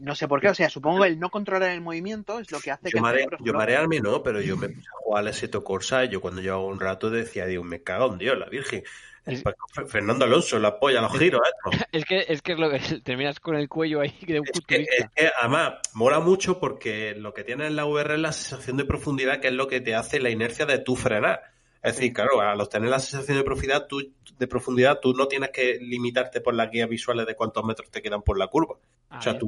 No 0.00 0.14
sé 0.14 0.28
por 0.28 0.40
qué, 0.40 0.48
o 0.48 0.54
sea, 0.54 0.68
supongo 0.68 1.02
que 1.02 1.08
el 1.08 1.18
no 1.18 1.30
controlar 1.30 1.70
el 1.70 1.80
movimiento 1.80 2.38
es 2.38 2.50
lo 2.50 2.60
que 2.60 2.70
hace 2.70 2.90
que 2.90 2.90
Yo, 2.90 2.96
el 2.98 3.02
mare- 3.02 3.26
yo 3.40 3.52
marearme 3.52 4.00
no, 4.00 4.22
pero 4.22 4.40
yo 4.40 4.56
me 4.56 4.68
puse 4.68 4.88
a 4.88 4.98
jugar 5.02 5.20
al 5.22 5.28
Assetto 5.28 5.64
Corsa 5.64 6.04
y 6.04 6.08
yo 6.08 6.20
cuando 6.20 6.40
llevaba 6.42 6.64
un 6.64 6.80
rato 6.80 7.10
decía, 7.10 7.46
digo, 7.46 7.64
me 7.64 7.82
cago 7.82 8.12
en 8.12 8.18
Dios, 8.18 8.38
la 8.38 8.46
Virgen. 8.46 8.82
Es- 9.26 9.42
Pues, 9.42 9.90
Fernando 9.90 10.24
Alonso, 10.24 10.58
la 10.58 10.78
polla, 10.78 11.00
los 11.00 11.16
giros, 11.18 11.40
estos. 11.44 11.86
Es 11.92 12.04
que 12.04 12.24
es 12.28 12.42
que 12.42 12.52
es 12.52 12.58
lo 12.58 12.70
que 12.70 12.78
terminas 13.04 13.38
con 13.40 13.54
el 13.56 13.68
cuello 13.68 14.00
ahí 14.00 14.14
de 14.26 14.40
un 14.40 14.46
Es 14.46 14.60
que, 14.66 14.76
es 14.76 15.06
que, 15.14 15.30
además 15.40 15.74
mola 15.94 16.20
mucho 16.20 16.58
porque 16.58 17.14
lo 17.14 17.32
que 17.34 17.44
tiene 17.44 17.66
en 17.66 17.76
la 17.76 17.84
VR 17.84 18.14
es 18.14 18.20
la 18.20 18.32
sensación 18.32 18.76
de 18.76 18.84
profundidad, 18.84 19.40
que 19.40 19.48
es 19.48 19.54
lo 19.54 19.68
que 19.68 19.80
te 19.80 19.94
hace 19.94 20.20
la 20.20 20.30
inercia 20.30 20.66
de 20.66 20.78
tu 20.78 20.96
frenar. 20.96 21.42
Es 21.82 21.96
decir, 21.96 22.12
claro, 22.12 22.40
al 22.42 22.60
obtener 22.60 22.90
la 22.90 22.98
sensación 22.98 23.38
de 23.38 23.44
profundidad, 23.44 23.86
tú, 23.86 24.12
de 24.38 24.46
profundidad, 24.46 25.00
tú 25.00 25.14
no 25.14 25.28
tienes 25.28 25.50
que 25.50 25.78
limitarte 25.80 26.40
por 26.42 26.54
las 26.54 26.70
guías 26.70 26.88
visuales 26.88 27.26
de 27.26 27.34
cuántos 27.34 27.64
metros 27.64 27.90
te 27.90 28.02
quedan 28.02 28.22
por 28.22 28.38
la 28.38 28.48
curva. 28.48 28.76
Ahí 29.08 29.22
sea, 29.22 29.38
tú-. 29.38 29.46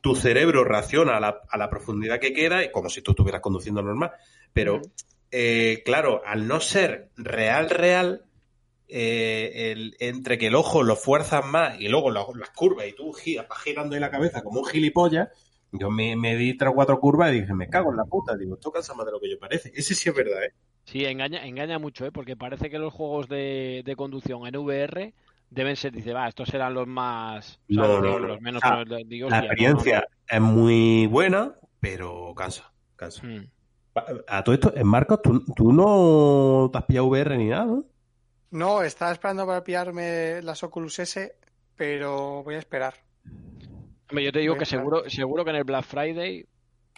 Tu 0.00 0.14
cerebro 0.16 0.64
reacciona 0.64 1.16
a 1.16 1.20
la, 1.20 1.40
a 1.48 1.56
la 1.58 1.70
profundidad 1.70 2.18
que 2.18 2.32
queda, 2.32 2.70
como 2.72 2.88
si 2.90 3.02
tú 3.02 3.12
estuvieras 3.12 3.40
conduciendo 3.40 3.82
normal. 3.82 4.10
Pero, 4.52 4.82
eh, 5.30 5.82
claro, 5.84 6.22
al 6.26 6.48
no 6.48 6.58
ser 6.60 7.10
real, 7.16 7.70
real, 7.70 8.24
eh, 8.88 9.70
el- 9.72 9.96
entre 10.00 10.38
que 10.38 10.48
el 10.48 10.56
ojo 10.56 10.82
lo 10.82 10.96
fuerzas 10.96 11.46
más 11.46 11.80
y 11.80 11.88
luego 11.88 12.10
la- 12.10 12.26
las 12.34 12.50
curvas 12.50 12.86
y 12.88 12.92
tú 12.92 13.12
giras, 13.12 13.46
vas 13.48 13.60
girando 13.60 13.94
ahí 13.94 14.00
la 14.00 14.10
cabeza 14.10 14.42
como 14.42 14.60
un 14.60 14.66
gilipollas, 14.66 15.28
yo 15.72 15.90
me, 15.90 16.16
me 16.16 16.34
di 16.36 16.56
tres 16.56 16.72
o 16.72 16.74
cuatro 16.74 16.98
curvas 16.98 17.32
y 17.32 17.42
dije, 17.42 17.54
me 17.54 17.68
cago 17.68 17.90
en 17.92 17.96
la 17.98 18.04
puta. 18.04 18.36
Digo, 18.36 18.54
esto 18.54 18.72
cansa 18.72 18.92
más 18.94 19.06
de 19.06 19.12
lo 19.12 19.20
que 19.20 19.30
yo 19.30 19.38
parece. 19.38 19.70
Ese 19.74 19.94
sí 19.94 20.08
es 20.08 20.14
verdad, 20.14 20.42
¿eh? 20.42 20.52
Sí, 20.84 21.04
engaña, 21.04 21.44
engaña 21.46 21.78
mucho, 21.78 22.06
¿eh? 22.06 22.12
porque 22.12 22.36
parece 22.36 22.70
que 22.70 22.78
los 22.78 22.92
juegos 22.92 23.28
de, 23.28 23.82
de 23.84 23.96
conducción 23.96 24.46
en 24.46 24.56
VR 24.56 25.14
deben 25.50 25.76
ser, 25.76 25.92
dice, 25.92 26.12
va, 26.12 26.28
estos 26.28 26.48
serán 26.48 26.74
los 26.74 26.86
más... 26.86 27.60
No, 27.68 28.00
no. 28.00 28.18
Los 28.18 28.40
menos... 28.40 28.62
Ah, 28.64 28.82
digo, 29.06 29.28
La 29.28 29.38
hostia, 29.38 29.40
no, 29.40 29.40
no, 29.40 29.52
experiencia 29.52 30.08
es 30.28 30.40
muy 30.40 31.06
buena, 31.06 31.54
pero 31.80 32.34
cansa, 32.34 32.72
cansa. 32.96 33.26
no. 33.26 33.42
Mm. 33.42 33.50
A 34.28 34.44
todo 34.44 34.54
esto, 34.54 34.72
en 34.76 34.86
Marcos, 34.86 35.20
tú, 35.20 35.44
tú 35.54 35.72
no 35.72 36.70
te 36.72 36.78
has 36.78 36.84
pillado 36.84 37.08
VR 37.08 37.36
ni 37.36 37.48
nada, 37.48 37.66
¿no? 37.66 37.84
No, 38.52 38.82
estaba 38.82 39.12
esperando 39.12 39.46
para 39.46 39.64
pillarme 39.64 40.40
las 40.42 40.62
Oculus 40.62 41.00
S, 41.00 41.34
pero 41.76 42.42
voy 42.44 42.54
a 42.54 42.58
esperar. 42.58 42.94
Hombre, 44.08 44.24
yo 44.24 44.32
te 44.32 44.38
digo 44.38 44.56
que 44.56 44.64
seguro, 44.64 45.08
seguro 45.10 45.44
que 45.44 45.50
en 45.50 45.56
el 45.56 45.64
Black 45.64 45.84
Friday 45.84 46.46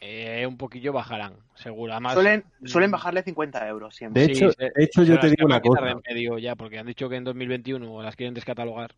eh, 0.04 0.44
un 0.48 0.56
poquillo 0.56 0.92
bajarán, 0.92 1.34
seguro. 1.54 1.92
Además, 1.92 2.14
Suelen, 2.14 2.44
suelen 2.64 2.90
mm, 2.90 2.92
bajarle 2.92 3.22
50 3.22 3.68
euros 3.68 3.94
siempre. 3.94 4.26
De 4.26 4.32
hecho, 4.32 4.50
de 4.50 4.72
hecho 4.76 5.04
yo 5.04 5.20
te 5.20 5.28
digo 5.28 5.46
una 5.46 5.60
cosa. 5.60 5.90
en 5.90 6.00
medio 6.08 6.38
ya, 6.38 6.56
porque 6.56 6.80
han 6.80 6.86
dicho 6.86 7.08
que 7.08 7.14
en 7.14 7.22
2021 7.22 8.02
las 8.02 8.16
quieren 8.16 8.34
descatalogar. 8.34 8.96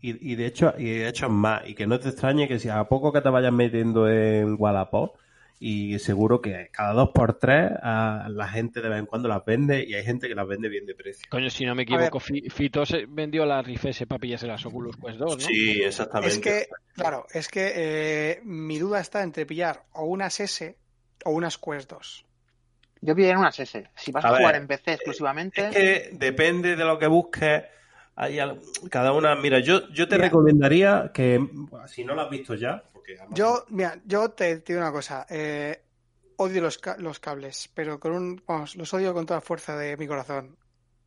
Y, 0.00 0.32
y 0.32 0.34
de 0.34 0.46
hecho, 0.46 0.72
y 0.78 0.84
de 0.84 1.08
hecho 1.08 1.26
es 1.26 1.32
más, 1.32 1.68
y 1.68 1.74
que 1.74 1.86
no 1.86 2.00
te 2.00 2.08
extrañe 2.08 2.48
que 2.48 2.58
si 2.58 2.70
a 2.70 2.84
poco 2.84 3.12
que 3.12 3.20
te 3.20 3.28
vayas 3.28 3.52
metiendo 3.52 4.08
en 4.08 4.56
Wallapop, 4.58 5.16
y 5.58 5.98
seguro 5.98 6.40
que 6.42 6.68
cada 6.70 6.92
dos 6.92 7.10
por 7.14 7.38
tres 7.38 7.72
a 7.82 8.28
la 8.30 8.46
gente 8.48 8.80
de 8.82 8.88
vez 8.90 8.98
en 8.98 9.06
cuando 9.06 9.28
las 9.28 9.44
vende, 9.44 9.84
y 9.84 9.94
hay 9.94 10.04
gente 10.04 10.28
que 10.28 10.34
las 10.34 10.46
vende 10.46 10.68
bien 10.68 10.84
de 10.86 10.94
precio. 10.94 11.26
Coño, 11.30 11.48
si 11.48 11.64
no 11.64 11.74
me 11.74 11.84
equivoco, 11.84 12.20
Fi- 12.20 12.50
Fito 12.50 12.84
se 12.84 13.06
vendió 13.08 13.46
la 13.46 13.62
Rift 13.62 13.86
S 13.86 14.06
para 14.06 14.18
pillarse 14.18 14.46
las 14.46 14.64
Oculus 14.66 14.96
Quest 14.96 15.18
2, 15.18 15.36
¿no? 15.38 15.48
Sí, 15.48 15.80
exactamente. 15.82 16.34
Es 16.34 16.38
que, 16.40 16.66
claro, 16.94 17.26
es 17.32 17.48
que 17.48 17.72
eh, 17.74 18.40
mi 18.44 18.78
duda 18.78 19.00
está 19.00 19.22
entre 19.22 19.46
pillar 19.46 19.84
o 19.94 20.04
unas 20.04 20.38
S 20.40 20.76
o 21.24 21.30
unas 21.30 21.56
Quest 21.58 21.90
2. 21.90 22.24
Yo 23.00 23.14
pillaría 23.14 23.38
unas 23.38 23.58
S. 23.58 23.88
Si 23.94 24.12
vas 24.12 24.24
A 24.24 24.28
a, 24.28 24.36
jugar 24.36 24.52
ver, 24.54 24.62
en 24.62 24.68
PC 24.68 24.92
exclusivamente, 24.94 25.68
Es 25.68 25.74
que 25.74 26.10
depende 26.12 26.76
de 26.76 26.84
lo 26.84 26.98
que 26.98 27.06
busques. 27.06 27.62
Hay 28.14 28.38
al- 28.38 28.60
cada 28.90 29.12
una. 29.12 29.36
Mira, 29.36 29.60
yo, 29.60 29.88
yo 29.90 30.08
te 30.08 30.16
Mira. 30.16 30.28
recomendaría 30.28 31.10
que, 31.12 31.38
si 31.88 32.04
no 32.04 32.14
lo 32.14 32.22
has 32.22 32.30
visto 32.30 32.54
ya, 32.54 32.82
porque 33.06 33.18
además- 33.20 33.38
Yo, 33.38 33.64
mira, 33.68 34.00
yo 34.04 34.30
te, 34.30 34.58
te 34.58 34.72
digo 34.72 34.82
una 34.84 34.92
cosa. 34.92 35.26
eh, 35.30 35.82
odio 36.36 36.60
los, 36.62 36.78
ca- 36.78 36.96
los 36.98 37.18
cables, 37.20 37.70
pero 37.74 37.98
con 38.00 38.12
un, 38.12 38.42
vamos, 38.46 38.76
los 38.76 38.92
odio 38.92 39.14
con 39.14 39.24
toda 39.26 39.40
fuerza 39.40 39.76
de 39.76 39.96
mi 39.96 40.06
corazón. 40.06 40.58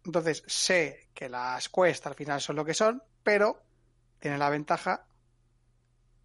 Entonces, 0.06 0.43
sé 0.47 1.10
que 1.14 1.30
las 1.30 1.70
Quest 1.70 2.08
al 2.08 2.16
final 2.16 2.41
son 2.41 2.56
lo 2.56 2.66
que 2.66 2.74
son, 2.74 3.04
pero 3.24 3.62
tienen 4.20 4.39
la 4.39 4.50
ventaja 4.50 5.06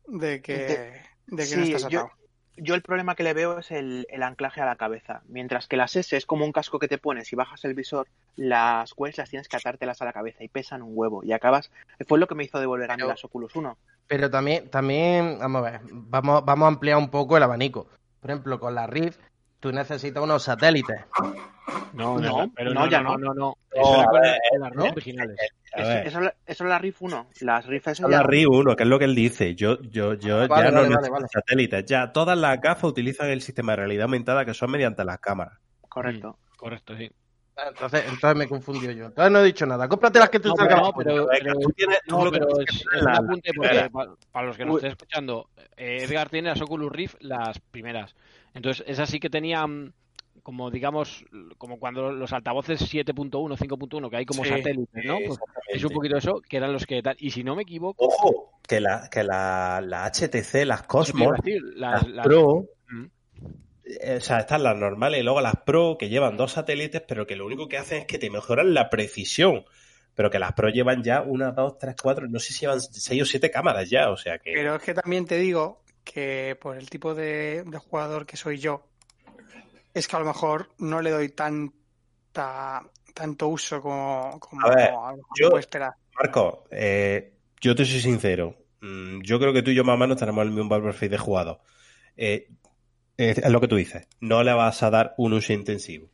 de 0.06 0.40
que, 0.40 0.56
De- 0.56 1.02
de 1.26 1.36
que 1.36 1.44
sí, 1.46 1.56
no 1.56 1.64
estás 1.64 1.84
atado. 1.84 2.08
yo 2.18 2.23
el 2.56 2.82
problema 2.82 3.14
que 3.14 3.22
le 3.22 3.34
veo 3.34 3.58
es 3.58 3.70
el, 3.70 4.06
el 4.10 4.22
anclaje 4.22 4.60
a 4.60 4.66
la 4.66 4.76
cabeza. 4.76 5.22
Mientras 5.28 5.66
que 5.66 5.76
las 5.76 5.96
S 5.96 6.16
es 6.16 6.26
como 6.26 6.44
un 6.44 6.52
casco 6.52 6.78
que 6.78 6.88
te 6.88 6.98
pones 6.98 7.32
y 7.32 7.36
bajas 7.36 7.64
el 7.64 7.74
visor, 7.74 8.06
las 8.36 8.94
Quest 8.94 9.18
las 9.18 9.30
tienes 9.30 9.48
que 9.48 9.56
atártelas 9.56 10.00
a 10.02 10.04
la 10.04 10.12
cabeza 10.12 10.44
y 10.44 10.48
pesan 10.48 10.82
un 10.82 10.92
huevo. 10.94 11.22
Y 11.24 11.32
acabas. 11.32 11.70
Fue 12.06 12.18
lo 12.18 12.26
que 12.26 12.34
me 12.34 12.44
hizo 12.44 12.60
devolver 12.60 12.90
a 12.90 12.96
mí 12.96 13.02
las 13.02 13.24
Oculus 13.24 13.54
1. 13.56 13.76
Pero 14.06 14.30
también, 14.30 14.68
también, 14.68 15.38
vamos 15.38 15.66
a 15.66 15.70
ver, 15.70 15.80
vamos, 15.90 16.44
vamos 16.44 16.66
a 16.66 16.68
ampliar 16.68 16.98
un 16.98 17.10
poco 17.10 17.36
el 17.36 17.42
abanico. 17.42 17.88
Por 18.20 18.30
ejemplo, 18.30 18.60
con 18.60 18.74
la 18.74 18.86
Rift, 18.86 19.20
tú 19.60 19.72
necesitas 19.72 20.22
unos 20.22 20.44
satélites. 20.44 21.04
No, 21.94 22.18
No, 22.18 22.20
no, 22.46 22.52
pero 22.54 22.74
no, 22.74 22.80
no, 22.80 22.90
ya 22.90 23.00
no, 23.00 23.16
no. 23.16 23.32
no, 23.32 23.34
no. 23.34 23.34
No, 23.34 23.56
Eso 23.72 23.94
era 23.94 24.02
a 24.02 24.06
con, 24.06 24.20
ver, 24.20 24.38
con 24.50 24.60
las 24.60 24.72
ROM 24.72 24.86
¿no? 24.86 24.92
originales. 24.92 25.36
Eso, 25.74 25.90
eso, 25.90 26.18
es 26.18 26.24
la- 26.24 26.34
eso 26.46 26.64
es 26.64 26.70
la 26.70 26.78
Rift 26.78 26.98
1. 27.00 27.26
Las 27.40 27.66
Rift 27.66 27.88
S 27.88 28.02
son 28.02 28.10
ya 28.10 28.18
la 28.18 28.22
no. 28.22 28.28
RI 28.28 28.46
1, 28.46 28.76
que 28.76 28.82
es 28.82 28.88
lo 28.88 28.98
que 28.98 29.04
él 29.06 29.14
dice. 29.14 29.54
Yo, 29.54 29.80
yo, 29.82 30.14
yo 30.14 30.42
Ah, 30.42 30.46
vale, 30.46 30.64
ya 30.66 30.70
no 30.70 30.76
vale, 30.76 30.88
necesito 30.88 31.00
vale, 31.00 31.10
vale. 31.10 31.26
satélites. 31.32 31.84
Ya 31.86 32.12
todas 32.12 32.36
las 32.38 32.60
gafas 32.60 32.84
utilizan 32.84 33.30
el 33.30 33.40
sistema 33.40 33.72
de 33.72 33.76
realidad 33.76 34.04
aumentada 34.04 34.44
que 34.44 34.52
son 34.54 34.70
mediante 34.70 35.04
las 35.04 35.18
cámaras. 35.18 35.58
Correcto. 35.88 36.38
Correcto, 36.56 36.96
sí. 36.96 37.10
Ah, 37.56 37.66
Entonces, 37.68 38.04
entonces 38.08 38.36
me 38.36 38.48
confundió 38.48 38.90
yo. 38.90 39.06
Entonces 39.06 39.32
no 39.32 39.38
he 39.40 39.44
dicho 39.44 39.64
nada. 39.64 39.88
Cómprate 39.88 40.18
las 40.18 40.28
que 40.30 40.40
te 40.40 40.48
No, 40.48 40.56
salgan 40.56 40.80
no, 40.82 40.92
pero, 40.92 41.28
pero- 41.30 41.54
tú 41.60 41.70
tienes- 41.70 42.00
tú 42.06 42.24
no, 42.24 42.30
pero 42.30 42.48
es, 42.60 42.84
es 42.94 43.02
un 43.02 43.08
apunte 43.08 43.50
porque 43.54 43.90
pa- 43.92 44.14
para 44.32 44.46
los 44.48 44.56
que 44.56 44.64
nos 44.64 44.76
estén 44.76 44.90
escuchando, 44.90 45.48
eh, 45.76 45.98
Edgar 46.02 46.28
tiene 46.28 46.48
las 46.50 46.60
Oculus 46.60 46.90
Rift 46.92 47.14
las 47.20 47.58
primeras. 47.60 48.14
Entonces, 48.54 48.84
esas 48.88 49.08
sí 49.08 49.18
que 49.20 49.30
tenían 49.30 49.94
como 50.44 50.70
digamos 50.70 51.24
como 51.58 51.80
cuando 51.80 52.12
los 52.12 52.32
altavoces 52.32 52.80
7.1, 52.88 53.56
5.1 53.56 54.10
que 54.10 54.16
hay 54.18 54.26
como 54.26 54.44
Sí, 54.44 54.48
satélites, 54.50 55.04
¿no? 55.04 55.22
Pues 55.22 55.40
es 55.72 55.82
un 55.84 55.92
poquito 55.92 56.16
eso, 56.16 56.40
que 56.48 56.58
eran 56.58 56.72
los 56.72 56.86
que 56.86 57.02
tal. 57.02 57.16
Y 57.18 57.30
si 57.32 57.42
no 57.44 57.56
me 57.56 57.62
equivoco, 57.62 58.04
Ojo, 58.06 58.52
que 58.68 58.80
la, 58.80 59.08
que 59.10 59.24
la, 59.24 59.80
la 59.82 60.04
HTC, 60.04 60.64
las 60.64 60.82
¿qué 61.02 61.12
te 61.12 61.22
iba 61.22 61.32
Cosmos, 61.32 61.38
decir? 61.42 61.62
las, 61.76 62.06
Las- 62.06 62.26
Pro, 62.26 62.66
eh, 63.84 64.16
o 64.16 64.20
sea, 64.20 64.38
están 64.40 64.62
las 64.62 64.76
normales 64.76 65.20
y 65.20 65.22
luego 65.22 65.40
las 65.40 65.56
Pro 65.64 65.96
que 65.98 66.08
llevan 66.08 66.36
dos 66.36 66.52
satélites, 66.52 67.02
pero 67.06 67.26
que 67.26 67.36
lo 67.36 67.46
único 67.46 67.68
que 67.68 67.78
hacen 67.78 68.00
es 68.00 68.06
que 68.06 68.18
te 68.18 68.30
mejoran 68.30 68.74
la 68.74 68.90
precisión. 68.90 69.64
Pero 70.14 70.30
que 70.30 70.38
las 70.38 70.52
Pro 70.52 70.68
llevan 70.68 71.02
ya 71.02 71.22
una, 71.22 71.50
dos, 71.52 71.78
tres, 71.78 71.96
cuatro, 72.00 72.28
no 72.28 72.38
sé 72.38 72.52
si 72.52 72.60
llevan 72.60 72.80
seis 72.80 73.22
o 73.22 73.26
siete 73.26 73.50
cámaras 73.50 73.90
ya, 73.90 74.10
o 74.10 74.16
sea 74.16 74.38
que. 74.38 74.52
Pero 74.52 74.76
es 74.76 74.82
que 74.82 74.94
también 74.94 75.26
te 75.26 75.36
digo 75.36 75.80
que 76.04 76.56
por 76.60 76.76
el 76.76 76.88
tipo 76.90 77.14
de, 77.14 77.64
de 77.64 77.78
jugador 77.78 78.26
que 78.26 78.36
soy 78.36 78.58
yo, 78.58 78.86
es 79.94 80.06
que 80.08 80.16
a 80.16 80.18
lo 80.18 80.26
mejor 80.26 80.68
no 80.78 81.00
le 81.00 81.10
doy 81.10 81.28
tanta, 81.30 82.82
tanto 83.14 83.48
uso 83.48 83.80
como, 83.80 84.38
como 84.40 84.66
A 84.66 84.74
ver, 84.74 84.88
a 84.88 85.10
lo 85.12 85.16
mejor 85.18 85.28
yo- 85.40 85.48
puedo 85.50 85.60
esperar. 85.60 85.92
Marco, 86.16 86.64
eh, 86.70 87.34
yo 87.60 87.74
te 87.74 87.84
soy 87.84 88.00
sincero. 88.00 88.56
Mm, 88.80 89.22
Yo 89.22 89.38
creo 89.38 89.52
que 89.52 89.62
tú 89.62 89.70
y 89.70 89.74
yo 89.74 89.82
más 89.84 89.94
o 89.94 89.98
menos 89.98 90.16
tenemos 90.18 90.44
el 90.44 90.50
mismo 90.52 90.68
perfil 90.82 91.10
de 91.10 91.18
jugador. 91.18 91.60
Eh, 92.16 92.48
es 93.16 93.48
lo 93.48 93.60
que 93.60 93.68
tú 93.68 93.76
dices. 93.76 94.06
No 94.20 94.42
le 94.42 94.52
vas 94.52 94.82
a 94.82 94.90
dar 94.90 95.14
un 95.18 95.32
uso 95.32 95.52
intensivo. 95.52 96.10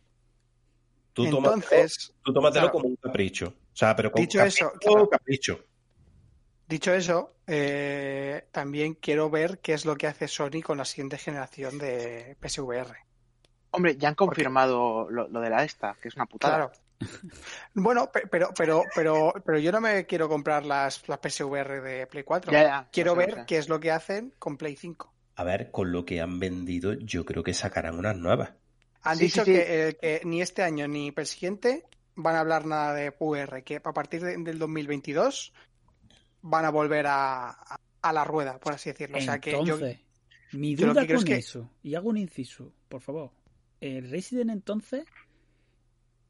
Tú 1.13 1.25
tómatelo, 1.29 1.55
Entonces, 1.55 2.15
tú 2.23 2.33
tómatelo 2.33 2.67
claro. 2.67 2.73
como 2.73 2.87
un 2.89 2.97
capricho. 2.97 3.49
O 3.49 3.77
sea, 3.77 3.97
pero 3.97 4.13
con 4.13 4.21
Dicho 4.23 4.39
capricho, 4.39 4.67
eso, 4.69 4.79
claro. 4.79 5.09
capricho. 5.09 5.65
dicho 6.69 6.95
eso, 6.95 7.35
eh, 7.47 8.47
también 8.53 8.95
quiero 8.95 9.29
ver 9.29 9.59
qué 9.59 9.73
es 9.73 9.85
lo 9.85 9.97
que 9.97 10.07
hace 10.07 10.29
Sony 10.29 10.63
con 10.63 10.79
la 10.79 10.85
siguiente 10.85 11.19
generación 11.19 11.79
de 11.79 12.37
PSVR. 12.41 12.95
Hombre, 13.73 13.97
ya 13.97 14.09
han 14.09 14.15
confirmado 14.15 15.09
lo, 15.11 15.29
lo 15.29 15.41
de 15.41 15.51
la 15.51 15.65
esta, 15.65 15.97
que 16.01 16.09
es 16.09 16.17
una 16.17 16.27
putada. 16.27 16.57
Claro. 16.57 16.73
Bueno, 17.75 18.11
pe- 18.13 18.27
pero, 18.27 18.51
pero, 18.57 18.83
pero, 18.95 19.33
pero 19.45 19.59
yo 19.59 19.73
no 19.73 19.81
me 19.81 20.05
quiero 20.07 20.29
comprar 20.29 20.67
las, 20.67 21.09
las 21.09 21.19
PSVR 21.19 21.81
de 21.81 22.07
Play 22.07 22.25
4. 22.25 22.53
Ya, 22.53 22.63
ya, 22.63 22.89
quiero 22.93 23.13
sé, 23.13 23.19
ver 23.19 23.35
sé. 23.35 23.45
qué 23.47 23.57
es 23.59 23.69
lo 23.69 23.81
que 23.81 23.91
hacen 23.91 24.35
con 24.39 24.57
Play 24.59 24.77
5. 24.77 25.11
A 25.37 25.45
ver, 25.45 25.71
con 25.71 25.93
lo 25.93 26.05
que 26.05 26.21
han 26.21 26.39
vendido, 26.39 26.93
yo 26.95 27.25
creo 27.25 27.43
que 27.43 27.55
sacarán 27.55 27.99
unas 27.99 28.17
nuevas. 28.17 28.53
Han 29.03 29.17
Sí, 29.17 29.25
dicho 29.25 29.45
sí, 29.47 29.53
sí. 29.53 29.59
Que, 29.59 29.89
eh, 29.89 29.95
que 29.99 30.21
ni 30.25 30.43
este 30.43 30.63
año 30.63 30.87
ni 30.89 31.11
el 31.17 31.27
siguiente 31.27 31.87
van 32.17 32.35
a 32.37 32.41
hablar 32.41 32.67
nada 32.67 32.93
de 32.93 33.15
VR, 33.19 33.63
que 33.65 33.77
a 33.77 33.93
partir 33.95 34.21
de- 34.23 34.37
del 34.37 34.59
2022 34.59 35.55
van 36.43 36.65
a 36.67 36.71
volver 36.71 37.07
a, 37.07 37.49
a- 37.51 37.81
a 38.03 38.13
la 38.13 38.25
rueda, 38.25 38.59
por 38.59 38.75
así 38.75 38.91
decirlo. 38.91 39.17
O 39.17 39.21
sea 39.23 39.39
que 39.39 39.53
yo, 39.53 39.59
Entonces, 39.61 40.01
mi 40.53 40.75
duda 40.75 41.07
con 41.07 41.17
es 41.17 41.25
que- 41.25 41.37
eso, 41.37 41.71
y 41.83 41.95
hago 41.95 42.11
un 42.11 42.19
inciso, 42.19 42.73
por 42.91 43.01
favor. 43.01 43.31
El 43.81 44.11
Resident 44.11 44.51
entonces 44.51 45.05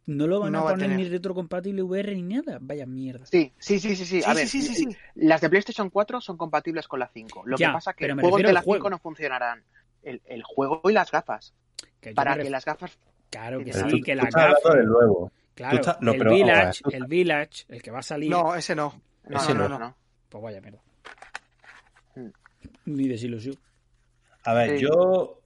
no 0.07 0.27
lo 0.27 0.41
van 0.41 0.53
No 0.53 0.61
a 0.61 0.63
va 0.65 0.71
a 0.71 0.73
poner 0.75 0.89
tener. 0.91 1.05
ni 1.05 1.09
retrocompatible 1.11 1.83
VR 1.83 2.15
ni 2.15 2.23
nada. 2.23 2.59
Vaya 2.61 2.87
mierda. 2.87 3.27
Sí, 3.27 3.53
sí, 3.59 3.79
sí, 3.79 3.95
sí, 3.97 4.05
sí. 4.05 4.23
A 4.25 4.31
Sí, 4.31 4.37
ver, 4.37 4.49
sí, 4.49 4.63
sí, 4.63 4.75
sí, 4.75 4.85
sí. 4.91 4.97
las 5.15 5.41
de 5.41 5.49
PlayStation 5.51 5.91
4 5.91 6.21
son 6.21 6.37
compatibles 6.37 6.89
con 6.89 6.99
la 7.01 7.09
5. 7.09 7.43
Lo 7.47 7.57
Ya, 7.57 7.69
que 7.69 7.73
pasa 7.75 7.91
es 7.93 7.97
que 7.97 8.09
los 8.09 8.21
juegos 8.21 8.43
de 8.43 8.53
la 8.53 8.61
5 8.63 8.71
juego. 8.73 8.91
no 8.91 8.99
funcionarán. 8.99 9.63
El, 10.03 10.23
el 10.25 10.43
juego 10.43 10.81
y 10.89 10.93
las 10.93 11.11
gafas. 11.11 11.53
Que 12.01 12.13
Para 12.15 12.37
que 12.39 12.49
las 12.51 12.65
gafas 12.65 12.99
Claro 13.29 13.59
que 13.61 13.67
Pero 13.73 13.89
sí, 13.91 13.99
tú- 13.99 14.05
que 14.05 14.13
tú 14.13 14.17
la 14.17 14.23
estás 14.25 14.43
hablando 14.43 14.61
gafa. 14.65 14.77
del 14.79 14.87
nuevo. 14.87 15.33
Claro, 15.55 15.81
no, 16.01 16.13
el, 16.13 16.19
pero, 16.19 16.31
village, 16.33 16.81
el 16.91 17.05
Village, 17.07 17.65
el 17.69 17.83
que 17.83 17.91
va 17.91 17.99
a 17.99 18.03
salir. 18.03 18.31
No, 18.31 18.55
ese 18.57 18.75
no. 18.75 19.01
No, 19.29 19.37
Ese 19.37 19.53
no, 19.55 19.69
no. 19.69 19.69
no, 19.69 19.79
no. 19.79 19.97
Pues 20.29 20.43
vaya 20.43 20.61
mierda. 20.61 20.81
Mm. 22.17 22.29
Ni 22.87 23.07
desilusión. 23.07 23.55
A 24.45 24.55
ver, 24.55 24.79
Sí. 24.79 24.85
yo 24.87 25.39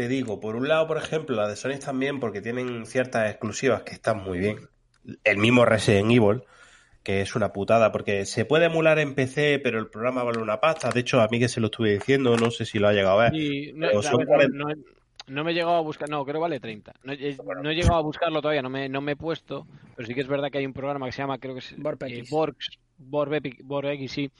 te 0.00 0.08
digo, 0.08 0.40
por 0.40 0.56
un 0.56 0.66
lado, 0.66 0.86
por 0.86 0.96
ejemplo, 0.96 1.36
la 1.36 1.46
de 1.46 1.56
Sony 1.56 1.78
también, 1.78 2.20
porque 2.20 2.40
tienen 2.40 2.86
ciertas 2.86 3.28
exclusivas 3.28 3.82
que 3.82 3.92
están 3.92 4.22
muy 4.22 4.38
bien. 4.38 4.56
El 5.24 5.36
mismo 5.36 5.66
Resident 5.66 6.10
Evil, 6.10 6.42
que 7.02 7.20
es 7.20 7.34
una 7.36 7.52
putada, 7.52 7.92
porque 7.92 8.24
se 8.24 8.46
puede 8.46 8.64
emular 8.66 8.98
en 8.98 9.14
PC, 9.14 9.58
pero 9.62 9.78
el 9.78 9.88
programa 9.90 10.22
vale 10.22 10.38
una 10.38 10.58
pasta. 10.58 10.88
De 10.90 11.00
hecho, 11.00 11.20
a 11.20 11.28
mí 11.28 11.38
que 11.38 11.48
se 11.50 11.60
lo 11.60 11.66
estuve 11.66 11.92
diciendo, 11.92 12.34
no 12.38 12.50
sé 12.50 12.64
si 12.64 12.78
lo 12.78 12.88
ha 12.88 12.94
llegado 12.94 13.20
a 13.20 13.24
ver. 13.24 13.34
Y 13.34 13.72
no, 13.74 13.88
Pero 13.88 13.98
a 13.98 14.02
son 14.02 14.16
ver, 14.18 14.26
40. 14.26 14.56
no, 14.56 14.64
no- 14.70 14.74
no 15.26 15.44
me 15.44 15.50
he 15.50 15.54
llegado 15.54 15.76
a 15.76 15.80
buscar, 15.82 16.08
no, 16.08 16.24
creo 16.24 16.36
que 16.36 16.40
vale 16.40 16.60
30. 16.60 16.94
No, 17.04 17.12
he- 17.12 17.36
no 17.62 17.70
he 17.70 17.74
llegado 17.74 17.96
a 17.96 18.02
buscarlo 18.02 18.40
todavía, 18.40 18.62
no 18.62 18.70
me, 18.70 18.88
no 18.88 19.02
me 19.02 19.12
he 19.12 19.16
puesto, 19.16 19.66
pero 19.94 20.06
sí 20.08 20.14
que 20.14 20.22
es 20.22 20.26
verdad 20.28 20.50
que 20.50 20.58
hay 20.58 20.66
un 20.66 20.72
programa 20.72 21.04
que 21.04 21.12
se 21.12 21.18
llama, 21.20 21.38
creo 21.38 21.52
que 21.52 21.60
es 21.60 21.72
eh, 21.72 22.24
Borgs, 22.30 22.78
Vorbepi- 22.98 23.58
Vorbex, 23.62 24.10
sí, 24.10 24.30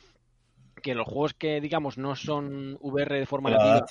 que 0.83 0.95
los 0.95 1.07
juegos 1.07 1.35
que, 1.35 1.61
digamos, 1.61 1.99
no 1.99 2.17
son 2.17 2.79
VR 2.81 3.19
de 3.19 3.27
forma 3.27 3.51
Lo 3.51 3.59
nativa. 3.59 3.87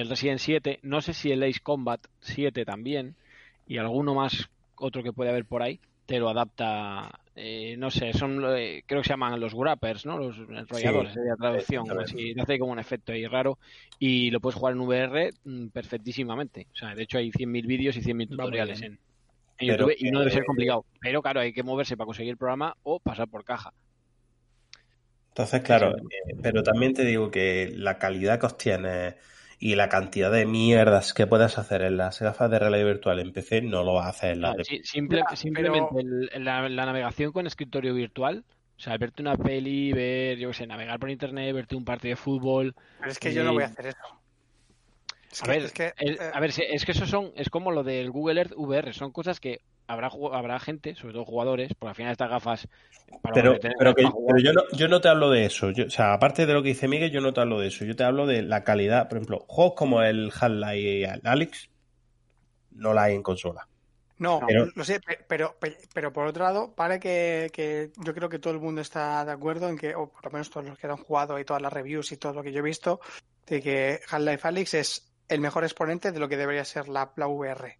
El 0.00 0.08
Resident 0.08 0.40
7, 0.40 0.80
no 0.82 1.00
sé 1.00 1.14
si 1.14 1.30
el 1.30 1.42
Ace 1.44 1.60
Combat 1.62 2.00
7 2.20 2.64
también, 2.64 3.14
y 3.66 3.78
alguno 3.78 4.14
más, 4.14 4.50
otro 4.76 5.04
que 5.04 5.12
puede 5.12 5.30
haber 5.30 5.44
por 5.44 5.62
ahí, 5.62 5.78
te 6.06 6.18
lo 6.18 6.28
adapta, 6.28 7.20
eh, 7.36 7.76
no 7.78 7.92
sé, 7.92 8.12
son, 8.12 8.44
eh, 8.56 8.82
creo 8.86 9.00
que 9.00 9.06
se 9.06 9.12
llaman 9.12 9.38
los 9.38 9.54
grappers, 9.54 10.04
¿no? 10.04 10.18
Los 10.18 10.36
enrolladores, 10.36 11.12
sería 11.12 11.30
la 11.30 11.36
traducción, 11.36 12.00
así, 12.00 12.34
hace 12.36 12.58
como 12.58 12.72
un 12.72 12.80
efecto 12.80 13.12
ahí 13.12 13.24
raro, 13.26 13.58
y 14.00 14.32
lo 14.32 14.40
puedes 14.40 14.58
jugar 14.58 14.74
en 14.74 14.80
VR 14.80 15.30
mm, 15.44 15.68
perfectísimamente. 15.68 16.66
O 16.72 16.76
sea, 16.76 16.94
de 16.96 17.04
hecho 17.04 17.18
hay 17.18 17.30
100.000 17.30 17.66
vídeos 17.66 17.96
y 17.96 18.00
100.000 18.00 18.10
Va 18.10 18.14
muy 18.14 18.26
tutoriales 18.26 18.82
en, 18.82 18.98
YouTube 19.60 19.94
y 19.96 20.10
no 20.10 20.18
debe 20.18 20.32
ser 20.32 20.44
complicado. 20.44 20.84
Pero 21.00 21.22
claro, 21.22 21.38
hay 21.38 21.52
que 21.52 21.62
moverse 21.62 21.96
para 21.96 22.06
conseguir 22.06 22.32
el 22.32 22.36
programa 22.36 22.76
o 22.82 22.98
pasar 22.98 23.28
por 23.28 23.44
caja. 23.44 23.72
Entonces, 25.28 25.62
claro, 25.62 25.96
eh, 25.96 26.36
pero 26.42 26.64
también 26.64 26.92
te 26.92 27.04
digo 27.04 27.30
que 27.30 27.72
la 27.76 27.96
calidad 27.98 28.40
que 28.40 28.46
obtienes 28.46 29.14
y 29.58 29.74
la 29.76 29.88
cantidad 29.88 30.30
de 30.30 30.46
mierdas 30.46 31.12
que 31.14 31.26
puedes 31.26 31.56
hacer 31.58 31.82
en 31.82 31.96
las 31.96 32.20
gafas 32.20 32.50
de 32.50 32.58
realidad 32.58 32.86
virtual 32.86 33.20
en 33.20 33.32
PC 33.32 33.62
no 33.62 33.82
lo 33.84 33.94
vas 33.94 34.06
a 34.06 34.10
hacer 34.10 34.32
en 34.32 34.40
la 34.42 34.52
de 34.54 34.64
sí, 34.64 34.80
simple- 34.84 35.22
Ya, 35.30 35.36
simplemente 35.36 35.88
pero- 35.94 36.00
el- 36.32 36.44
la, 36.44 36.68
la 36.68 36.86
navegación 36.86 37.32
con 37.32 37.46
escritorio 37.46 37.94
virtual, 37.94 38.44
o 38.76 38.80
sea, 38.80 38.96
verte 38.98 39.22
una 39.22 39.36
peli, 39.36 39.92
ver, 39.92 40.36
yo 40.38 40.48
qué 40.48 40.54
sé, 40.54 40.66
navegar 40.66 40.98
por 40.98 41.10
internet, 41.10 41.54
verte 41.54 41.76
un 41.76 41.84
partido 41.84 42.10
de 42.12 42.16
fútbol. 42.16 42.74
Pero 42.98 43.10
es 43.12 43.18
que 43.18 43.32
yo 43.32 43.44
no 43.44 43.52
voy 43.52 43.62
a 43.62 43.66
Eh, 43.66 43.70
hacer 43.70 43.86
eso. 43.86 44.20
Es 45.30 45.42
A 45.42 45.44
que- 45.46 45.50
ver, 45.50 45.62
es 45.62 45.72
que, 45.72 45.92
el- 45.98 46.14
eh, 46.14 46.30
a 46.32 46.40
ver, 46.40 46.50
es 46.56 46.84
que 46.84 46.92
eso 46.92 47.06
son, 47.06 47.32
es 47.36 47.50
como 47.50 47.70
lo 47.70 47.82
del 47.84 48.10
Google 48.10 48.40
Earth 48.40 48.52
VR, 48.56 48.92
son 48.92 49.12
cosas 49.12 49.40
que 49.40 49.60
habrá 49.86 50.10
habrá 50.32 50.58
gente, 50.60 50.94
sobre 50.94 51.12
todo 51.14 51.24
jugadores, 51.24 51.72
porque 51.78 51.90
al 51.90 51.94
final 51.94 52.12
estas 52.12 52.30
gafas 52.30 52.68
para 53.22 53.34
Pero, 53.34 53.58
pero, 53.78 53.94
que- 53.94 54.02
yo, 54.42 54.52
no, 54.52 54.62
yo 54.72 54.88
no 54.88 55.00
te 55.00 55.08
hablo 55.08 55.30
de 55.30 55.44
eso. 55.44 55.70
Yo- 55.70 55.86
o 55.86 55.90
sea, 55.90 56.14
aparte 56.14 56.46
de 56.46 56.52
lo 56.54 56.62
que 56.62 56.70
dice 56.70 56.88
Miguel, 56.88 57.10
yo 57.10 57.20
no 57.20 57.32
te 57.32 57.40
hablo 57.40 57.60
de 57.60 57.68
eso. 57.68 57.84
Yo 57.84 57.94
te 57.94 58.04
hablo 58.04 58.26
de 58.26 58.42
la 58.42 58.64
calidad. 58.64 59.08
Por 59.08 59.18
ejemplo, 59.18 59.44
juegos 59.48 59.74
como 59.76 60.02
el 60.02 60.32
Half-Life 60.38 61.20
Alex 61.24 61.68
no 62.72 62.92
la 62.94 63.04
hay 63.04 63.14
en 63.14 63.22
consola. 63.22 63.68
No, 64.18 64.40
Pero- 64.46 64.66
lo 64.74 64.84
sé, 64.84 65.00
pe- 65.00 65.18
pero, 65.28 65.56
pe- 65.58 65.76
pero 65.92 66.12
por 66.12 66.26
otro 66.26 66.44
lado, 66.44 66.72
vale 66.76 67.00
que, 67.00 67.50
que 67.52 67.90
yo 67.96 68.14
creo 68.14 68.28
que 68.28 68.38
todo 68.38 68.52
el 68.54 68.60
mundo 68.60 68.80
está 68.80 69.24
de 69.24 69.32
acuerdo 69.32 69.68
en 69.68 69.76
que, 69.76 69.94
o 69.94 70.08
por 70.08 70.24
lo 70.24 70.30
menos 70.30 70.50
todos 70.50 70.64
los 70.66 70.78
que 70.78 70.86
han 70.86 70.96
jugado 70.96 71.38
y 71.38 71.44
todas 71.44 71.60
las 71.60 71.72
reviews 71.72 72.12
y 72.12 72.16
todo 72.16 72.32
lo 72.32 72.42
que 72.42 72.52
yo 72.52 72.60
he 72.60 72.62
visto, 72.62 73.00
de 73.46 73.60
que 73.60 74.00
Half-Life 74.08 74.46
Alyx 74.48 74.74
es 74.74 75.12
el 75.28 75.40
mejor 75.40 75.64
exponente 75.64 76.12
de 76.12 76.20
lo 76.20 76.28
que 76.28 76.36
debería 76.36 76.64
ser 76.64 76.88
la, 76.88 77.12
la 77.16 77.26
VR. 77.26 77.76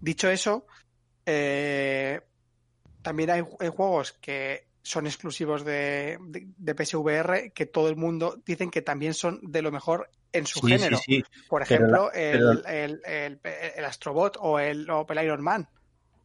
Dicho 0.00 0.30
eso, 0.30 0.66
eh, 1.26 2.20
también 3.02 3.30
hay, 3.30 3.42
hay 3.60 3.68
juegos 3.68 4.12
que 4.12 4.66
son 4.82 5.06
exclusivos 5.06 5.64
de, 5.64 6.18
de, 6.28 6.46
de 6.56 6.74
PSVR 6.74 7.52
que 7.52 7.66
todo 7.66 7.88
el 7.88 7.96
mundo 7.96 8.42
dicen 8.44 8.70
que 8.70 8.82
también 8.82 9.14
son 9.14 9.40
de 9.42 9.62
lo 9.62 9.72
mejor 9.72 10.10
en 10.32 10.46
su 10.46 10.60
Sí, 10.60 10.68
género. 10.72 10.96
sí, 10.98 11.16
sí. 11.16 11.24
Por 11.48 11.62
ejemplo, 11.62 12.10
pero- 12.12 12.50
el, 12.52 12.62
el, 12.66 13.00
el, 13.04 13.40
el 13.76 13.84
Astrobot 13.84 14.36
o 14.40 14.58
el, 14.58 14.88
o 14.90 15.06
el 15.08 15.24
Iron 15.24 15.42
Man, 15.42 15.68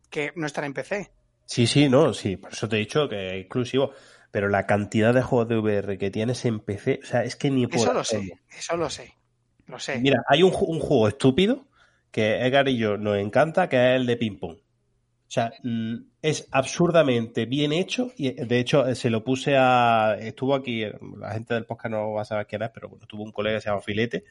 que 0.09 0.31
no 0.35 0.45
están 0.47 0.65
en 0.65 0.73
PC. 0.73 1.11
Sí, 1.45 1.67
sí, 1.67 1.87
no, 1.89 2.13
sí. 2.13 2.37
Por 2.37 2.51
eso 2.53 2.67
te 2.67 2.75
he 2.75 2.79
dicho 2.79 3.07
que 3.07 3.27
es 3.27 3.33
exclusivo. 3.41 3.91
Pero 4.31 4.47
la 4.47 4.67
cantidad 4.67 5.11
de 5.13 5.23
juegos 5.23 5.47
de 5.47 5.57
VR 5.57 5.97
que 5.97 6.11
tienes 6.11 6.45
en 6.45 6.59
PC, 6.59 6.99
o 7.01 7.05
sea, 7.05 7.23
es 7.23 7.35
que 7.35 7.49
ni 7.49 7.65
por 7.65 7.79
Eso 7.79 7.93
lo 7.93 8.03
sé, 8.03 8.31
eso 8.55 8.77
lo 8.77 8.87
sé. 8.89 9.15
Lo 9.65 9.79
sé. 9.79 9.97
Mira, 9.99 10.21
hay 10.27 10.43
un, 10.43 10.53
un 10.55 10.79
juego 10.79 11.07
estúpido 11.07 11.65
que 12.11 12.45
Edgar 12.45 12.67
y 12.67 12.77
yo 12.77 12.97
nos 12.97 13.17
encanta, 13.17 13.69
que 13.69 13.77
es 13.77 13.99
el 13.99 14.05
de 14.05 14.17
ping 14.17 14.37
pong. 14.37 14.57
O 15.29 15.31
sea, 15.31 15.53
mm, 15.61 15.95
es 16.23 16.47
absurdamente 16.49 17.45
bien 17.45 17.71
hecho 17.71 18.11
y 18.17 18.31
de 18.31 18.59
hecho 18.59 18.87
eh, 18.87 18.95
se 18.95 19.11
lo 19.11 19.23
puse 19.23 19.55
a... 19.55 20.17
Estuvo 20.19 20.55
aquí, 20.55 20.81
eh, 20.81 20.97
la 21.19 21.33
gente 21.33 21.53
del 21.53 21.65
podcast 21.65 21.91
no 21.91 22.13
va 22.13 22.23
a 22.23 22.25
saber 22.25 22.47
quién 22.47 22.63
es, 22.63 22.71
pero 22.71 22.89
bueno, 22.89 23.05
tuvo 23.05 23.21
un 23.21 23.31
colega 23.31 23.57
que 23.57 23.61
se 23.61 23.69
llama 23.69 23.81
Filete 23.81 24.23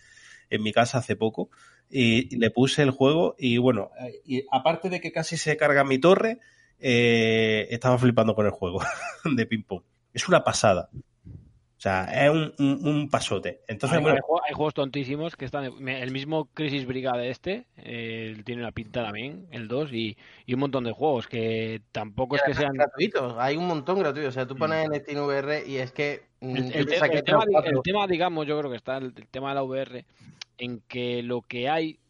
en 0.50 0.60
mi 0.60 0.72
casa 0.72 0.98
hace 0.98 1.14
poco 1.14 1.50
y 1.88 2.36
le 2.36 2.50
puse 2.50 2.82
el 2.82 2.90
juego 2.90 3.36
y 3.38 3.58
bueno, 3.58 3.90
eh, 4.00 4.20
y 4.24 4.44
aparte 4.50 4.90
de 4.90 5.00
que 5.00 5.12
casi 5.12 5.36
se 5.36 5.56
carga 5.56 5.84
mi 5.84 5.98
torre, 5.98 6.40
eh, 6.80 7.68
estaba 7.70 7.96
flipando 7.96 8.34
con 8.34 8.46
el 8.46 8.52
juego 8.52 8.80
de 9.24 9.46
ping 9.46 9.62
pong. 9.62 9.82
Es 10.12 10.28
una 10.28 10.42
pasada. 10.42 10.90
O 11.78 11.80
sea, 11.80 12.04
es 12.26 12.28
un, 12.28 12.52
un- 12.58 12.88
un 12.88 13.08
pasote. 13.08 13.60
Entonces, 13.68 13.98
hay, 13.98 14.02
bueno, 14.02 14.16
hay 14.16 14.20
jue- 14.20 14.40
hay 14.48 14.52
juegos 14.52 14.74
tontísimos 14.74 15.36
que 15.36 15.44
están. 15.44 15.64
El 15.88 16.10
mismo 16.10 16.46
Crisis 16.52 16.84
Brigade 16.86 17.30
este 17.30 17.66
eh, 17.76 18.36
tiene 18.44 18.62
una 18.62 18.72
pinta 18.72 19.04
también, 19.04 19.46
el 19.52 19.68
2, 19.68 19.92
y, 19.92 20.16
y 20.44 20.54
un 20.54 20.60
montón 20.60 20.82
de 20.82 20.90
juegos 20.90 21.28
que 21.28 21.80
tampoco 21.92 22.34
es 22.34 22.42
que 22.42 22.54
sean. 22.54 22.72
gratuitos. 22.72 23.36
Hay 23.38 23.56
un 23.56 23.68
montón 23.68 24.00
gratuitos. 24.00 24.30
O 24.30 24.32
sea, 24.32 24.44
tú 24.46 24.56
pones 24.56 24.86
en 24.86 25.00
Steam 25.00 25.24
VR 25.24 25.64
y 25.68 25.76
es 25.76 25.92
que. 25.92 26.22
mm, 26.40 26.56
El, 26.56 26.86
te- 26.86 26.96
tema, 27.22 27.44
el 27.64 27.82
tema, 27.84 28.06
digamos, 28.08 28.44
yo 28.46 28.58
creo 28.58 28.70
que 28.72 28.76
está 28.76 28.96
el, 28.96 29.12
el 29.16 29.28
tema 29.28 29.50
de 29.50 29.54
la 29.54 29.62
VR 29.62 30.04
en 30.58 30.80
que 30.88 31.22
lo 31.22 31.42
que 31.42 31.68
hay, 31.68 32.00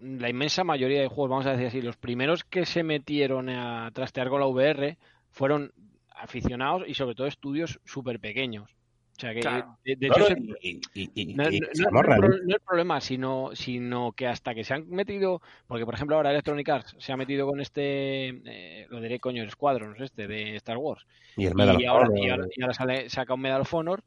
la 0.00 0.28
inmensa 0.28 0.64
mayoría 0.64 1.00
de 1.00 1.06
juegos, 1.06 1.30
vamos 1.30 1.46
a 1.46 1.52
decir 1.52 1.68
así, 1.68 1.80
los 1.80 1.96
primeros 1.96 2.42
que 2.42 2.66
se 2.66 2.82
metieron 2.82 3.48
a 3.50 3.88
trastear 3.92 4.28
con 4.30 4.40
la 4.40 4.46
VR 4.48 4.98
fueron 5.30 5.72
aficionados 6.12 6.82
y 6.88 6.94
sobre 6.94 7.14
todo 7.14 7.28
estudios 7.28 7.78
súper 7.84 8.18
pequeños. 8.18 8.74
O 9.20 9.22
sea 9.22 9.34
que, 9.34 9.40
Claro. 9.40 9.76
de, 9.84 9.92
hecho, 9.92 10.18
no, 10.18 10.26
se- 10.28 10.38
y- 10.62 10.80
y- 10.94 11.10
y- 11.14 11.34
no, 11.34 11.50
y 11.50 11.60
no- 11.60 11.66
no- 11.66 11.74
seamos 11.74 12.06
no 12.06 12.54
el 12.54 12.60
problema, 12.66 13.02
sino, 13.02 13.50
sino 13.52 14.12
que 14.12 14.26
hasta 14.26 14.54
que 14.54 14.64
se 14.64 14.72
han 14.72 14.88
metido, 14.88 15.42
porque 15.66 15.84
por 15.84 15.92
ejemplo 15.92 16.16
ahora 16.16 16.30
Electronic 16.30 16.66
Arts 16.70 16.96
se 16.98 17.12
ha 17.12 17.18
metido 17.18 17.46
con 17.46 17.60
este, 17.60 18.28
eh, 18.46 18.86
lo 18.88 18.98
diré 19.02 19.20
coño, 19.20 19.42
el 19.42 19.50
Squadrons 19.50 20.00
este 20.00 20.26
de 20.26 20.56
Star 20.56 20.78
Wars, 20.78 21.04
Y 21.36 21.44
el 21.44 21.54
Medal 21.54 21.76
ahora, 21.86 22.06
Honor, 22.08 22.18
y 22.18 22.30
ahora- 22.30 22.46
y 22.56 22.62
ahora 22.62 22.72
sale, 22.72 23.10
saca 23.10 23.34
un 23.34 23.42
Medal 23.42 23.60
of 23.60 23.74
Honor 23.74 24.02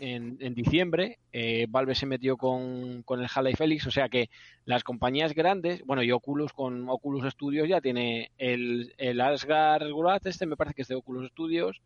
en, 0.00 0.38
en 0.40 0.54
diciembre. 0.54 1.18
eh, 1.32 1.66
Valve 1.68 1.94
se 1.94 2.06
metió 2.06 2.36
con, 2.36 3.04
con 3.04 3.20
el 3.20 3.26
Half-Life 3.32 3.58
Felix, 3.58 3.86
o 3.86 3.92
sea 3.92 4.08
que 4.08 4.28
las 4.64 4.82
compañías 4.82 5.34
grandes, 5.34 5.84
bueno, 5.86 6.02
y 6.02 6.10
Oculus 6.10 6.52
con 6.52 6.88
Oculus 6.88 7.30
Studios 7.32 7.68
ya 7.68 7.80
tiene 7.80 8.32
el, 8.38 8.92
el 8.98 9.20
Asgard 9.20 9.88
Wrath, 9.92 10.26
este 10.26 10.46
me 10.46 10.56
parece 10.56 10.74
que 10.74 10.82
es 10.82 10.88
de 10.88 10.96
Oculus 10.96 11.30
Studios. 11.30 11.80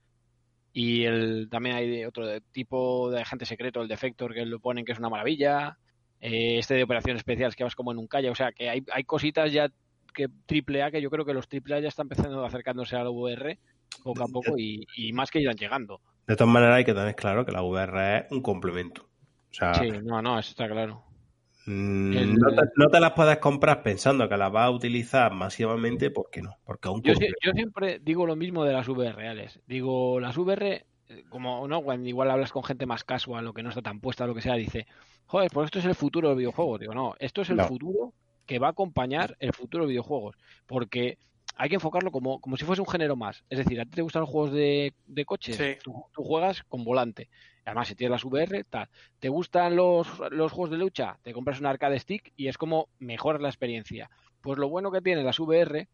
Y 0.78 1.04
el, 1.04 1.48
también 1.50 1.74
hay 1.74 2.04
otro 2.04 2.26
tipo 2.52 3.10
de 3.10 3.22
agente 3.22 3.46
secreto, 3.46 3.80
el 3.80 3.88
Defector, 3.88 4.34
que 4.34 4.44
lo 4.44 4.60
ponen 4.60 4.84
que 4.84 4.92
es 4.92 4.98
una 4.98 5.08
maravilla. 5.08 5.78
eh, 6.20 6.58
este 6.58 6.74
de 6.74 6.82
operaciones 6.82 7.20
especiales 7.20 7.56
que 7.56 7.64
vas 7.64 7.74
como 7.74 7.92
en 7.92 7.98
un 7.98 8.06
calle. 8.06 8.28
O 8.28 8.34
sea, 8.34 8.52
que 8.52 8.68
hay, 8.68 8.84
hay 8.92 9.04
cositas 9.04 9.50
ya 9.50 9.70
que 10.12 10.26
triple 10.44 10.82
A, 10.82 10.90
que 10.90 11.00
yo 11.00 11.08
creo 11.08 11.24
que 11.24 11.32
los 11.32 11.48
triple 11.48 11.76
A 11.76 11.80
ya 11.80 11.88
están 11.88 12.04
empezando 12.04 12.44
acercándose 12.44 12.94
a 12.94 13.04
la 13.04 13.08
VR 13.10 13.58
poco 14.04 14.22
a 14.22 14.26
poco 14.26 14.58
y, 14.58 14.86
y 14.98 15.14
más 15.14 15.30
que 15.30 15.40
irán 15.40 15.56
llegando. 15.56 16.02
De 16.26 16.36
todas 16.36 16.52
maneras, 16.52 16.76
hay 16.76 16.84
que 16.84 16.92
tener 16.92 17.14
claro 17.14 17.46
que 17.46 17.52
la 17.52 17.62
VR 17.62 18.18
es 18.18 18.32
un 18.32 18.42
complemento. 18.42 19.08
O 19.50 19.54
sea, 19.54 19.72
Sí, 19.72 19.88
no, 20.04 20.20
no, 20.20 20.38
eso 20.38 20.50
está 20.50 20.68
claro. 20.68 21.02
Mm, 21.66 22.12
El- 22.16 22.34
no, 22.36 22.54
te, 22.54 22.62
no 22.76 22.88
te 22.88 23.00
las 23.00 23.12
puedes 23.12 23.38
comprar 23.38 23.82
pensando 23.82 24.28
que 24.28 24.36
las 24.36 24.52
vas 24.52 24.66
a 24.66 24.70
utilizar 24.70 25.32
masivamente, 25.34 26.10
¿por 26.10 26.30
qué 26.30 26.42
no? 26.42 26.56
Porque 26.64 26.88
un 26.88 27.02
Yo, 27.02 27.14
siempre 27.54 27.98
digo 28.00 28.26
lo 28.26 28.36
mismo 28.36 28.64
de 28.64 28.72
las 28.72 28.88
VR 28.88 29.12
reales. 29.12 29.60
Digo, 29.66 30.20
las 30.20 30.36
VR, 30.36 30.86
eh, 31.08 31.24
como 31.28 31.66
no, 31.68 31.82
cuando 31.82 32.08
igual 32.08 32.30
hablas 32.30 32.52
con 32.52 32.64
gente 32.64 32.86
más 32.86 33.04
casual 33.04 33.46
o 33.46 33.52
que 33.52 33.62
no 33.62 33.68
está 33.70 33.82
tan 33.82 34.00
puesta, 34.00 34.26
lo 34.26 34.34
que 34.34 34.42
sea, 34.42 34.54
dice, 34.54 34.86
joder, 35.26 35.50
pues 35.52 35.66
esto 35.66 35.78
es 35.78 35.84
el 35.84 35.94
futuro 35.94 36.28
del 36.28 36.38
videojuego. 36.38 36.78
Digo, 36.78 36.94
no, 36.94 37.14
esto 37.18 37.42
es 37.42 37.50
el 37.50 37.56
No. 37.56 37.66
futuro 37.66 38.12
que 38.46 38.58
va 38.58 38.68
a 38.68 38.70
acompañar 38.70 39.36
el 39.40 39.52
futuro 39.52 39.84
de 39.84 39.90
videojuegos. 39.90 40.36
Porque 40.66 41.18
hay 41.56 41.68
que 41.68 41.74
enfocarlo 41.76 42.10
como, 42.12 42.40
como 42.40 42.56
si 42.56 42.64
fuese 42.64 42.82
un 42.82 42.88
género 42.88 43.16
más. 43.16 43.42
Es 43.50 43.58
decir, 43.58 43.80
a 43.80 43.84
ti 43.84 43.90
te 43.92 44.02
gustan 44.02 44.20
los 44.20 44.30
juegos 44.30 44.52
de, 44.52 44.94
de 45.06 45.24
coches, 45.24 45.56
Sí. 45.56 45.76
tú, 45.82 46.04
tú 46.12 46.22
juegas 46.22 46.62
con 46.64 46.84
volante. 46.84 47.28
Además, 47.66 47.88
si 47.88 47.94
tienes 47.94 48.12
las 48.12 48.24
VR, 48.24 48.64
tal. 48.64 48.88
¿Te 49.18 49.28
gustan 49.28 49.76
los, 49.76 50.08
los 50.30 50.52
juegos 50.52 50.70
de 50.70 50.78
lucha? 50.78 51.18
Te 51.22 51.32
compras 51.34 51.60
un 51.60 51.66
arcade 51.66 51.98
stick 51.98 52.32
y 52.36 52.48
es 52.48 52.56
como 52.58 52.88
mejoras 52.98 53.42
la 53.42 53.48
experiencia. 53.48 54.08
Pues 54.40 54.58
lo 54.58 54.68
bueno 54.68 54.90
que 54.92 55.02
tiene 55.02 55.22
las 55.24 55.38
VR 55.40 55.88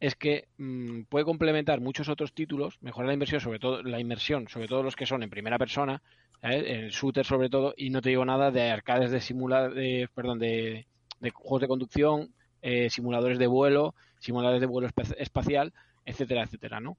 es 0.00 0.16
que 0.16 0.48
mm, 0.58 1.02
puede 1.08 1.24
complementar 1.24 1.80
muchos 1.80 2.08
otros 2.08 2.34
títulos, 2.34 2.78
mejorar 2.80 3.08
la 3.08 3.14
inversión, 3.14 3.40
sobre 3.40 3.60
todo 3.60 3.82
la 3.82 4.00
inmersión, 4.00 4.48
sobre 4.48 4.68
todo 4.68 4.82
los 4.82 4.96
que 4.96 5.06
son 5.06 5.22
en 5.22 5.30
primera 5.30 5.58
persona, 5.58 6.02
¿sabes? 6.40 6.64
el 6.66 6.90
shooter 6.90 7.24
sobre 7.24 7.48
todo, 7.50 7.72
y 7.76 7.90
no 7.90 8.02
te 8.02 8.08
digo 8.10 8.24
nada 8.24 8.50
de 8.50 8.70
arcades 8.70 9.10
de 9.12 9.20
simula 9.20 9.68
de, 9.68 10.08
perdón, 10.14 10.38
de, 10.40 10.86
juegos 11.32 11.60
de 11.60 11.68
conducción 11.68 12.34
eh, 12.62 12.90
simuladores 12.90 13.38
de 13.38 13.46
vuelo, 13.46 13.94
simuladores 14.18 14.60
de 14.60 14.66
vuelo 14.66 14.88
espa- 14.88 15.14
espacial, 15.18 15.72
etcétera, 16.04 16.42
etcétera, 16.42 16.80
¿no? 16.80 16.96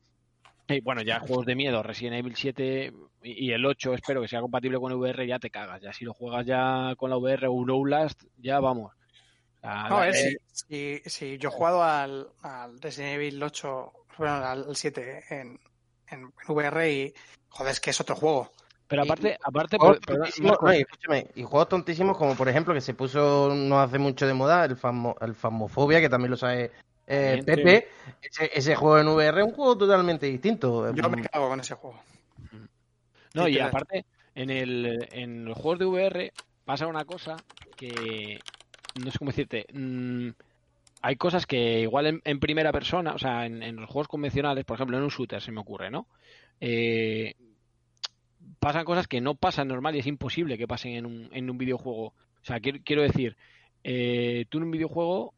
Y 0.68 0.81
bueno, 0.81 1.02
ya 1.02 1.19
juegos 1.19 1.45
de 1.45 1.56
miedo, 1.56 1.84
Resident 1.84 2.18
Evil 2.18 2.35
7 2.35 2.94
y 3.23 3.52
el 3.52 3.65
8 3.65 3.94
espero 3.94 4.22
que 4.22 4.27
sea 4.27 4.41
compatible 4.41 4.80
con 4.80 4.94
VR, 4.94 5.27
ya 5.27 5.40
te 5.40 5.49
cagas. 5.49 5.81
Ya 5.81 5.91
si 5.94 6.06
lo 6.06 6.14
juegas 6.14 6.45
ya 6.45 6.94
con 6.98 7.10
la 7.10 7.18
VR 7.18 7.48
o 7.48 7.52
un 7.53 7.69
Outlast, 7.69 8.23
ya 8.38 8.60
vamos. 8.60 8.94
Sea, 9.60 9.90
No, 9.90 9.98
a 9.98 10.02
ver, 10.02 10.15
eh, 10.15 10.38
si, 10.52 11.02
si, 11.02 11.10
si 11.10 11.38
yo 11.38 11.49
he 11.49 11.52
jugado 11.52 11.84
al, 11.84 12.27
al 12.41 12.81
Resident 12.81 13.15
Evil 13.15 13.44
8, 13.44 13.94
bueno, 14.18 14.34
al 14.35 14.64
al 14.68 14.76
7 14.76 15.23
en, 15.30 15.60
en 16.07 16.34
VR 16.48 16.91
y, 16.91 17.14
joder, 17.49 17.72
es 17.72 17.80
que 17.80 17.90
es 17.90 18.02
otro 18.02 18.15
juego. 18.15 18.52
Pero 18.88 19.03
aparte, 19.03 19.38
aparte, 19.41 19.77
no, 19.80 20.73
y 20.73 20.81
escúchame, 20.81 21.27
y 21.35 21.44
juegos 21.44 21.69
tontísimos 21.69 22.18
como 22.18 22.35
por 22.35 22.48
ejemplo 22.48 22.73
que 22.73 22.81
se 22.81 22.94
puso 22.94 23.52
no 23.56 23.80
hace 23.80 23.98
mucho 23.98 24.27
de 24.27 24.34
moda 24.34 24.65
el, 24.65 24.76
famo, 24.76 25.15
el 25.22 25.34
Famofobia, 25.34 25.99
que 25.99 26.10
también 26.10 26.31
lo 26.31 26.38
sabe 26.38 26.72
eh, 27.07 27.41
Pepe. 27.45 27.88
Ese, 28.21 28.51
ese 28.53 28.75
juego 28.75 28.99
en 28.99 29.07
VR 29.07 29.41
es 29.41 29.47
un 29.47 29.53
juego 29.53 29.77
totalmente 29.77 30.25
distinto. 30.25 30.93
Yo 30.93 31.09
me 31.09 31.23
cago 31.23 31.49
con 31.49 31.59
ese 31.59 31.75
juego. 31.75 31.99
No, 33.34 33.47
y 33.47 33.59
aparte, 33.59 34.05
en, 34.35 34.49
el, 34.49 35.07
en 35.11 35.45
los 35.45 35.57
juegos 35.57 35.80
de 35.80 35.85
VR 35.85 36.34
pasa 36.65 36.88
una 36.88 37.05
cosa 37.05 37.35
que 37.75 38.39
no 39.03 39.11
sé 39.11 39.17
cómo 39.17 39.31
decirte. 39.31 39.65
mm, 39.73 40.30
hay 41.01 41.15
cosas 41.17 41.45
que 41.45 41.81
igual 41.81 42.07
en, 42.07 42.21
en 42.23 42.39
primera 42.39 42.71
persona, 42.71 43.13
o 43.13 43.19
sea, 43.19 43.45
en, 43.45 43.61
en 43.61 43.75
los 43.75 43.89
juegos 43.89 44.07
convencionales, 44.07 44.63
por 44.63 44.75
ejemplo, 44.75 44.97
en 44.97 45.03
un 45.03 45.09
shooter 45.09 45.41
se 45.41 45.51
me 45.51 45.59
ocurre, 45.59 45.91
¿no? 45.91 46.07
Eh, 46.61 47.35
pasan 48.59 48.85
cosas 48.85 49.07
que 49.07 49.19
no 49.19 49.35
pasan 49.35 49.67
normal 49.67 49.95
y 49.95 49.99
es 49.99 50.07
imposible 50.07 50.57
que 50.57 50.67
pasen 50.67 50.93
en 50.93 51.05
un, 51.05 51.30
en 51.34 51.49
un 51.49 51.57
videojuego. 51.57 52.05
O 52.05 52.45
sea, 52.45 52.61
quiero, 52.61 52.80
quiero 52.85 53.01
decir, 53.01 53.35
eh, 53.84 54.45
tú 54.47 54.59
en 54.59 54.63
un 54.65 54.71
videojuego, 54.71 55.34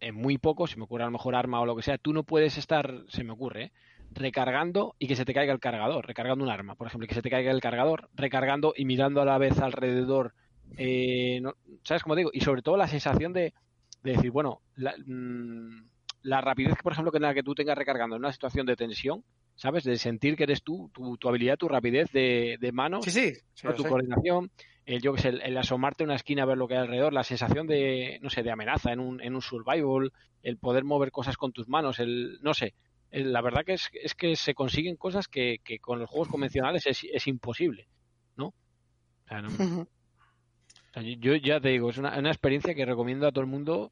en 0.00 0.14
muy 0.14 0.38
poco, 0.38 0.66
se 0.66 0.76
me 0.76 0.84
ocurre 0.84 1.04
a 1.04 1.06
lo 1.06 1.12
mejor 1.12 1.34
arma 1.34 1.60
o 1.60 1.66
lo 1.66 1.76
que 1.76 1.82
sea, 1.82 1.98
tú 1.98 2.12
no 2.12 2.24
puedes 2.24 2.58
estar, 2.58 3.02
se 3.08 3.24
me 3.24 3.32
ocurre, 3.32 3.64
¿eh? 3.64 3.72
recargando 4.10 4.94
y 4.98 5.08
que 5.08 5.16
se 5.16 5.24
te 5.24 5.34
caiga 5.34 5.52
el 5.52 5.58
cargador, 5.60 6.06
recargando 6.06 6.44
un 6.44 6.50
arma, 6.50 6.74
por 6.76 6.86
ejemplo, 6.86 7.04
y 7.04 7.08
que 7.08 7.14
se 7.14 7.22
te 7.22 7.30
caiga 7.30 7.50
el 7.50 7.60
cargador, 7.60 8.08
recargando 8.14 8.72
y 8.76 8.84
mirando 8.84 9.20
a 9.20 9.24
la 9.24 9.38
vez 9.38 9.58
alrededor, 9.60 10.34
eh, 10.76 11.40
no- 11.40 11.54
¿sabes 11.82 12.02
cómo 12.02 12.14
digo? 12.16 12.30
Y 12.32 12.40
sobre 12.40 12.62
todo 12.62 12.76
la 12.76 12.86
sensación 12.88 13.32
de, 13.32 13.52
de 14.02 14.12
decir, 14.12 14.30
bueno, 14.30 14.60
la, 14.76 14.94
mm, 15.04 15.88
la 16.22 16.40
rapidez, 16.40 16.74
por 16.82 16.92
ejemplo, 16.92 17.10
que 17.10 17.18
en 17.18 17.22
la 17.22 17.34
que 17.34 17.42
tú 17.42 17.54
tengas 17.54 17.76
recargando 17.76 18.16
en 18.16 18.22
una 18.22 18.32
situación 18.32 18.66
de 18.66 18.76
tensión, 18.76 19.24
¿sabes? 19.56 19.84
De 19.84 19.96
sentir 19.98 20.36
que 20.36 20.44
eres 20.44 20.62
tú, 20.62 20.90
tu, 20.92 21.16
tu 21.16 21.28
habilidad, 21.28 21.56
tu 21.56 21.68
rapidez 21.68 22.10
de, 22.12 22.56
de 22.60 22.72
manos, 22.72 23.04
Sí, 23.54 23.70
tu 23.76 23.82
sé. 23.82 23.88
El, 24.86 25.00
yo 25.02 25.14
que 25.14 25.22
sé, 25.22 25.28
el, 25.28 25.40
el 25.42 25.56
asomarte 25.56 26.04
a 26.04 26.06
una 26.06 26.14
esquina 26.16 26.42
a 26.42 26.46
ver 26.46 26.58
lo 26.58 26.68
que 26.68 26.74
hay 26.74 26.80
alrededor, 26.80 27.12
la 27.12 27.24
sensación 27.24 27.66
de, 27.66 28.18
no 28.22 28.30
sé, 28.30 28.42
de 28.42 28.50
amenaza 28.50 28.92
en 28.92 29.00
un, 29.00 29.20
en 29.20 29.34
un 29.34 29.42
survival, 29.42 30.12
el 30.42 30.58
poder 30.58 30.84
mover 30.84 31.10
cosas 31.10 31.36
con 31.36 31.52
tus 31.52 31.68
manos, 31.68 31.98
el, 32.00 32.38
no 32.42 32.52
sé, 32.54 32.74
el- 33.10 33.32
la 33.32 33.40
verdad 33.40 33.64
que 33.64 33.74
es, 33.74 33.88
es 33.94 34.14
que 34.14 34.36
se 34.36 34.54
consiguen 34.54 34.96
cosas 34.96 35.28
que, 35.28 35.58
que 35.64 35.78
con 35.78 35.98
los 35.98 36.10
juegos 36.10 36.28
convencionales 36.28 36.86
es, 36.86 37.04
es 37.12 37.26
imposible, 37.26 37.88
¿no? 38.36 38.48
O 38.48 38.54
sea, 39.28 39.40
no- 39.42 39.48
o 39.48 40.92
sea, 40.92 41.02
yo, 41.02 41.14
yo 41.18 41.34
ya 41.36 41.60
te 41.60 41.70
digo, 41.70 41.90
es 41.90 41.98
una, 41.98 42.18
una 42.18 42.30
experiencia 42.30 42.74
que 42.74 42.84
recomiendo 42.84 43.26
a 43.26 43.32
todo 43.32 43.40
el 43.42 43.50
mundo, 43.50 43.90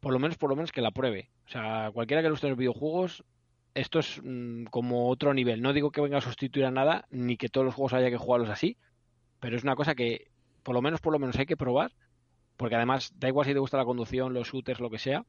por 0.00 0.12
lo 0.12 0.18
menos, 0.18 0.36
por 0.36 0.50
lo 0.50 0.56
menos 0.56 0.72
que 0.72 0.82
la 0.82 0.90
pruebe. 0.90 1.30
O 1.46 1.50
sea, 1.50 1.90
cualquiera 1.92 2.20
que 2.22 2.28
le 2.28 2.32
guste 2.32 2.48
los 2.48 2.58
videojuegos, 2.58 3.24
esto 3.74 4.00
es 4.00 4.20
mm, 4.22 4.64
como 4.64 5.08
otro 5.08 5.32
nivel. 5.34 5.62
No 5.62 5.72
digo 5.72 5.90
que 5.90 6.00
venga 6.00 6.18
a 6.18 6.22
sustituir 6.22 6.66
a 6.66 6.70
nada, 6.70 7.06
ni 7.10 7.36
que 7.36 7.48
todos 7.48 7.64
los 7.64 7.74
juegos 7.74 7.92
haya 7.94 8.10
que 8.10 8.16
jugarlos 8.16 8.50
así, 8.50 8.76
pero 9.40 9.56
es 9.56 9.64
una 9.64 9.76
cosa 9.76 9.94
que, 9.94 10.28
por 10.62 10.74
lo 10.74 10.82
menos, 10.82 11.00
por 11.00 11.12
lo 11.12 11.18
menos 11.18 11.38
hay 11.38 11.46
que 11.46 11.56
probar, 11.56 11.92
porque 12.56 12.76
además, 12.76 13.12
da 13.16 13.28
igual 13.28 13.46
si 13.46 13.52
te 13.52 13.58
gusta 13.58 13.78
la 13.78 13.84
conducción, 13.84 14.34
los 14.34 14.48
shooters, 14.48 14.80
lo 14.80 14.90
que 14.90 14.98
sea, 14.98 15.24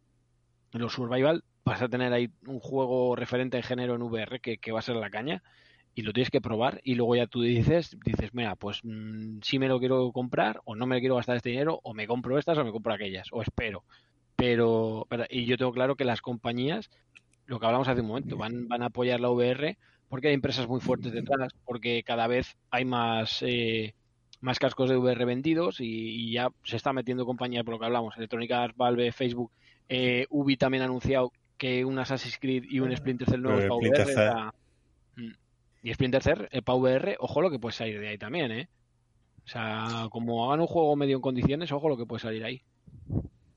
los 0.73 0.93
survival 0.93 1.43
vas 1.63 1.81
a 1.81 1.89
tener 1.89 2.13
ahí 2.13 2.29
un 2.45 2.59
juego 2.59 3.15
referente 3.15 3.57
en 3.57 3.63
género 3.63 3.95
en 3.95 4.01
VR 4.01 4.39
que, 4.39 4.71
va 4.71 4.79
a 4.79 4.83
ser 4.83 4.95
la 4.95 5.09
caña 5.09 5.43
y 5.93 6.01
lo 6.03 6.13
tienes 6.13 6.29
que 6.29 6.41
probar 6.41 6.79
y 6.83 6.95
luego 6.95 7.15
ya 7.15 7.27
tú 7.27 7.41
dices, 7.41 7.97
dices, 8.05 8.33
mira, 8.33 8.55
pues 8.55 8.79
mm, 8.83 9.39
sí 9.43 9.59
me 9.59 9.67
lo 9.67 9.79
quiero 9.79 10.11
comprar 10.11 10.61
o 10.65 10.75
no 10.75 10.85
me 10.85 10.99
quiero 10.99 11.15
gastar 11.15 11.35
este 11.35 11.49
dinero 11.49 11.79
o 11.83 11.93
me 11.93 12.07
compro 12.07 12.37
estas 12.37 12.57
o 12.57 12.63
me 12.63 12.71
compro 12.71 12.93
aquellas 12.93 13.27
o 13.31 13.41
espero. 13.41 13.83
Pero, 14.35 15.05
pero- 15.09 15.25
y 15.29 15.45
yo 15.45 15.57
tengo 15.57 15.71
claro 15.73 15.95
que 15.95 16.05
las 16.05 16.21
compañías, 16.21 16.89
lo 17.45 17.59
que 17.59 17.65
hablamos 17.65 17.87
hace 17.87 18.01
un 18.01 18.07
momento, 18.07 18.37
van, 18.37 18.67
van 18.67 18.81
a 18.83 18.87
apoyar 18.87 19.19
la 19.19 19.29
VR 19.29 19.77
porque 20.07 20.29
hay 20.29 20.33
empresas 20.33 20.67
muy 20.67 20.81
fuertes 20.81 21.13
detrás, 21.13 21.53
porque 21.65 22.03
cada 22.03 22.27
vez 22.27 22.57
hay 22.69 22.85
más, 22.85 23.41
eh, 23.43 23.93
más 24.41 24.59
cascos 24.59 24.89
de 24.89 24.97
VR 24.97 25.25
vendidos 25.25 25.79
y, 25.79 25.85
y 25.85 26.33
ya 26.33 26.49
se 26.63 26.75
está 26.75 26.93
metiendo 26.93 27.25
compañía 27.25 27.63
por 27.63 27.75
lo 27.75 27.79
que 27.79 27.85
hablamos, 27.85 28.17
Electronic 28.17 28.51
Arts, 28.51 28.75
Valve, 28.75 29.11
Facebook, 29.11 29.51
eh, 29.87 30.25
Ubi 30.29 30.57
también 30.57 30.81
ha 30.81 30.85
anunciado 30.85 31.31
que 31.57 31.85
un 31.85 31.99
Assassin's 31.99 32.39
Creed 32.39 32.63
y 32.67 32.79
un 32.79 32.95
Splinter 32.95 33.29
Cell 33.29 33.41
nuevo 33.41 33.59
Eh, 33.59 33.67
para 33.67 33.75
VR. 33.75 34.51
Mm. 35.15 35.31
Y 35.83 35.93
Splinter 35.93 36.23
Cell 36.23 36.47
eh, 36.49 36.61
para 36.61 36.77
VR, 36.77 37.17
ojo 37.19 37.41
lo 37.41 37.51
que 37.51 37.59
puede 37.59 37.73
salir 37.73 37.99
de 37.99 38.09
ahí 38.09 38.17
también, 38.17 38.51
¿eh? 38.51 38.69
O 39.45 39.47
sea, 39.47 40.07
como 40.11 40.45
hagan 40.45 40.61
un 40.61 40.67
juego 40.67 40.95
medio 40.95 41.17
en 41.17 41.21
condiciones, 41.21 41.71
ojo 41.71 41.89
lo 41.89 41.97
que 41.97 42.05
puede 42.05 42.21
salir 42.21 42.43
ahí. 42.43 42.63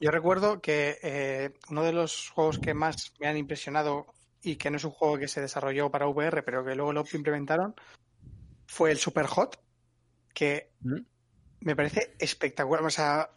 Yo 0.00 0.10
recuerdo 0.10 0.60
que 0.60 0.98
eh, 1.02 1.54
uno 1.70 1.82
de 1.82 1.92
los 1.92 2.30
juegos 2.30 2.58
que 2.58 2.74
más 2.74 3.14
me 3.20 3.26
han 3.26 3.36
impresionado 3.36 4.06
y 4.42 4.56
que 4.56 4.70
no 4.70 4.76
es 4.76 4.84
un 4.84 4.90
juego 4.90 5.18
que 5.18 5.28
se 5.28 5.40
desarrolló 5.40 5.90
para 5.90 6.08
VR, 6.08 6.42
pero 6.42 6.64
que 6.64 6.74
luego 6.74 6.92
lo 6.92 7.04
implementaron, 7.14 7.74
fue 8.66 8.90
el 8.90 8.98
Super 8.98 9.26
Hot, 9.26 9.58
que 10.34 10.72
¿Mm? 10.82 10.98
me 11.60 11.74
parece 11.76 12.14
espectacular. 12.18 12.84
O 12.84 12.90
sea, 12.90 13.30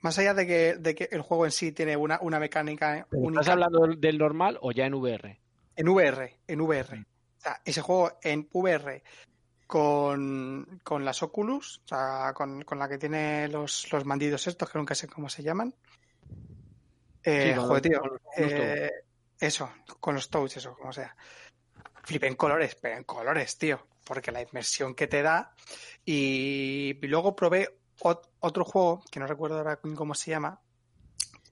más 0.00 0.18
allá 0.18 0.34
de 0.34 0.46
que, 0.46 0.74
de 0.74 0.94
que 0.94 1.08
el 1.12 1.22
juego 1.22 1.46
en 1.46 1.52
sí 1.52 1.72
tiene 1.72 1.96
una, 1.96 2.18
una 2.20 2.38
mecánica 2.38 3.06
¿Pero 3.08 3.22
única 3.22 3.40
¿Estás 3.40 3.52
hablando 3.52 3.86
del- 3.96 4.18
normal 4.18 4.58
o 4.60 4.72
ya 4.72 4.84
en 4.86 4.94
VR? 4.94 5.40
en 5.76 5.88
VR, 5.88 6.36
en 6.46 6.60
VR. 6.60 6.98
Mm. 6.98 7.02
O 7.02 7.40
sea, 7.40 7.62
ese 7.64 7.80
juego 7.80 8.18
en 8.22 8.48
VR 8.52 9.02
con, 9.66 10.80
con 10.82 11.04
las 11.04 11.22
Oculus, 11.22 11.80
o 11.84 11.88
sea, 11.88 12.32
con, 12.34 12.62
con 12.64 12.78
la 12.78 12.88
que 12.88 12.98
tiene 12.98 13.48
los, 13.48 13.90
los 13.92 14.04
bandidos 14.04 14.46
estos, 14.46 14.68
que 14.68 14.78
nunca 14.78 14.94
sé 14.94 15.06
cómo 15.08 15.28
se 15.30 15.42
llaman. 15.42 15.74
Eh, 17.22 17.52
Sí, 17.54 17.60
joder, 17.60 17.70
los- 17.70 17.82
tío. 17.82 18.00
con 18.00 18.10
los- 18.10 18.20
eh, 18.36 18.90
eso, 19.38 19.70
con 20.00 20.14
los 20.16 20.28
touch, 20.28 20.56
eso, 20.56 20.74
como 20.74 20.92
sea. 20.92 21.14
Flip 22.02 22.24
en 22.24 22.34
colores, 22.34 22.76
pero 22.80 22.96
en 22.96 23.04
colores, 23.04 23.56
tío. 23.58 23.86
Porque 24.10 24.32
la 24.32 24.42
inmersión 24.42 24.96
que 24.96 25.06
te 25.06 25.22
da. 25.22 25.54
Y, 26.04 26.98
y 27.00 27.06
luego 27.06 27.36
probé 27.36 27.78
ot- 28.00 28.28
otro 28.40 28.64
juego, 28.64 29.04
que 29.08 29.20
no 29.20 29.28
recuerdo 29.28 29.58
ahora 29.58 29.76
cómo 29.76 30.14
se 30.14 30.32
llama, 30.32 30.60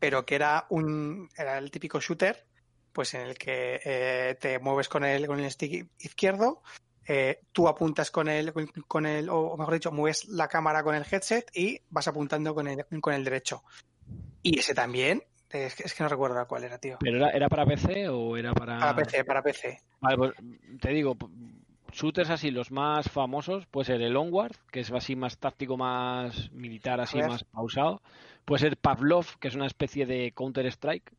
pero 0.01 0.27
que 0.27 0.35
era 0.35 0.67
un 0.71 1.29
era 1.37 1.57
el 1.57 1.71
típico 1.71 2.01
shooter, 2.01 2.47
pues 2.93 3.15
en 3.15 3.21
el 3.21 3.39
que 3.39 3.81
eh, 3.85 4.37
te 4.41 4.59
mueves 4.59 4.89
con 4.89 5.05
el, 5.05 5.29
con 5.29 5.39
el 5.39 5.49
stick 5.53 5.89
izquierdo, 6.01 6.63
eh, 7.07 7.43
tú 7.53 7.69
apuntas 7.69 8.11
con 8.11 8.27
el, 8.29 8.53
con, 8.89 9.07
el, 9.07 9.29
o 9.31 9.57
mejor 9.57 9.75
dicho, 9.75 9.93
mueves 9.93 10.27
la 10.27 10.49
cámara 10.49 10.83
con 10.83 10.97
el 10.97 11.07
headset 11.09 11.49
y 11.55 11.81
vas 11.91 12.09
apuntando 12.09 12.57
con 12.57 12.67
el, 12.67 12.85
con 13.01 13.15
el 13.15 13.23
derecho. 13.23 13.63
Y 14.43 14.59
ese 14.59 14.75
también, 14.75 15.23
es 15.49 15.77
que, 15.77 15.85
es 15.85 15.95
que 15.95 16.03
no 16.03 16.09
recuerdo 16.09 16.45
cuál 16.49 16.65
era, 16.65 16.79
tío. 16.79 16.97
¿Pero 16.99 17.19
era, 17.19 17.31
era 17.31 17.49
para 17.49 17.65
PC 17.65 18.09
o 18.09 18.37
era 18.37 18.53
para...? 18.53 18.81
Para 18.81 18.97
PC, 18.97 19.25
para 19.25 19.43
PC. 19.45 19.81
Vale, 20.01 20.17
pues, 20.17 20.33
te 20.81 20.91
digo, 20.91 21.17
shooters 21.93 22.31
así, 22.31 22.51
los 22.51 22.71
más 22.71 23.09
famosos, 23.11 23.67
puede 23.67 23.87
ser 23.87 24.03
el 24.03 24.17
Onward, 24.17 24.57
que 24.71 24.81
es 24.81 24.91
así 24.93 25.17
más 25.17 25.39
táctico, 25.39 25.77
más 25.77 26.51
militar, 26.53 27.01
así 27.01 27.19
más 27.19 27.45
pausado. 27.45 28.03
Puede 28.45 28.61
ser 28.61 28.77
Pavlov, 28.77 29.27
que 29.39 29.49
es 29.49 29.55
una 29.55 29.67
especie 29.67 30.07
de 30.07 30.33
Counter-Strike. 30.33 31.13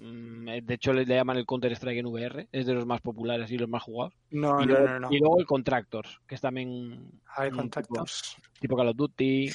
Mm, 0.00 0.48
eh, 0.48 0.60
De 0.62 0.74
hecho, 0.74 0.92
le, 0.92 1.04
le 1.06 1.14
llaman 1.14 1.36
el 1.36 1.46
Counter-Strike 1.46 1.98
en 1.98 2.06
VR, 2.06 2.48
es 2.52 2.66
de 2.66 2.74
los 2.74 2.84
más 2.86 3.00
populares 3.00 3.50
y 3.50 3.58
los 3.58 3.68
más 3.68 3.82
jugados. 3.82 4.14
No, 4.30 4.60
y, 4.60 4.66
no, 4.66 4.72
luego, 4.74 4.88
no, 4.88 5.00
no. 5.00 5.08
y 5.12 5.18
luego 5.18 5.38
el 5.38 5.46
Contractors, 5.46 6.20
que 6.26 6.34
es 6.34 6.40
también 6.40 7.10
A 7.26 7.42
ver, 7.42 7.52
un 7.52 7.58
contactos. 7.60 8.36
tipo 8.60 8.76
Call 8.76 8.88
of 8.88 8.96
Duty. 8.96 9.50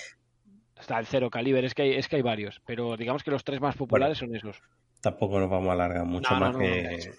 Está 0.79 0.97
el 0.97 1.07
Zero 1.07 1.29
Caliber, 1.29 1.65
es 1.65 1.73
que 1.73 1.81
hay, 1.81 1.91
es 1.95 2.07
que 2.07 2.15
hay 2.15 2.21
varios, 2.21 2.61
pero 2.65 2.95
digamos 2.95 3.21
que 3.21 3.31
los 3.31 3.43
tres 3.43 3.59
más 3.59 3.75
populares 3.75 4.17
son 4.17 4.33
esos. 4.33 4.61
Tampoco 5.01 5.39
nos 5.39 5.49
vamos 5.49 5.69
a 5.69 5.73
alargar 5.73 6.05
mucho 6.05 6.33
No, 6.33 6.39
no, 6.39 6.45
más 6.45 6.53
no, 6.55 6.59
que. 6.61 7.11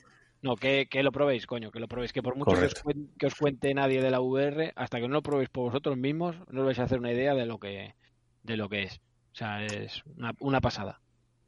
No, 0.43 0.57
que, 0.57 0.87
que 0.91 1.03
lo 1.03 1.12
probéis, 1.12 1.47
coño, 1.47 1.71
que 1.71 1.81
lo 1.81 1.87
probéis. 1.89 2.12
Que 2.12 2.23
por 2.23 2.35
mucho 2.37 2.53
que 2.53 2.65
os, 2.67 2.75
Correcto. 2.75 2.83
cuen- 2.85 3.11
que 3.19 3.27
os 3.27 3.35
cuente 3.35 3.75
nadie 3.75 4.01
de 4.01 4.11
la 4.11 4.21
VR, 4.21 4.73
hasta 4.75 4.99
que 4.99 5.07
no 5.09 5.15
lo 5.15 5.23
probéis 5.23 5.51
por 5.51 5.65
vosotros 5.65 5.97
mismos, 5.99 6.37
no 6.49 6.61
os 6.61 6.67
vais 6.67 6.79
a 6.79 6.85
hacer 6.85 6.99
una 6.99 7.12
idea 7.12 7.35
de 7.35 7.45
lo 7.47 7.59
que, 7.59 7.95
de 8.43 8.57
lo 8.57 8.69
que 8.71 8.85
es. 8.85 8.97
O 9.33 9.35
sea, 9.35 9.65
es 9.67 10.03
una, 10.17 10.33
una 10.41 10.61
pasada. 10.61 11.01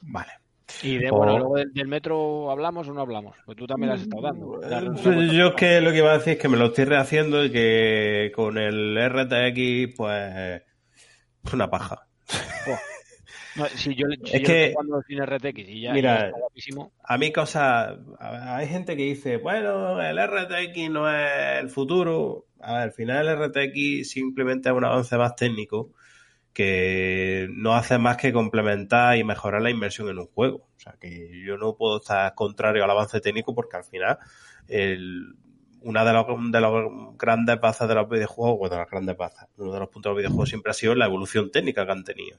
Vale. 0.03 0.33
Y 0.83 0.99
de, 0.99 1.11
O- 1.11 1.17
bueno, 1.17 1.39
luego 1.39 1.57
del, 1.57 1.73
del 1.73 1.89
metro 1.89 2.51
hablamos 2.51 2.87
o 2.89 2.93
no 2.93 3.01
hablamos. 3.01 3.37
Pues 3.47 3.57
tú 3.57 3.67
también 3.67 3.93
has 3.93 4.03
estado 4.03 4.23
dando. 4.23 4.59
La- 4.61 4.79
Eh, 4.81 5.29
Yo 5.37 5.49
es 5.49 5.55
que 5.55 5.81
lo 5.81 5.91
que 5.91 5.99
iba 5.99 6.11
a 6.13 6.19
decir 6.19 6.35
es 6.35 6.39
que 6.39 6.49
me 6.49 6.57
lo 6.59 6.67
estoy 6.67 6.85
rehaciendo 6.85 7.45
y 7.45 7.51
que 7.51 8.31
con 8.35 8.59
el 8.59 8.97
RTX, 8.99 9.97
pues. 9.97 10.63
Es 11.45 11.53
una 11.55 11.69
paja. 11.71 12.07
No, 13.57 13.67
si 13.67 13.95
yo, 13.95 14.07
si 14.25 14.37
Es 14.37 14.41
yo 14.43 14.47
que- 14.47 14.71
jugando 14.75 15.03
sin 15.03 15.19
RTX 15.23 15.59
y 15.69 15.81
ya, 15.83 15.93
Mira, 15.93 16.19
ya 16.21 16.27
está 16.27 16.39
guapísimo. 16.39 16.93
A 17.05 17.19
mí 17.19 17.33
cosas... 17.33 17.99
a- 18.19 18.57
Hay 18.57 18.67
gente 18.69 18.97
que 18.97 19.03
dice, 19.05 19.37
bueno, 19.37 20.01
el 20.01 20.19
RTX 20.19 20.91
no 20.91 21.11
es 21.11 21.61
el 21.61 21.69
futuro. 21.69 22.47
A 22.61 22.73
ver, 22.75 22.83
al 22.83 22.93
final 22.93 23.29
el 23.29 23.35
RTX 23.37 24.09
simplemente 24.11 24.69
es 24.69 24.75
un 24.75 24.85
avance 24.85 25.17
más 25.19 25.37
técnico 25.37 25.93
que 26.53 27.49
no 27.51 27.75
hace 27.75 27.99
más 27.99 28.17
que 28.17 28.33
complementar 28.33 29.17
y 29.17 29.25
mejorar 29.25 29.63
la 29.63 29.71
inversión 29.71 30.09
en 30.09 30.19
un 30.19 30.27
juego. 30.27 30.69
O 30.77 30.81
sea, 30.81 30.95
que 31.01 31.31
yo 31.45 31.57
no 31.57 31.77
puedo 31.77 31.99
estar 31.99 32.35
contrario 32.35 32.85
al 32.85 32.91
avance 32.91 33.21
técnico 33.21 33.55
porque 33.55 33.77
al 33.79 33.85
final 33.85 34.19
el, 34.69 35.35
una 35.81 36.05
de 36.05 36.13
las, 36.13 36.27
de 36.27 36.61
las 36.61 36.71
grandes 37.19 37.61
bazas 37.61 37.89
de 37.89 37.95
los 37.95 38.09
videojuegos, 38.09 38.59
bueno, 38.59 38.77
las 38.77 38.91
grandes 38.91 39.17
bazas, 39.17 39.49
uno 39.57 39.73
de 39.73 39.81
los 39.81 39.89
puntos 39.89 40.11
de 40.11 40.15
los 40.15 40.19
videojuegos 40.19 40.49
siempre 40.49 40.71
ha 40.71 40.75
sido 40.75 40.95
la 40.95 41.07
evolución 41.07 41.51
técnica 41.51 41.87
que 41.87 41.93
han 41.93 42.05
tenido. 42.05 42.39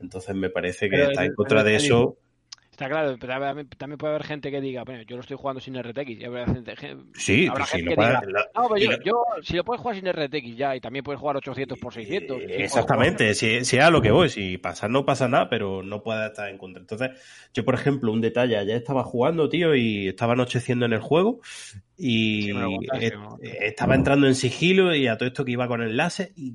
Entonces 0.00 0.34
me 0.34 0.50
parece 0.50 0.88
que 0.88 0.96
Pero 0.96 1.10
está 1.10 1.24
en 1.24 1.34
contra 1.34 1.62
pero 1.64 1.68
de 1.70 1.76
eso. 1.76 2.16
Está 2.70 2.88
claro, 2.90 3.16
pero 3.18 3.32
también 3.78 3.96
puede 3.96 4.14
haber 4.14 4.24
gente 4.26 4.50
que 4.50 4.60
diga, 4.60 4.84
bueno, 4.84 5.02
yo 5.02 5.16
lo 5.16 5.22
estoy 5.22 5.36
jugando 5.38 5.60
sin 5.60 5.76
RTX. 5.76 6.20
Y 6.20 6.24
habrá 6.24 6.46
gente, 6.46 6.76
gen- 6.76 7.10
Sí, 7.14 7.46
habrá 7.46 7.64
pues 7.64 7.70
gente 7.70 7.84
lo 7.86 7.90
que 7.90 7.96
puede- 7.96 8.08
diga, 8.08 8.20
la- 8.26 8.46
no, 8.54 8.68
pero 8.68 8.76
yo, 8.78 8.90
yo, 9.02 9.24
si 9.42 9.56
lo 9.56 9.64
puedes 9.64 9.80
jugar 9.80 9.96
sin 9.96 10.06
RTX 10.06 10.56
ya, 10.56 10.76
y 10.76 10.80
también 10.80 11.02
puedes 11.02 11.18
jugar 11.18 11.36
800 11.38 11.78
por 11.78 11.94
600. 11.94 12.42
sí, 12.42 12.46
puedes 12.46 12.64
Exactamente, 12.64 13.34
si, 13.34 13.64
si 13.64 13.76
es 13.78 13.82
a 13.82 13.90
lo 13.90 14.02
que 14.02 14.10
voy, 14.10 14.28
si 14.28 14.58
pasa 14.58 14.88
no 14.88 15.06
pasa 15.06 15.26
nada, 15.26 15.48
pero 15.48 15.82
no 15.82 16.02
puede 16.02 16.26
estar 16.26 16.48
en 16.50 16.58
contra. 16.58 16.80
Entonces, 16.82 17.10
yo 17.54 17.64
por 17.64 17.74
ejemplo, 17.74 18.12
un 18.12 18.20
detalle, 18.20 18.58
ayer 18.58 18.76
estaba 18.76 19.04
jugando, 19.04 19.48
tío, 19.48 19.74
y 19.74 20.08
estaba 20.08 20.34
anocheciendo 20.34 20.84
en 20.84 20.92
el 20.92 21.00
juego 21.00 21.40
y 21.96 22.46
Sí, 22.46 22.52
contaste, 22.52 23.14
eh, 23.42 23.58
estaba 23.62 23.94
entrando 23.94 24.26
en 24.26 24.34
sigilo 24.34 24.94
y 24.94 25.06
a 25.08 25.16
todo 25.16 25.28
esto 25.28 25.44
que 25.44 25.52
iba 25.52 25.66
con 25.68 25.96
láser 25.96 26.32
y 26.36 26.54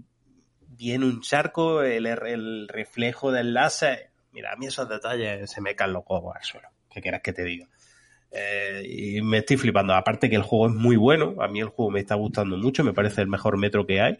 viene 0.85 1.05
un 1.05 1.21
charco, 1.21 1.83
el, 1.83 2.05
el 2.05 2.67
reflejo 2.67 3.31
del 3.31 3.53
láser. 3.53 4.09
Mira, 4.31 4.53
a 4.53 4.55
mí 4.55 4.67
esos 4.67 4.87
detalles 4.89 5.49
se 5.49 5.61
me 5.61 5.75
caen 5.75 5.93
los 5.93 6.03
huevos 6.07 6.35
al 6.35 6.43
suelo. 6.43 6.69
¿Qué 6.91 7.01
quieras 7.01 7.21
que 7.21 7.33
te 7.33 7.43
diga? 7.43 7.67
Eh, 8.31 8.83
y 8.87 9.21
me 9.21 9.39
estoy 9.39 9.57
flipando. 9.57 9.93
Aparte 9.93 10.29
que 10.29 10.35
el 10.37 10.41
juego 10.41 10.67
es 10.67 10.73
muy 10.73 10.95
bueno. 10.95 11.35
A 11.39 11.47
mí 11.47 11.59
el 11.59 11.67
juego 11.67 11.91
me 11.91 11.99
está 11.99 12.15
gustando 12.15 12.57
mucho. 12.57 12.83
Me 12.83 12.93
parece 12.93 13.21
el 13.21 13.27
mejor 13.27 13.57
metro 13.57 13.85
que 13.85 14.01
hay. 14.01 14.17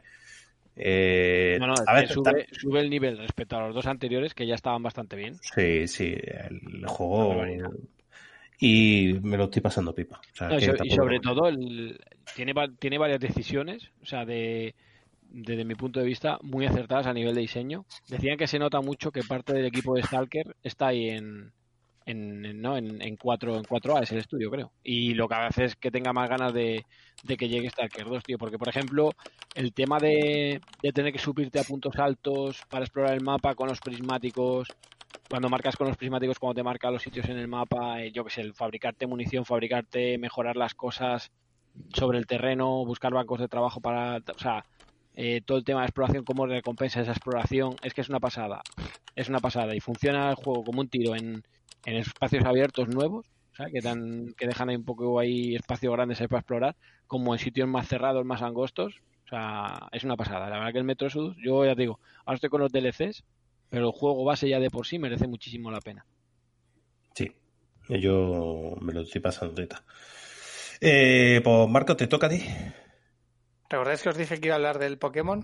Eh, 0.76 1.58
No, 1.60 1.68
no, 1.68 1.74
a 1.86 1.94
ver, 1.94 2.08
sube, 2.08 2.48
sube 2.52 2.80
el 2.80 2.90
nivel 2.90 3.18
respecto 3.18 3.58
a 3.58 3.66
los 3.68 3.76
dos 3.76 3.86
anteriores 3.88 4.34
que 4.34 4.48
ya 4.48 4.56
estaban 4.56 4.84
bastante 4.84 5.16
bien. 5.16 5.38
Sí, 5.42 5.88
sí, 5.88 6.16
el 6.16 6.86
juego. 6.88 7.46
Y 8.60 9.20
me 9.24 9.38
lo 9.38 9.46
estoy 9.46 9.62
pasando 9.62 9.94
pipa. 9.96 10.20
O 10.20 10.36
sea, 10.36 10.50
No, 10.50 10.58
y, 10.58 10.62
so- 10.62 10.76
sobre 10.96 11.20
todo 11.20 11.48
el, 11.48 12.00
tiene, 12.36 12.54
tiene 12.80 12.98
varias 12.98 13.20
decisiones, 13.20 13.90
o 14.02 14.06
sea, 14.06 14.24
de, 14.24 14.76
desde 15.32 15.66
mi 15.66 15.76
punto 15.76 16.00
de 16.00 16.06
vista, 16.06 16.38
muy 16.42 16.66
acertadas 16.66 17.08
a 17.08 17.14
nivel 17.14 17.36
de 17.36 17.42
diseño. 17.42 17.86
Decían 18.08 18.38
que 18.38 18.48
se 18.48 18.60
nota 18.60 18.82
mucho 18.82 19.12
que 19.12 19.24
parte 19.24 19.54
del 19.54 19.66
equipo 19.66 19.96
de 19.96 20.04
Stalker 20.04 20.56
está 20.62 20.88
ahí 20.88 21.10
en, 21.10 21.54
en, 22.06 22.62
¿no? 22.62 22.78
en, 22.78 23.02
en 23.02 23.16
4, 23.16 23.56
en 23.58 23.64
4A, 23.64 24.04
es 24.04 24.12
el 24.12 24.20
estudio, 24.20 24.52
creo. 24.52 24.72
Y 24.84 25.14
lo 25.14 25.28
que 25.28 25.36
hace 25.36 25.66
es 25.66 25.76
que 25.76 25.92
tenga 25.92 26.14
más 26.14 26.30
ganas 26.30 26.54
de, 26.54 26.86
de 27.24 27.38
que 27.38 27.48
llegue 27.48 27.70
Stalker 27.70 28.06
2, 28.06 28.24
tío. 28.24 28.38
Porque, 28.38 28.58
por 28.58 28.70
ejemplo, 28.70 29.12
el 29.56 29.74
tema 29.74 30.00
de, 30.00 30.62
de 30.82 30.92
tener 30.92 31.14
que 31.14 31.20
subirte 31.20 31.60
a 31.60 31.64
puntos 31.64 31.96
altos 31.98 32.62
para 32.70 32.84
explorar 32.84 33.14
el 33.14 33.24
mapa 33.24 33.56
con 33.56 33.70
los 33.70 33.80
prismáticos, 33.80 34.68
cuando 35.30 35.50
marcas 35.50 35.78
con 35.78 35.88
los 35.88 35.98
prismáticos, 35.98 36.40
cuando 36.40 36.56
te 36.56 36.64
marca 36.64 36.92
los 36.92 37.02
sitios 37.02 37.30
en 37.30 37.38
el 37.38 37.48
mapa, 37.48 38.02
eh, 38.02 38.12
yo 38.12 38.26
que 38.26 38.32
sé, 38.32 38.52
fabricarte 38.54 39.08
munición, 39.08 39.46
fabricarte, 39.46 40.18
mejorar 40.18 40.58
las 40.58 40.74
cosas 40.74 41.32
sobre 41.94 42.18
el 42.18 42.28
terreno, 42.28 42.84
buscar 42.86 43.14
bancos 43.14 43.40
de 43.40 43.48
trabajo 43.48 43.80
para, 43.80 44.18
o 44.18 44.40
sea, 44.40 44.66
eh, 45.16 45.42
todo 45.46 45.58
el 45.58 45.64
tema 45.64 45.82
de 45.82 45.88
exploración, 45.88 46.24
cómo 46.24 46.46
recompensa 46.46 47.02
esa 47.02 47.12
exploración, 47.12 47.76
es 47.84 47.94
que 47.94 48.02
es 48.02 48.10
una 48.10 48.20
pasada, 48.20 48.62
es 49.16 49.30
una 49.30 49.40
pasada 49.40 49.76
y 49.76 49.80
funciona 49.80 50.30
el 50.30 50.36
juego 50.36 50.64
como 50.64 50.82
un 50.82 50.90
tiro 50.90 51.16
en, 51.16 51.44
en 51.86 51.96
espacios 51.96 52.46
abiertos 52.46 52.88
nuevos, 52.88 53.26
que, 53.72 53.82
dan, 53.82 54.34
que 54.38 54.48
dejan 54.48 54.70
ahí 54.70 54.76
un 54.76 54.86
poco 54.86 55.20
ahí 55.20 55.56
espacios 55.56 55.94
grandes 55.94 56.22
ahí 56.22 56.28
para 56.28 56.40
explorar, 56.40 56.76
como 57.08 57.34
en 57.34 57.40
sitios 57.40 57.68
más 57.68 57.88
cerrados, 57.88 58.26
más 58.26 58.42
angostos, 58.42 59.02
o 59.26 59.30
sea, 59.30 59.88
es 59.92 60.04
una 60.04 60.18
pasada. 60.18 60.50
La 60.50 60.58
verdad 60.58 60.72
que 60.72 60.78
el 60.80 60.84
Metro 60.84 61.08
yo 61.38 61.66
ya 61.66 61.76
te 61.76 61.82
digo, 61.82 62.00
ahora 62.26 62.36
estoy 62.36 62.50
con 62.50 62.62
los 62.62 62.72
DLCs, 62.72 63.24
pero 63.70 63.88
el 63.88 63.92
juego 63.92 64.24
base 64.24 64.50
ya 64.50 64.60
de 64.60 64.70
por 64.70 64.88
sí 64.88 65.00
merece 65.00 65.28
muchísimo 65.28 65.72
la 65.72 65.80
pena. 65.80 66.06
Sí, 67.14 67.32
yo 67.88 68.76
me 68.82 68.94
lo 68.94 69.02
estoy 69.02 69.22
pasando 69.22 69.54
teta. 69.54 69.84
Eh, 70.80 71.42
pues 71.44 71.70
Marco, 71.70 71.96
¿te 71.96 72.08
toca 72.08 72.28
a 72.28 72.30
ti? 72.30 72.44
¿Recordáis 73.72 74.02
que 74.02 74.10
os 74.10 74.18
dije 74.18 74.40
que 74.40 74.48
iba 74.48 74.56
a 74.56 74.58
hablar 74.58 74.78
del 74.80 74.98
Pokémon? 74.98 75.44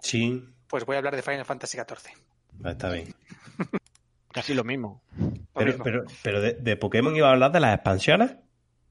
Sí, 0.00 0.44
Pues 0.68 0.84
voy 0.84 0.96
a 0.96 0.98
hablar 0.98 1.16
de 1.16 1.22
Final 1.22 1.44
Fantasy 1.44 1.78
XIV. 1.78 2.12
Ah, 2.64 2.70
está 2.72 2.90
bien. 2.90 3.14
Casi 4.32 4.52
lo 4.54 4.64
mismo. 4.64 5.02
Lo 5.18 5.30
Pero, 5.54 5.66
mismo. 5.70 5.84
pero, 5.84 6.04
pero 6.22 6.40
de, 6.40 6.52
de 6.54 6.76
Pokémon 6.76 7.14
iba 7.16 7.28
a 7.28 7.32
hablar 7.32 7.50
de 7.52 7.60
las 7.60 7.74
expansiones. 7.74 8.32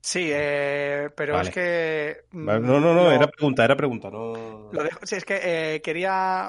Sí, 0.02 0.30
eh, 0.32 1.10
pero 1.16 1.34
Vale. 1.36 1.50
es 1.50 1.54
que... 1.54 2.18
No, 2.32 2.60
no, 2.60 2.80
no, 2.80 2.94
lo- 2.94 3.12
era 3.12 3.28
pregunta, 3.28 3.64
era 3.66 3.76
pregunta. 3.76 4.10
No... 4.10 4.70
Lo 4.72 4.84
dejo- 4.84 5.00
sí, 5.04 5.16
es 5.16 5.26
que 5.26 5.40
eh, 5.76 5.82
quería 5.82 6.48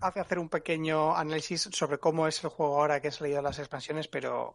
hace- 0.00 0.20
hacer 0.20 0.38
un 0.38 0.48
pequeño 0.48 1.16
análisis 1.16 1.68
sobre 1.72 1.98
cómo 1.98 2.26
es 2.28 2.42
el 2.44 2.50
juego 2.50 2.78
ahora 2.80 3.00
que 3.00 3.08
he 3.08 3.12
salido 3.12 3.42
las 3.42 3.58
expansiones, 3.58 4.06
pero, 4.08 4.54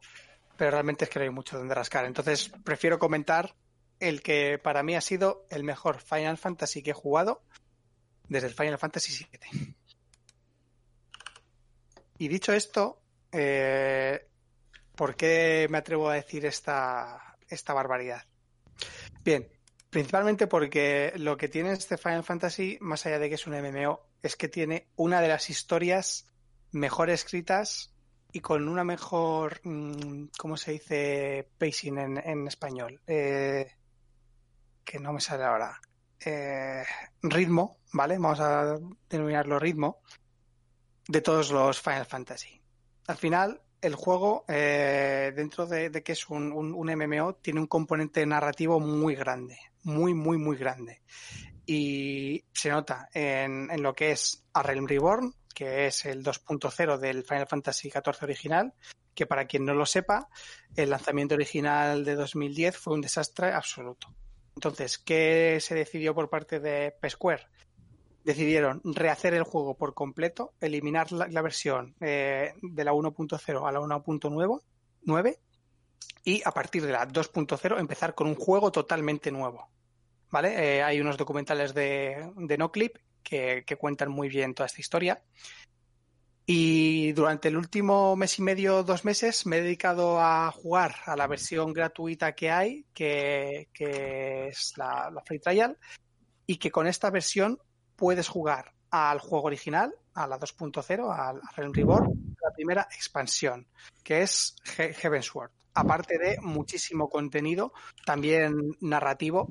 pero 0.57 0.71
realmente 0.71 1.03
es 1.05 1.09
que 1.09 1.19
no 1.19 1.23
hay 1.23 1.31
mucho 1.31 1.57
donde 1.57 1.75
rascar. 1.75 2.05
Entonces 2.05 2.51
prefiero 2.63 2.97
comentar 2.97 3.53
el 3.99 4.21
que 4.21 4.59
para 4.59 4.83
mí 4.83 4.95
ha 4.95 5.01
sido 5.01 5.45
el 5.49 5.63
mejor 5.63 5.99
Final 5.99 6.37
Fantasy 6.37 6.83
que 6.83 6.91
he 6.91 6.93
jugado 6.93 7.43
desde 8.27 8.47
el 8.47 8.53
Final 8.53 8.77
Fantasy 8.77 9.25
VII. 9.25 9.75
Y 12.17 12.27
dicho 12.27 12.53
esto, 12.53 13.01
eh, 13.31 14.27
¿por 14.95 15.15
qué 15.15 15.67
me 15.69 15.77
atrevo 15.77 16.09
a 16.09 16.15
decir 16.15 16.45
esta, 16.45 17.37
esta 17.49 17.73
barbaridad? 17.73 18.23
Bien, 19.23 19.49
Principalmente 19.95 20.47
porque 20.47 21.13
lo 21.15 21.37
que 21.37 21.47
tiene 21.47 21.71
este 21.71 21.97
Final 21.97 22.25
Fantasy, 22.25 22.77
más 22.81 23.05
allá 23.05 23.17
de 23.17 23.29
que 23.29 23.35
es 23.35 23.47
un 23.47 23.53
MMO, 23.53 24.01
es 24.21 24.35
que 24.35 24.49
tiene 24.49 24.89
una 24.97 25.21
de 25.21 25.29
las 25.29 25.49
historias 25.49 26.27
mejor 26.73 27.09
escritas 27.09 27.95
y 28.33 28.41
con 28.41 28.67
una 28.67 28.83
mejor, 28.83 29.61
mm, 29.63 30.25
¿cómo 30.37 30.57
se 30.57 30.73
dice 30.73 31.47
pacing 31.57 31.97
en, 31.97 32.45
español? 32.45 32.99
Eh, 33.07 33.71
que 34.85 34.99
no 34.99 35.11
me 35.11 35.19
sale 35.19 35.43
ahora. 35.43 35.79
Eh, 36.23 36.83
ritmo, 37.23 37.79
¿vale? 37.93 38.17
Vamos 38.17 38.39
a 38.39 38.77
denominarlo 39.09 39.59
ritmo 39.59 39.99
de 41.07 41.21
todos 41.21 41.51
los 41.51 41.81
Final 41.81 42.05
Fantasy. 42.05 42.61
Al 43.07 43.17
final, 43.17 43.61
el 43.81 43.95
juego, 43.95 44.45
eh, 44.47 45.31
dentro 45.35 45.65
de, 45.67 45.91
que 46.03 46.13
es 46.13 46.29
un, 46.29 46.51
un- 46.51 46.73
un 46.73 46.89
MMO, 46.89 47.35
tiene 47.35 47.59
un 47.59 47.67
componente 47.67 48.25
narrativo 48.25 48.79
muy 48.79 49.15
grande, 49.15 49.57
muy, 49.83 50.13
muy, 50.13 50.37
muy 50.37 50.57
grande. 50.57 51.01
Y 51.65 52.43
se 52.53 52.69
nota 52.69 53.09
en, 53.13 53.69
en 53.71 53.81
lo 53.83 53.93
que 53.93 54.11
es 54.11 54.43
A 54.53 54.63
Realm 54.63 54.87
Reborn, 54.87 55.33
que 55.53 55.87
es 55.87 56.05
el 56.05 56.23
2.0 56.23 56.97
del 56.97 57.23
Final 57.23 57.47
Fantasy 57.47 57.89
XIV 57.89 58.23
original, 58.23 58.73
que 59.13 59.25
para 59.25 59.45
quien 59.45 59.65
no 59.65 59.73
lo 59.73 59.85
sepa, 59.85 60.27
el 60.75 60.89
lanzamiento 60.89 61.35
original 61.35 62.03
de 62.03 62.15
2010 62.15 62.77
fue 62.77 62.93
un 62.93 63.01
desastre 63.01 63.53
absoluto. 63.53 64.13
Entonces, 64.55 64.97
¿qué 64.97 65.57
se 65.61 65.75
decidió 65.75 66.15
por 66.15 66.29
parte 66.29 66.59
de 66.59 66.95
P-Square? 67.01 67.47
Decidieron 68.23 68.81
rehacer 68.83 69.33
el 69.33 69.43
juego 69.43 69.77
por 69.77 69.93
completo, 69.93 70.53
eliminar 70.59 71.11
la, 71.11 71.27
la 71.27 71.41
versión 71.41 71.95
eh, 71.99 72.53
de 72.61 72.83
la 72.83 72.93
1.0 72.93 73.67
a 73.67 73.71
la 73.71 73.79
1.9 73.79 75.37
y 76.23 76.41
a 76.43 76.51
partir 76.51 76.85
de 76.85 76.91
la 76.91 77.07
2.0 77.07 77.79
empezar 77.79 78.15
con 78.15 78.27
un 78.27 78.35
juego 78.35 78.71
totalmente 78.71 79.31
nuevo. 79.31 79.69
¿Vale? 80.31 80.77
Eh, 80.77 80.83
hay 80.83 80.99
unos 80.99 81.17
documentales 81.17 81.73
de, 81.73 82.31
de 82.35 82.57
NoClip 82.57 82.97
que, 83.21 83.63
que 83.65 83.75
cuentan 83.75 84.09
muy 84.09 84.27
bien 84.27 84.53
toda 84.53 84.65
esta 84.65 84.81
historia. 84.81 85.21
Y 86.47 87.11
durante 87.13 87.47
el 87.47 87.57
último 87.57 88.15
mes 88.15 88.37
y 88.37 88.43
medio, 88.43 88.83
dos 88.83 89.03
meses, 89.03 89.47
me 89.47 89.57
he 89.57 89.61
dedicado 89.63 90.21
a 90.21 90.51
jugar 90.51 90.95
a 91.05 91.15
la 91.15 91.25
versión 91.25 91.73
gratuita 91.73 92.35
que 92.35 92.51
hay, 92.51 92.85
que, 92.93 93.67
es 94.47 94.73
la, 94.77 95.11
Free 95.25 95.39
Trial, 95.39 95.77
y 96.45 96.57
que 96.57 96.69
con 96.69 96.85
esta 96.85 97.09
versión 97.09 97.57
puedes 97.95 98.27
jugar 98.27 98.73
al 98.91 99.19
juego 99.19 99.47
original, 99.47 99.95
a 100.13 100.27
la 100.27 100.39
2.0, 100.39 101.11
al 101.11 101.41
Realm 101.55 101.73
Reborn, 101.73 102.35
la 102.39 102.51
primera 102.51 102.87
expansión, 102.91 103.67
que 104.03 104.21
es 104.21 104.55
He-. 104.77 104.93
Aparte 105.73 106.19
de 106.19 106.37
muchísimo 106.41 107.09
contenido, 107.09 107.73
también 108.05 108.77
narrativo, 108.81 109.49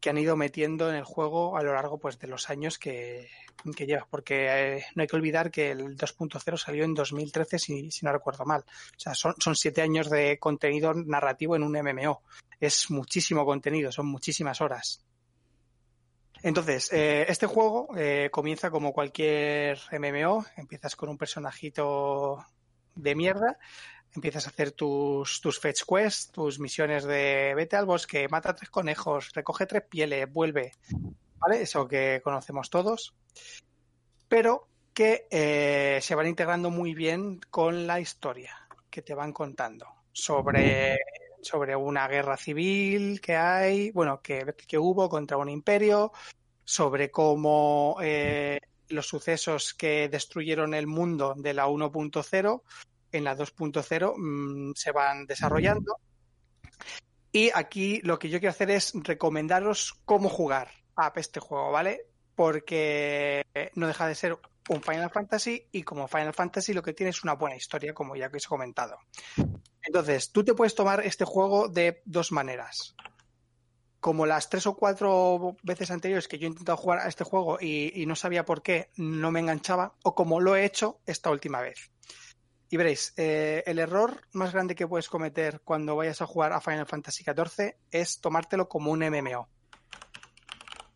que 0.00 0.10
han 0.10 0.18
ido 0.18 0.36
metiendo 0.36 0.90
en 0.90 0.96
el 0.96 1.04
juego 1.04 1.56
a 1.56 1.62
lo 1.62 1.72
largo 1.72 1.98
pues, 1.98 2.18
de 2.18 2.28
los 2.28 2.50
años 2.50 2.78
que, 2.78 3.28
que 3.76 3.86
lleva. 3.86 4.06
Porque 4.10 4.46
eh, 4.76 4.84
no 4.94 5.02
hay 5.02 5.08
que 5.08 5.16
olvidar 5.16 5.50
que 5.50 5.70
el 5.70 5.96
2.0 5.96 6.56
salió 6.56 6.84
en 6.84 6.94
2013, 6.94 7.58
si, 7.58 7.90
si 7.90 8.04
no 8.04 8.12
recuerdo 8.12 8.44
mal. 8.44 8.60
O 8.60 8.98
sea, 8.98 9.14
son, 9.14 9.34
son 9.38 9.56
siete 9.56 9.82
años 9.82 10.10
de 10.10 10.38
contenido 10.38 10.94
narrativo 10.94 11.56
en 11.56 11.62
un 11.62 11.72
MMO. 11.72 12.22
Es 12.60 12.90
muchísimo 12.90 13.44
contenido, 13.44 13.92
son 13.92 14.06
muchísimas 14.06 14.60
horas. 14.60 15.04
Entonces, 16.42 16.92
eh, 16.92 17.26
este 17.28 17.46
juego 17.46 17.88
eh, 17.96 18.28
comienza 18.30 18.70
como 18.70 18.92
cualquier 18.92 19.78
MMO. 19.92 20.44
Empiezas 20.56 20.94
con 20.96 21.08
un 21.08 21.18
personajito 21.18 22.44
de 22.94 23.14
mierda. 23.14 23.58
Empiezas 24.14 24.46
a 24.46 24.50
hacer 24.50 24.72
tus, 24.72 25.40
tus 25.40 25.58
fetch 25.58 25.82
quests, 25.86 26.30
tus 26.30 26.58
misiones 26.58 27.04
de 27.04 27.52
vete 27.54 27.76
al 27.76 27.84
bosque, 27.84 28.28
mata 28.28 28.54
tres 28.54 28.70
conejos, 28.70 29.32
recoge 29.34 29.66
tres 29.66 29.82
pieles, 29.82 30.32
vuelve. 30.32 30.72
Eso 31.52 31.86
que 31.86 32.20
conocemos 32.22 32.70
todos. 32.70 33.14
Pero 34.28 34.68
que 34.92 35.26
eh, 35.30 35.98
se 36.00 36.14
van 36.14 36.26
integrando 36.26 36.70
muy 36.70 36.94
bien 36.94 37.38
con 37.50 37.86
la 37.86 38.00
historia 38.00 38.56
que 38.88 39.02
te 39.02 39.14
van 39.14 39.32
contando 39.32 39.86
sobre, 40.10 40.98
sobre 41.42 41.76
una 41.76 42.08
guerra 42.08 42.38
civil 42.38 43.20
que 43.20 43.36
hay, 43.36 43.90
bueno, 43.90 44.22
que, 44.22 44.54
que 44.66 44.78
hubo 44.78 45.08
contra 45.08 45.36
un 45.36 45.50
imperio, 45.50 46.12
sobre 46.64 47.10
cómo 47.10 47.98
eh, 48.02 48.58
los 48.88 49.06
sucesos 49.06 49.74
que 49.74 50.08
destruyeron 50.08 50.72
el 50.72 50.86
mundo 50.86 51.34
de 51.36 51.52
la 51.52 51.68
1.0 51.68 52.62
en 53.12 53.24
la 53.24 53.36
2.0 53.36 54.14
mm, 54.16 54.72
se 54.74 54.92
van 54.92 55.26
desarrollando. 55.26 55.98
Y 57.32 57.50
aquí 57.54 58.00
lo 58.02 58.18
que 58.18 58.30
yo 58.30 58.40
quiero 58.40 58.52
hacer 58.52 58.70
es 58.70 58.92
recomendaros 58.94 60.00
cómo 60.06 60.30
jugar 60.30 60.70
a 60.96 61.12
este 61.16 61.40
juego, 61.40 61.70
¿vale? 61.70 62.06
Porque 62.34 63.44
no 63.74 63.86
deja 63.86 64.06
de 64.06 64.14
ser 64.14 64.38
un 64.68 64.82
Final 64.82 65.10
Fantasy 65.10 65.68
y 65.72 65.82
como 65.82 66.08
Final 66.08 66.34
Fantasy 66.34 66.72
lo 66.72 66.82
que 66.82 66.92
tiene 66.92 67.10
es 67.10 67.22
una 67.22 67.34
buena 67.34 67.56
historia, 67.56 67.94
como 67.94 68.16
ya 68.16 68.30
que 68.30 68.38
os 68.38 68.44
he 68.44 68.48
comentado. 68.48 68.98
Entonces, 69.82 70.32
tú 70.32 70.44
te 70.44 70.54
puedes 70.54 70.74
tomar 70.74 71.04
este 71.06 71.24
juego 71.24 71.68
de 71.68 72.02
dos 72.04 72.32
maneras. 72.32 72.94
Como 74.00 74.26
las 74.26 74.50
tres 74.50 74.66
o 74.66 74.76
cuatro 74.76 75.56
veces 75.62 75.90
anteriores 75.90 76.28
que 76.28 76.38
yo 76.38 76.46
he 76.46 76.50
intentado 76.50 76.76
jugar 76.76 77.00
a 77.00 77.08
este 77.08 77.24
juego 77.24 77.58
y, 77.60 77.92
y 78.00 78.06
no 78.06 78.16
sabía 78.16 78.44
por 78.44 78.62
qué 78.62 78.90
no 78.96 79.30
me 79.30 79.40
enganchaba, 79.40 79.94
o 80.02 80.14
como 80.14 80.40
lo 80.40 80.56
he 80.56 80.64
hecho 80.64 81.00
esta 81.06 81.30
última 81.30 81.60
vez. 81.60 81.90
Y 82.68 82.76
veréis, 82.76 83.12
eh, 83.16 83.62
el 83.66 83.78
error 83.78 84.20
más 84.32 84.52
grande 84.52 84.74
que 84.74 84.88
puedes 84.88 85.08
cometer 85.08 85.60
cuando 85.60 85.94
vayas 85.94 86.20
a 86.20 86.26
jugar 86.26 86.52
a 86.52 86.60
Final 86.60 86.86
Fantasy 86.86 87.24
XIV 87.24 87.76
es 87.90 88.20
tomártelo 88.20 88.68
como 88.68 88.90
un 88.90 89.00
MMO. 89.00 89.48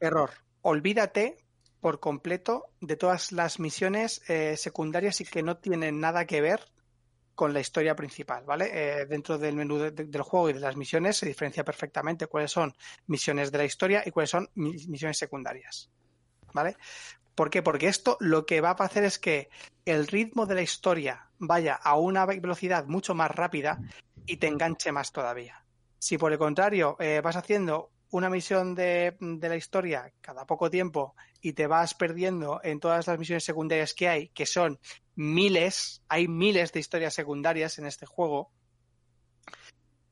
Error. 0.01 0.31
Olvídate 0.63 1.37
por 1.81 2.01
completo 2.01 2.67
de 2.81 2.97
todas 2.97 3.33
las 3.33 3.59
misiones 3.61 4.23
eh, 4.29 4.57
secundarias 4.57 5.21
y 5.21 5.25
que 5.25 5.43
no 5.43 5.59
tienen 5.59 6.01
nada 6.01 6.27
que 6.27 6.41
ver 6.41 6.61
con 7.35 7.55
la 7.55 7.61
historia 7.61 7.97
principal, 7.97 8.45
¿vale? 8.45 8.71
Eh, 8.73 9.07
dentro 9.07 9.39
del 9.39 9.57
menú 9.57 9.79
de- 9.79 9.91
de- 9.93 10.05
del 10.05 10.23
juego 10.23 10.51
y 10.51 10.53
de 10.53 10.61
las 10.61 10.77
misiones 10.77 11.17
se 11.17 11.27
diferencia 11.27 11.65
perfectamente 11.65 12.27
cuáles 12.27 12.51
son 12.51 12.75
misiones 13.07 13.51
de 13.51 13.59
la 13.59 13.65
historia 13.65 14.03
y 14.05 14.11
cuáles 14.11 14.31
son 14.31 14.51
mi- 14.55 14.77
misiones 14.89 15.17
secundarias, 15.17 15.89
¿vale? 16.53 16.77
¿Por 17.35 17.49
qué? 17.49 17.63
Porque 17.63 17.89
esto 17.89 18.19
lo 18.21 18.45
que 18.45 18.61
va 18.61 18.71
a 18.71 18.85
hacer 18.85 19.05
es 19.05 19.19
que 19.19 19.49
el 19.87 20.07
ritmo 20.07 20.45
de 20.45 20.57
la 20.57 20.63
historia 20.63 21.31
vaya 21.39 21.75
a 21.75 21.97
una 21.97 22.27
ve- 22.27 22.41
velocidad 22.41 22.85
mucho 22.87 23.15
más 23.15 23.31
rápida 23.31 23.81
y 24.27 24.37
te 24.37 24.47
enganche 24.49 24.93
más 24.93 25.11
todavía. 25.13 25.65
Si 25.99 26.19
por 26.19 26.33
el 26.33 26.39
contrario 26.39 26.97
eh, 27.01 27.23
vas 27.25 27.37
haciendo 27.37 27.91
una 28.11 28.31
misión 28.31 28.75
de, 28.75 29.17
de 29.21 29.49
la 29.49 29.57
historia 29.57 30.13
cada 30.21 30.47
poco 30.47 30.71
tiempo 30.71 31.15
y 31.41 31.53
te 31.53 31.67
vas 31.67 31.95
perdiendo 31.95 32.61
en 32.63 32.81
todas 32.81 33.07
las 33.07 33.19
misiones 33.19 33.45
secundarias 33.45 33.95
que 33.95 34.09
hay, 34.09 34.29
que 34.29 34.47
son 34.47 34.79
miles, 35.15 36.03
hay 36.09 36.29
miles 36.29 36.73
de 36.73 36.81
historias 36.81 37.15
secundarias 37.15 37.79
en 37.79 37.87
este 37.87 38.07
juego, 38.07 38.51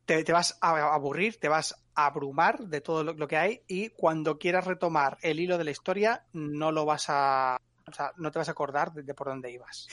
te, 0.05 0.33
vas 0.33 0.57
a 0.63 0.95
aburrir, 0.95 1.39
te 1.39 1.49
vas 1.49 1.75
a 1.95 2.07
abrumar 2.07 2.61
de 2.61 2.81
todo 2.81 3.05
lo, 3.05 3.13
lo 3.13 3.29
que 3.29 3.37
hay 3.37 3.63
y 3.67 3.91
cuando 3.91 4.39
quieras 4.39 4.67
retomar 4.67 5.19
el 5.21 5.39
hilo 5.39 5.59
de 5.59 5.65
la 5.65 5.71
historia 5.71 6.25
no 6.33 6.73
lo 6.73 6.87
vas 6.87 7.07
a, 7.09 7.59
o 7.87 7.93
sea, 7.93 8.13
no 8.17 8.31
te 8.31 8.39
vas 8.39 8.49
a 8.49 8.53
acordar 8.53 8.93
de, 8.95 9.03
de 9.03 9.15
por 9.15 9.27
dónde 9.29 9.53
ibas. 9.53 9.87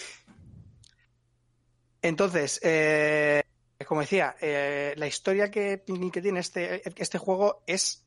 Entonces, 2.01 2.59
eh, 2.63 3.43
como 3.83 4.01
decía, 4.01 4.35
eh, 4.39 4.93
la 4.97 5.07
historia 5.07 5.51
que, 5.51 5.83
que 5.85 6.21
tiene 6.21 6.39
este, 6.39 6.81
este 6.95 7.17
juego 7.17 7.63
es 7.67 8.05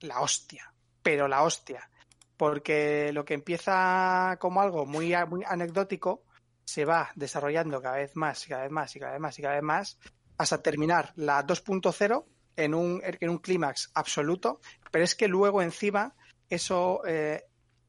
la 0.00 0.20
hostia, 0.20 0.72
pero 1.02 1.28
la 1.28 1.42
hostia. 1.42 1.90
Porque 2.36 3.12
lo 3.12 3.24
que 3.24 3.34
empieza 3.34 4.38
como 4.40 4.62
algo 4.62 4.86
muy, 4.86 5.14
muy 5.28 5.44
anecdótico 5.46 6.22
se 6.64 6.84
va 6.84 7.10
desarrollando 7.14 7.82
cada 7.82 7.96
vez 7.96 8.16
más 8.16 8.46
y 8.46 8.48
cada 8.48 8.62
vez 8.62 8.70
más 8.70 8.96
y 8.96 9.00
cada 9.00 9.12
vez 9.12 9.20
más 9.20 9.38
y 9.38 9.42
cada 9.42 9.54
vez 9.54 9.62
más 9.62 9.98
hasta 10.38 10.62
terminar 10.62 11.12
la 11.16 11.44
2.0 11.44 12.24
en 12.56 12.74
un, 12.74 13.02
en 13.04 13.28
un 13.28 13.38
clímax 13.38 13.90
absoluto, 13.92 14.60
pero 14.90 15.04
es 15.04 15.14
que 15.14 15.28
luego 15.28 15.60
encima 15.60 16.14
eso 16.48 17.02
eh, 17.06 17.44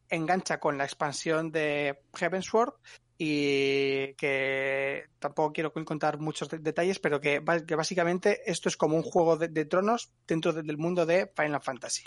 engancha 0.09 0.59
con 0.59 0.77
la 0.77 0.83
expansión 0.83 1.51
de 1.51 2.01
Heavensward 2.13 2.73
y 3.23 4.15
que 4.15 5.03
tampoco 5.19 5.53
quiero 5.53 5.71
contar 5.71 6.17
muchos 6.17 6.49
de- 6.49 6.57
detalles, 6.57 6.97
pero 6.97 7.21
que, 7.21 7.37
básicamente 7.39 8.41
esto 8.49 8.67
es 8.67 8.75
como 8.75 8.95
un 8.95 9.03
juego 9.03 9.37
de, 9.37 9.65
tronos 9.65 10.11
dentro 10.25 10.53
de- 10.53 10.63
del 10.63 10.79
mundo 10.79 11.05
de 11.05 11.31
Final 11.37 11.61
Fantasy. 11.61 12.01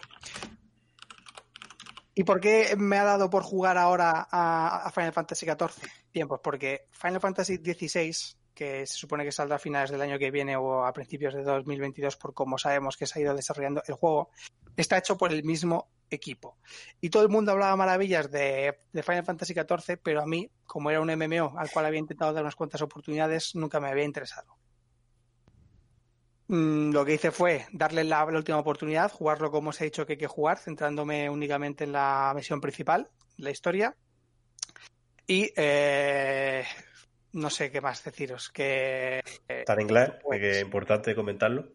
¿Y 2.16 2.24
por 2.24 2.40
qué 2.40 2.74
me 2.76 2.98
ha 2.98 3.04
dado 3.04 3.30
por 3.30 3.44
jugar 3.44 3.78
ahora 3.78 4.26
a, 4.28 4.86
a 4.86 4.90
Final 4.90 5.12
Fantasy 5.12 5.46
XIV? 5.46 5.88
Bien, 6.12 6.26
pues 6.26 6.40
porque 6.42 6.88
Final 6.90 7.20
Fantasy 7.20 7.58
XVI, 7.58 8.12
que 8.52 8.84
se 8.84 8.94
supone 8.94 9.22
que 9.24 9.30
saldrá 9.30 9.54
a 9.54 9.60
finales 9.60 9.92
del 9.92 10.00
año 10.02 10.18
que 10.18 10.32
viene 10.32 10.56
o 10.56 10.84
a 10.84 10.92
principios 10.92 11.32
de 11.34 11.44
2022, 11.44 12.16
por 12.16 12.34
como 12.34 12.58
sabemos 12.58 12.96
que 12.96 13.06
se 13.06 13.20
ha 13.20 13.22
ido 13.22 13.36
desarrollando 13.36 13.84
el 13.86 13.94
juego, 13.94 14.30
está 14.76 14.98
hecho 14.98 15.16
por 15.16 15.32
el 15.32 15.44
mismo 15.44 15.88
equipo. 16.10 16.58
Y 17.00 17.10
todo 17.10 17.22
el 17.22 17.28
mundo 17.28 17.52
hablaba 17.52 17.74
maravillas 17.76 18.30
de, 18.30 18.78
de 18.92 19.02
Final 19.02 19.24
Fantasy 19.24 19.54
XIV, 19.54 19.98
pero 20.02 20.20
a 20.22 20.26
mí, 20.26 20.50
como 20.66 20.90
era 20.90 21.00
un 21.00 21.08
MMO 21.10 21.58
al 21.58 21.70
cual 21.70 21.86
había 21.86 21.98
intentado 22.00 22.32
dar 22.32 22.42
unas 22.44 22.54
cuantas 22.56 22.82
oportunidades, 22.82 23.54
nunca 23.54 23.80
me 23.80 23.88
había 23.88 24.04
interesado. 24.04 24.56
Mm, 26.48 26.90
Lo 26.92 27.04
que 27.04 27.14
hice 27.14 27.30
fue 27.30 27.66
darle 27.72 28.04
la, 28.04 28.24
la 28.26 28.36
última 28.38 28.58
oportunidad, 28.58 29.10
jugarlo 29.10 29.50
como 29.50 29.70
os 29.70 29.80
he 29.80 29.84
dicho 29.84 30.04
que 30.06 30.12
hay 30.14 30.18
que 30.18 30.26
jugar, 30.26 30.58
centrándome 30.58 31.28
únicamente 31.30 31.84
en 31.84 31.92
la 31.92 32.32
misión 32.36 32.60
principal, 32.60 33.08
la 33.38 33.50
historia. 33.50 33.96
Y 35.26 35.50
eh, 35.56 36.64
no 37.32 37.48
sé 37.48 37.70
qué 37.70 37.80
más 37.80 38.04
deciros. 38.04 38.50
Que, 38.50 39.18
eh, 39.48 39.60
Está 39.60 39.72
en 39.72 39.80
inglés, 39.80 40.10
Pues- 40.22 40.38
que 40.38 40.50
es 40.50 40.60
importante 40.62 41.14
comentarlo. 41.14 41.66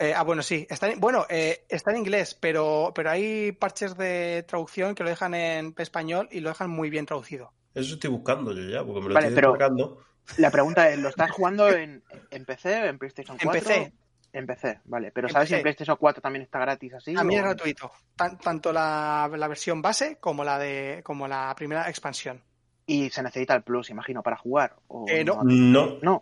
Eh, 0.00 0.12
ah, 0.16 0.22
bueno, 0.24 0.42
sí. 0.42 0.66
Está 0.68 0.88
en- 0.90 0.98
bueno, 0.98 1.26
eh, 1.28 1.64
está 1.68 1.92
en 1.92 1.98
inglés, 1.98 2.34
pero, 2.40 2.90
pero 2.94 3.10
hay 3.10 3.52
parches 3.52 3.96
de 3.96 4.44
traducción 4.48 4.94
que 4.96 5.04
lo 5.04 5.10
dejan 5.10 5.34
en 5.34 5.74
español 5.78 6.28
y 6.32 6.40
lo 6.40 6.48
dejan 6.48 6.70
muy 6.70 6.90
bien 6.90 7.06
traducido. 7.06 7.52
Eso 7.74 7.94
estoy 7.94 8.10
buscando 8.10 8.52
yo 8.52 8.62
ya, 8.68 8.84
porque 8.84 9.00
me 9.02 9.08
lo 9.08 9.14
Vale, 9.14 9.28
estoy 9.28 9.36
pero- 9.42 9.52
descargando. 9.52 10.02
La 10.36 10.50
pregunta 10.50 10.88
es, 10.90 10.98
¿lo 10.98 11.08
estás 11.08 11.30
jugando 11.30 11.68
en, 11.68 12.02
en 12.30 12.44
PC, 12.44 12.86
en 12.86 12.98
PlayStation 12.98 13.36
En 13.40 13.44
4? 13.48 13.60
PC. 13.62 13.92
En 14.32 14.46
PC, 14.46 14.80
vale. 14.84 15.10
Pero 15.10 15.26
En 15.26 15.32
¿sabes 15.32 15.48
si 15.48 15.52
PC. 15.54 15.58
en 15.58 15.62
PlayStation 15.64 15.96
4 15.98 16.22
también 16.22 16.42
está 16.44 16.60
gratis 16.60 16.94
así? 16.94 17.14
También 17.14 17.40
o- 17.40 17.44
es 17.44 17.48
gratuito. 17.54 17.90
Tan- 18.14 18.38
tanto 18.38 18.72
la, 18.72 19.28
la 19.36 19.48
versión 19.48 19.82
base 19.82 20.18
como 20.20 20.44
la 20.44 20.58
de 20.58 21.00
como 21.04 21.26
la 21.26 21.52
primera 21.56 21.88
expansión. 21.88 22.40
Y 22.86 23.10
se 23.10 23.22
necesita 23.22 23.54
el 23.56 23.62
Plus, 23.62 23.90
imagino, 23.90 24.22
para 24.22 24.36
jugar. 24.36 24.76
o 24.88 25.04
Eh, 25.08 25.24
no. 25.24 25.40
No, 25.42 25.98
No, 26.02 26.20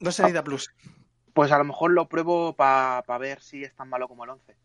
No 0.00 0.12
se 0.12 0.22
necesita 0.22 0.44
plus. 0.44 0.70
Pues 1.34 1.52
a 1.52 1.58
lo 1.58 1.64
mejor 1.64 1.92
lo 1.92 2.08
pruebo 2.08 2.54
para 2.54 3.02
ver 3.18 3.40
si 3.40 3.62
es 3.64 3.74
tan 3.74 3.88
malo 3.88 4.08
como 4.08 4.24
el 4.24 4.30
11. 4.30 4.56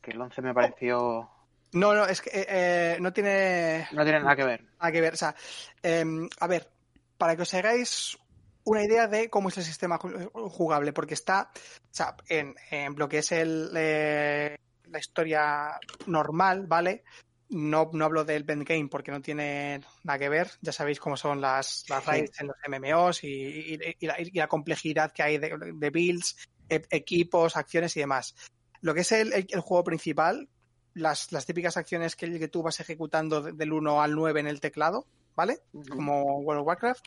Que 0.00 0.10
el 0.12 0.20
11 0.20 0.42
me 0.42 0.54
pareció... 0.54 1.30
No, 1.72 1.94
no, 1.94 2.04
es 2.06 2.20
que 2.20 2.30
eh, 2.30 2.46
eh, 2.48 2.96
no 3.00 3.12
tiene 3.12 3.86
No 3.92 4.02
tiene 4.02 4.20
nada 4.20 4.34
que 4.34 4.44
ver. 4.44 4.64
nada 4.80 4.90
que 4.92 5.00
ver. 5.00 5.14
O 5.14 5.16
sea, 5.16 5.34
em, 5.82 6.28
a 6.40 6.46
ver, 6.48 6.68
para 7.16 7.36
que 7.36 7.42
os 7.42 7.54
hagáis 7.54 8.18
una 8.64 8.82
idea 8.82 9.06
de 9.06 9.30
cómo 9.30 9.48
es 9.50 9.58
el 9.58 9.64
sistema 9.64 9.98
ju- 9.98 10.30
jugable, 10.50 10.92
porque 10.92 11.14
está, 11.14 11.50
o 11.54 11.88
sea, 11.92 12.16
en, 12.28 12.54
en 12.70 12.96
lo 12.96 13.08
que 13.08 13.18
es 13.18 13.30
el, 13.32 13.70
eh, 13.76 14.56
la 14.86 14.98
historia 14.98 15.78
normal, 16.06 16.66
¿vale? 16.66 17.04
No, 17.50 17.90
no 17.92 18.04
hablo 18.04 18.24
del 18.24 18.44
Bend 18.44 18.64
Game 18.66 18.88
porque 18.88 19.10
no 19.10 19.20
tiene 19.20 19.80
nada 20.04 20.18
que 20.18 20.28
ver. 20.28 20.50
Ya 20.60 20.72
sabéis 20.72 21.00
cómo 21.00 21.16
son 21.16 21.40
las, 21.40 21.84
raids 22.06 22.40
en 22.40 22.46
los 22.48 22.56
MMOs 22.68 23.24
y, 23.24 23.28
y- 23.28 23.78
y 23.98 24.06
la, 24.06 24.20
y 24.20 24.30
la 24.30 24.46
complejidad 24.46 25.12
que 25.12 25.22
hay 25.24 25.38
de, 25.38 25.56
de 25.74 25.90
builds, 25.90 26.36
e- 26.68 26.86
equipos, 26.90 27.56
acciones 27.56 27.96
y 27.96 28.00
demás. 28.00 28.34
Lo 28.82 28.94
que 28.94 29.00
es 29.00 29.10
el, 29.12 29.32
el- 29.32 29.46
el 29.50 29.60
juego 29.60 29.82
principal, 29.84 30.48
las, 30.94 31.32
las 31.32 31.44
típicas 31.44 31.76
acciones 31.76 32.14
que, 32.14 32.38
que 32.38 32.48
tú 32.48 32.62
vas 32.62 32.78
ejecutando 32.78 33.42
de- 33.42 33.52
del 33.52 33.72
1 33.72 34.00
al 34.00 34.14
9 34.14 34.38
en 34.40 34.46
el 34.46 34.60
teclado, 34.60 35.06
¿vale? 35.34 35.58
como 35.88 36.22
World 36.40 36.60
of 36.60 36.66
Warcraft, 36.68 37.04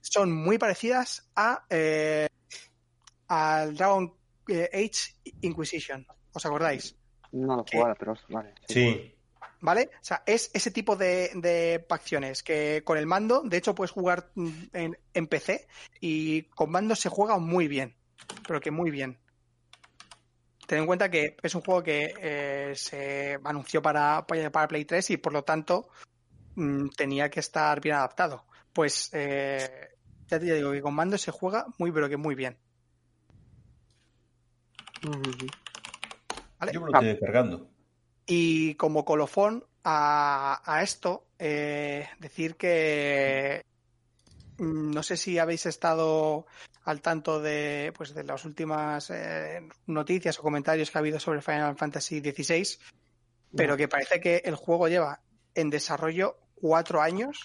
son 0.00 0.32
muy 0.32 0.56
parecidas 0.56 1.28
a 1.36 1.64
eh, 1.68 2.26
al 3.28 3.74
Dragon 3.76 4.14
eh, 4.48 4.68
Age 4.72 5.14
Inquisition. 5.42 6.06
¿Os 6.32 6.46
acordáis? 6.46 6.96
No 7.32 7.56
lo 7.56 7.64
jugado, 7.70 7.94
pero 7.98 8.14
vale. 8.30 8.54
sí. 8.66 9.14
¿Vale? 9.60 9.90
O 9.94 10.04
sea, 10.04 10.22
es 10.24 10.50
ese 10.54 10.70
tipo 10.70 10.96
de, 10.96 11.30
de 11.34 11.84
facciones 11.86 12.42
que 12.42 12.82
con 12.84 12.96
el 12.96 13.06
mando, 13.06 13.42
de 13.44 13.58
hecho, 13.58 13.74
puedes 13.74 13.90
jugar 13.90 14.30
en, 14.72 14.96
en 15.12 15.26
PC 15.26 15.66
y 16.00 16.42
con 16.44 16.70
mando 16.70 16.96
se 16.96 17.10
juega 17.10 17.38
muy 17.38 17.68
bien, 17.68 17.94
pero 18.46 18.60
que 18.60 18.70
muy 18.70 18.90
bien. 18.90 19.18
Ten 20.70 20.78
en 20.78 20.86
cuenta 20.86 21.10
que 21.10 21.36
es 21.42 21.54
un 21.56 21.62
juego 21.62 21.82
que 21.82 22.14
eh, 22.20 22.72
se 22.76 23.36
anunció 23.42 23.82
para, 23.82 24.24
para 24.24 24.68
Play 24.68 24.84
3 24.84 25.10
y 25.10 25.16
por 25.16 25.32
lo 25.32 25.42
tanto 25.42 25.88
mm, 26.54 26.90
tenía 26.96 27.28
que 27.28 27.40
estar 27.40 27.80
bien 27.80 27.96
adaptado. 27.96 28.44
Pues 28.72 29.10
eh, 29.12 29.96
ya 30.28 30.38
te 30.38 30.54
digo 30.54 30.70
que 30.70 30.80
con 30.80 30.94
mando 30.94 31.18
se 31.18 31.32
juega 31.32 31.66
muy, 31.78 31.90
pero 31.90 32.08
que 32.08 32.16
muy 32.16 32.36
bien. 32.36 32.56
Yo 36.72 36.80
me 36.80 36.86
lo 36.86 36.92
estoy 36.92 37.08
descargando. 37.08 37.68
Y 38.32 38.74
como 38.76 39.04
colofón, 39.04 39.64
a, 39.82 40.62
a 40.64 40.82
esto, 40.84 41.26
eh, 41.36 42.06
decir 42.20 42.54
que 42.54 43.64
mm, 44.58 44.92
no 44.92 45.02
sé 45.02 45.16
si 45.16 45.38
habéis 45.40 45.66
estado 45.66 46.46
al 46.84 47.00
tanto 47.02 47.40
de, 47.40 47.92
pues, 47.96 48.14
de 48.14 48.22
las 48.22 48.44
últimas 48.44 49.10
eh, 49.10 49.60
noticias 49.86 50.38
o 50.38 50.42
comentarios 50.42 50.90
que 50.92 50.98
ha 50.98 51.00
habido 51.00 51.18
sobre 51.18 51.42
Final 51.42 51.76
Fantasy 51.76 52.20
XVI, 52.20 52.78
pero 53.56 53.76
que 53.76 53.88
parece 53.88 54.20
que 54.20 54.42
el 54.44 54.54
juego 54.54 54.86
lleva 54.86 55.20
en 55.56 55.68
desarrollo 55.68 56.36
cuatro 56.54 57.02
años 57.02 57.40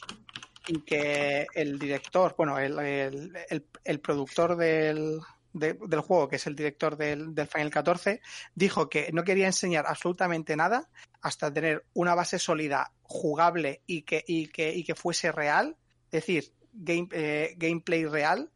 y 0.68 0.82
que 0.82 1.48
el 1.56 1.80
director, 1.80 2.36
bueno, 2.38 2.60
el, 2.60 2.78
el- 2.78 3.38
el- 3.50 3.66
el 3.84 4.00
productor 4.02 4.56
del, 4.56 5.20
de- 5.56 5.78
del 5.88 6.02
juego, 6.02 6.28
que 6.28 6.36
es 6.36 6.46
el 6.48 6.56
director 6.56 6.96
del, 6.98 7.34
del 7.34 7.48
Final 7.48 7.70
14, 7.72 8.22
dijo 8.54 8.90
que 8.90 9.10
no 9.14 9.24
quería 9.24 9.48
enseñar 9.48 9.86
absolutamente 9.88 10.56
nada 10.56 10.90
hasta 11.22 11.52
tener 11.52 11.86
una 11.94 12.14
base 12.14 12.38
sólida, 12.40 12.92
jugable 13.02 13.82
y 13.88 14.04
que, 14.04 14.24
y 14.28 14.48
que, 14.50 14.74
y 14.74 14.84
que 14.84 14.96
fuese 14.96 15.32
real, 15.32 15.76
es 16.06 16.12
decir, 16.12 16.54
game- 16.74 17.10
eh, 17.12 17.54
gameplay 17.58 18.06
real 18.06 18.52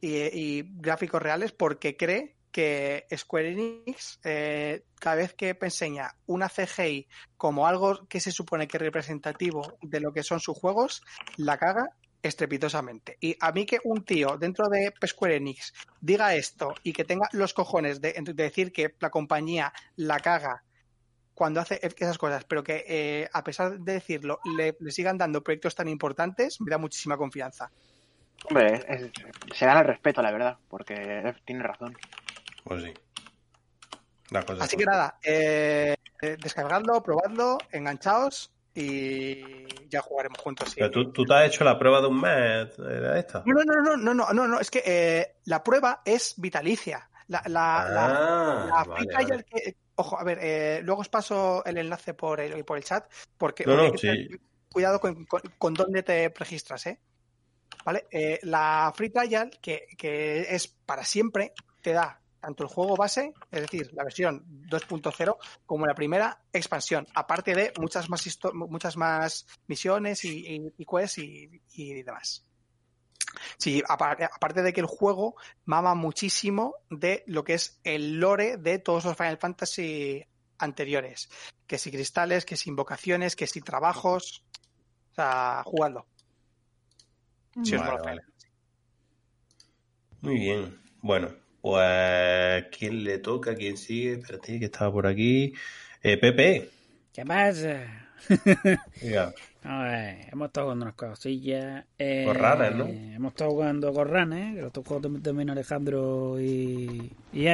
y, 0.00 0.16
y 0.16 0.64
gráficos 0.76 1.22
reales, 1.22 1.52
porque 1.52 1.96
cree 1.96 2.36
que 2.50 3.06
Square 3.16 3.52
Enix, 3.52 4.18
eh, 4.24 4.82
cada 4.98 5.16
vez 5.16 5.34
que 5.34 5.56
enseña 5.60 6.16
una 6.26 6.48
CGI 6.48 7.06
como 7.36 7.66
algo 7.68 8.08
que 8.08 8.18
se 8.20 8.32
supone 8.32 8.66
que 8.66 8.76
es 8.76 8.82
representativo 8.82 9.78
de 9.82 10.00
lo 10.00 10.12
que 10.12 10.24
son 10.24 10.40
sus 10.40 10.58
juegos, 10.58 11.02
la 11.36 11.56
caga 11.58 11.90
estrepitosamente. 12.22 13.16
Y 13.20 13.36
a 13.40 13.52
mí 13.52 13.66
que 13.66 13.78
un 13.84 14.04
tío 14.04 14.36
dentro 14.38 14.68
de 14.68 14.92
Square 15.06 15.36
Enix 15.36 15.72
diga 16.00 16.34
esto 16.34 16.74
y 16.82 16.92
que 16.92 17.04
tenga 17.04 17.28
los 17.32 17.54
cojones 17.54 18.00
de, 18.00 18.12
de 18.12 18.32
decir 18.34 18.72
que 18.72 18.94
la 19.00 19.10
compañía 19.10 19.72
la 19.96 20.18
caga 20.20 20.62
cuando 21.34 21.60
hace 21.60 21.80
esas 21.82 22.18
cosas, 22.18 22.44
pero 22.44 22.62
que 22.62 22.84
eh, 22.86 23.28
a 23.32 23.42
pesar 23.42 23.78
de 23.78 23.92
decirlo 23.94 24.40
le, 24.56 24.76
le 24.78 24.90
sigan 24.90 25.16
dando 25.16 25.42
proyectos 25.42 25.74
tan 25.74 25.88
importantes, 25.88 26.60
me 26.60 26.70
da 26.70 26.76
muchísima 26.78 27.16
confianza. 27.16 27.70
Hombre, 28.44 28.74
es- 28.74 28.84
es- 28.88 29.10
se 29.56 29.66
gana 29.66 29.80
el 29.80 29.86
respeto, 29.86 30.20
la 30.20 30.32
verdad, 30.32 30.58
porque 30.68 31.34
tiene 31.46 31.62
razón. 31.62 31.96
Pues 32.64 32.82
sí. 32.82 32.92
Así 34.62 34.76
que 34.76 34.84
nada, 34.84 35.18
eh, 35.22 35.96
eh, 36.22 36.36
descargadlo, 36.40 37.02
probadlo, 37.02 37.58
enganchaos 37.72 38.52
y 38.74 39.66
ya 39.88 40.00
jugaremos 40.02 40.38
juntos. 40.40 40.68
sí. 40.70 40.76
Pero 40.78 40.90
tú, 40.90 41.12
tú 41.12 41.24
te 41.24 41.34
has 41.34 41.46
hecho 41.48 41.64
la 41.64 41.78
prueba 41.78 42.00
de 42.00 42.06
un 42.06 42.20
mes 42.20 42.76
de 42.76 43.18
esta. 43.18 43.42
No, 43.46 43.54
no, 43.64 43.74
no, 43.74 43.96
no, 43.96 43.96
no, 43.96 44.14
no, 44.14 44.32
no, 44.32 44.48
no, 44.48 44.60
es 44.60 44.70
que 44.70 44.82
eh, 44.84 45.36
la 45.44 45.62
prueba 45.62 46.02
es 46.04 46.34
vitalicia. 46.36 47.08
La, 47.28 47.42
la, 47.46 47.86
la- 47.90 48.06
Ah, 48.06 48.66
la 48.66 48.84
vale, 48.84 48.94
free 48.96 49.06
trial 49.08 49.28
vale. 49.30 49.44
que- 49.44 49.76
ojo, 49.96 50.18
a 50.18 50.24
ver, 50.24 50.38
eh, 50.42 50.80
luego 50.82 51.02
os 51.02 51.08
paso 51.08 51.64
el 51.64 51.78
enlace 51.78 52.14
por 52.14 52.40
el, 52.40 52.64
por 52.64 52.76
el 52.76 52.84
chat, 52.84 53.10
porque 53.36 53.64
No, 53.64 53.76
no, 53.76 53.90
tener 53.92 54.28
cuidado 54.68 55.00
con, 55.00 55.24
con, 55.26 55.40
con 55.58 55.74
dónde 55.74 56.02
te 56.02 56.28
registras, 56.36 56.86
¿eh? 56.86 57.00
¿Vale? 57.84 58.06
Eh, 58.10 58.38
la 58.42 58.92
free 58.94 59.10
trial, 59.10 59.50
que, 59.62 59.86
que 59.96 60.40
es 60.54 60.68
para 60.68 61.04
siempre, 61.04 61.52
te 61.82 61.92
da 61.92 62.19
tanto 62.40 62.64
el 62.64 62.68
juego 62.68 62.96
base, 62.96 63.34
es 63.50 63.60
decir, 63.60 63.90
la 63.92 64.04
versión 64.04 64.44
2.0, 64.68 65.36
como 65.66 65.86
la 65.86 65.94
primera 65.94 66.42
expansión, 66.52 67.06
aparte 67.14 67.54
de 67.54 67.72
muchas 67.78 68.08
más, 68.08 68.26
muchas 68.54 68.96
más 68.96 69.46
misiones 69.66 70.24
y, 70.24 70.46
y, 70.46 70.72
y 70.78 70.84
quests 70.84 71.18
y, 71.18 71.62
y 71.74 72.02
demás. 72.02 72.44
Sí, 73.58 73.82
aparte, 73.86 74.24
aparte 74.24 74.62
de 74.62 74.72
que 74.72 74.80
el 74.80 74.86
juego 74.86 75.36
mama 75.64 75.94
muchísimo 75.94 76.74
de 76.90 77.22
lo 77.26 77.44
que 77.44 77.54
es 77.54 77.80
el 77.84 78.18
lore 78.18 78.56
de 78.56 78.78
todos 78.78 79.04
los 79.04 79.16
Final 79.16 79.38
Fantasy 79.38 80.24
anteriores. 80.58 81.28
Que 81.66 81.78
si 81.78 81.90
cristales, 81.90 82.44
que 82.44 82.56
si 82.56 82.70
invocaciones, 82.70 83.36
que 83.36 83.46
si 83.46 83.60
trabajos. 83.60 84.44
O 85.12 85.14
sea, 85.14 85.62
jugadlo. 85.64 86.06
Si 87.62 87.74
os 87.74 87.80
Vale, 87.80 87.92
mola 87.92 88.02
vale. 88.02 88.22
Muy 90.20 90.34
bien. 90.38 90.80
Bueno, 91.02 91.34
pues 91.60 92.64
¿quién 92.76 93.04
le 93.04 93.18
toca? 93.18 93.54
¿Quién 93.54 93.76
sigue? 93.76 94.14
Espérate, 94.14 94.58
que 94.58 94.64
estaba 94.66 94.92
por 94.92 95.06
aquí. 95.06 95.52
Eh, 96.02 96.16
Pepe. 96.16 96.70
¿Qué 97.12 97.24
pasa? 97.24 98.08
Diga. 99.02 99.34
A 99.62 99.82
ver, 99.82 100.28
hemos 100.32 100.46
estado 100.46 100.66
jugando 100.66 100.84
unas 100.86 100.94
cosillas. 100.94 101.84
Eh, 101.98 102.24
Corranes, 102.26 102.74
¿no? 102.74 102.86
Hemos 102.86 103.32
estado 103.32 103.50
jugando 103.50 103.92
Corranes, 103.92 104.54
que 104.54 104.62
lo 104.62 104.70
jugando 104.82 105.20
también 105.20 105.50
Alejandro 105.50 106.40
y, 106.40 107.12
y 107.32 107.44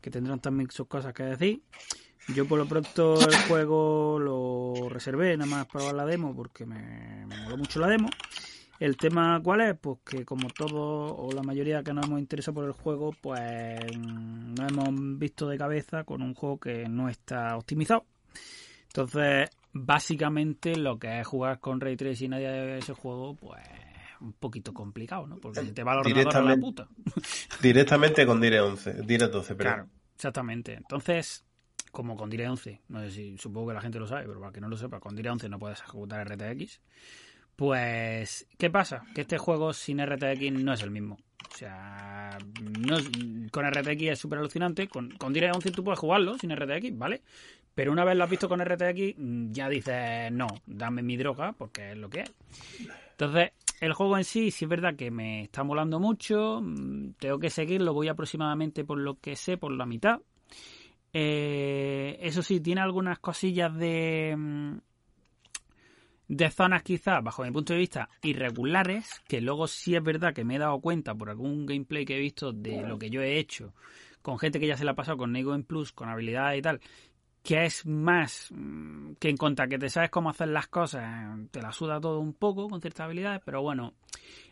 que 0.00 0.10
tendrán 0.10 0.40
también 0.40 0.70
sus 0.70 0.88
cosas 0.88 1.14
que 1.14 1.22
decir. 1.22 1.62
Yo 2.34 2.46
por 2.46 2.58
lo 2.58 2.66
pronto 2.66 3.14
el 3.20 3.36
juego 3.48 4.18
lo 4.18 4.88
reservé 4.88 5.36
nada 5.36 5.50
más 5.50 5.66
para 5.66 5.92
la 5.92 6.04
demo 6.04 6.34
porque 6.34 6.64
me, 6.64 7.26
me 7.26 7.36
moló 7.42 7.56
mucho 7.56 7.80
la 7.80 7.88
demo. 7.88 8.08
El 8.80 8.96
tema 8.96 9.40
cuál 9.44 9.60
es, 9.60 9.78
pues 9.78 9.98
que 10.04 10.24
como 10.24 10.48
todos 10.48 10.72
o 11.16 11.30
la 11.34 11.42
mayoría 11.42 11.82
que 11.82 11.92
nos 11.92 12.06
hemos 12.06 12.18
interesado 12.18 12.54
por 12.56 12.64
el 12.64 12.72
juego, 12.72 13.12
pues 13.20 13.78
mm, 13.96 14.54
nos 14.54 14.72
hemos 14.72 15.18
visto 15.18 15.46
de 15.48 15.58
cabeza 15.58 16.02
con 16.04 16.22
un 16.22 16.34
juego 16.34 16.58
que 16.58 16.88
no 16.88 17.08
está 17.08 17.56
optimizado. 17.56 18.06
Entonces, 18.88 19.50
básicamente 19.72 20.76
lo 20.76 20.98
que 20.98 21.20
es 21.20 21.26
jugar 21.26 21.60
con 21.60 21.80
Ray 21.80 21.96
Tracing 21.96 22.32
a 22.32 22.40
ese 22.78 22.94
juego, 22.94 23.34
pues 23.34 23.62
un 24.20 24.32
poquito 24.32 24.72
complicado, 24.74 25.26
¿no? 25.26 25.36
Porque 25.36 25.60
se 25.60 25.72
te 25.72 25.82
va 25.84 25.92
el 25.92 25.98
ordenador 26.00 26.36
a 26.36 26.40
la 26.42 26.54
Directamente- 26.56 26.60
puta. 26.60 26.88
Directamente 27.62 28.26
con 28.26 28.40
Dire 28.40 28.60
11. 28.60 29.02
Dire 29.02 29.28
12, 29.28 29.54
pero. 29.54 29.70
Claro, 29.70 29.88
exactamente. 30.14 30.74
Entonces, 30.74 31.44
como 31.92 32.16
con 32.16 32.28
Dire 32.30 32.48
11, 32.48 32.80
no 32.88 33.00
sé 33.00 33.10
si 33.10 33.38
supongo 33.38 33.68
que 33.68 33.74
la 33.74 33.80
gente 33.80 33.98
lo 33.98 34.06
sabe, 34.06 34.26
pero 34.26 34.40
para 34.40 34.52
que 34.52 34.60
no 34.60 34.68
lo 34.68 34.76
sepa, 34.76 35.00
con 35.00 35.14
Dire 35.14 35.30
11 35.30 35.48
no 35.48 35.58
puedes 35.58 35.80
ejecutar 35.80 36.26
RTX. 36.26 36.80
Pues, 37.60 38.46
¿qué 38.56 38.70
pasa? 38.70 39.02
Que 39.14 39.20
este 39.20 39.36
juego 39.36 39.74
sin 39.74 40.00
RTX 40.00 40.50
no 40.50 40.72
es 40.72 40.82
el 40.82 40.90
mismo. 40.90 41.18
O 41.52 41.54
sea, 41.54 42.38
no 42.78 42.96
es- 42.96 43.10
con 43.52 43.66
RTX 43.66 44.02
es 44.12 44.18
súper 44.18 44.38
alucinante. 44.38 44.88
Con, 44.88 45.10
con 45.10 45.30
Dire 45.30 45.50
11 45.52 45.70
tú 45.70 45.84
puedes 45.84 45.98
jugarlo 46.00 46.38
sin 46.38 46.52
RTX, 46.52 46.96
¿vale? 46.96 47.20
Pero 47.74 47.92
una 47.92 48.02
vez 48.06 48.16
lo 48.16 48.24
has 48.24 48.30
visto 48.30 48.48
con 48.48 48.62
RTX, 48.62 49.14
mm, 49.18 49.52
ya 49.52 49.68
dices, 49.68 50.32
no, 50.32 50.46
dame 50.64 51.02
mi 51.02 51.18
droga, 51.18 51.52
porque 51.52 51.90
es 51.92 51.98
lo 51.98 52.08
que 52.08 52.20
es. 52.20 52.32
Entonces, 53.10 53.50
el 53.82 53.92
juego 53.92 54.16
en 54.16 54.24
sí, 54.24 54.50
sí 54.50 54.64
es 54.64 54.68
verdad 54.70 54.96
que 54.96 55.10
me 55.10 55.42
está 55.42 55.62
molando 55.62 56.00
mucho. 56.00 56.62
mm, 56.62 57.10
Tengo 57.18 57.38
que 57.38 57.50
seguirlo, 57.50 57.92
voy 57.92 58.08
aproximadamente 58.08 58.86
por 58.86 58.96
lo 58.96 59.20
que 59.20 59.36
sé, 59.36 59.58
por 59.58 59.72
la 59.72 59.84
mitad. 59.84 60.20
Eh, 61.12 62.16
eso 62.22 62.42
sí, 62.42 62.60
tiene 62.60 62.80
algunas 62.80 63.18
cosillas 63.18 63.76
de. 63.76 64.78
De 66.30 66.48
zonas 66.48 66.84
quizás, 66.84 67.22
bajo 67.24 67.42
mi 67.42 67.50
punto 67.50 67.72
de 67.72 67.80
vista, 67.80 68.08
irregulares, 68.22 69.20
que 69.26 69.40
luego 69.40 69.66
sí 69.66 69.96
es 69.96 70.02
verdad 70.02 70.32
que 70.32 70.44
me 70.44 70.56
he 70.56 70.58
dado 70.60 70.80
cuenta 70.80 71.12
por 71.12 71.28
algún 71.28 71.66
gameplay 71.66 72.04
que 72.04 72.16
he 72.16 72.20
visto 72.20 72.52
de 72.52 72.82
lo 72.82 72.98
que 72.98 73.10
yo 73.10 73.20
he 73.20 73.38
hecho 73.38 73.74
con 74.22 74.38
gente 74.38 74.60
que 74.60 74.66
ya 74.66 74.76
se 74.76 74.84
la 74.84 74.92
ha 74.92 74.94
pasado 74.94 75.18
con 75.18 75.32
Nego 75.32 75.54
en 75.54 75.64
Plus, 75.64 75.92
con 75.92 76.08
habilidades 76.08 76.58
y 76.58 76.62
tal, 76.62 76.80
que 77.42 77.64
es 77.64 77.86
más 77.86 78.48
mm, 78.50 79.12
que 79.18 79.30
en 79.30 79.36
contra 79.36 79.66
que 79.66 79.78
te 79.78 79.88
sabes 79.88 80.10
cómo 80.10 80.30
hacer 80.30 80.48
las 80.48 80.68
cosas, 80.68 81.38
te 81.50 81.62
la 81.62 81.72
suda 81.72 82.00
todo 82.00 82.20
un 82.20 82.34
poco 82.34 82.68
con 82.68 82.80
ciertas 82.80 83.06
habilidades, 83.06 83.40
pero 83.44 83.62
bueno, 83.62 83.94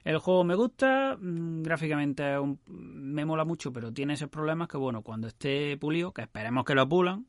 el 0.05 0.19
juego 0.19 0.45
me 0.45 0.55
gusta, 0.55 1.17
mm, 1.21 1.63
gráficamente 1.63 2.25
me 2.67 3.25
mola 3.25 3.45
mucho, 3.45 3.73
pero 3.73 3.93
tiene 3.93 4.15
esos 4.15 4.31
problemas 4.31 4.69
que 4.69 4.79
bueno, 4.79 5.03
cuando 5.03 5.29
esté 5.29 5.77
pulido, 5.77 6.13
que 6.13 6.23
esperemos 6.23 6.65
que 6.65 6.75
lo 6.75 6.89
pulan, 6.89 7.27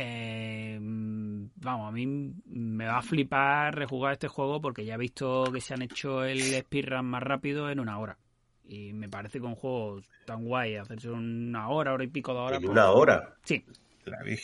eh, 0.00 0.78
vamos, 0.80 1.88
a 1.88 1.92
mí 1.92 2.06
me 2.46 2.86
va 2.86 2.98
a 2.98 3.02
flipar 3.02 3.74
rejugar 3.74 4.12
este 4.12 4.28
juego 4.28 4.60
porque 4.60 4.84
ya 4.84 4.94
he 4.94 4.98
visto 4.98 5.44
que 5.52 5.60
se 5.60 5.74
han 5.74 5.82
hecho 5.82 6.24
el 6.24 6.40
speedrun 6.40 7.06
más 7.06 7.22
rápido 7.22 7.70
en 7.70 7.80
una 7.80 7.98
hora. 7.98 8.16
Y 8.64 8.92
me 8.92 9.08
parece 9.08 9.40
que 9.40 9.46
un 9.46 9.54
juego 9.54 10.00
tan 10.26 10.44
guay, 10.44 10.76
hacerse 10.76 11.10
una 11.10 11.68
hora, 11.68 11.94
hora 11.94 12.04
y 12.04 12.08
pico 12.08 12.32
de 12.32 12.38
horas. 12.38 12.58
En 12.58 12.62
pues- 12.62 12.70
una 12.72 12.90
hora. 12.90 13.34
Sí, 13.44 13.64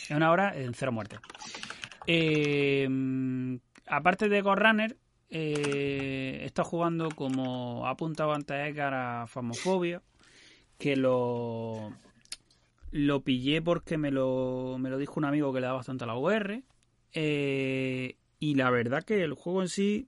en 0.09 0.17
una 0.17 0.31
hora 0.31 0.55
en 0.55 0.73
cero 0.73 0.91
muerte. 0.91 1.17
Eh, 2.07 2.87
aparte 3.87 4.29
de 4.29 4.41
Ghost 4.41 4.59
Runner, 4.61 4.97
eh, 5.29 6.41
estado 6.43 6.69
jugando 6.69 7.09
como 7.09 7.85
ha 7.87 7.91
apuntado 7.91 8.33
antes 8.33 8.55
Edgar 8.57 8.93
a 8.93 9.27
Famofobia, 9.27 10.01
que 10.77 10.95
lo 10.95 11.91
lo 12.91 13.21
pillé 13.21 13.61
porque 13.61 13.97
me 13.97 14.11
lo, 14.11 14.77
me 14.79 14.89
lo 14.89 14.97
dijo 14.97 15.13
un 15.17 15.25
amigo 15.25 15.53
que 15.53 15.61
le 15.61 15.67
da 15.67 15.73
bastante 15.73 16.03
a 16.03 16.07
la 16.07 16.15
VR. 16.15 16.63
eh, 17.13 18.17
y 18.39 18.55
la 18.55 18.69
verdad 18.69 19.03
que 19.03 19.23
el 19.23 19.33
juego 19.33 19.61
en 19.61 19.69
sí, 19.69 20.07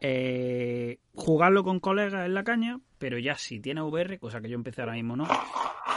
eh, 0.00 0.98
jugarlo 1.14 1.62
con 1.62 1.78
colegas 1.78 2.24
es 2.24 2.32
la 2.32 2.44
caña, 2.44 2.80
pero 2.98 3.18
ya 3.18 3.36
si 3.36 3.60
tiene 3.60 3.82
VR, 3.82 4.18
cosa 4.18 4.40
que 4.40 4.48
yo 4.48 4.54
empecé 4.54 4.80
ahora 4.80 4.94
mismo 4.94 5.16
no, 5.16 5.28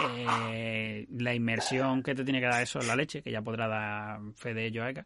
eh, 0.10 1.08
la 1.10 1.34
inmersión 1.34 2.04
que 2.04 2.14
te 2.14 2.24
tiene 2.24 2.40
que 2.40 2.48
dar 2.48 2.62
eso 2.62 2.80
es 2.80 2.88
la 2.88 2.96
leche, 2.96 3.22
que 3.22 3.32
ya 3.32 3.42
podrá 3.42 3.68
dar 3.68 4.20
fe 4.36 4.54
de 4.54 4.66
ello 4.66 4.84
a 4.84 4.90
Eka. 4.90 5.06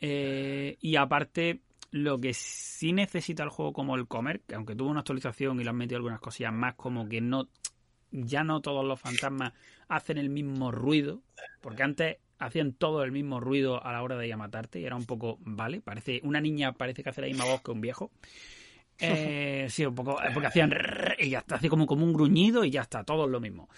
Eh, 0.00 0.76
y 0.80 0.96
aparte, 0.96 1.60
lo 1.90 2.20
que 2.20 2.32
sí 2.32 2.92
necesita 2.92 3.42
el 3.42 3.50
juego 3.50 3.72
como 3.72 3.96
el 3.96 4.06
comer, 4.06 4.40
que 4.40 4.54
aunque 4.54 4.76
tuvo 4.76 4.90
una 4.90 5.00
actualización 5.00 5.60
y 5.60 5.64
le 5.64 5.70
han 5.70 5.76
metido 5.76 5.96
algunas 5.96 6.20
cosillas 6.20 6.52
más, 6.52 6.74
como 6.74 7.08
que 7.08 7.20
no 7.20 7.48
ya 8.12 8.42
no 8.42 8.60
todos 8.60 8.84
los 8.84 9.00
fantasmas 9.00 9.52
hacen 9.90 10.16
el 10.16 10.30
mismo 10.30 10.70
ruido, 10.70 11.20
porque 11.60 11.82
antes 11.82 12.16
hacían 12.38 12.72
todo 12.72 13.02
el 13.02 13.12
mismo 13.12 13.40
ruido 13.40 13.84
a 13.84 13.92
la 13.92 14.02
hora 14.02 14.16
de 14.16 14.26
ir 14.26 14.32
a 14.32 14.38
matarte 14.38 14.80
y 14.80 14.84
era 14.84 14.96
un 14.96 15.04
poco, 15.04 15.38
vale, 15.40 15.80
parece 15.82 16.20
una 16.24 16.40
niña 16.40 16.72
parece 16.72 17.02
que 17.02 17.10
hace 17.10 17.20
la 17.20 17.26
misma 17.26 17.44
voz 17.44 17.60
que 17.62 17.70
un 17.70 17.80
viejo. 17.82 18.10
Eh, 19.02 19.66
sí, 19.70 19.86
un 19.86 19.94
poco, 19.94 20.18
porque 20.34 20.48
hacían 20.48 20.70
y 21.18 21.30
ya 21.30 21.38
está, 21.38 21.54
hace 21.54 21.70
como, 21.70 21.86
como 21.86 22.04
un 22.04 22.12
gruñido 22.12 22.66
y 22.66 22.70
ya 22.70 22.82
está, 22.82 23.02
todo 23.02 23.24
es 23.24 23.30
lo 23.30 23.40
mismo. 23.40 23.70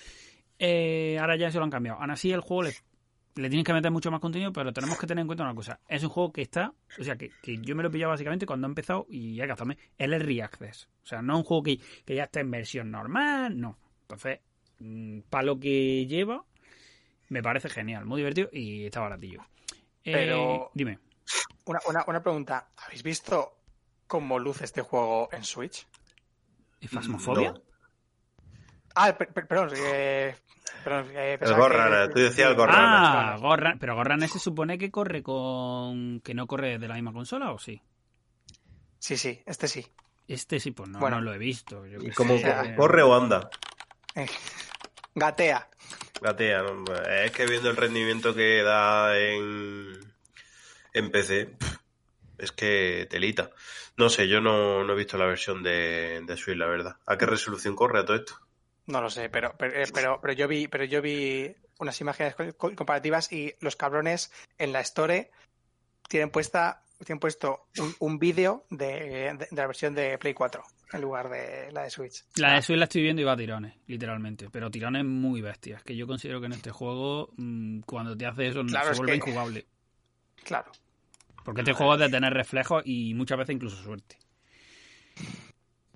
Eh, 0.59 1.17
ahora 1.21 1.37
ya 1.37 1.47
eso 1.47 1.61
lo 1.61 1.65
han 1.65 1.71
cambiado. 1.71 2.01
Aún 2.01 2.11
así 2.11 2.33
el 2.33 2.41
juego 2.41 2.65
le, 2.65 2.75
le 3.37 3.49
tienes 3.49 3.65
que 3.65 3.73
meter 3.73 3.93
mucho 3.93 4.11
más 4.11 4.19
contenido, 4.19 4.53
pero 4.53 4.73
tenemos 4.73 4.99
que 4.99 5.07
tener 5.07 5.23
en 5.23 5.29
cuenta 5.29 5.45
una 5.45 5.55
cosa. 5.55 5.79
Es 5.89 6.03
un 6.03 6.09
juego 6.09 6.33
que 6.33 6.43
está, 6.43 6.75
o 6.99 7.05
sea, 7.05 7.15
que, 7.15 7.31
que 7.41 7.57
yo 7.59 7.77
me 7.77 7.85
lo 7.85 7.89
he 7.89 7.93
pillado 7.93 8.11
básicamente 8.11 8.47
cuando 8.47 8.67
ha 8.67 8.71
empezado 8.71 9.07
y 9.09 9.37
que 9.37 9.43
hacerme. 9.45 9.79
El 9.97 10.13
Early 10.13 10.41
Access. 10.41 10.89
O 11.05 11.07
sea, 11.07 11.23
no 11.23 11.35
es 11.35 11.39
un 11.39 11.45
juego 11.45 11.63
que, 11.63 11.79
que 12.05 12.17
ya 12.17 12.25
está 12.25 12.41
en 12.41 12.51
versión 12.51 12.91
normal, 12.91 13.61
no. 13.61 13.79
Entonces, 14.03 14.41
para 15.31 15.45
lo 15.45 15.59
que 15.59 16.07
lleva, 16.07 16.45
me 17.29 17.43
parece 17.43 17.69
genial, 17.69 18.05
muy 18.05 18.19
divertido 18.21 18.49
y 18.53 18.85
está 18.87 19.01
baratillo. 19.01 19.41
Eh, 20.05 20.13
Pero- 20.13 20.71
dime. 20.75 20.99
Una, 21.65 21.81
una, 21.89 22.05
una 22.09 22.23
pregunta. 22.23 22.71
¿Habéis 22.77 23.03
visto 23.03 23.57
cómo 24.07 24.39
luce 24.39 24.65
este 24.65 24.83
juego 24.83 25.29
en 25.33 25.45
Switch? 25.45 25.87
No. 26.93 27.55
Ah, 28.95 29.17
per- 29.17 29.33
per- 29.33 29.47
perdón. 29.47 29.71
eh, 29.77 30.35
perdón 30.85 31.07
eh, 31.15 31.33
El 31.35 31.39
pensaba 31.39 31.61
Gorran, 31.61 32.09
que- 32.09 32.15
tú 32.15 32.21
decías 32.21 32.51
el 32.51 32.57
Gorran. 32.57 32.77
Ah, 32.79 33.37
Gorran, 33.41 33.79
pero 33.79 33.95
Gorran 33.95 34.21
se 34.29 34.39
supone 34.39 34.77
que 34.79 34.91
corre 34.91 35.23
con. 35.23 36.21
que 36.21 36.35
no 36.35 36.47
corre 36.47 36.79
de 36.79 36.89
la 36.89 36.95
misma 36.95 37.13
consola 37.13 37.53
o 37.53 37.59
sí? 37.59 37.81
Sí, 38.99 39.17
sí, 39.17 39.41
este 39.47 39.69
sí. 39.69 39.87
Este 40.29 40.61
sí, 40.61 40.73
pues 40.73 40.89
no, 40.91 40.99
Bueno. 40.99 41.17
no 41.17 41.23
lo 41.23 41.35
he 41.35 41.39
visto. 41.39 41.87
yo 41.87 41.99
¿Y 42.01 42.11
cómo 42.11 42.37
sé. 42.39 42.75
corre 42.77 43.03
o 43.03 43.15
anda? 43.15 43.49
Gatea. 45.15 45.69
Gatea, 46.21 46.63
¿no? 46.63 46.85
es 46.95 47.33
que 47.33 47.47
viendo 47.47 47.71
el 47.71 47.77
rendimiento 47.77 48.35
que 48.35 48.63
da 48.63 49.19
en, 49.19 49.93
en 50.95 51.11
PC, 51.11 51.51
es 52.39 52.53
que 52.53 53.07
telita. 53.11 53.51
No 53.97 54.09
sé, 54.09 54.29
yo 54.29 54.41
no, 54.41 54.85
no 54.85 54.93
he 54.93 54.97
visto 54.97 55.19
la 55.19 55.27
versión 55.27 55.63
de, 55.63 56.23
de 56.25 56.37
Switch, 56.37 56.57
la 56.57 56.67
verdad. 56.67 56.97
¿A 57.07 57.19
qué 57.19 57.27
resolución 57.27 57.77
corre 57.77 58.01
a 58.01 58.05
todo 58.05 58.17
esto? 58.17 58.35
No 58.87 59.01
lo 59.03 59.11
sé, 59.11 59.29
pero, 59.29 59.55
pero, 59.59 59.75
eh, 59.81 59.85
pero, 59.93 60.19
pero 60.21 60.33
yo 60.33 60.49
vi, 60.49 60.67
pero 60.69 60.85
yo 60.85 61.03
vi 61.03 61.55
unas 61.79 62.01
imágenes 62.01 62.35
co- 62.35 62.57
co- 62.57 62.75
comparativas 62.75 63.31
y 63.33 63.55
los 63.61 63.77
cabrones 63.77 64.33
en 64.59 64.73
la 64.73 64.81
Store 64.81 65.31
tienen 66.09 66.31
puesta, 66.31 66.83
tienen 67.05 67.21
puesto 67.21 67.67
un, 67.79 67.95
un 68.01 68.19
vídeo 68.19 68.65
de, 68.71 69.35
de- 69.37 69.47
de 69.51 69.57
la 69.57 69.67
versión 69.67 69.95
de 69.95 70.19
Play 70.19 70.35
4 70.35 70.65
en 70.93 71.01
lugar 71.01 71.29
de 71.29 71.71
la 71.73 71.83
de 71.83 71.91
Switch. 71.91 72.25
La 72.37 72.55
de 72.55 72.63
Switch 72.63 72.79
la 72.79 72.85
estoy 72.85 73.03
viendo 73.03 73.23
y 73.23 73.25
va 73.25 73.33
a 73.33 73.37
tirones, 73.37 73.75
literalmente. 73.87 74.49
Pero 74.51 74.71
tirones 74.71 75.05
muy 75.05 75.41
bestias. 75.41 75.83
Que 75.83 75.97
yo 75.97 76.07
considero 76.07 76.41
que 76.41 76.47
en 76.47 76.53
este 76.53 76.71
juego, 76.71 77.31
mm, 77.37 77.81
cuando 77.81 78.17
te 78.17 78.27
hace 78.27 78.49
eso, 78.49 78.65
Claro, 78.65 78.87
se 78.87 78.93
es 78.93 78.99
vuelve 78.99 79.13
que- 79.13 79.31
injugable. 79.31 79.67
Claro. 80.45 80.73
Porque 81.45 81.61
este 81.63 81.73
juego 81.73 81.95
es 81.95 82.01
de 82.01 82.09
tener 82.09 82.33
reflejos 82.33 82.83
y 82.87 83.15
muchas 83.15 83.39
veces 83.39 83.55
incluso 83.55 83.77
suerte. 83.83 84.17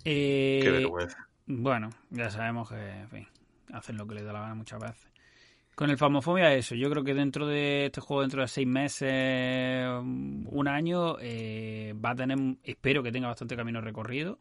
Eh, 0.05 0.61
Qué 0.63 0.71
vergüenza. 0.71 1.29
Bueno, 1.47 1.91
ya 2.11 2.31
sabemos 2.31 2.69
que, 2.69 2.77
en 2.77 3.09
fin, 3.09 3.29
hacen 3.73 3.97
lo 3.97 4.07
que 4.07 4.15
les 4.17 4.25
da 4.25 4.33
la 4.33 4.41
gana 4.41 4.55
muchas 4.55 4.81
veces. 4.81 5.07
Con 5.75 5.91
el 5.91 5.99
Famofobia, 5.99 6.53
eso. 6.55 6.75
Yo 6.75 6.89
creo 6.91 7.05
que 7.05 7.13
dentro 7.13 7.47
de 7.47 7.87
este 7.87 8.01
juego, 8.01 8.23
dentro 8.23 8.41
de 8.41 8.49
seis 8.49 8.67
meses, 8.67 9.87
un 10.01 10.69
año, 10.69 11.17
eh, 11.21 11.95
va 12.03 12.11
a 12.11 12.15
tener, 12.17 12.39
espero 12.65 13.03
que 13.03 13.13
tenga 13.13 13.29
bastante 13.29 13.57
camino 13.57 13.81
recorrido. 13.81 14.39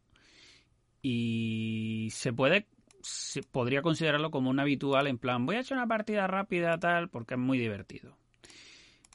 Y 1.08 2.10
se 2.10 2.34
puede, 2.34 2.66
se 3.04 3.44
podría 3.44 3.84
considerarlo 3.84 4.32
como 4.32 4.50
un 4.50 4.60
habitual, 4.60 5.06
en 5.06 5.20
plan, 5.20 5.46
voy 5.46 5.58
a 5.58 5.60
echar 5.60 5.78
una 5.78 5.86
partida 5.86 6.26
rápida, 6.26 6.80
tal, 6.80 7.10
porque 7.10 7.36
es 7.36 7.40
muy 7.40 7.60
divertido. 7.60 8.18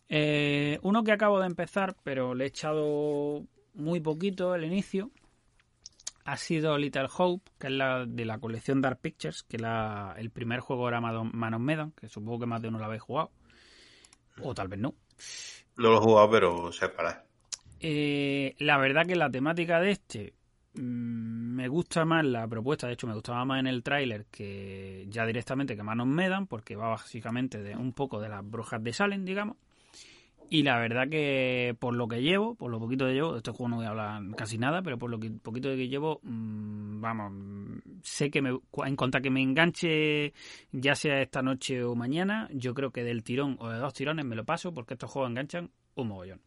Eh, 0.09 0.79
uno 0.83 1.03
que 1.03 1.11
acabo 1.11 1.41
de 1.41 1.49
empezar, 1.49 1.97
pero 2.05 2.33
le 2.37 2.45
he 2.45 2.47
echado 2.47 3.45
muy 3.75 3.99
poquito 3.99 4.55
el 4.55 4.63
inicio, 4.63 5.11
ha 6.25 6.37
sido 6.37 6.79
Little 6.79 7.09
Hope, 7.19 7.51
que 7.59 7.67
es 7.67 7.73
la 7.73 8.07
de 8.07 8.25
la 8.25 8.39
colección 8.39 8.81
Dark 8.81 9.01
Pictures, 9.01 9.43
que 9.43 9.59
la, 9.59 10.15
el 10.17 10.31
primer 10.31 10.61
juego 10.61 10.87
era 10.87 11.01
Man 11.01 11.55
of 11.55 11.61
Medan, 11.61 11.91
que 11.91 12.09
supongo 12.09 12.39
que 12.39 12.47
más 12.47 12.63
de 12.63 12.69
uno 12.69 12.79
lo 12.79 12.85
habéis 12.85 13.03
jugado. 13.03 13.33
O 14.45 14.55
tal 14.55 14.69
vez 14.69 14.79
no. 14.79 14.95
No 15.77 15.91
lo 15.91 15.97
he 15.97 16.01
jugado, 16.01 16.31
pero 16.31 16.71
sé 16.71 16.89
parar. 16.89 17.27
Eh, 17.81 18.55
la 18.61 18.79
verdad 18.79 19.07
que 19.07 19.17
la 19.17 19.29
temática 19.29 19.81
de 19.81 19.91
este 19.91 20.35
me 20.75 21.69
gusta 21.69 22.05
más 22.05 22.25
la 22.25 22.47
propuesta, 22.47 22.87
de 22.87 22.93
hecho 22.95 23.07
me 23.07 23.15
gustaba 23.15 23.45
más 23.45 23.61
en 23.61 23.67
el 23.67 23.83
tráiler 23.83 24.27
que 24.31 25.07
ya 25.09 25.27
directamente 25.27 25.77
que 25.77 25.83
Man 25.83 26.01
of 26.01 26.09
Medan, 26.09 26.47
porque 26.47 26.77
va 26.77 26.89
básicamente 26.91 27.63
de 27.63 27.77
un 27.77 27.93
poco 27.93 28.21
de 28.21 28.29
las 28.29 28.49
brujas 28.49 28.83
de 28.83 28.93
Salem, 28.93 29.25
digamos. 29.25 29.57
Y 30.53 30.65
la 30.65 30.81
verdad 30.81 31.09
que 31.09 31.77
por 31.79 31.95
lo 31.95 32.09
que 32.09 32.23
llevo, 32.23 32.57
por 32.57 32.73
lo 32.73 32.81
poquito 32.81 33.07
que 33.07 33.15
llevo, 33.15 33.33
de 33.33 33.39
este 33.39 33.53
juego 33.53 33.69
no 33.69 33.77
voy 33.77 33.87
a 33.87 33.91
hablar 33.91 34.21
casi 34.37 34.59
nada, 34.59 34.83
pero 34.83 34.99
por 34.99 35.09
lo 35.09 35.21
que, 35.21 35.31
poquito 35.31 35.69
que 35.69 35.89
llevo, 35.89 36.19
mm, 36.25 37.01
vamos, 37.01 37.33
mm, 37.33 37.79
sé 38.03 38.33
que 38.33 38.43
me, 38.43 38.51
en 38.85 38.97
cuanto 38.97 39.19
a 39.19 39.21
que 39.21 39.31
me 39.31 39.41
enganche, 39.43 40.33
ya 40.73 40.97
sea 40.97 41.23
esta 41.23 41.41
noche 41.41 41.85
o 41.85 41.95
mañana, 41.95 42.49
yo 42.53 42.75
creo 42.75 42.91
que 42.91 43.05
del 43.05 43.23
tirón 43.23 43.57
o 43.61 43.69
de 43.69 43.79
dos 43.79 43.95
tirones 43.95 44.25
me 44.25 44.35
lo 44.35 44.45
paso, 44.45 44.75
porque 44.75 44.95
estos 44.95 45.09
juegos 45.09 45.31
enganchan 45.31 45.71
un 45.95 46.09
mogollón. 46.09 46.41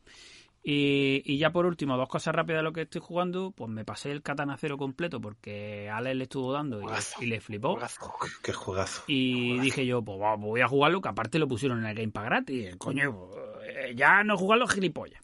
Y, 0.64 1.22
y 1.26 1.38
ya 1.38 1.52
por 1.52 1.66
último, 1.66 1.98
dos 1.98 2.08
cosas 2.08 2.34
rápidas 2.34 2.60
de 2.60 2.64
lo 2.64 2.72
que 2.74 2.84
estoy 2.84 3.02
jugando, 3.02 3.52
pues 3.52 3.70
me 3.70 3.84
pasé 3.84 4.12
el 4.12 4.22
Katana 4.22 4.56
Cero 4.58 4.78
completo 4.78 5.20
porque 5.20 5.90
Ale 5.90 6.16
le 6.16 6.24
estuvo 6.24 6.54
dando 6.54 6.80
y, 6.80 6.84
Juegazo. 6.84 7.24
y 7.24 7.26
le 7.26 7.42
flipó. 7.42 7.74
Juegazo. 7.74 8.14
Qué 8.42 8.54
juegazo. 8.54 9.04
Y 9.08 9.60
dije 9.60 9.86
yo, 9.86 10.02
pues 10.02 10.18
voy 10.40 10.62
a 10.62 10.68
jugarlo, 10.68 11.02
que 11.02 11.10
aparte 11.10 11.40
lo 11.40 11.48
pusieron 11.48 11.80
en 11.80 11.86
el 11.86 11.96
Game 11.96 12.12
Pass 12.12 12.26
gratis. 12.26 12.76
Coño, 12.78 13.30
eh, 13.66 13.94
ya 13.96 14.24
no 14.24 14.38
jugarlo 14.38 14.68
gilipollas. 14.68 15.23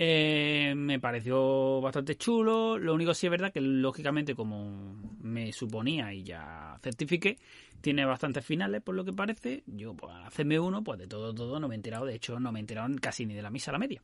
Eh, 0.00 0.74
me 0.76 1.00
pareció 1.00 1.80
bastante 1.80 2.16
chulo. 2.16 2.78
Lo 2.78 2.94
único 2.94 3.12
sí 3.14 3.26
es 3.26 3.30
verdad 3.32 3.52
que, 3.52 3.60
lógicamente, 3.60 4.34
como 4.36 4.96
me 5.20 5.52
suponía 5.52 6.12
y 6.14 6.22
ya 6.22 6.78
certifiqué, 6.80 7.36
tiene 7.80 8.04
bastantes 8.04 8.44
finales, 8.44 8.80
por 8.80 8.94
lo 8.94 9.04
que 9.04 9.12
parece. 9.12 9.64
Yo, 9.66 9.94
pues, 9.94 10.14
hacerme 10.24 10.60
uno, 10.60 10.84
pues 10.84 11.00
de 11.00 11.08
todo, 11.08 11.34
todo, 11.34 11.58
no 11.58 11.66
me 11.66 11.74
he 11.74 11.76
enterado. 11.76 12.06
De 12.06 12.14
hecho, 12.14 12.38
no 12.38 12.52
me 12.52 12.60
he 12.60 12.62
enterado 12.62 12.94
casi 13.00 13.26
ni 13.26 13.34
de 13.34 13.42
la 13.42 13.50
misa 13.50 13.72
a 13.72 13.72
la 13.72 13.78
media. 13.78 14.00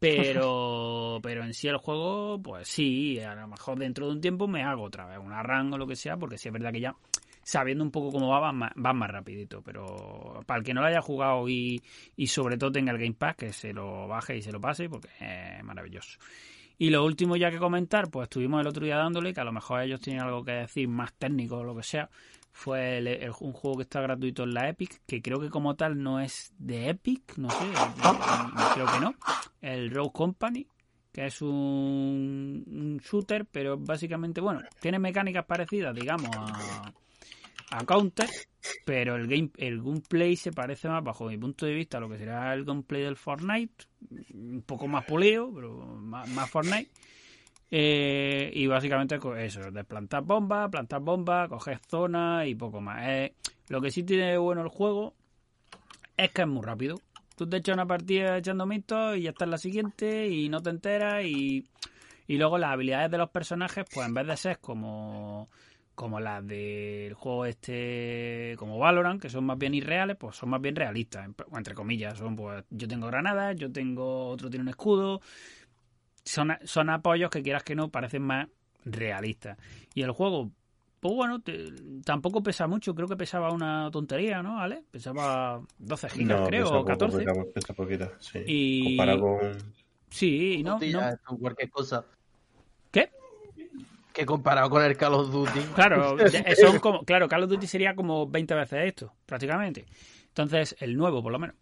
Pero, 0.00 1.20
pero 1.22 1.44
en 1.44 1.54
sí 1.54 1.68
el 1.68 1.76
juego, 1.76 2.40
pues 2.42 2.66
sí, 2.66 3.20
a 3.20 3.36
lo 3.36 3.46
mejor 3.46 3.78
dentro 3.78 4.06
de 4.06 4.12
un 4.14 4.20
tiempo 4.20 4.48
me 4.48 4.64
hago 4.64 4.82
otra 4.82 5.06
vez 5.06 5.18
una 5.18 5.42
run 5.44 5.72
o 5.72 5.78
lo 5.78 5.86
que 5.86 5.94
sea, 5.94 6.16
porque 6.16 6.36
sí 6.36 6.48
es 6.48 6.52
verdad 6.52 6.72
que 6.72 6.80
ya 6.80 6.96
sabiendo 7.48 7.82
un 7.82 7.90
poco 7.90 8.12
cómo 8.12 8.28
va, 8.28 8.40
va 8.40 8.52
más, 8.52 8.72
va 8.72 8.92
más 8.92 9.10
rapidito. 9.10 9.62
Pero 9.62 10.42
para 10.46 10.58
el 10.58 10.64
que 10.64 10.74
no 10.74 10.82
lo 10.82 10.88
haya 10.88 11.00
jugado 11.00 11.48
y, 11.48 11.82
y 12.14 12.26
sobre 12.26 12.58
todo 12.58 12.70
tenga 12.70 12.92
el 12.92 12.98
Game 12.98 13.14
Pass, 13.14 13.36
que 13.36 13.52
se 13.54 13.72
lo 13.72 14.06
baje 14.06 14.36
y 14.36 14.42
se 14.42 14.52
lo 14.52 14.60
pase, 14.60 14.88
porque 14.90 15.08
es 15.18 15.64
maravilloso. 15.64 16.18
Y 16.76 16.90
lo 16.90 17.04
último 17.04 17.36
ya 17.36 17.50
que 17.50 17.58
comentar, 17.58 18.10
pues 18.10 18.24
estuvimos 18.24 18.60
el 18.60 18.66
otro 18.66 18.84
día 18.84 18.98
dándole, 18.98 19.32
que 19.32 19.40
a 19.40 19.44
lo 19.44 19.52
mejor 19.52 19.80
ellos 19.80 20.00
tienen 20.00 20.22
algo 20.22 20.44
que 20.44 20.52
decir 20.52 20.88
más 20.88 21.12
técnico 21.14 21.56
o 21.56 21.64
lo 21.64 21.74
que 21.74 21.82
sea, 21.82 22.10
fue 22.52 23.02
un 23.40 23.52
juego 23.52 23.78
que 23.78 23.82
está 23.84 24.00
gratuito 24.02 24.42
en 24.42 24.52
la 24.52 24.68
Epic, 24.68 25.00
que 25.06 25.22
creo 25.22 25.40
que 25.40 25.48
como 25.48 25.74
tal 25.74 26.00
no 26.02 26.20
es 26.20 26.52
de 26.58 26.90
Epic, 26.90 27.36
no 27.38 27.48
sé, 27.50 27.64
creo 28.74 28.86
que 28.86 29.00
no, 29.00 29.14
el 29.62 29.90
Rogue 29.90 30.12
Company, 30.12 30.66
que 31.12 31.26
es 31.26 31.40
un, 31.40 32.64
un 32.66 32.98
shooter, 32.98 33.46
pero 33.46 33.78
básicamente, 33.78 34.40
bueno, 34.40 34.60
tiene 34.80 34.98
mecánicas 34.98 35.46
parecidas, 35.46 35.94
digamos, 35.94 36.30
a, 36.36 36.92
a 37.70 37.84
Counter, 37.84 38.28
pero 38.84 39.16
el 39.16 39.26
game 39.26 39.50
el 39.58 39.82
gameplay 39.82 40.36
se 40.36 40.52
parece 40.52 40.88
más, 40.88 41.02
bajo 41.02 41.26
mi 41.26 41.36
punto 41.36 41.66
de 41.66 41.74
vista, 41.74 41.98
a 41.98 42.00
lo 42.00 42.08
que 42.08 42.18
será 42.18 42.52
el 42.54 42.64
gameplay 42.64 43.02
del 43.02 43.16
Fortnite, 43.16 43.84
un 44.34 44.62
poco 44.66 44.88
más 44.88 45.04
pulido, 45.04 45.52
pero 45.54 45.76
más, 45.76 46.50
Fortnite. 46.50 46.90
Eh, 47.70 48.50
y 48.54 48.66
básicamente 48.66 49.18
eso, 49.38 49.70
de 49.70 49.84
plantar 49.84 50.22
bombas, 50.22 50.70
plantar 50.70 51.00
bombas, 51.00 51.48
coger 51.48 51.78
zonas 51.86 52.46
y 52.46 52.54
poco 52.54 52.80
más. 52.80 53.06
Eh, 53.06 53.34
lo 53.68 53.80
que 53.80 53.90
sí 53.90 54.02
tiene 54.02 54.30
de 54.30 54.38
bueno 54.38 54.62
el 54.62 54.68
juego 54.68 55.14
es 56.16 56.30
que 56.30 56.42
es 56.42 56.48
muy 56.48 56.62
rápido. 56.62 57.00
Tú 57.36 57.48
te 57.48 57.58
echas 57.58 57.74
una 57.74 57.86
partida 57.86 58.38
echando 58.38 58.66
mitos 58.66 59.16
y 59.16 59.22
ya 59.22 59.30
está 59.30 59.44
en 59.44 59.50
la 59.50 59.58
siguiente 59.58 60.28
y 60.28 60.48
no 60.48 60.60
te 60.60 60.70
enteras 60.70 61.24
y, 61.24 61.68
y 62.26 62.36
luego 62.36 62.58
las 62.58 62.72
habilidades 62.72 63.10
de 63.10 63.18
los 63.18 63.30
personajes, 63.30 63.84
pues 63.92 64.06
en 64.06 64.14
vez 64.14 64.26
de 64.26 64.36
ser 64.36 64.58
como 64.58 65.48
como 65.98 66.20
las 66.20 66.46
del 66.46 67.12
juego 67.14 67.44
este 67.44 68.54
como 68.56 68.78
Valorant, 68.78 69.20
que 69.20 69.28
son 69.28 69.44
más 69.44 69.58
bien 69.58 69.74
irreales, 69.74 70.16
pues 70.16 70.36
son 70.36 70.48
más 70.50 70.60
bien 70.60 70.76
realistas, 70.76 71.26
en- 71.26 71.34
entre 71.56 71.74
comillas, 71.74 72.16
son 72.16 72.36
pues 72.36 72.64
yo 72.70 72.86
tengo 72.86 73.08
granadas, 73.08 73.56
yo 73.56 73.72
tengo 73.72 74.28
otro 74.28 74.48
tiene 74.48 74.62
un 74.62 74.68
escudo, 74.68 75.20
son, 76.24 76.52
son 76.62 76.88
apoyos 76.90 77.30
que 77.30 77.42
quieras 77.42 77.64
que 77.64 77.74
no 77.74 77.88
parecen 77.90 78.22
más 78.22 78.46
realistas. 78.84 79.58
Y 79.92 80.02
el 80.02 80.12
juego, 80.12 80.52
pues 81.00 81.14
bueno, 81.16 81.40
te- 81.40 81.64
tampoco 82.04 82.44
pesa 82.44 82.68
mucho, 82.68 82.94
creo 82.94 83.08
que 83.08 83.16
pesaba 83.16 83.50
una 83.50 83.90
tontería, 83.90 84.40
¿no? 84.40 84.60
¿Ale? 84.60 84.84
Pesaba 84.92 85.60
12 85.78 86.08
gigas, 86.10 86.46
creo, 86.46 86.64
pesa 86.66 86.74
o 86.76 86.78
poco, 86.78 86.86
14. 86.86 87.18
pesa- 87.24 87.44
pesa 87.52 87.74
poquito, 87.74 88.12
sí. 88.20 88.38
Y- 88.46 88.84
Comparado 88.96 89.20
con... 89.20 89.38
Sí, 90.10 90.54
y 90.58 90.62
no, 90.62 90.78
no. 90.78 91.38
cualquier 91.40 91.70
cosa. 91.70 92.04
Que 94.18 94.26
comparado 94.26 94.68
con 94.68 94.82
el 94.84 94.96
Call 94.96 95.14
of 95.14 95.30
Duty. 95.30 95.60
Claro, 95.76 96.16
de- 96.16 96.56
son 96.56 96.80
como, 96.80 97.04
claro, 97.04 97.28
Call 97.28 97.44
of 97.44 97.50
Duty 97.50 97.68
sería 97.68 97.94
como 97.94 98.26
20 98.26 98.52
veces 98.56 98.80
esto, 98.86 99.12
prácticamente. 99.26 99.86
Entonces, 100.26 100.74
el 100.80 100.96
nuevo 100.96 101.22
por 101.22 101.30
lo 101.30 101.38
menos. 101.38 101.54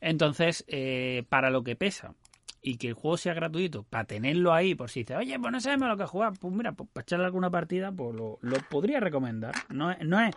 Entonces, 0.00 0.64
eh, 0.68 1.24
para 1.28 1.50
lo 1.50 1.64
que 1.64 1.74
pesa 1.74 2.14
y 2.62 2.76
que 2.76 2.86
el 2.88 2.94
juego 2.94 3.16
sea 3.16 3.34
gratuito, 3.34 3.82
para 3.82 4.04
tenerlo 4.04 4.52
ahí, 4.54 4.76
por 4.76 4.90
si 4.90 5.00
dices, 5.00 5.16
oye, 5.16 5.36
pues 5.40 5.52
no 5.52 5.60
sabemos 5.60 5.88
lo 5.88 5.96
que 5.96 6.06
jugar, 6.06 6.32
pues 6.40 6.54
mira, 6.54 6.70
pues 6.72 6.88
para 6.92 7.02
echarle 7.02 7.24
alguna 7.26 7.50
partida, 7.50 7.90
pues 7.90 8.14
lo, 8.14 8.38
lo 8.42 8.56
podría 8.70 9.00
recomendar. 9.00 9.52
No, 9.70 9.90
es- 9.90 9.98
no 10.06 10.20
es 10.20 10.34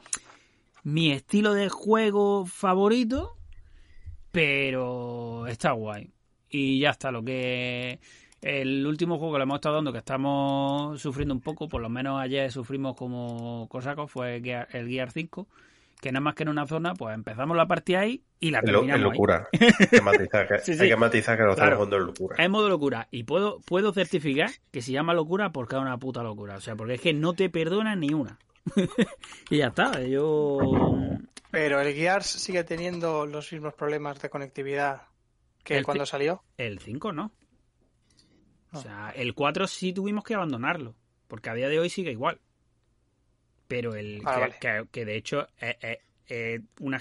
mi 0.83 1.11
estilo 1.11 1.53
de 1.53 1.69
juego 1.69 2.45
favorito, 2.47 3.37
pero 4.31 5.45
está 5.47 5.71
guay. 5.73 6.11
Y 6.49 6.79
ya 6.79 6.89
está, 6.91 7.11
lo 7.11 7.23
que 7.23 7.99
el 8.47 8.85
último 8.87 9.17
juego 9.17 9.33
que 9.33 9.39
le 9.39 9.43
hemos 9.43 9.55
estado 9.57 9.75
dando, 9.75 9.91
que 9.91 9.97
estamos 9.99 11.01
sufriendo 11.01 11.33
un 11.33 11.41
poco, 11.41 11.67
por 11.67 11.81
lo 11.81 11.89
menos 11.89 12.19
ayer 12.19 12.51
sufrimos 12.51 12.95
como 12.95 13.67
cosacos, 13.69 14.09
fue 14.11 14.41
Gear- 14.41 14.67
el 14.71 14.87
Gear 14.87 15.11
5, 15.11 15.47
que 16.01 16.11
nada 16.11 16.21
más 16.21 16.35
que 16.35 16.43
en 16.43 16.49
una 16.49 16.65
zona, 16.67 16.93
pues 16.93 17.13
empezamos 17.15 17.57
la 17.57 17.67
partida 17.67 18.01
ahí 18.01 18.21
y 18.39 18.51
la 18.51 18.59
Es 18.59 18.65
es 18.65 18.71
terminamos 18.71 18.95
ahí. 19.05 19.11
locura. 19.11 19.47
Hay 19.51 19.87
que 19.89 20.01
matizar 20.01 20.47
que, 20.47 20.59
Sí, 20.63 20.75
sí. 20.75 20.83
hay 20.83 20.89
que, 20.89 20.95
matizar 20.95 21.37
que 21.37 21.43
lo 21.43 21.55
Claro. 21.55 21.71
estamos 21.71 21.75
jugando 21.87 21.97
en 21.97 22.05
locura. 22.05 22.35
Es 22.43 22.49
modo 22.49 22.69
locura. 22.69 23.07
Y 23.11 23.23
puedo, 23.23 23.59
puedo 23.61 23.91
certificar 23.93 24.51
que 24.71 24.81
se 24.81 24.91
llama 24.91 25.13
locura 25.13 25.51
porque 25.51 25.75
es 25.75 25.81
una 25.81 25.97
puta 25.97 26.21
locura. 26.23 26.55
O 26.57 26.61
sea, 26.61 26.75
porque 26.75 26.93
es 26.95 27.01
que 27.01 27.13
no 27.13 27.33
te 27.33 27.49
perdona 27.49 27.95
ni 27.95 28.13
una. 28.13 28.37
y 29.49 29.57
ya 29.57 29.67
está. 29.67 30.01
Yo. 30.03 30.59
Pero 31.51 31.79
el 31.81 31.93
Gears 31.95 32.27
sigue 32.27 32.63
teniendo 32.63 33.25
los 33.25 33.51
mismos 33.51 33.73
problemas 33.73 34.21
de 34.21 34.29
conectividad 34.29 35.03
que 35.63 35.77
El 35.79 35.83
cuando 35.83 36.05
salió. 36.05 36.43
El 36.57 36.79
5 36.79 37.11
no. 37.13 37.31
O 38.77 38.81
sea, 38.81 39.09
el 39.15 39.33
4 39.33 39.67
sí 39.67 39.93
tuvimos 39.93 40.23
que 40.23 40.33
abandonarlo. 40.35 40.95
Porque 41.27 41.49
a 41.49 41.53
día 41.53 41.67
de 41.69 41.79
hoy 41.79 41.89
sigue 41.89 42.11
igual. 42.11 42.39
Pero 43.67 43.95
el. 43.95 44.21
Ah, 44.25 44.33
que, 44.35 44.39
vale. 44.39 44.55
que- 44.59 44.87
que 44.91 45.05
de 45.05 45.15
hecho 45.17 45.47
es, 45.59 45.75
es- 45.81 45.97
es 46.27 46.61
una, 46.79 46.99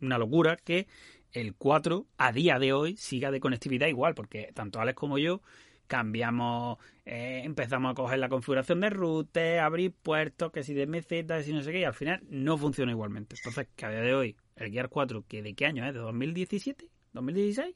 una 0.00 0.18
locura 0.18 0.56
que 0.56 0.86
el 1.32 1.54
4 1.54 2.06
a 2.18 2.32
día 2.32 2.58
de 2.58 2.72
hoy 2.72 2.96
siga 2.96 3.30
de 3.30 3.40
conectividad 3.40 3.86
igual. 3.88 4.14
Porque 4.14 4.50
tanto 4.54 4.80
Alex 4.80 4.96
como 4.96 5.18
yo 5.18 5.42
cambiamos, 5.86 6.78
eh, 7.04 7.42
empezamos 7.44 7.90
a 7.90 7.94
coger 7.94 8.18
la 8.20 8.28
configuración 8.28 8.80
de 8.80 8.90
route, 8.90 9.58
abrir 9.58 9.92
puertos, 9.92 10.52
que 10.52 10.62
si 10.62 10.72
de 10.72 10.86
MZ, 10.86 11.26
que 11.26 11.42
si 11.42 11.52
no 11.52 11.62
sé 11.62 11.72
qué, 11.72 11.80
y 11.80 11.84
al 11.84 11.94
final 11.94 12.22
no 12.28 12.56
funciona 12.56 12.92
igualmente. 12.92 13.34
Entonces, 13.36 13.66
que 13.74 13.86
a 13.86 13.90
día 13.90 14.00
de 14.00 14.14
hoy, 14.14 14.36
el 14.56 14.70
Gear 14.70 14.88
4, 14.88 15.24
que 15.26 15.42
¿de 15.42 15.54
qué 15.54 15.66
año 15.66 15.84
es? 15.84 15.92
¿De 15.92 15.98
2017? 15.98 16.88
¿2016? 17.12 17.74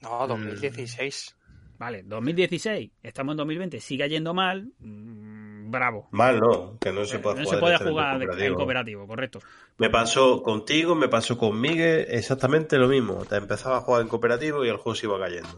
No, 0.00 0.26
2016. 0.26 1.36
Vale, 1.78 2.02
2016, 2.04 2.90
estamos 3.02 3.32
en 3.34 3.36
2020, 3.36 3.80
sigue 3.80 4.08
yendo 4.08 4.34
mal, 4.34 4.72
mm, 4.80 5.70
bravo. 5.70 6.08
Mal, 6.10 6.40
no, 6.40 6.76
que 6.80 6.92
no 6.92 7.04
se 7.04 7.20
puede 7.20 7.36
no 7.36 7.44
jugar, 7.44 7.56
se 7.56 7.60
puede 7.60 7.78
jugar 7.78 8.14
en 8.14 8.18
cooperativo. 8.20 8.48
en 8.48 8.54
cooperativo, 8.56 9.06
correcto. 9.06 9.38
Me 9.78 9.90
pasó 9.90 10.42
contigo, 10.42 10.94
me 10.96 11.08
pasó 11.08 11.38
con 11.38 11.60
Miguel, 11.60 12.06
exactamente 12.08 12.78
lo 12.78 12.88
mismo. 12.88 13.24
Te 13.24 13.36
empezaba 13.36 13.76
a 13.76 13.80
jugar 13.80 14.02
en 14.02 14.08
cooperativo 14.08 14.64
y 14.64 14.68
el 14.68 14.76
juego 14.76 14.96
se 14.96 15.06
iba 15.06 15.20
cayendo. 15.20 15.48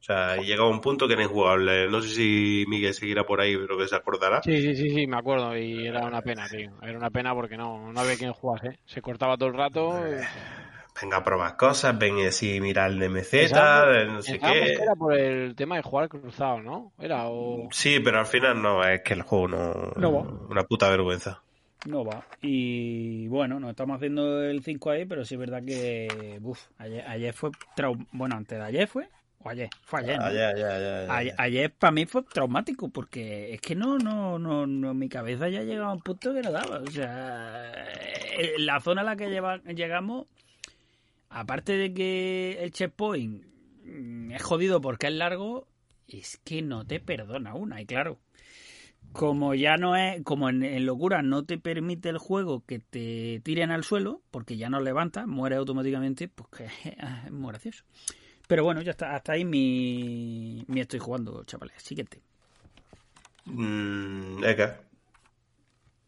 O 0.00 0.02
sea, 0.02 0.38
y 0.38 0.46
llegaba 0.46 0.68
un 0.70 0.80
punto 0.80 1.06
que 1.06 1.12
era 1.12 1.22
injugable. 1.22 1.88
No 1.88 2.00
sé 2.02 2.08
si 2.08 2.64
Miguel 2.66 2.94
seguirá 2.94 3.24
por 3.24 3.40
ahí, 3.40 3.56
pero 3.56 3.78
que 3.78 3.86
se 3.86 3.94
acordará. 3.94 4.42
Sí, 4.42 4.60
sí, 4.60 4.74
sí, 4.74 4.90
sí, 4.90 5.06
me 5.06 5.18
acuerdo. 5.18 5.56
Y 5.56 5.86
era 5.86 6.00
una 6.04 6.22
pena, 6.22 6.48
tío. 6.48 6.72
Era 6.82 6.96
una 6.98 7.10
pena 7.10 7.34
porque 7.34 7.56
no, 7.56 7.92
no 7.92 8.00
había 8.00 8.16
quien 8.16 8.32
jugase. 8.32 8.78
Se 8.86 9.02
cortaba 9.02 9.36
todo 9.36 9.50
el 9.50 9.54
rato. 9.54 9.92
y- 10.08 10.69
Venga 11.02 11.16
a 11.18 11.24
probar 11.24 11.56
cosas, 11.56 11.96
ven 11.98 12.18
y 12.18 12.26
así 12.26 12.60
mirar 12.60 12.90
el 12.90 13.02
el 13.02 13.12
no 14.12 14.22
sé 14.22 14.38
qué. 14.38 14.52
que 14.52 14.72
Era 14.82 14.94
por 14.94 15.14
el 15.14 15.54
tema 15.54 15.76
de 15.76 15.82
jugar 15.82 16.08
cruzado, 16.08 16.60
¿no? 16.60 16.92
Era 16.98 17.28
o... 17.28 17.68
Sí, 17.70 18.00
pero 18.00 18.18
al 18.20 18.26
final 18.26 18.60
no, 18.60 18.84
es 18.86 19.00
que 19.02 19.14
el 19.14 19.22
juego 19.22 19.48
no. 19.48 19.92
No 19.96 20.12
va. 20.12 20.20
Una 20.48 20.64
puta 20.64 20.88
vergüenza. 20.90 21.42
No 21.86 22.04
va. 22.04 22.24
Y 22.42 23.26
bueno, 23.28 23.58
nos 23.58 23.70
estamos 23.70 23.96
haciendo 23.96 24.42
el 24.42 24.62
5 24.62 24.90
ahí, 24.90 25.06
pero 25.06 25.24
sí 25.24 25.34
es 25.36 25.40
verdad 25.40 25.62
que 25.64 26.38
uf, 26.42 26.60
ayer, 26.78 27.04
ayer 27.08 27.32
fue 27.32 27.50
trau- 27.74 28.06
bueno, 28.12 28.36
antes 28.36 28.58
de 28.58 28.64
ayer 28.64 28.86
fue 28.86 29.08
o 29.42 29.48
ayer, 29.48 29.70
fue 29.86 30.00
ayer. 30.00 30.18
¿no? 30.18 30.30
Ya, 30.30 30.54
ya. 30.54 31.14
Ayer, 31.16 31.34
ayer 31.38 31.72
para 31.72 31.90
mí 31.92 32.04
fue 32.04 32.22
traumático 32.24 32.90
porque 32.90 33.54
es 33.54 33.62
que 33.62 33.74
no, 33.74 33.96
no, 33.96 34.38
no, 34.38 34.66
no, 34.66 34.92
mi 34.92 35.08
cabeza 35.08 35.48
ya 35.48 35.62
llegaba 35.62 35.92
a 35.92 35.94
un 35.94 36.02
punto 36.02 36.34
que 36.34 36.42
no 36.42 36.52
daba. 36.52 36.80
O 36.86 36.90
sea, 36.90 37.72
eh, 38.38 38.52
la 38.58 38.78
zona 38.80 39.00
a 39.00 39.04
la 39.04 39.16
que 39.16 39.30
lleva- 39.30 39.62
llegamos, 39.64 40.26
aparte 41.30 41.76
de 41.76 41.94
que 41.94 42.58
el 42.60 42.72
checkpoint 42.72 43.44
mm, 43.84 44.32
es 44.32 44.42
jodido 44.42 44.80
porque 44.80 45.06
es 45.06 45.14
largo, 45.14 45.66
es 46.08 46.38
que 46.44 46.62
no 46.62 46.86
te 46.86 47.00
perdona 47.00 47.54
una. 47.54 47.80
Y 47.80 47.86
claro, 47.86 48.18
como 49.12 49.54
ya 49.54 49.76
no 49.76 49.96
es, 49.96 50.22
como 50.22 50.48
en, 50.48 50.62
en 50.62 50.84
locura 50.86 51.22
no 51.22 51.44
te 51.44 51.58
permite 51.58 52.08
el 52.10 52.18
juego 52.18 52.64
que 52.66 52.78
te 52.80 53.40
tiren 53.42 53.70
al 53.70 53.84
suelo, 53.84 54.22
porque 54.30 54.56
ya 54.56 54.68
no 54.68 54.80
levantas, 54.80 55.26
mueres 55.26 55.58
automáticamente, 55.58 56.28
pues 56.28 56.48
que 56.50 56.64
es 57.24 57.30
muy 57.32 57.50
gracioso. 57.50 57.84
Pero 58.46 58.64
bueno, 58.64 58.82
ya 58.82 58.90
está, 58.90 59.14
hasta 59.14 59.32
ahí 59.32 59.44
mi, 59.44 60.64
mi 60.66 60.80
estoy 60.80 60.98
jugando, 60.98 61.44
chavales. 61.44 61.80
Siguiente. 61.80 62.20
Mm. 63.44 64.42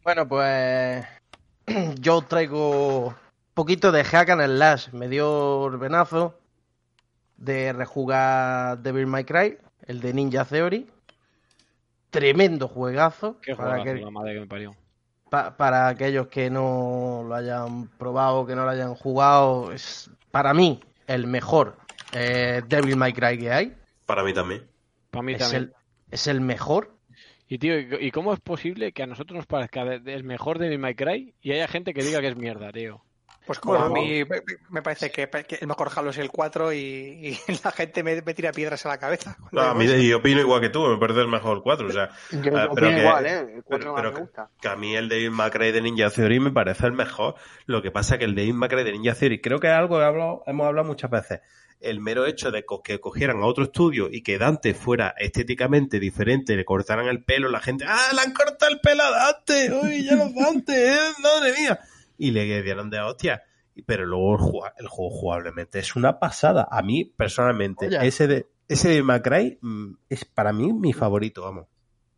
Bueno, 0.03 0.27
pues 0.27 1.05
yo 2.01 2.21
traigo 2.23 3.15
poquito 3.53 3.91
de 3.91 4.03
hack 4.03 4.29
and 4.29 4.45
slash. 4.45 4.89
Me 4.93 5.07
dio 5.07 5.67
el 5.67 5.77
venazo 5.77 6.39
de 7.37 7.73
rejugar 7.73 8.79
Devil 8.79 9.07
May 9.07 9.23
Cry, 9.25 9.57
el 9.87 9.99
de 10.01 10.13
Ninja 10.13 10.45
Theory. 10.45 10.87
Tremendo 12.09 12.67
juegazo. 12.67 13.39
Qué 13.41 13.55
para, 13.55 13.77
juegazo, 13.77 13.95
que- 13.95 14.01
la 14.05 14.11
madre 14.11 14.33
que 14.35 14.39
me 14.41 14.47
parió. 14.47 14.75
pa- 15.29 15.57
para 15.57 15.87
aquellos 15.87 16.27
que 16.27 16.49
no 16.49 17.23
lo 17.27 17.33
hayan 17.35 17.87
probado, 17.97 18.45
que 18.45 18.55
no 18.55 18.63
lo 18.65 18.69
hayan 18.69 18.93
jugado, 18.93 19.71
es 19.71 20.11
para 20.31 20.53
mí 20.53 20.79
el 21.07 21.25
mejor 21.27 21.77
eh, 22.11 22.61
Devil 22.67 22.95
May 22.97 23.13
Cry 23.13 23.37
que 23.39 23.51
hay. 23.51 23.73
Para 24.05 24.23
mí 24.23 24.33
también. 24.33 24.67
Para 25.09 25.23
mí 25.23 25.33
Es 25.33 25.39
también. 25.39 25.63
el, 25.63 25.73
es 26.11 26.27
el 26.27 26.41
mejor. 26.41 26.91
Y 27.47 27.57
tío, 27.57 27.77
¿y 27.79 28.11
cómo 28.11 28.33
es 28.33 28.39
posible 28.39 28.91
que 28.93 29.03
a 29.03 29.07
nosotros 29.07 29.35
nos 29.37 29.45
parezca 29.47 29.81
el 29.81 30.23
mejor 30.23 30.59
de 30.59 30.77
My 30.77 30.93
Cry 30.95 31.33
y 31.41 31.51
haya 31.51 31.67
gente 31.67 31.93
que 31.93 32.03
diga 32.03 32.21
que 32.21 32.27
es 32.29 32.35
mierda, 32.35 32.71
tío? 32.71 33.01
Pues 33.45 33.59
como 33.59 33.77
Bueno, 33.77 33.87
a 33.95 33.99
mí 33.99 34.23
me- 34.69 34.81
parece 34.81 35.11
que, 35.11 35.27
que 35.29 35.55
el 35.61 35.67
mejor 35.67 35.89
Halo 35.95 36.11
es 36.11 36.17
el 36.17 36.29
4 36.29 36.71
y, 36.73 36.77
y 36.77 37.37
la 37.63 37.71
gente 37.71 38.01
me, 38.03 38.21
me 38.21 38.33
tira 38.33 38.51
piedras 38.51 38.85
a 38.85 38.89
la 38.89 38.97
cabeza. 38.97 39.37
No, 39.51 39.61
a 39.61 39.73
mí 39.73 39.85
y 39.85 40.13
opino 40.13 40.39
igual 40.39 40.61
que 40.61 40.69
tú, 40.69 40.85
me 40.87 40.97
parece 40.97 41.19
el 41.21 41.27
mejor 41.27 41.61
4. 41.61 41.87
O 41.87 41.91
sea, 41.91 42.09
Yo 42.31 42.37
opino 42.39 42.69
pero 42.73 42.89
que- 42.89 42.99
igual, 42.99 43.25
¿eh? 43.25 43.39
El 43.39 43.63
4 43.63 43.65
pero- 43.67 43.91
más 43.93 44.01
pero 44.01 44.13
me 44.13 44.19
gusta. 44.21 44.49
que 44.61 44.67
a 44.69 44.75
mí 44.75 44.95
el 44.95 45.31
May 45.31 45.49
Cry 45.51 45.71
de 45.71 45.81
Ninja 45.81 46.09
Theory 46.09 46.39
me 46.39 46.51
parece 46.51 46.85
el 46.87 46.93
mejor. 46.93 47.35
Lo 47.65 47.81
que 47.81 47.91
pasa 47.91 48.17
que 48.17 48.25
el 48.25 48.33
May 48.53 48.69
Cry 48.69 48.83
de 48.83 48.91
Ninja 48.93 49.13
Theory 49.13 49.41
creo 49.41 49.59
que 49.59 49.67
es 49.67 49.73
algo 49.73 49.97
que 49.97 50.05
hablado- 50.05 50.43
hemos 50.47 50.65
hablado 50.67 50.87
muchas 50.87 51.11
veces. 51.11 51.41
El 51.81 51.99
mero 51.99 52.25
hecho 52.25 52.49
de 52.49 52.63
que 52.81 53.01
cogieran 53.01 53.41
a 53.43 53.45
otro 53.45 53.65
estudio 53.65 54.07
y 54.09 54.23
que 54.23 54.37
Dante 54.37 54.73
fuera 54.73 55.13
estéticamente 55.17 55.99
diferente, 55.99 56.55
le 56.55 56.63
cortaran 56.63 57.07
el 57.07 57.25
pelo, 57.25 57.49
la 57.49 57.59
gente, 57.59 57.83
¡ah, 57.85 58.07
le 58.15 58.21
han 58.21 58.31
cortado 58.31 58.71
el 58.71 58.79
pelo 58.79 59.03
a 59.03 59.11
Dante! 59.11 59.69
¡Uy, 59.83 60.05
ya 60.05 60.15
no 60.15 60.27
es 60.27 60.33
Dante! 60.33 60.93
¡Eh, 60.93 60.97
madre 61.21 61.53
mía! 61.59 61.77
Y 62.17 62.31
le 62.31 62.61
dieron 62.61 62.89
de 62.89 62.99
hostia. 62.99 63.43
Pero 63.85 64.05
luego 64.05 64.65
el, 64.77 64.87
juego 64.87 65.09
jugablemente 65.09 65.79
es 65.79 65.95
una 65.95 66.19
pasada. 66.19 66.67
A 66.69 66.81
mí, 66.81 67.05
personalmente, 67.05 67.87
Oye. 67.87 68.07
ese 68.07 68.27
de 68.27 68.47
ese 68.67 68.89
de 68.89 69.21
Cry, 69.21 69.57
mm, 69.61 69.93
es 70.09 70.25
para 70.25 70.53
mí 70.53 70.71
mi 70.73 70.93
favorito, 70.93 71.41
vamos. 71.41 71.67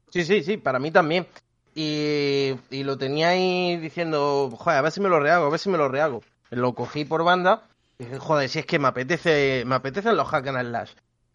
Sí, 0.09 0.23
sí, 0.23 0.43
sí, 0.43 0.57
para 0.57 0.79
mí 0.79 0.91
también. 0.91 1.27
Y, 1.73 2.53
y 2.69 2.83
lo 2.83 2.97
tenía 2.97 3.29
ahí 3.29 3.77
diciendo, 3.77 4.49
joder, 4.57 4.79
a 4.79 4.81
ver 4.81 4.91
si 4.91 5.01
me 5.01 5.09
lo 5.09 5.19
rehago, 5.19 5.45
a 5.45 5.49
ver 5.49 5.59
si 5.59 5.69
me 5.69 5.77
lo 5.77 5.89
rehago. 5.89 6.21
Lo 6.51 6.73
cogí 6.73 7.03
por 7.03 7.23
banda 7.23 7.63
y 7.97 8.05
dije, 8.05 8.19
joder, 8.19 8.47
si 8.47 8.59
es 8.59 8.65
que 8.65 8.79
me 8.79 8.87
apetece, 8.87 9.63
me 9.65 9.75
apetecen 9.75 10.15
los 10.15 10.27
hack 10.27 10.47
and 10.47 10.69
slash. 10.69 10.91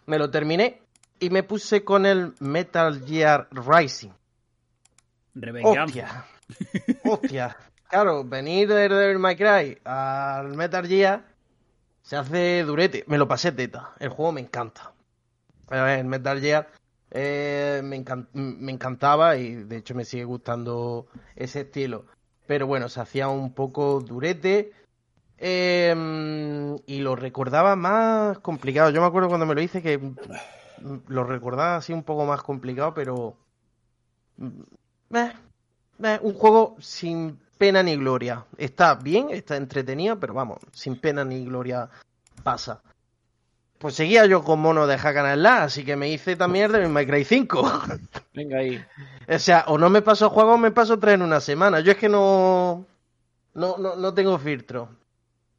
Me 0.06 0.18
lo 0.18 0.30
terminé 0.30 0.80
y 1.18 1.28
me 1.30 1.42
puse 1.42 1.84
con 1.84 2.06
el 2.06 2.32
Metal 2.40 3.04
Gear 3.04 3.48
Rising. 3.50 4.12
Revenganza. 5.34 6.26
Hostia. 6.48 7.04
Hostia. 7.04 7.56
Claro, 7.90 8.24
venir 8.24 8.68
de 8.68 8.88
Devil 8.88 9.18
May 9.18 9.36
Cry 9.36 9.78
al 9.84 10.54
Metal 10.56 10.86
Gear 10.86 11.24
se 12.02 12.16
hace 12.16 12.64
durete. 12.64 13.04
Me 13.08 13.18
lo 13.18 13.28
pasé 13.28 13.52
teta. 13.52 13.94
El 14.00 14.10
juego 14.10 14.32
me 14.32 14.40
encanta. 14.42 14.94
El 15.70 16.04
Metal 16.06 16.40
Gear 16.40 16.70
eh, 17.10 17.80
me, 17.84 17.96
encan- 18.04 18.28
me 18.34 18.72
encantaba 18.72 19.36
y 19.38 19.54
de 19.56 19.78
hecho 19.78 19.94
me 19.94 20.04
sigue 20.04 20.24
gustando 20.24 21.08
ese 21.36 21.62
estilo. 21.62 22.06
Pero 22.46 22.66
bueno, 22.66 22.88
se 22.88 23.00
hacía 23.00 23.28
un 23.28 23.54
poco 23.54 24.00
durete. 24.00 24.72
eh, 25.38 26.76
y 26.86 27.00
lo 27.00 27.16
recordaba 27.16 27.76
más 27.76 28.38
complicado. 28.40 28.90
Yo 28.90 29.00
me 29.02 29.08
acuerdo 29.08 29.28
cuando 29.28 29.46
me 29.46 29.54
lo 29.56 29.62
hice 29.62 29.82
que 29.82 29.98
mm, 29.98 30.16
lo 31.08 31.24
recordaba 31.24 31.76
así 31.76 31.92
un 31.94 32.04
poco 32.04 32.26
más 32.26 32.42
complicado, 32.42 32.94
pero 32.94 33.36
mm, 34.36 34.62
eh, 35.16 35.32
eh, 36.04 36.18
un 36.22 36.34
juego 36.34 36.76
sin 36.80 37.40
pena 37.60 37.82
ni 37.82 37.94
gloria. 37.94 38.46
Está 38.56 38.94
bien, 38.94 39.28
está 39.28 39.56
entretenido, 39.56 40.18
pero 40.18 40.32
vamos, 40.32 40.60
sin 40.72 40.98
pena 40.98 41.26
ni 41.26 41.44
gloria 41.44 41.90
pasa. 42.42 42.80
Pues 43.78 43.94
seguía 43.94 44.24
yo 44.24 44.42
con 44.42 44.60
mono 44.60 44.86
de 44.86 44.96
Hack 44.96 45.16
and 45.18 45.34
Slash, 45.34 45.62
así 45.62 45.84
que 45.84 45.94
me 45.94 46.08
hice 46.08 46.36
también 46.36 46.64
el 46.66 46.72
de 46.72 46.88
My 46.88 47.06
Cry 47.06 47.22
5. 47.22 47.72
Venga 48.34 48.58
ahí. 48.60 48.82
o 49.28 49.38
sea, 49.38 49.64
o 49.68 49.76
no 49.76 49.90
me 49.90 50.00
paso 50.00 50.30
juegos, 50.30 50.58
me 50.58 50.70
paso 50.70 50.98
tres 50.98 51.14
en 51.16 51.22
una 51.22 51.38
semana. 51.40 51.80
Yo 51.80 51.92
es 51.92 51.98
que 51.98 52.08
no, 52.08 52.86
no, 53.52 53.76
no, 53.76 53.94
no 53.94 54.14
tengo 54.14 54.38
filtro. 54.38 54.88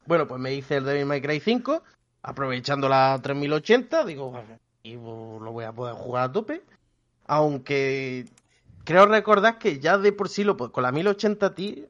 Bueno, 0.04 0.26
pues 0.26 0.40
me 0.40 0.52
hice 0.52 0.78
el 0.78 0.84
Devil 0.84 1.06
May 1.06 1.22
Cry 1.22 1.38
5, 1.38 1.84
aprovechando 2.22 2.88
la 2.88 3.16
3080, 3.22 4.04
digo, 4.06 4.42
y 4.82 4.94
lo 4.94 5.52
voy 5.52 5.64
a 5.64 5.72
poder 5.72 5.94
jugar 5.94 6.24
a 6.24 6.32
tope. 6.32 6.64
Aunque 7.26 8.26
creo 8.82 9.06
recordar 9.06 9.58
que 9.58 9.78
ya 9.78 9.98
de 9.98 10.12
por 10.12 10.28
sí 10.28 10.42
lo, 10.42 10.56
con 10.56 10.82
la 10.82 10.90
1080 10.90 11.54
Ti 11.54 11.86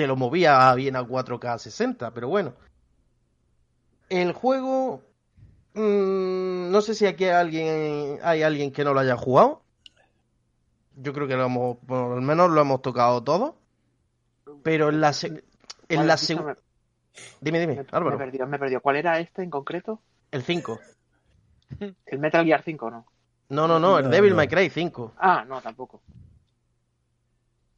te 0.00 0.06
lo 0.06 0.16
movía 0.16 0.74
bien 0.76 0.96
a 0.96 1.02
4K 1.02 1.58
60, 1.58 2.14
pero 2.14 2.28
bueno. 2.28 2.54
El 4.08 4.32
juego 4.32 5.02
mm, 5.74 6.70
no 6.70 6.80
sé 6.80 6.94
si 6.94 7.04
aquí 7.04 7.24
hay 7.24 7.32
alguien, 7.32 8.18
hay 8.22 8.42
alguien 8.42 8.72
que 8.72 8.82
no 8.82 8.94
lo 8.94 9.00
haya 9.00 9.18
jugado. 9.18 9.60
Yo 10.96 11.12
creo 11.12 11.28
que 11.28 11.36
lo 11.36 11.44
hemos, 11.44 11.76
por 11.86 12.14
lo 12.14 12.20
menos 12.22 12.48
lo 12.50 12.62
hemos 12.62 12.80
tocado 12.80 13.22
todos. 13.22 13.52
Pero 14.62 14.88
en 14.88 15.02
la, 15.02 15.12
en 15.22 15.42
Vale, 15.90 16.06
la 16.06 16.16
segunda... 16.16 16.56
Dime, 17.42 17.60
dime, 17.60 17.74
me, 17.74 17.82
me 17.82 17.88
Álvaro. 17.92 18.16
he 18.16 18.18
perdido, 18.18 18.46
me 18.46 18.56
he 18.56 18.58
perdido. 18.58 18.80
¿Cuál 18.80 18.96
era 18.96 19.18
este 19.20 19.42
en 19.42 19.50
concreto? 19.50 20.00
El 20.30 20.42
5. 20.42 20.80
¿El 22.06 22.18
Metal 22.18 22.42
Gear 22.46 22.62
5 22.62 22.90
no? 22.90 23.06
No, 23.50 23.68
no, 23.68 23.78
no, 23.78 23.98
el 23.98 24.04
No, 24.06 24.10
Devil 24.10 24.30
no. 24.30 24.36
May 24.36 24.48
Cry 24.48 24.70
5. 24.70 25.12
Ah, 25.18 25.44
no, 25.46 25.60
tampoco. 25.60 26.00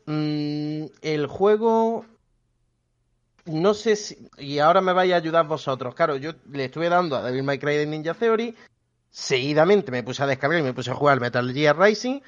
Mm, 0.06 0.84
el 1.02 1.26
juego. 1.26 2.04
No 3.44 3.74
sé 3.74 3.96
si. 3.96 4.28
Y 4.38 4.58
ahora 4.58 4.80
me 4.80 4.92
vais 4.92 5.12
a 5.12 5.16
ayudar 5.16 5.46
vosotros. 5.46 5.94
Claro, 5.94 6.16
yo 6.16 6.32
le 6.50 6.66
estuve 6.66 6.88
dando 6.88 7.16
a 7.16 7.22
Devil 7.22 7.42
May 7.42 7.58
Cry 7.58 7.76
de 7.76 7.86
Ninja 7.86 8.14
Theory. 8.14 8.54
Seguidamente 9.10 9.90
me 9.90 10.02
puse 10.02 10.22
a 10.22 10.26
descargar 10.26 10.58
y 10.58 10.62
me 10.62 10.72
puse 10.72 10.90
a 10.90 10.94
jugar 10.94 11.20
Metal 11.20 11.52
Gear 11.52 11.78
Rising. 11.78 12.20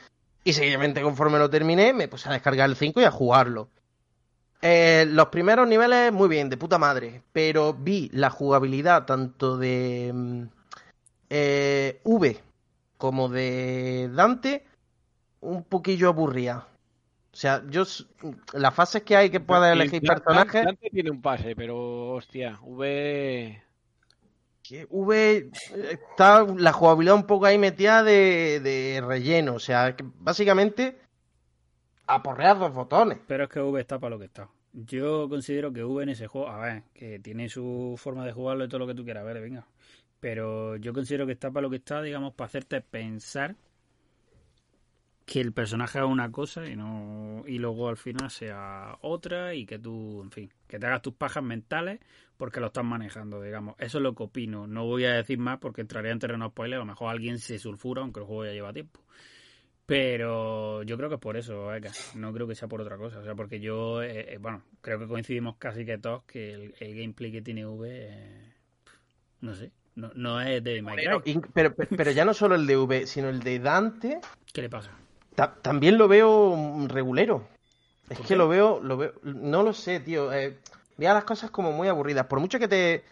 Y 0.43 0.53
seguidamente, 0.53 1.01
conforme 1.01 1.39
lo 1.39 1.49
terminé, 1.49 1.93
me 1.93 2.09
puse 2.09 2.29
a 2.29 2.33
descargar 2.33 2.69
el 2.69 2.77
5 2.77 3.01
y 3.01 3.05
a 3.05 3.11
jugarlo. 3.11 3.69
Eh, 4.61 5.07
los 5.09 5.29
primeros 5.29 5.69
niveles, 5.69 6.13
muy 6.13 6.29
bien, 6.29 6.51
de 6.51 6.57
puta 6.57 6.79
madre. 6.79 7.23
Pero 7.33 7.75
vi 7.75 8.11
la 8.13 8.31
jugabilidad 8.31 9.07
tanto 9.07 9.57
de 9.57 10.11
mm, 10.13 10.43
eh, 11.31 12.01
V 12.05 12.41
como 12.99 13.29
de 13.29 14.11
Dante 14.13 14.65
un 15.41 15.63
poquillo 15.65 16.09
aburrida. 16.09 16.67
O 17.35 17.37
sea, 17.37 17.65
yo 17.69 17.83
las 18.53 18.75
fases 18.75 19.03
que 19.03 19.17
hay 19.17 19.29
que 19.29 19.41
puedes 19.41 19.73
elegir 19.73 20.01
personajes, 20.01 20.65
Dante 20.65 20.89
tiene 20.89 21.11
un 21.11 21.21
pase, 21.21 21.57
pero 21.57 22.13
hostia, 22.13 22.61
V. 22.63 23.61
que 24.63 24.87
V 24.89 25.37
eh, 25.39 25.51
está 25.91 26.45
la 26.45 26.73
jugabilidad 26.73 27.17
un 27.17 27.27
poco 27.27 27.47
ahí 27.47 27.59
metida 27.59 28.05
de, 28.05 28.61
de 28.61 29.03
relleno. 29.05 29.55
O 29.55 29.59
sea, 29.59 29.97
que 29.97 30.05
básicamente 30.21 30.97
aporrear 32.07 32.57
dos 32.57 32.73
botones. 32.73 33.19
Pero 33.27 33.45
es 33.45 33.51
que 33.51 33.59
V 33.59 33.81
está 33.81 33.99
para 33.99 34.11
lo 34.11 34.21
que 34.21 34.27
está. 34.27 34.49
Yo 34.73 35.29
considero 35.29 35.73
que 35.73 35.83
V 35.83 36.05
en 36.05 36.11
ese 36.11 36.29
juego, 36.29 36.49
a 36.49 36.61
ver, 36.61 36.83
que 36.95 37.19
tiene 37.19 37.49
su 37.49 37.97
forma 37.99 38.25
de 38.25 38.33
jugarlo 38.33 38.65
y 38.65 38.69
todo 38.69 38.79
lo 38.79 38.87
que 38.87 38.95
tú 38.95 39.03
quieras 39.03 39.25
ver, 39.25 39.41
venga. 39.41 39.67
Pero 40.21 40.77
yo 40.77 40.93
considero 40.93 41.27
que 41.27 41.33
está 41.33 41.51
para 41.51 41.63
lo 41.63 41.71
que 41.71 41.77
está, 41.79 42.01
digamos, 42.01 42.33
para 42.35 42.47
hacerte 42.47 42.81
pensar 42.81 43.57
que 45.25 45.41
el 45.41 45.53
personaje 45.53 45.99
es 45.99 46.05
una 46.05 46.31
cosa 46.31 46.67
y 46.67 46.77
no 46.77 47.43
y 47.47 47.59
luego 47.59 47.89
al 47.89 47.97
final 47.97 48.31
sea 48.31 48.99
otra 49.01 49.55
y 49.55 49.65
que 49.65 49.79
tú, 49.79 50.23
en 50.23 50.31
fin, 50.31 50.53
que 50.67 50.79
te 50.79 50.87
hagas 50.87 51.03
tus 51.03 51.15
pajas 51.15 51.43
mentales 51.43 52.01
porque 52.37 52.61
lo 52.61 52.67
estás 52.67 52.85
manejando, 52.85 53.41
digamos. 53.41 53.77
Eso 53.79 53.99
es 53.99 54.03
lo 54.03 54.15
que 54.15 54.25
opino. 54.25 54.67
No 54.67 54.85
voy 54.85 55.05
a 55.05 55.15
decir 55.15 55.39
más 55.39 55.59
porque 55.59 55.83
entraría 55.83 56.13
en 56.13 56.19
terreno 56.19 56.49
spoiler. 56.49 56.77
A 56.77 56.81
lo 56.81 56.87
mejor 56.87 57.11
alguien 57.11 57.39
se 57.39 57.59
sulfura, 57.59 58.03
aunque 58.03 58.21
el 58.21 58.27
juego 58.27 58.45
ya 58.45 58.53
lleva 58.53 58.73
tiempo. 58.73 59.01
Pero 59.87 60.83
yo 60.83 60.97
creo 60.97 61.09
que 61.09 61.15
es 61.17 61.21
por 61.21 61.37
eso, 61.37 61.73
Eka. 61.75 61.93
No 62.17 62.33
creo 62.33 62.49
que 62.49 62.55
sea 62.55 62.69
por 62.69 62.81
otra 62.81 62.97
cosa. 62.97 63.21
O 63.21 63.25
sea, 63.25 63.35
porque 63.35 63.61
yo, 63.61 64.03
eh, 64.03 64.35
eh, 64.35 64.39
bueno, 64.39 64.65
creo 64.81 64.99
que 64.99 65.07
coincidimos 65.07 65.57
casi 65.59 65.85
que 65.85 65.99
todos 65.99 66.25
que 66.25 66.53
el, 66.55 66.75
el 66.81 66.95
gameplay 66.97 67.31
que 67.31 67.43
tiene 67.43 67.67
V, 67.67 67.89
eh, 67.89 68.53
no 69.43 69.55
sé, 69.55 69.71
no, 69.95 70.11
no 70.15 70.41
es 70.41 70.63
de 70.65 70.83
Minecraft. 70.83 71.27
Pero, 71.53 71.75
pero 71.75 72.11
ya 72.11 72.25
no 72.25 72.35
solo 72.35 72.57
el 72.57 72.67
de 72.67 72.77
V, 72.77 73.07
sino 73.07 73.29
el 73.29 73.41
de 73.41 73.59
Dante, 73.61 74.21
¿Qué 74.53 74.63
le 74.63 74.71
pasa? 74.71 74.91
Ta- 75.35 75.55
también 75.63 75.99
lo 75.99 76.09
veo 76.09 76.55
mm, 76.57 76.87
regulero. 76.89 77.47
Es 78.09 78.19
¿Por 78.19 78.27
que 78.27 78.37
lo 78.37 78.49
veo, 78.49 78.81
lo 78.83 78.97
veo, 78.97 79.13
no 79.23 79.63
lo 79.63 79.73
sé, 79.73 80.01
tío. 80.01 80.33
Eh, 80.33 80.59
veo 80.99 81.15
las 81.15 81.25
cosas 81.25 81.51
como 81.51 81.73
muy 81.73 81.89
aburridas. 81.89 82.27
Por 82.27 82.39
mucho 82.41 82.59
que 82.59 82.69
te 82.69 83.03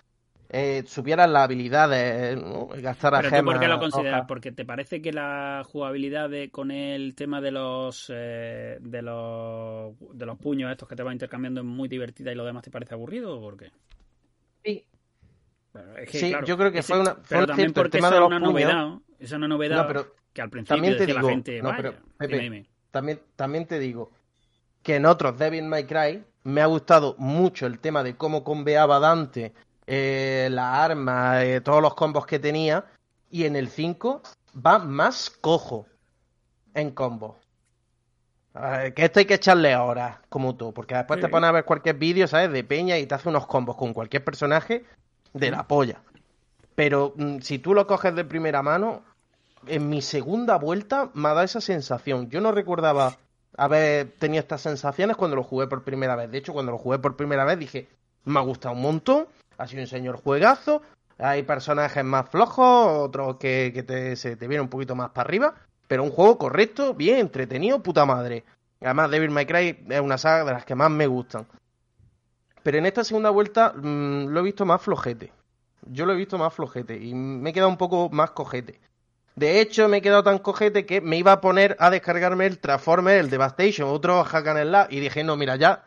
eh, 0.51 0.85
supieras 0.86 1.31
las 1.31 1.44
habilidades, 1.44 2.36
¿no? 2.36 2.66
gastar 2.66 3.15
a 3.15 3.20
¿Pero 3.23 3.31
tú 3.40 3.44
por 3.47 3.59
qué 3.59 3.69
lo 3.69 3.74
gemas, 3.78 3.93
consideras? 3.93 4.24
¿Porque 4.28 4.53
te 4.53 4.65
parece 4.66 5.01
que 5.01 5.12
la 5.12 5.62
jugabilidad 5.66 6.28
de, 6.28 6.51
con 6.51 6.70
el 6.70 7.15
tema 7.15 7.40
de 7.40 7.53
los, 7.53 8.11
eh, 8.15 8.77
de 8.81 9.01
los 9.03 9.94
de 10.12 10.27
los 10.27 10.39
puños 10.39 10.70
estos 10.70 10.86
que 10.89 10.94
te 10.97 11.03
vas 11.03 11.15
intercambiando 11.15 11.61
es 11.62 11.66
muy 11.66 11.89
divertida 11.89 12.31
y 12.31 12.35
lo 12.35 12.44
demás 12.44 12.62
te 12.62 12.70
parece 12.70 12.93
aburrido 12.94 13.39
o 13.39 13.40
por 13.40 13.57
qué? 13.57 13.70
Sí. 14.62 14.85
Bueno, 15.73 15.97
es 15.97 16.11
que, 16.11 16.19
Sí, 16.19 16.28
claro, 16.28 16.47
yo 16.47 16.57
creo 16.59 16.70
que 16.70 16.78
ese- 16.81 16.93
fue 16.93 17.01
una- 17.01 17.15
fue 17.15 17.24
Pero 17.31 17.47
también 17.47 17.73
cierto, 17.73 17.81
el 17.81 17.85
porque 17.86 17.99
tema 17.99 18.11
de 18.11 18.20
los 18.20 18.27
una 18.27 18.39
puños. 18.40 18.53
novedad. 18.53 18.89
Es 19.19 19.32
una 19.32 19.49
novedad 19.49 19.77
No, 19.78 19.86
pero 19.86 20.15
que 20.32 20.42
al 20.42 20.50
principio 20.50 20.76
también 20.76 20.96
te 20.96 21.06
digo- 21.06 21.20
la 21.20 21.28
gente, 21.28 21.62
no, 21.62 21.68
vaya, 21.70 21.82
pero, 21.82 21.92
Pepe, 22.18 22.38
dime, 22.40 22.42
dime. 22.56 22.66
También, 22.90 23.20
también 23.36 23.66
te 23.66 23.78
digo 23.78 24.10
que 24.82 24.96
en 24.96 25.06
otros 25.06 25.38
Devil 25.38 25.64
May 25.64 25.84
Cry 25.86 26.24
me 26.44 26.60
ha 26.60 26.66
gustado 26.66 27.14
mucho 27.18 27.66
el 27.66 27.78
tema 27.78 28.02
de 28.02 28.16
cómo 28.16 28.44
conveaba 28.44 28.98
Dante 28.98 29.52
eh, 29.86 30.48
las 30.50 30.78
armas, 30.78 31.42
eh, 31.42 31.60
todos 31.60 31.82
los 31.82 31.94
combos 31.94 32.26
que 32.26 32.38
tenía. 32.38 32.84
Y 33.30 33.44
en 33.44 33.56
el 33.56 33.68
5 33.68 34.22
va 34.54 34.78
más 34.78 35.30
cojo 35.30 35.86
en 36.74 36.90
combos. 36.90 37.36
Eh, 38.54 38.92
que 38.94 39.04
esto 39.04 39.18
hay 39.20 39.24
que 39.24 39.34
echarle 39.34 39.74
horas, 39.76 40.18
como 40.28 40.54
tú, 40.56 40.74
porque 40.74 40.94
después 40.94 41.18
te 41.20 41.28
pones 41.30 41.48
a 41.48 41.52
ver 41.52 41.64
cualquier 41.64 41.96
vídeo, 41.96 42.26
¿sabes? 42.28 42.52
De 42.52 42.62
peña 42.64 42.98
y 42.98 43.06
te 43.06 43.14
hace 43.14 43.28
unos 43.30 43.46
combos 43.46 43.76
con 43.76 43.94
cualquier 43.94 44.22
personaje 44.24 44.84
de 45.32 45.50
la 45.50 45.66
polla. 45.66 46.02
Pero 46.74 47.14
mm, 47.16 47.38
si 47.38 47.59
tú 47.59 47.72
lo 47.74 47.86
coges 47.86 48.14
de 48.14 48.24
primera 48.24 48.62
mano, 48.62 49.02
en 49.66 49.89
mi 49.89 50.02
segunda 50.02 50.56
vuelta 50.56 51.10
me 51.14 51.28
ha 51.28 51.34
dado 51.34 51.44
esa 51.44 51.60
sensación. 51.60 52.28
Yo 52.30 52.40
no 52.40 52.52
recordaba 52.52 53.16
haber 53.56 54.12
tenido 54.18 54.40
estas 54.40 54.62
sensaciones 54.62 55.16
cuando 55.16 55.36
lo 55.36 55.43
jugué 55.43 55.66
por 55.66 55.84
primera 55.84 56.16
vez. 56.16 56.30
De 56.30 56.39
hecho, 56.39 56.52
cuando 56.52 56.72
lo 56.72 56.78
jugué 56.78 56.98
por 56.98 57.16
primera 57.16 57.44
vez 57.44 57.59
dije, 57.59 57.89
me 58.24 58.39
ha 58.39 58.43
gustado 58.43 58.74
un 58.74 58.82
montón, 58.82 59.26
ha 59.59 59.66
sido 59.66 59.82
un 59.82 59.89
señor 59.89 60.16
juegazo, 60.16 60.82
hay 61.18 61.43
personajes 61.43 62.05
más 62.05 62.28
flojos, 62.30 63.09
otros 63.09 63.36
que, 63.36 64.14
se 64.16 64.36
te 64.36 64.48
vienen 64.48 64.64
un 64.64 64.70
poquito 64.70 64.94
más 64.94 65.10
para 65.10 65.26
arriba, 65.26 65.55
pero 65.86 66.02
un 66.02 66.10
juego 66.10 66.39
correcto, 66.39 66.94
bien 66.94 67.18
entretenido, 67.18 67.82
puta 67.82 68.06
madre. 68.06 68.44
Además, 68.80 69.10
Devil 69.10 69.30
May 69.30 69.47
Cry 69.47 69.84
es 69.89 70.01
una 70.01 70.18
saga 70.18 70.44
de 70.44 70.52
las 70.52 70.64
que 70.64 70.74
más 70.74 70.90
me 70.90 71.06
gustan. 71.06 71.47
Pero 72.62 72.78
en 72.78 72.86
esta 72.86 73.05
segunda 73.05 73.30
vuelta 73.30 73.72
mm, 73.72 74.26
lo 74.28 74.40
he 74.40 74.43
visto 74.43 74.64
más 74.64 74.80
flojete. 74.80 75.32
Yo 75.86 76.06
lo 76.06 76.12
he 76.12 76.16
visto 76.16 76.39
más 76.39 76.55
flojete 76.55 76.97
y 76.97 77.12
me 77.14 77.51
he 77.51 77.52
quedado 77.52 77.70
un 77.70 77.76
poco 77.76 78.09
más 78.10 78.30
cojete. 78.30 78.80
De 79.34 79.60
hecho, 79.60 79.88
me 79.88 79.98
he 79.98 80.02
quedado 80.02 80.22
tan 80.22 80.38
cojete 80.38 80.84
que 80.86 81.00
me 81.00 81.16
iba 81.16 81.32
a 81.32 81.40
poner 81.40 81.76
a 81.78 81.90
descargarme 81.90 82.46
el 82.46 82.59
Transformer, 82.59 83.18
el 83.18 83.30
Devastation, 83.30 83.88
otro 83.88 84.22
hack 84.24 84.46
and 84.48 84.62
slash, 84.62 84.86
y 84.90 85.00
dije, 85.00 85.24
no, 85.24 85.36
mira, 85.36 85.56
ya 85.56 85.84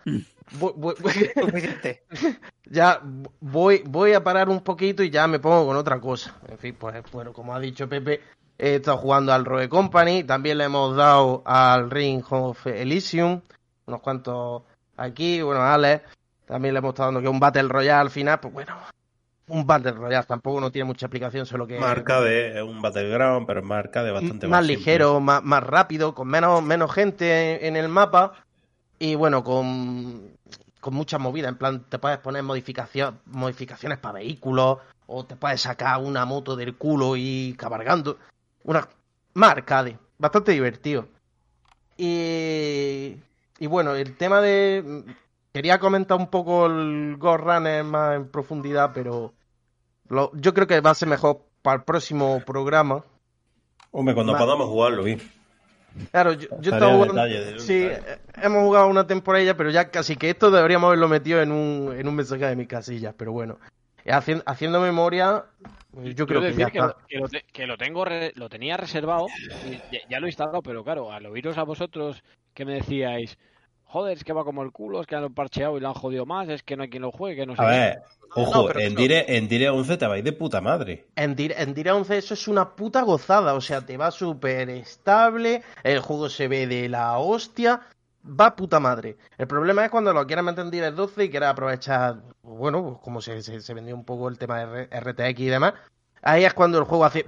voy, 0.59 0.73
voy- 0.76 0.95
ya 2.65 3.01
voy, 3.39 3.84
voy 3.85 4.13
a 4.13 4.23
parar 4.23 4.49
un 4.49 4.61
poquito 4.61 5.03
y 5.03 5.09
ya 5.09 5.27
me 5.27 5.39
pongo 5.39 5.67
con 5.67 5.77
otra 5.77 5.99
cosa. 5.99 6.35
En 6.47 6.57
fin, 6.57 6.76
pues 6.80 6.95
bueno, 7.11 7.34
como 7.34 7.53
ha 7.53 7.59
dicho 7.59 7.88
Pepe, 7.88 8.22
he 8.57 8.76
estado 8.76 8.97
jugando 8.97 9.34
al 9.34 9.45
Rogue 9.45 9.69
Company, 9.69 10.23
también 10.23 10.57
le 10.57 10.63
hemos 10.65 10.95
dado 10.95 11.43
al 11.45 11.91
Ring 11.91 12.23
of 12.30 12.65
Elysium, 12.67 13.41
unos 13.85 14.01
cuantos 14.01 14.63
aquí, 14.97 15.41
bueno, 15.41 15.61
Alex, 15.61 16.03
también 16.45 16.73
le 16.73 16.80
hemos 16.80 16.93
estado 16.93 17.07
dando 17.09 17.22
que 17.22 17.27
un 17.30 17.39
Battle 17.39 17.67
Royale 17.67 18.01
al 18.01 18.09
final, 18.09 18.39
pues 18.39 18.53
bueno, 18.53 18.76
un 19.47 19.67
Battle 19.67 19.91
Royale 19.91 20.26
tampoco 20.26 20.59
no 20.59 20.72
tiene 20.72 20.85
mucha 20.85 21.05
explicación, 21.05 21.45
solo 21.45 21.67
que 21.67 21.80
Marca 21.80 22.22
de 22.22 22.57
es 22.57 22.63
un 22.63 22.81
Battleground, 22.81 23.45
pero 23.45 23.59
es 23.59 23.65
marca 23.65 24.03
de 24.03 24.11
bastante 24.11 24.47
más 24.47 24.65
simple. 24.65 24.77
ligero, 24.77 25.19
más, 25.19 25.43
más 25.43 25.63
rápido, 25.63 26.15
con 26.15 26.27
menos, 26.27 26.63
menos 26.63 26.91
gente 26.91 27.67
en 27.67 27.76
el 27.76 27.89
mapa 27.89 28.34
y 28.97 29.15
bueno, 29.15 29.43
con, 29.43 30.31
con 30.80 30.93
mucha 30.93 31.19
movida. 31.19 31.49
En 31.49 31.57
plan, 31.57 31.84
te 31.88 31.99
puedes 31.99 32.17
poner 32.19 32.43
modificación, 32.43 33.19
modificaciones 33.26 33.99
para 33.99 34.15
vehículos 34.15 34.80
o 35.07 35.26
te 35.26 35.35
puedes 35.35 35.61
sacar 35.61 36.01
una 36.01 36.26
moto 36.26 36.55
del 36.55 36.76
culo 36.76 37.15
y 37.15 37.53
cabalgando. 37.57 38.17
Una, 38.63 38.88
más 39.35 39.51
arcade, 39.51 39.99
bastante 40.17 40.53
divertido. 40.53 41.07
Y, 41.97 43.15
y 43.59 43.67
bueno, 43.67 43.95
el 43.95 44.17
tema 44.17 44.41
de... 44.41 45.03
Quería 45.56 45.80
comentar 45.80 46.18
un 46.18 46.27
poco 46.27 46.65
el 46.65 47.15
Ghost 47.18 47.41
Runner 47.45 47.82
más 47.86 48.18
en 48.18 48.27
profundidad, 48.30 48.91
pero 48.94 49.32
lo- 50.10 50.30
yo 50.34 50.53
creo 50.53 50.68
que 50.68 50.82
va 50.82 50.90
a 50.90 50.95
ser 50.95 51.07
mejor 51.07 51.44
para 51.61 51.77
el 51.77 51.84
próximo 51.84 52.41
programa. 52.45 53.06
Hombre, 53.91 54.14
cuando 54.14 54.38
podamos 54.38 54.68
jugarlo, 54.68 55.03
bien. 55.03 55.22
Claro, 56.11 56.34
yo, 56.34 56.49
yo 56.60 56.73
estaba 56.73 56.94
jugando- 56.94 57.23
de 57.23 57.57
sí, 57.61 57.80
detalle. 57.80 58.19
hemos 58.44 58.64
jugado 58.64 58.88
una 58.88 59.07
temporada, 59.07 59.56
pero 59.56 59.69
ya 59.69 59.90
casi 59.91 60.18
que 60.18 60.30
esto 60.32 60.52
deberíamos 60.52 60.88
haberlo 60.88 61.07
metido 61.07 61.41
en 61.41 61.53
un, 61.53 61.95
en 61.98 62.06
un 62.06 62.15
mensaje 62.18 62.45
de 62.48 62.56
mis 62.57 62.68
casillas, 62.68 63.15
pero 63.18 63.32
bueno. 63.32 63.57
Haci- 64.03 64.44
haciendo 64.45 64.82
memoria, 64.82 65.45
yo 65.94 66.27
creo 66.27 66.41
que 66.41 66.48
ya 66.52 66.65
decir 66.65 66.65
que 66.73 66.77
está. 66.80 66.88
lo, 66.88 66.98
que 67.07 67.18
lo 67.18 67.30
te- 67.30 67.45
que 67.53 67.65
lo 67.65 67.77
tengo 67.77 68.03
re- 68.03 68.34
lo 68.36 68.49
tenía 68.49 68.76
reservado 68.76 69.27
y 69.65 69.72
ya, 69.95 70.02
ya 70.10 70.19
lo 70.19 70.26
he 70.26 70.30
instalado, 70.32 70.61
pero 70.61 70.84
claro, 70.84 71.14
al 71.14 71.26
oíros 71.27 71.57
a 71.57 71.64
vosotros 71.64 72.22
que 72.53 72.65
me 72.65 72.73
decíais, 72.73 73.38
joder, 73.86 74.18
es 74.18 74.24
que 74.24 74.34
va 74.34 74.44
como 74.44 74.62
el 74.64 74.72
culo, 74.72 74.99
es 75.02 75.07
que 75.07 75.16
han 75.16 75.34
parcheado 75.34 75.78
y 75.78 75.80
lo 75.80 75.88
han 75.88 75.94
jodido 75.94 76.26
más, 76.26 76.49
es 76.49 76.64
que 76.64 76.76
no 76.76 76.84
hay 76.84 76.90
quien 76.90 77.03
lo 77.03 77.12
juegue, 77.12 77.38
que 77.41 77.45
no 77.45 77.56
sé. 77.56 77.62
A 77.62 77.68
ver, 77.68 78.02
ojo, 78.36 78.68
pero 78.68 78.80
en, 78.82 78.95
dire, 78.95 79.38
en 79.38 79.48
Dire 79.48 79.70
11 79.70 79.98
te 79.98 80.07
vais 80.07 80.24
de 80.24 80.34
puta 80.34 80.60
madre. 80.62 81.06
En, 81.16 81.36
Dir- 81.36 81.56
en 81.57 81.74
Dire 81.74 81.91
11 81.91 82.18
eso 82.18 82.34
es 82.34 82.48
una 82.48 82.76
puta 82.76 83.02
gozada, 83.03 83.53
o 83.53 83.62
sea, 83.62 83.82
te 83.86 83.95
va 83.98 84.12
súper 84.12 84.70
estable, 84.70 85.64
el 85.84 85.99
juego 85.99 86.30
se 86.30 86.48
ve 86.48 86.68
de 86.68 86.90
la 86.90 87.18
hostia, 87.18 87.82
va 88.28 88.56
puta 88.56 88.80
madre. 88.80 89.18
El 89.38 89.48
problema 89.48 89.86
es 89.86 89.91
cuando 89.91 90.12
lo 90.12 90.26
quieras 90.28 90.44
meter 90.45 90.66
en 90.66 90.72
Dire 90.72 90.91
12 90.91 91.26
y 91.26 91.30
quieras 91.30 91.52
aprovechar, 91.53 92.22
bueno, 92.41 92.84
pues 92.84 92.98
como 93.02 93.22
se, 93.22 93.41
se, 93.44 93.62
se 93.62 93.74
vendió 93.74 93.95
un 93.95 94.03
poco 94.03 94.28
el 94.28 94.38
tema 94.38 94.66
de 94.66 94.88
R- 94.91 94.99
RTX 94.99 95.40
y 95.40 95.45
demás, 95.45 95.74
ahí 96.22 96.44
es 96.44 96.53
cuando 96.53 96.80
el 96.80 96.86
juego 96.86 97.06
hace 97.06 97.26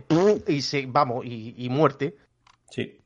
y 0.48 0.62
se, 0.62 0.86
vamos, 0.88 1.24
y, 1.26 1.54
y 1.58 1.70
muerte, 1.70 2.18
Sí. 2.70 3.00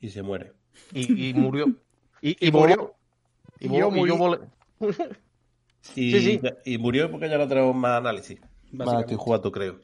Y 0.00 0.08
se 0.10 0.22
muere. 0.22 0.52
y, 0.92 1.28
y 1.28 1.34
murió. 1.34 1.66
Y, 2.26 2.30
y 2.40 2.48
Y 2.48 2.52
murió. 2.52 2.94
Y, 3.60 3.68
yo 3.68 3.88
y 3.94 4.08
yo 4.08 4.16
volé- 4.16 4.40
Y, 5.94 6.10
Sí, 6.12 6.20
sí. 6.20 6.40
y 6.64 6.78
murió 6.78 7.10
porque 7.10 7.28
ya 7.28 7.38
no 7.38 7.46
tenemos 7.46 7.74
más 7.74 7.98
análisis. 7.98 8.40
Más 8.40 8.50
Básicamente. 8.86 9.12
estoy 9.12 9.24
jugando, 9.24 9.52
creo. 9.52 9.80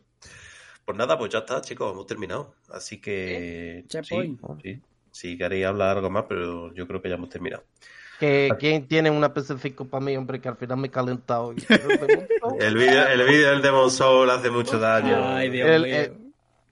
Pues 0.84 0.98
nada, 0.98 1.16
pues 1.16 1.30
ya 1.32 1.38
está, 1.40 1.60
chicos, 1.60 1.92
hemos 1.92 2.06
terminado. 2.06 2.54
Así 2.70 3.00
que. 3.00 3.84
Sí, 3.84 3.88
Checkpoint. 3.88 4.40
sí. 4.62 4.80
Si 5.12 5.38
queréis 5.38 5.66
hablar 5.66 5.96
algo 5.98 6.10
más, 6.10 6.24
pero 6.28 6.72
yo 6.74 6.86
creo 6.88 7.00
que 7.00 7.08
ya 7.08 7.14
hemos 7.14 7.28
terminado. 7.28 7.62
Que, 8.18 8.50
¿Quién 8.58 8.86
tiene 8.88 9.10
una 9.10 9.32
PC5 9.32 9.88
para 9.88 10.04
mí, 10.04 10.16
hombre? 10.16 10.40
Que 10.40 10.48
al 10.48 10.56
final 10.56 10.78
me 10.78 10.88
he 10.88 10.90
calentado. 10.90 11.52
El 12.60 12.74
vídeo 12.76 13.06
el 13.08 13.26
vídeo 13.28 13.50
del 13.50 13.62
Demon 13.62 13.90
Soul 13.90 14.30
hace 14.30 14.50
mucho 14.50 14.78
daño. 14.78 15.24
Ay, 15.34 15.50
Dios 15.50 15.68
El- 15.68 15.82
mío. 15.82 15.94
eh, 15.94 16.12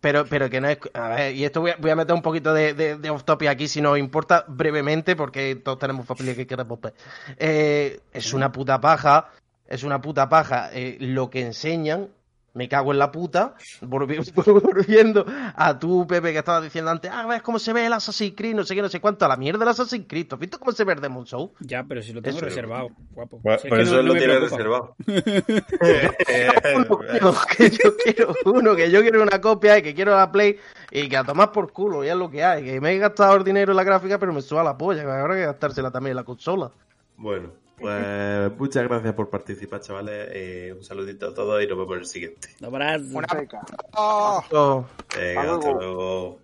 Pero, 0.01 0.25
pero 0.27 0.49
que 0.49 0.61
no 0.61 0.69
es. 0.69 0.79
A 0.95 1.09
ver, 1.09 1.35
y 1.35 1.45
esto 1.45 1.61
voy 1.61 1.73
a, 1.73 1.77
voy 1.77 1.91
a 1.91 1.97
meter 1.97 2.15
un 2.15 2.23
poquito 2.23 2.55
de, 2.55 2.73
de, 2.75 2.97
de 2.97 3.11
off 3.11 3.25
topic 3.25 3.49
aquí, 3.49 3.69
si 3.69 3.81
nos 3.81 3.99
importa, 3.99 4.45
brevemente, 4.49 5.15
porque 5.17 5.57
todos 5.57 5.79
tenemos 5.79 6.07
familia 6.07 6.35
que 6.35 6.47
queremos 6.47 6.81
ver. 6.81 6.95
Eh, 7.39 8.01
es 8.13 8.33
una 8.33 8.51
puta 8.53 8.81
paja. 8.81 9.31
Es 9.67 9.83
una 9.85 10.01
puta 10.01 10.29
paja. 10.29 10.71
eh, 10.73 10.97
lo 11.01 11.29
que 11.31 11.43
enseñan. 11.43 12.09
Me 12.53 12.69
cago 12.69 12.91
en 12.93 12.99
la 12.99 13.13
puta. 13.13 13.55
Volvi- 13.81 14.33
Volviendo 14.63 15.25
a 15.55 15.79
tu, 15.79 16.05
Pepe, 16.07 16.33
que 16.33 16.39
estabas 16.39 16.65
diciendo 16.65 16.91
antes. 16.91 17.11
Ah, 17.15 17.25
ves 17.27 17.43
cómo 17.43 17.59
se 17.61 17.73
ve 17.73 17.87
el 17.87 17.93
Assassin's 17.93 18.35
Creed, 18.37 18.57
no 18.57 18.65
sé 18.65 18.75
qué, 18.75 18.83
no 18.83 18.89
sé 18.89 19.01
cuánto. 19.01 19.25
A 19.25 19.29
la 19.29 19.37
mierda 19.37 19.61
del 19.61 19.69
Assassin's 19.69 20.07
Creed. 20.09 20.27
¿Tú 20.27 20.35
¿Has 20.35 20.41
visto 20.41 20.59
cómo 20.59 20.73
se 20.73 20.83
ve 20.85 20.95
el 20.95 21.01
Demon 21.01 21.27
Soul? 21.27 21.51
Ya, 21.61 21.85
pero 21.85 22.03
si 22.03 22.13
lo 22.13 22.21
tengo 22.21 22.39
Eso- 22.39 22.47
reservado, 22.47 22.89
guapo. 23.13 23.41
Si 23.43 23.67
es 23.67 23.71
por 23.71 23.81
eso 23.81 23.95
no- 23.95 24.01
él 24.01 24.07
no 24.07 24.09
lo 24.09 24.15
me 24.15 24.21
tiene 24.21 24.35
preocupa. 24.37 24.57
reservado. 24.57 24.97
Uno, 27.21 27.35
que 27.57 27.71
yo 27.71 27.97
quiero 28.05 28.35
uno, 28.45 28.77
que 28.77 28.91
yo 28.91 29.01
quiero 29.03 29.23
una 29.23 29.41
copia 29.41 29.79
y 29.79 29.83
que 29.83 29.95
quiero 29.95 30.15
la 30.17 30.31
Play 30.31 30.59
y 30.91 31.09
que 31.09 31.17
a 31.17 31.25
tomar 31.25 31.53
por 31.53 31.73
culo, 31.73 32.05
ya 32.05 32.13
es 32.13 32.19
lo 32.19 32.31
que 32.31 32.45
hay. 32.45 32.65
Que 32.65 32.81
me 32.81 32.93
he 32.93 32.99
gastado 32.99 33.37
el 33.37 33.45
dinero 33.45 33.73
en 33.73 33.77
la 33.77 33.85
gráfica, 33.85 34.19
pero 34.19 34.33
me 34.33 34.43
suba 34.43 34.63
la 34.63 34.77
polla, 34.77 35.03
que 35.03 35.11
ahora 35.11 35.35
hay 35.35 35.41
que 35.41 35.47
gastársela 35.47 35.91
también 35.91 36.13
en 36.13 36.17
la 36.17 36.25
consola. 36.25 36.71
Bueno, 37.17 37.51
pues 37.81 38.59
muchas 38.59 38.85
gracias 38.85 39.15
por 39.15 39.31
participar, 39.31 39.81
chavales. 39.81 40.29
Eh, 40.33 40.75
un 40.77 40.85
saludito 40.85 41.29
a 41.29 41.35
todos 41.35 41.63
y 41.63 41.67
nos 41.67 41.79
vemos 41.79 41.95
en 41.95 42.01
el 42.01 42.07
siguiente. 42.07 42.49
No. 42.61 42.69
Una 42.69 42.97
Venga. 42.97 43.61
Oh, 43.95 44.43
Oh, 44.53 44.85
Venga, 45.17 45.41
Hasta 45.41 45.71
luego. 45.73 45.79
luego. 45.81 46.39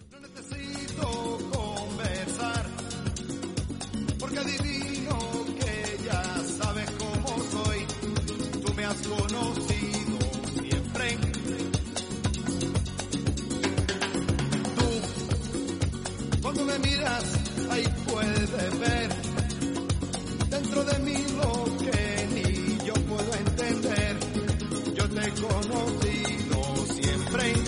conversar 1.53 2.67
porque 4.19 4.39
adivino 4.39 5.19
que 5.61 6.05
ya 6.05 6.23
sabes 6.59 6.91
cómo 6.99 7.39
soy 7.51 7.87
tú 8.65 8.75
me 8.75 8.85
has 8.85 9.07
conocido 9.07 10.19
siempre 10.61 11.17
tú 14.77 16.43
cuando 16.43 16.65
me 16.65 16.79
miras 16.79 17.25
ahí 17.71 17.85
puedes 18.09 18.79
ver 18.81 18.95
conocido 25.41 26.87
siempre 26.95 27.66